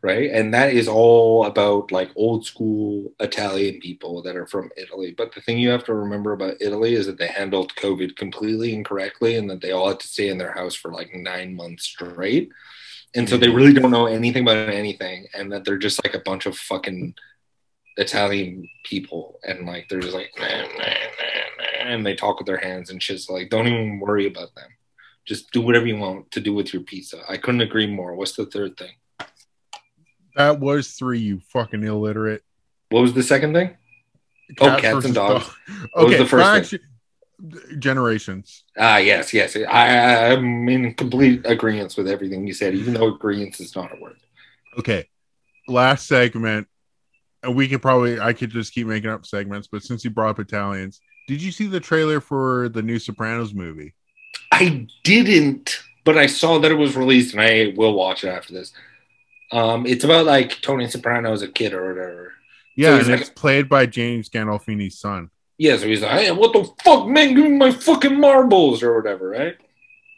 right? 0.03 0.31
And 0.31 0.53
that 0.55 0.73
is 0.75 0.89
all 0.89 1.47
about 1.47 1.93
like 1.93 2.11
old 2.17 2.47
school 2.47 3.13
Italian 3.21 3.81
people 3.81 4.23
that 4.23 4.37
are 4.37 4.47
from 4.47 4.71
Italy. 4.77 5.15
But 5.17 5.35
the 5.35 5.41
thing 5.41 5.59
you 5.59 5.71
have 5.71 5.85
to 5.85 5.95
remember 5.95 6.33
about 6.33 6.57
Italy 6.61 6.95
is 6.95 7.07
that 7.07 7.19
they 7.19 7.29
handled 7.29 7.75
COVID 7.77 8.17
completely 8.17 8.75
incorrectly 8.75 9.37
and 9.37 9.49
that 9.51 9.63
they 9.63 9.73
all 9.73 9.89
had 9.89 10.01
to 10.01 10.09
stay 10.09 10.29
in 10.29 10.39
their 10.39 10.53
house 10.53 10.75
for 10.75 10.93
like 10.93 11.15
nine 11.15 11.55
months 11.57 11.85
straight. 11.85 12.51
And 13.17 13.29
so 13.29 13.37
they 13.37 13.49
really 13.49 13.73
don't 13.73 13.91
know 13.93 14.07
anything 14.07 14.43
about 14.43 14.69
anything, 14.69 15.27
and 15.35 15.53
that 15.53 15.65
they're 15.65 15.79
just 15.79 16.05
like 16.05 16.15
a 16.15 16.19
bunch 16.21 16.47
of 16.47 16.57
fucking 16.57 17.15
Italian 17.97 18.69
people, 18.85 19.39
and 19.45 19.67
like 19.67 19.89
they're 19.89 20.01
just 20.01 20.15
like, 20.15 20.31
"Nah, 20.37 20.47
nah, 20.49 20.67
nah, 20.67 20.85
nah," 21.59 21.89
and 21.91 22.05
they 22.05 22.15
talk 22.17 22.39
with 22.39 22.47
their 22.47 22.57
hands 22.59 22.91
and 22.91 23.01
shit. 23.03 23.21
So 23.21 23.35
like, 23.35 23.51
don't 23.51 23.69
even 23.69 24.01
worry 24.01 24.27
about 24.27 24.55
them. 24.57 24.69
Just 25.27 25.53
do 25.53 25.61
whatever 25.61 25.87
you 25.87 25.97
want 25.97 26.31
to 26.33 26.41
do 26.41 26.53
with 26.53 26.73
your 26.75 26.83
pizza. 26.83 27.23
I 27.29 27.37
couldn't 27.37 27.61
agree 27.61 27.87
more. 27.87 28.15
What's 28.15 28.33
the 28.37 28.47
third 28.47 28.77
thing? 28.77 28.93
That 30.37 30.59
was 30.59 30.91
three, 30.93 31.21
you 31.21 31.41
fucking 31.51 31.85
illiterate. 31.85 32.43
What 32.91 33.03
was 33.03 33.15
the 33.15 33.23
second 33.23 33.55
thing? 33.55 33.77
Oh, 34.61 34.77
cats 34.79 35.05
and 35.07 35.15
dogs. 35.15 35.45
dog- 35.47 35.55
What 35.93 36.05
was 36.07 36.15
Okay, 36.15 36.23
the 36.23 36.29
first 36.29 36.71
thing? 36.73 36.81
Generations. 37.79 38.65
Ah, 38.79 38.99
yes, 38.99 39.33
yes. 39.33 39.57
I, 39.57 40.33
I'm 40.33 40.69
in 40.69 40.95
complete 40.95 41.43
agreement 41.45 41.95
with 41.97 42.09
everything 42.09 42.47
you 42.47 42.55
said, 42.55 42.75
even 42.75 42.95
though 42.95 43.15
agreement 43.15 43.59
is 43.61 43.75
not 43.75 43.97
a 43.97 44.01
word. 44.01 44.17
Okay, 44.79 45.09
last 45.69 46.07
segment. 46.07 46.69
And 47.43 47.55
we 47.55 47.69
could 47.69 47.83
probably, 47.83 48.19
I 48.19 48.33
could 48.33 48.51
just 48.51 48.73
keep 48.73 48.87
making 48.87 49.11
up 49.11 49.27
segments, 49.27 49.69
but 49.71 49.83
since 49.83 50.03
you 50.03 50.11
brought 50.11 50.31
up 50.31 50.39
Italians, 50.39 51.01
did 51.29 51.43
you 51.43 51.53
see 51.53 51.67
the 51.67 51.81
trailer 51.81 52.21
for 52.21 52.71
the 52.71 52.83
new 52.83 52.99
Sopranos 52.99 53.53
movie? 53.53 53.95
I 54.51 54.87
didn't, 55.03 55.79
but 56.05 56.17
I 56.17 56.27
saw 56.27 56.59
that 56.59 56.71
it 56.71 56.77
was 56.77 56.97
released, 56.97 57.35
and 57.35 57.43
I 57.43 57.75
will 57.77 57.93
watch 57.95 58.25
it 58.25 58.29
after 58.29 58.55
this. 58.55 58.73
Um, 59.53 59.85
it's 59.87 60.05
about 60.05 60.27
like 60.27 60.61
Tony 60.63 60.89
Soprano 60.89 61.33
as 61.33 61.43
a 61.43 61.49
kid 61.49 61.75
or 61.75 61.89
whatever. 61.89 62.33
Yeah, 62.77 62.97
he's 62.97 63.09
and 63.09 63.13
like- 63.13 63.21
it's 63.21 63.31
played 63.31 63.69
by 63.69 63.87
James 63.87 64.29
Gandolfini's 64.29 64.99
son. 64.99 65.31
Yeah, 65.59 65.77
so 65.77 65.87
he's 65.87 66.03
like, 66.03 66.11
hey, 66.13 66.31
what 66.33 66.53
the 66.53 66.69
fuck, 66.83 67.07
man? 67.07 67.35
Give 67.35 67.45
me 67.45 67.57
my 67.57 67.71
fucking 67.71 68.19
marbles 68.19 68.83
or 68.83 68.97
whatever, 68.97 69.29
right? 69.29 69.57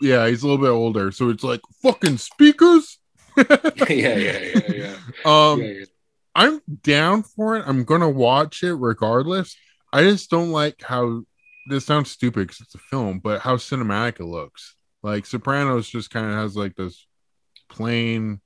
Yeah, 0.01 0.27
he's 0.29 0.43
a 0.43 0.49
little 0.49 0.65
bit 0.65 0.71
older, 0.71 1.11
so 1.11 1.29
it's 1.29 1.45
like 1.45 1.61
fucking 1.83 2.19
speakers. 2.19 2.99
yeah, 3.37 3.87
yeah, 3.89 4.17
yeah, 4.17 4.61
yeah. 4.69 4.97
Um, 5.25 5.61
yeah, 5.61 5.67
yeah. 5.67 5.85
I'm 6.35 6.61
down 6.83 7.23
for 7.23 7.57
it. 7.57 7.65
I'm 7.67 7.85
gonna 7.85 8.09
watch 8.09 8.63
it 8.63 8.75
regardless. 8.75 9.57
I 9.93 10.03
just 10.03 10.31
don't 10.31 10.51
like 10.51 10.83
how 10.83 11.23
this 11.69 11.87
sounds 11.87 12.11
stupid 12.11 12.47
because 12.47 12.61
it's 12.61 12.75
a 12.75 12.79
film, 12.79 13.19
but 13.19 13.41
how 13.41 13.57
cinematic 13.57 14.21
it 14.21 14.27
looks. 14.27 14.75
Like 15.03 15.27
Sopranos 15.27 15.89
just 15.89 16.11
kind 16.11 16.27
of 16.27 16.33
has 16.33 16.57
like 16.57 16.77
this 16.77 17.07
plain, 17.69 18.41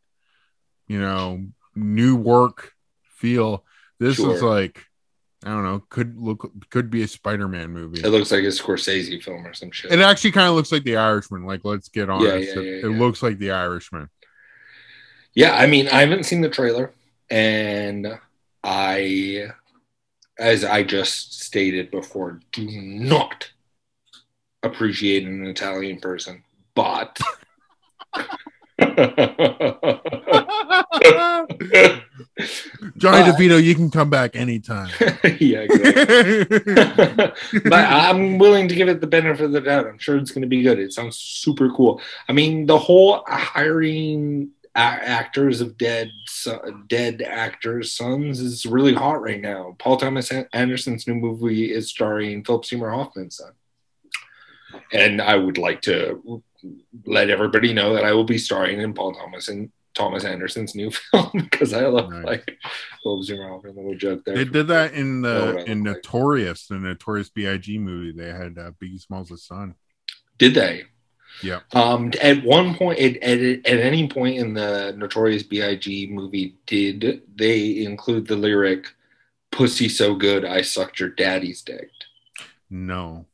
you 0.86 1.00
know, 1.00 1.46
Newark 1.74 2.72
feel. 3.16 3.64
This 3.98 4.18
is 4.18 4.42
like 4.42 4.84
I 5.44 5.50
don't 5.50 5.62
know, 5.62 5.82
could 5.88 6.18
look 6.18 6.50
could 6.68 6.90
be 6.90 7.02
a 7.02 7.08
Spider-Man 7.08 7.70
movie. 7.70 8.02
It 8.02 8.08
looks 8.08 8.30
like 8.30 8.42
a 8.42 8.48
Scorsese 8.48 9.22
film 9.22 9.46
or 9.46 9.54
some 9.54 9.70
shit. 9.70 9.90
It 9.90 10.00
actually 10.00 10.32
kind 10.32 10.48
of 10.48 10.54
looks 10.54 10.70
like 10.70 10.84
The 10.84 10.96
Irishman. 10.96 11.46
Like, 11.46 11.62
let's 11.64 11.88
get 11.88 12.10
honest. 12.10 12.26
yeah, 12.26 12.34
it, 12.34 12.56
yeah, 12.56 12.60
it 12.60 12.90
yeah. 12.90 12.98
looks 12.98 13.22
like 13.22 13.38
The 13.38 13.52
Irishman. 13.52 14.10
Yeah, 15.34 15.56
I 15.56 15.66
mean, 15.66 15.88
I 15.88 16.00
haven't 16.00 16.24
seen 16.24 16.42
the 16.42 16.50
trailer, 16.50 16.92
and 17.30 18.18
I, 18.62 19.46
as 20.38 20.62
I 20.62 20.82
just 20.82 21.40
stated 21.40 21.90
before, 21.90 22.40
do 22.52 22.68
not 22.68 23.50
appreciate 24.62 25.26
an 25.26 25.46
Italian 25.46 26.00
person, 26.00 26.42
but. 26.74 27.18
Johnny 32.96 33.30
But- 33.30 33.38
DeVito, 33.38 33.62
you 33.62 33.74
can 33.74 33.90
come 33.90 34.10
back 34.10 34.36
anytime. 34.36 34.90
yeah, 35.40 35.66
but 37.64 37.72
I'm 37.74 38.38
willing 38.38 38.68
to 38.68 38.74
give 38.74 38.88
it 38.88 39.00
the 39.00 39.06
benefit 39.06 39.44
of 39.44 39.52
the 39.52 39.60
doubt. 39.60 39.86
I'm 39.86 39.98
sure 39.98 40.16
it's 40.16 40.30
going 40.30 40.42
to 40.42 40.48
be 40.48 40.62
good. 40.62 40.78
It 40.78 40.92
sounds 40.92 41.16
super 41.16 41.70
cool. 41.70 42.00
I 42.28 42.32
mean, 42.32 42.66
the 42.66 42.78
whole 42.78 43.24
hiring 43.26 44.50
actors 44.74 45.60
of 45.60 45.76
dead 45.76 46.10
dead 46.88 47.22
actors' 47.22 47.92
sons 47.92 48.40
is 48.40 48.64
really 48.66 48.94
hot 48.94 49.20
right 49.20 49.40
now. 49.40 49.76
Paul 49.78 49.96
Thomas 49.96 50.30
Anderson's 50.52 51.06
new 51.06 51.14
movie 51.14 51.72
is 51.72 51.90
starring 51.90 52.44
Philip 52.44 52.64
Seymour 52.64 52.90
Hoffman's 52.90 53.36
son, 53.36 53.52
and 54.92 55.20
I 55.20 55.36
would 55.36 55.58
like 55.58 55.82
to 55.82 56.42
let 57.06 57.30
everybody 57.30 57.72
know 57.72 57.94
that 57.94 58.04
I 58.04 58.12
will 58.12 58.24
be 58.24 58.38
starring 58.38 58.80
in 58.80 58.94
Paul 58.94 59.14
Thomas 59.14 59.48
and 59.48 59.70
Thomas 59.94 60.24
Anderson's 60.24 60.74
new 60.74 60.90
film 61.10 61.30
because 61.34 61.72
I 61.72 61.86
love 61.86 62.10
Nice. 62.10 62.24
like 62.24 62.58
Seymour 63.22 63.48
Hoffman. 63.48 63.76
Little 63.76 63.94
joke 63.96 64.24
there. 64.24 64.36
They 64.36 64.44
did 64.44 64.68
that 64.68 64.94
in 64.94 65.22
the 65.22 65.64
in 65.66 65.82
look 65.84 65.94
like. 65.96 66.04
Notorious, 66.04 66.66
the 66.66 66.76
Notorious 66.78 67.28
B.I.G. 67.30 67.78
movie. 67.78 68.12
They 68.12 68.28
had 68.30 68.58
uh, 68.58 68.70
Biggie 68.82 69.00
Smalls' 69.00 69.44
son. 69.44 69.74
Did 70.38 70.54
they? 70.54 70.84
Yeah. 71.42 71.60
Um, 71.72 72.12
at 72.20 72.42
one 72.44 72.74
point, 72.74 72.98
at, 72.98 73.16
at, 73.18 73.38
at 73.40 73.64
any 73.80 74.08
point 74.08 74.38
in 74.38 74.52
the 74.54 74.94
Notorious 74.96 75.42
B.I.G. 75.42 76.08
movie, 76.10 76.56
did 76.66 77.22
they 77.34 77.82
include 77.84 78.26
the 78.26 78.36
lyric 78.36 78.86
"Pussy 79.52 79.88
so 79.88 80.14
good, 80.14 80.44
I 80.44 80.62
sucked 80.62 81.00
your 81.00 81.08
daddy's 81.10 81.62
dick"? 81.62 81.90
No, 82.68 83.26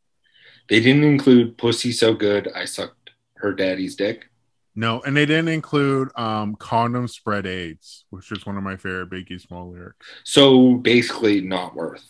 They 0.69 0.81
didn't 0.81 1.05
include 1.05 1.59
"Pussy 1.59 1.93
so 1.93 2.15
good, 2.15 2.51
I 2.55 2.65
sucked 2.65 3.11
her 3.37 3.53
daddy's 3.53 3.97
dick." 3.97 4.28
No, 4.77 5.01
and 5.03 5.16
they 5.16 5.27
didn't 5.27 5.48
include 5.48 6.11
um 6.16 6.55
condom 6.57 7.09
spread 7.09 7.47
AIDS, 7.47 8.05
which 8.11 8.31
is 8.31 8.47
one 8.47 8.57
of 8.57 8.62
my 8.62 8.77
favorite 8.77 9.11
Biggie 9.11 9.40
Small 9.40 9.73
lyrics. 9.73 10.07
So 10.24 10.74
basically, 10.74 11.40
not 11.40 11.74
worth, 11.74 12.05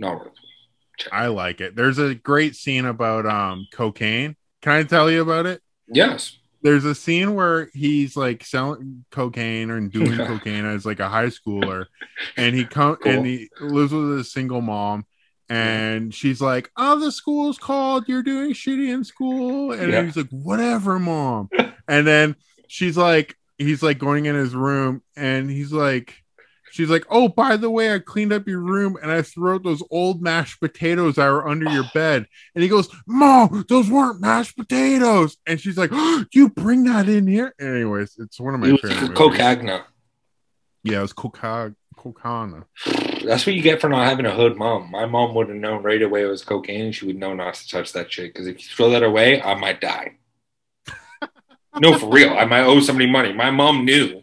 not 0.00 0.20
worth. 0.20 0.32
I 1.12 1.26
like 1.26 1.60
it. 1.60 1.74
There's 1.74 1.98
a 1.98 2.14
great 2.14 2.54
scene 2.56 2.86
about 2.86 3.26
um 3.26 3.66
cocaine. 3.72 4.36
Can 4.62 4.72
I 4.72 4.82
tell 4.84 5.10
you 5.10 5.20
about 5.22 5.46
it? 5.46 5.60
Yes. 5.88 6.38
there's 6.62 6.86
a 6.86 6.94
scene 6.94 7.34
where 7.34 7.68
he's 7.74 8.16
like 8.16 8.42
selling 8.42 9.04
cocaine 9.10 9.68
or 9.70 9.78
doing 9.80 10.16
cocaine 10.26 10.64
as 10.64 10.86
like 10.86 10.98
a 11.00 11.08
high 11.10 11.26
schooler 11.26 11.84
and 12.38 12.54
he 12.56 12.64
come 12.64 12.96
Cool. 12.96 13.12
and 13.12 13.26
he 13.26 13.50
lives 13.60 13.92
with 13.92 14.18
a 14.18 14.24
single 14.24 14.62
mom 14.62 15.04
and 15.48 16.14
she's 16.14 16.40
like, 16.40 16.70
"Oh, 16.76 16.98
the 16.98 17.12
school's 17.12 17.58
called. 17.58 18.08
You're 18.08 18.22
doing 18.22 18.52
shitty 18.52 18.92
in 18.92 19.04
school." 19.04 19.72
And 19.72 19.92
Yeah. 19.92 20.02
he's 20.04 20.16
like, 20.16 20.30
"Whatever, 20.30 20.98
mom." 20.98 21.48
and 21.88 22.06
then 22.06 22.36
she's 22.68 22.96
like, 22.96 23.36
he's 23.58 23.82
like 23.82 23.98
going 23.98 24.26
in 24.26 24.34
his 24.34 24.54
room, 24.54 25.02
and 25.16 25.50
he's 25.50 25.72
like, 25.72 26.14
she's 26.72 26.88
like, 26.90 27.04
"Oh, 27.10 27.28
by 27.28 27.56
the 27.56 27.70
way, 27.70 27.94
I 27.94 27.98
cleaned 28.00 28.32
up 28.32 28.48
your 28.48 28.60
room 28.60 28.96
and 29.00 29.10
I 29.12 29.22
threw 29.22 29.54
out 29.54 29.62
those 29.62 29.82
old 29.90 30.20
mashed 30.22 30.58
potatoes 30.60 31.16
that 31.16 31.28
were 31.28 31.46
under 31.46 31.70
your 31.70 31.84
bed." 31.94 32.26
And 32.54 32.62
he 32.62 32.68
goes, 32.68 32.88
"Mom, 33.06 33.64
those 33.68 33.88
weren't 33.90 34.20
mashed 34.20 34.56
potatoes." 34.56 35.36
And 35.46 35.60
she's 35.60 35.76
like, 35.76 35.90
oh, 35.92 36.24
"You 36.32 36.48
bring 36.48 36.84
that 36.84 37.08
in 37.08 37.26
here?" 37.26 37.54
Anyways, 37.60 38.16
it's 38.18 38.40
one 38.40 38.54
of 38.54 38.60
my 38.60 38.68
It 38.68 38.82
was 38.82 38.92
favorite. 38.92 39.16
Cocagna. 39.18 39.84
Yeah, 40.82 40.98
it 40.98 41.02
was 41.02 41.12
Coca 41.12 41.74
Cocana. 41.96 42.64
That's 43.24 43.46
what 43.46 43.54
you 43.54 43.62
get 43.62 43.80
for 43.80 43.88
not 43.88 44.06
having 44.08 44.26
a 44.26 44.30
hood 44.34 44.56
mom. 44.56 44.90
My 44.90 45.06
mom 45.06 45.34
would 45.34 45.48
have 45.48 45.56
known 45.56 45.82
right 45.82 46.00
away 46.02 46.22
it 46.22 46.26
was 46.28 46.44
cocaine. 46.44 46.92
She 46.92 47.06
would 47.06 47.16
know 47.18 47.34
not 47.34 47.54
to 47.54 47.68
touch 47.68 47.92
that 47.92 48.12
shit. 48.12 48.32
Because 48.32 48.46
if 48.46 48.58
you 48.62 48.68
throw 48.74 48.90
that 48.90 49.02
away, 49.02 49.40
I 49.42 49.54
might 49.54 49.80
die. 49.80 50.16
no, 51.80 51.98
for 51.98 52.10
real. 52.10 52.30
I 52.30 52.44
might 52.44 52.64
owe 52.64 52.80
somebody 52.80 53.10
money. 53.10 53.32
My 53.32 53.50
mom 53.50 53.84
knew 53.84 54.22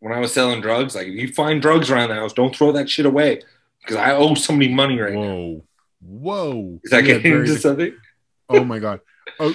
when 0.00 0.12
I 0.12 0.18
was 0.20 0.32
selling 0.32 0.60
drugs. 0.60 0.94
Like, 0.94 1.06
if 1.06 1.14
you 1.14 1.32
find 1.32 1.60
drugs 1.62 1.90
around 1.90 2.08
the 2.08 2.14
house, 2.16 2.32
don't 2.32 2.54
throw 2.54 2.72
that 2.72 2.88
shit 2.90 3.06
away. 3.06 3.42
Because 3.80 3.96
I 3.96 4.12
owe 4.12 4.34
somebody 4.34 4.72
money 4.72 4.98
right 4.98 5.12
now. 5.12 5.20
Whoa, 5.20 5.64
whoa! 6.00 6.80
Is 6.84 6.90
that 6.92 7.04
Yeah, 7.04 7.14
getting 7.14 7.32
very 7.32 7.48
into 7.48 7.58
something? 7.58 7.96
Oh 8.48 8.64
my 8.64 8.78
god. 8.78 9.00
Oh, 9.40 9.54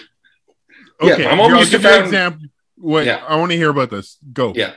Yeah, 1.01 1.13
okay. 1.13 1.23
my 1.25 1.35
mom 1.35 1.45
here, 1.47 1.53
I'll 1.55 1.59
used 1.59 1.71
to 1.71 1.77
an 1.77 1.83
found- 1.83 2.03
example. 2.05 2.41
Wait, 2.79 3.05
Yeah. 3.05 3.23
I 3.27 3.37
want 3.37 3.51
to 3.51 3.57
hear 3.57 3.69
about 3.69 3.89
this. 3.89 4.17
Go. 4.33 4.51
Yeah. 4.55 4.73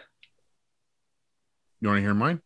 You 1.81 1.89
want 1.89 1.99
to 1.99 2.03
hear 2.03 2.15
mine? 2.15 2.41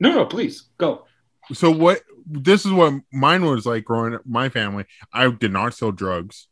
No, 0.00 0.10
no, 0.12 0.26
please 0.26 0.64
go. 0.78 1.06
So 1.52 1.70
what? 1.70 2.02
This 2.26 2.64
is 2.64 2.72
what 2.72 2.94
mine 3.12 3.44
was 3.44 3.66
like 3.66 3.84
growing 3.84 4.14
up. 4.14 4.22
My 4.24 4.48
family. 4.48 4.84
I 5.12 5.30
did 5.30 5.52
not 5.52 5.74
sell 5.74 5.92
drugs. 5.92 6.48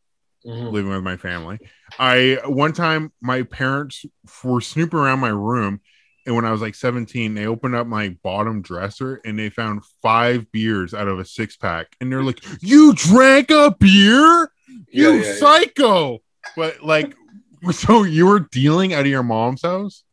Mhm. 0.47 0.73
Living 0.73 0.91
with 0.91 1.03
my 1.03 1.17
family. 1.17 1.59
I 1.99 2.39
one 2.45 2.73
time 2.73 3.13
my 3.21 3.43
parents 3.43 4.05
were 4.45 4.61
snooping 4.61 4.99
around 4.99 5.19
my 5.19 5.29
room, 5.31 5.81
and 6.27 6.37
when 6.37 6.45
I 6.45 6.53
was 6.53 6.61
like 6.61 6.75
17, 6.75 7.35
they 7.35 7.47
opened 7.47 7.75
up 7.75 7.87
my 7.87 8.11
bottom 8.23 8.63
dresser 8.63 9.21
and 9.25 9.39
they 9.39 9.51
found 9.51 9.83
five 10.01 10.51
beers 10.53 10.95
out 10.95 11.09
of 11.09 11.19
a 11.19 11.25
six 11.25 11.57
pack, 11.57 11.89
and 12.01 12.11
they're 12.11 12.23
like, 12.23 12.41
"You 12.61 12.95
drank 12.95 13.51
a 13.51 13.75
beer?" 13.79 14.51
You 14.91 15.13
yeah, 15.15 15.23
yeah. 15.25 15.35
psycho 15.35 16.21
but 16.57 16.83
like 16.83 17.15
so 17.73 18.03
you 18.03 18.27
were 18.27 18.41
dealing 18.41 18.93
out 18.95 19.01
of 19.01 19.07
your 19.07 19.23
mom's 19.23 19.63
house 19.63 20.05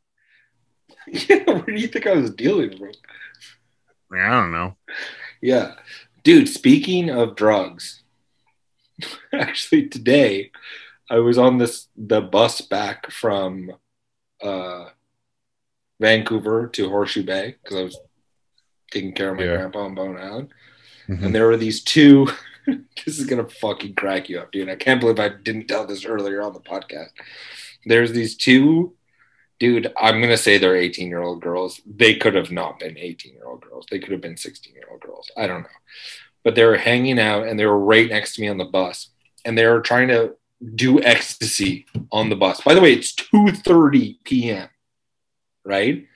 Yeah, 1.07 1.43
where 1.45 1.61
do 1.61 1.73
you 1.73 1.87
think 1.87 2.07
I 2.07 2.13
was 2.13 2.31
dealing 2.31 2.77
from? 2.77 2.91
I 4.19 4.29
don't 4.41 4.51
know 4.51 4.75
Yeah. 5.41 5.75
Dude, 6.23 6.49
speaking 6.49 7.09
of 7.09 7.35
drugs, 7.35 8.01
actually 9.33 9.87
today 9.87 10.51
I 11.09 11.19
was 11.19 11.37
on 11.37 11.57
this 11.59 11.87
the 11.95 12.21
bus 12.21 12.61
back 12.61 13.11
from 13.11 13.71
uh 14.41 14.85
Vancouver 15.99 16.67
to 16.67 16.89
Horseshoe 16.89 17.23
Bay 17.23 17.55
because 17.63 17.77
I 17.77 17.83
was 17.83 17.97
taking 18.91 19.13
care 19.13 19.31
of 19.31 19.37
my 19.37 19.43
Yeah. 19.45 19.55
grandpa 19.57 19.79
on 19.85 19.95
Bowen 19.95 20.17
Island. 20.17 20.49
Mhm. 21.07 21.23
And 21.25 21.35
there 21.35 21.47
were 21.47 21.57
these 21.57 21.83
two 21.83 22.27
this 23.05 23.19
is 23.19 23.25
gonna 23.25 23.47
fucking 23.47 23.93
crack 23.95 24.27
you 24.29 24.39
up, 24.39 24.51
dude. 24.51 24.69
I 24.69 24.75
can't 24.75 24.99
believe 24.99 25.19
I 25.19 25.29
didn't 25.29 25.67
tell 25.67 25.85
this 25.85 26.05
earlier 26.05 26.41
on 26.41 26.53
the 26.53 26.59
podcast. 26.59 27.11
There's 27.85 28.11
these 28.11 28.35
two 28.35 28.95
dude, 29.59 29.93
I'm 29.97 30.21
gonna 30.21 30.37
say 30.37 30.57
they're 30.57 30.75
18 30.75 31.07
year 31.07 31.21
old 31.21 31.41
girls. 31.41 31.81
They 31.85 32.15
could 32.15 32.35
have 32.35 32.51
not 32.51 32.79
been 32.79 32.97
18 32.97 33.33
year 33.33 33.45
old 33.45 33.61
girls. 33.61 33.85
They 33.89 33.99
could 33.99 34.11
have 34.11 34.21
been 34.21 34.37
16 34.37 34.73
year 34.73 34.87
old 34.91 35.01
girls. 35.01 35.29
I 35.37 35.47
don't 35.47 35.63
know. 35.63 35.69
But 36.43 36.55
they 36.55 36.65
were 36.65 36.77
hanging 36.77 37.19
out 37.19 37.47
and 37.47 37.59
they 37.59 37.65
were 37.65 37.79
right 37.79 38.09
next 38.09 38.35
to 38.35 38.41
me 38.41 38.47
on 38.47 38.57
the 38.57 38.65
bus. 38.65 39.09
And 39.43 39.57
they 39.57 39.65
were 39.65 39.81
trying 39.81 40.07
to 40.09 40.35
do 40.75 41.01
ecstasy 41.01 41.85
on 42.11 42.29
the 42.29 42.35
bus. 42.35 42.61
By 42.61 42.73
the 42.73 42.81
way, 42.81 42.93
it's 42.93 43.13
2:30 43.13 44.17
p.m. 44.23 44.69
Right? 45.63 46.07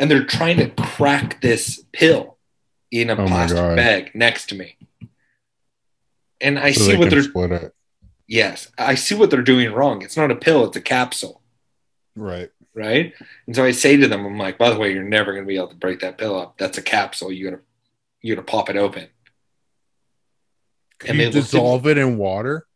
And 0.00 0.10
they're 0.10 0.24
trying 0.24 0.58
to 0.58 0.70
crack 0.70 1.40
this 1.40 1.84
pill 1.92 2.38
in 2.90 3.10
a 3.10 3.14
Oh 3.14 3.26
plastic 3.26 3.76
bag 3.76 4.12
next 4.14 4.48
to 4.50 4.54
me. 4.54 4.76
And 6.40 6.58
I 6.58 6.70
So 6.70 6.82
see 6.82 6.92
they 6.92 6.96
what 6.96 7.10
they're 7.10 7.72
yes, 8.28 8.70
I 8.78 8.94
see 8.94 9.16
what 9.16 9.30
they're 9.30 9.42
doing 9.42 9.72
wrong. 9.72 10.02
It's 10.02 10.16
not 10.16 10.30
a 10.30 10.36
pill, 10.36 10.64
it's 10.64 10.76
a 10.76 10.80
capsule 10.80 11.42
right 12.18 12.50
right? 12.78 13.12
And 13.46 13.54
so 13.56 13.64
I 13.64 13.72
say 13.72 13.96
to 13.96 14.08
them, 14.08 14.24
I'm 14.24 14.38
like, 14.38 14.56
by 14.56 14.70
the 14.70 14.78
way, 14.78 14.92
you're 14.92 15.02
never 15.04 15.32
going 15.32 15.44
to 15.44 15.48
be 15.48 15.56
able 15.56 15.68
to 15.68 15.74
break 15.74 16.00
that 16.00 16.16
pill 16.18 16.38
up. 16.38 16.56
That's 16.58 16.78
a 16.78 16.82
capsule. 16.82 17.32
You 17.32 17.50
gotta, 17.50 17.62
you 18.22 18.34
gotta 18.34 18.46
pop 18.46 18.70
it 18.70 18.76
open. 18.76 19.08
can 20.98 21.10
And 21.10 21.18
you 21.18 21.24
they 21.24 21.26
looked 21.26 21.36
at 21.36 21.42
dissolve 21.42 21.86
it 21.86 21.98
in 21.98 22.16
water 22.18 22.66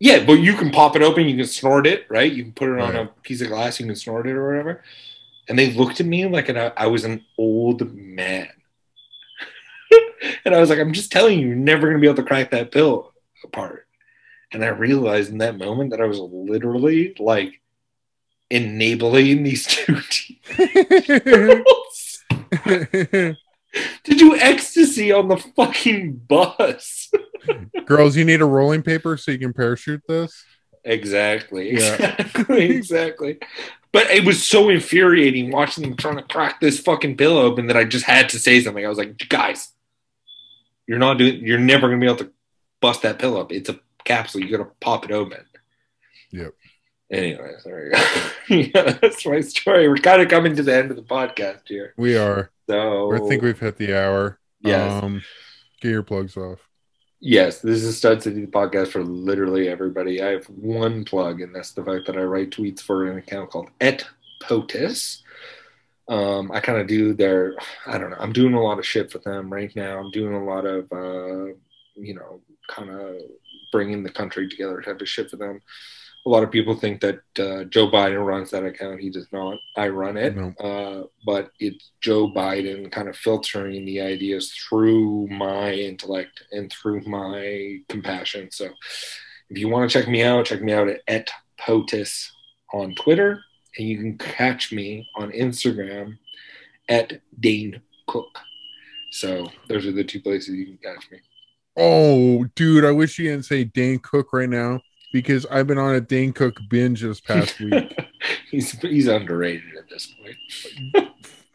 Yeah, 0.00 0.24
but 0.24 0.34
you 0.34 0.54
can 0.54 0.70
pop 0.70 0.96
it 0.96 1.02
open. 1.02 1.28
You 1.28 1.36
can 1.36 1.46
snort 1.46 1.86
it, 1.86 2.06
right? 2.08 2.32
You 2.32 2.42
can 2.44 2.52
put 2.52 2.68
it 2.68 2.80
on 2.80 2.94
Right. 2.94 3.06
a 3.06 3.20
piece 3.22 3.40
of 3.40 3.48
glass. 3.48 3.78
You 3.78 3.86
can 3.86 3.96
snort 3.96 4.26
it 4.26 4.32
or 4.32 4.48
whatever. 4.48 4.82
And 5.48 5.58
they 5.58 5.72
looked 5.72 6.00
at 6.00 6.06
me 6.06 6.26
like 6.26 6.48
an, 6.48 6.72
I 6.76 6.86
was 6.86 7.04
an 7.04 7.24
old 7.38 7.94
man. 7.94 8.48
and 10.44 10.54
I 10.54 10.60
was 10.60 10.70
like, 10.70 10.78
I'm 10.78 10.92
just 10.92 11.12
telling 11.12 11.38
you, 11.38 11.48
you're 11.48 11.56
never 11.56 11.82
going 11.82 11.94
to 11.96 12.00
be 12.00 12.06
able 12.06 12.16
to 12.16 12.22
crack 12.28 12.50
that 12.50 12.72
pill 12.72 13.12
apart. 13.44 13.86
And 14.52 14.64
I 14.64 14.68
realized 14.68 15.30
in 15.30 15.38
that 15.38 15.58
moment 15.58 15.90
that 15.90 16.00
I 16.00 16.06
was 16.06 16.18
literally 16.18 17.14
like 17.18 17.60
enabling 18.50 19.42
these 19.42 19.66
two 19.66 20.00
girls 21.20 22.24
to 22.64 23.36
do 24.04 24.36
ecstasy 24.36 25.12
on 25.12 25.28
the 25.28 25.36
fucking 25.56 26.12
bus. 26.28 27.10
girls 27.86 28.16
you 28.16 28.24
need 28.24 28.40
a 28.40 28.46
rolling 28.46 28.82
paper 28.82 29.16
so 29.16 29.30
you 29.30 29.38
can 29.38 29.52
parachute 29.52 30.02
this 30.08 30.44
Exactly. 30.84 31.72
Yeah. 31.72 32.16
Exactly. 32.18 32.70
exactly. 32.70 33.38
But 33.92 34.10
it 34.10 34.24
was 34.24 34.46
so 34.46 34.68
infuriating 34.68 35.50
watching 35.50 35.82
them 35.84 35.96
trying 35.96 36.16
to 36.16 36.22
crack 36.22 36.60
this 36.60 36.78
fucking 36.80 37.16
pill 37.16 37.38
open 37.38 37.68
that 37.68 37.76
I 37.76 37.84
just 37.84 38.04
had 38.04 38.28
to 38.30 38.38
say 38.38 38.60
something. 38.60 38.84
I 38.84 38.88
was 38.88 38.98
like, 38.98 39.28
guys, 39.28 39.72
you're 40.86 40.98
not 40.98 41.18
doing 41.18 41.44
you're 41.44 41.58
never 41.58 41.88
gonna 41.88 42.00
be 42.00 42.06
able 42.06 42.16
to 42.16 42.32
bust 42.80 43.02
that 43.02 43.18
pill 43.18 43.36
up. 43.36 43.52
It's 43.52 43.70
a 43.70 43.80
capsule. 44.04 44.42
You 44.42 44.50
gotta 44.50 44.70
pop 44.80 45.04
it 45.04 45.12
open. 45.12 45.44
Yep. 46.32 46.54
Anyways, 47.14 47.62
there 47.64 47.86
you 47.86 47.92
go. 47.92 48.00
yeah, 48.84 48.98
that's 49.00 49.24
my 49.26 49.40
story. 49.40 49.88
We're 49.88 49.96
kind 49.96 50.20
of 50.22 50.28
coming 50.28 50.56
to 50.56 50.62
the 50.62 50.74
end 50.74 50.90
of 50.90 50.96
the 50.96 51.02
podcast 51.02 51.68
here. 51.68 51.94
we 51.96 52.16
are 52.16 52.50
So 52.68 53.12
i 53.14 53.18
think 53.28 53.42
we've 53.42 53.58
hit 53.58 53.76
the 53.76 53.96
hour 53.98 54.38
Yes. 54.60 55.02
um 55.02 55.22
get 55.80 55.90
your 55.90 56.02
plugs 56.02 56.36
off 56.36 56.58
Yes, 57.20 57.60
this 57.60 57.82
is 57.82 57.96
Stud 57.96 58.22
City, 58.22 58.42
the 58.42 58.46
podcast 58.50 58.88
for 58.88 59.02
literally 59.02 59.66
everybody. 59.68 60.22
I 60.22 60.32
have 60.32 60.44
one 60.46 61.06
plug, 61.06 61.40
and 61.40 61.54
that's 61.54 61.72
the 61.72 61.82
fact 61.82 62.06
that 62.06 62.18
I 62.18 62.22
write 62.22 62.50
tweets 62.50 62.80
for 62.82 63.06
an 63.10 63.16
account 63.16 63.48
called 63.48 63.70
at 63.80 64.04
POTUS. 64.42 65.22
Um, 66.06 66.52
I 66.52 66.60
kind 66.60 66.78
of 66.78 66.86
do 66.86 67.14
their, 67.14 67.54
I 67.86 67.96
don't 67.96 68.10
know, 68.10 68.18
I'm 68.20 68.34
doing 68.34 68.52
a 68.52 68.60
lot 68.62 68.78
of 68.78 68.84
shit 68.84 69.10
for 69.10 69.20
them 69.20 69.50
right 69.50 69.74
now. 69.74 69.98
I'm 70.00 70.10
doing 70.10 70.34
a 70.34 70.44
lot 70.44 70.66
of, 70.66 70.84
uh, 70.92 71.54
you 71.96 72.14
know, 72.14 72.42
kind 72.68 72.90
of 72.90 73.16
bringing 73.72 74.02
the 74.02 74.10
country 74.10 74.46
together 74.46 74.82
type 74.82 75.00
of 75.00 75.08
shit 75.08 75.30
for 75.30 75.36
them. 75.36 75.62
A 76.26 76.30
lot 76.30 76.42
of 76.42 76.50
people 76.50 76.74
think 76.74 77.00
that 77.02 77.20
uh, 77.38 77.64
Joe 77.64 77.90
Biden 77.90 78.24
runs 78.24 78.50
that 78.50 78.64
account. 78.64 79.00
He 79.00 79.10
does 79.10 79.28
not. 79.32 79.58
I 79.76 79.88
run 79.88 80.16
it. 80.16 80.34
No. 80.34 80.54
Uh, 80.58 81.06
but 81.26 81.50
it's 81.60 81.90
Joe 82.00 82.28
Biden 82.28 82.90
kind 82.90 83.08
of 83.08 83.16
filtering 83.16 83.84
the 83.84 84.00
ideas 84.00 84.52
through 84.52 85.26
my 85.28 85.72
intellect 85.72 86.44
and 86.52 86.72
through 86.72 87.02
my 87.02 87.78
compassion. 87.90 88.50
So 88.50 88.70
if 89.50 89.58
you 89.58 89.68
want 89.68 89.90
to 89.90 89.98
check 89.98 90.08
me 90.08 90.22
out, 90.22 90.46
check 90.46 90.62
me 90.62 90.72
out 90.72 90.88
at, 90.88 91.00
at 91.08 91.30
POTUS 91.60 92.30
on 92.72 92.94
Twitter. 92.94 93.42
And 93.76 93.86
you 93.88 93.98
can 93.98 94.16
catch 94.18 94.72
me 94.72 95.06
on 95.16 95.30
Instagram 95.32 96.16
at 96.88 97.20
Dane 97.40 97.80
Cook. 98.06 98.38
So 99.10 99.46
those 99.68 99.86
are 99.86 99.92
the 99.92 100.04
two 100.04 100.20
places 100.22 100.54
you 100.54 100.66
can 100.66 100.78
catch 100.78 101.10
me. 101.10 101.18
oh 101.76 102.44
dude 102.54 102.84
i 102.84 102.90
wish 102.92 103.18
you 103.18 103.28
didn't 103.28 103.44
say 103.44 103.64
dane 103.64 103.98
cook 103.98 104.32
right 104.32 104.48
now 104.48 104.80
because 105.14 105.46
i've 105.46 105.68
been 105.68 105.78
on 105.78 105.94
a 105.94 106.00
dane 106.00 106.32
cook 106.32 106.58
binge 106.68 107.00
this 107.00 107.20
past 107.20 107.60
week 107.60 107.96
he's 108.50 108.72
he's 108.80 109.06
underrated 109.06 109.76
at 109.78 109.88
this 109.88 110.12
point. 110.20 111.08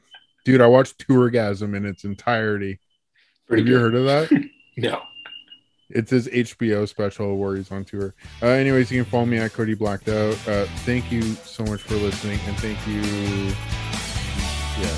dude 0.45 0.61
i 0.61 0.65
watched 0.65 1.05
tourgasm 1.05 1.75
in 1.75 1.85
its 1.85 2.05
entirety 2.05 2.79
Pretty 3.47 3.63
have 3.63 3.67
you 3.67 3.77
heard 3.77 3.95
of 3.95 4.05
that 4.05 4.31
No. 4.77 5.01
It's 5.89 6.11
his 6.11 6.27
HBO 6.27 6.87
special 6.87 7.37
where 7.37 7.55
he's 7.55 7.71
on 7.71 7.83
tour. 7.83 8.13
Uh, 8.43 8.45
anyways, 8.45 8.91
you 8.91 9.03
can 9.03 9.11
follow 9.11 9.25
me 9.25 9.39
at 9.39 9.51
Cody 9.53 9.73
Blacked 9.73 10.07
Out. 10.07 10.35
Uh, 10.47 10.65
thank 10.85 11.11
you 11.11 11.23
so 11.23 11.63
much 11.65 11.81
for 11.81 11.95
listening, 11.95 12.39
and 12.45 12.55
thank 12.59 12.77
you. 12.87 13.01
Yeah, 14.79 14.95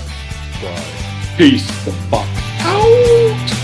bye. 0.61 1.37
Peace 1.37 1.65
the 1.85 1.93
fuck 2.11 2.27
out. 2.59 3.60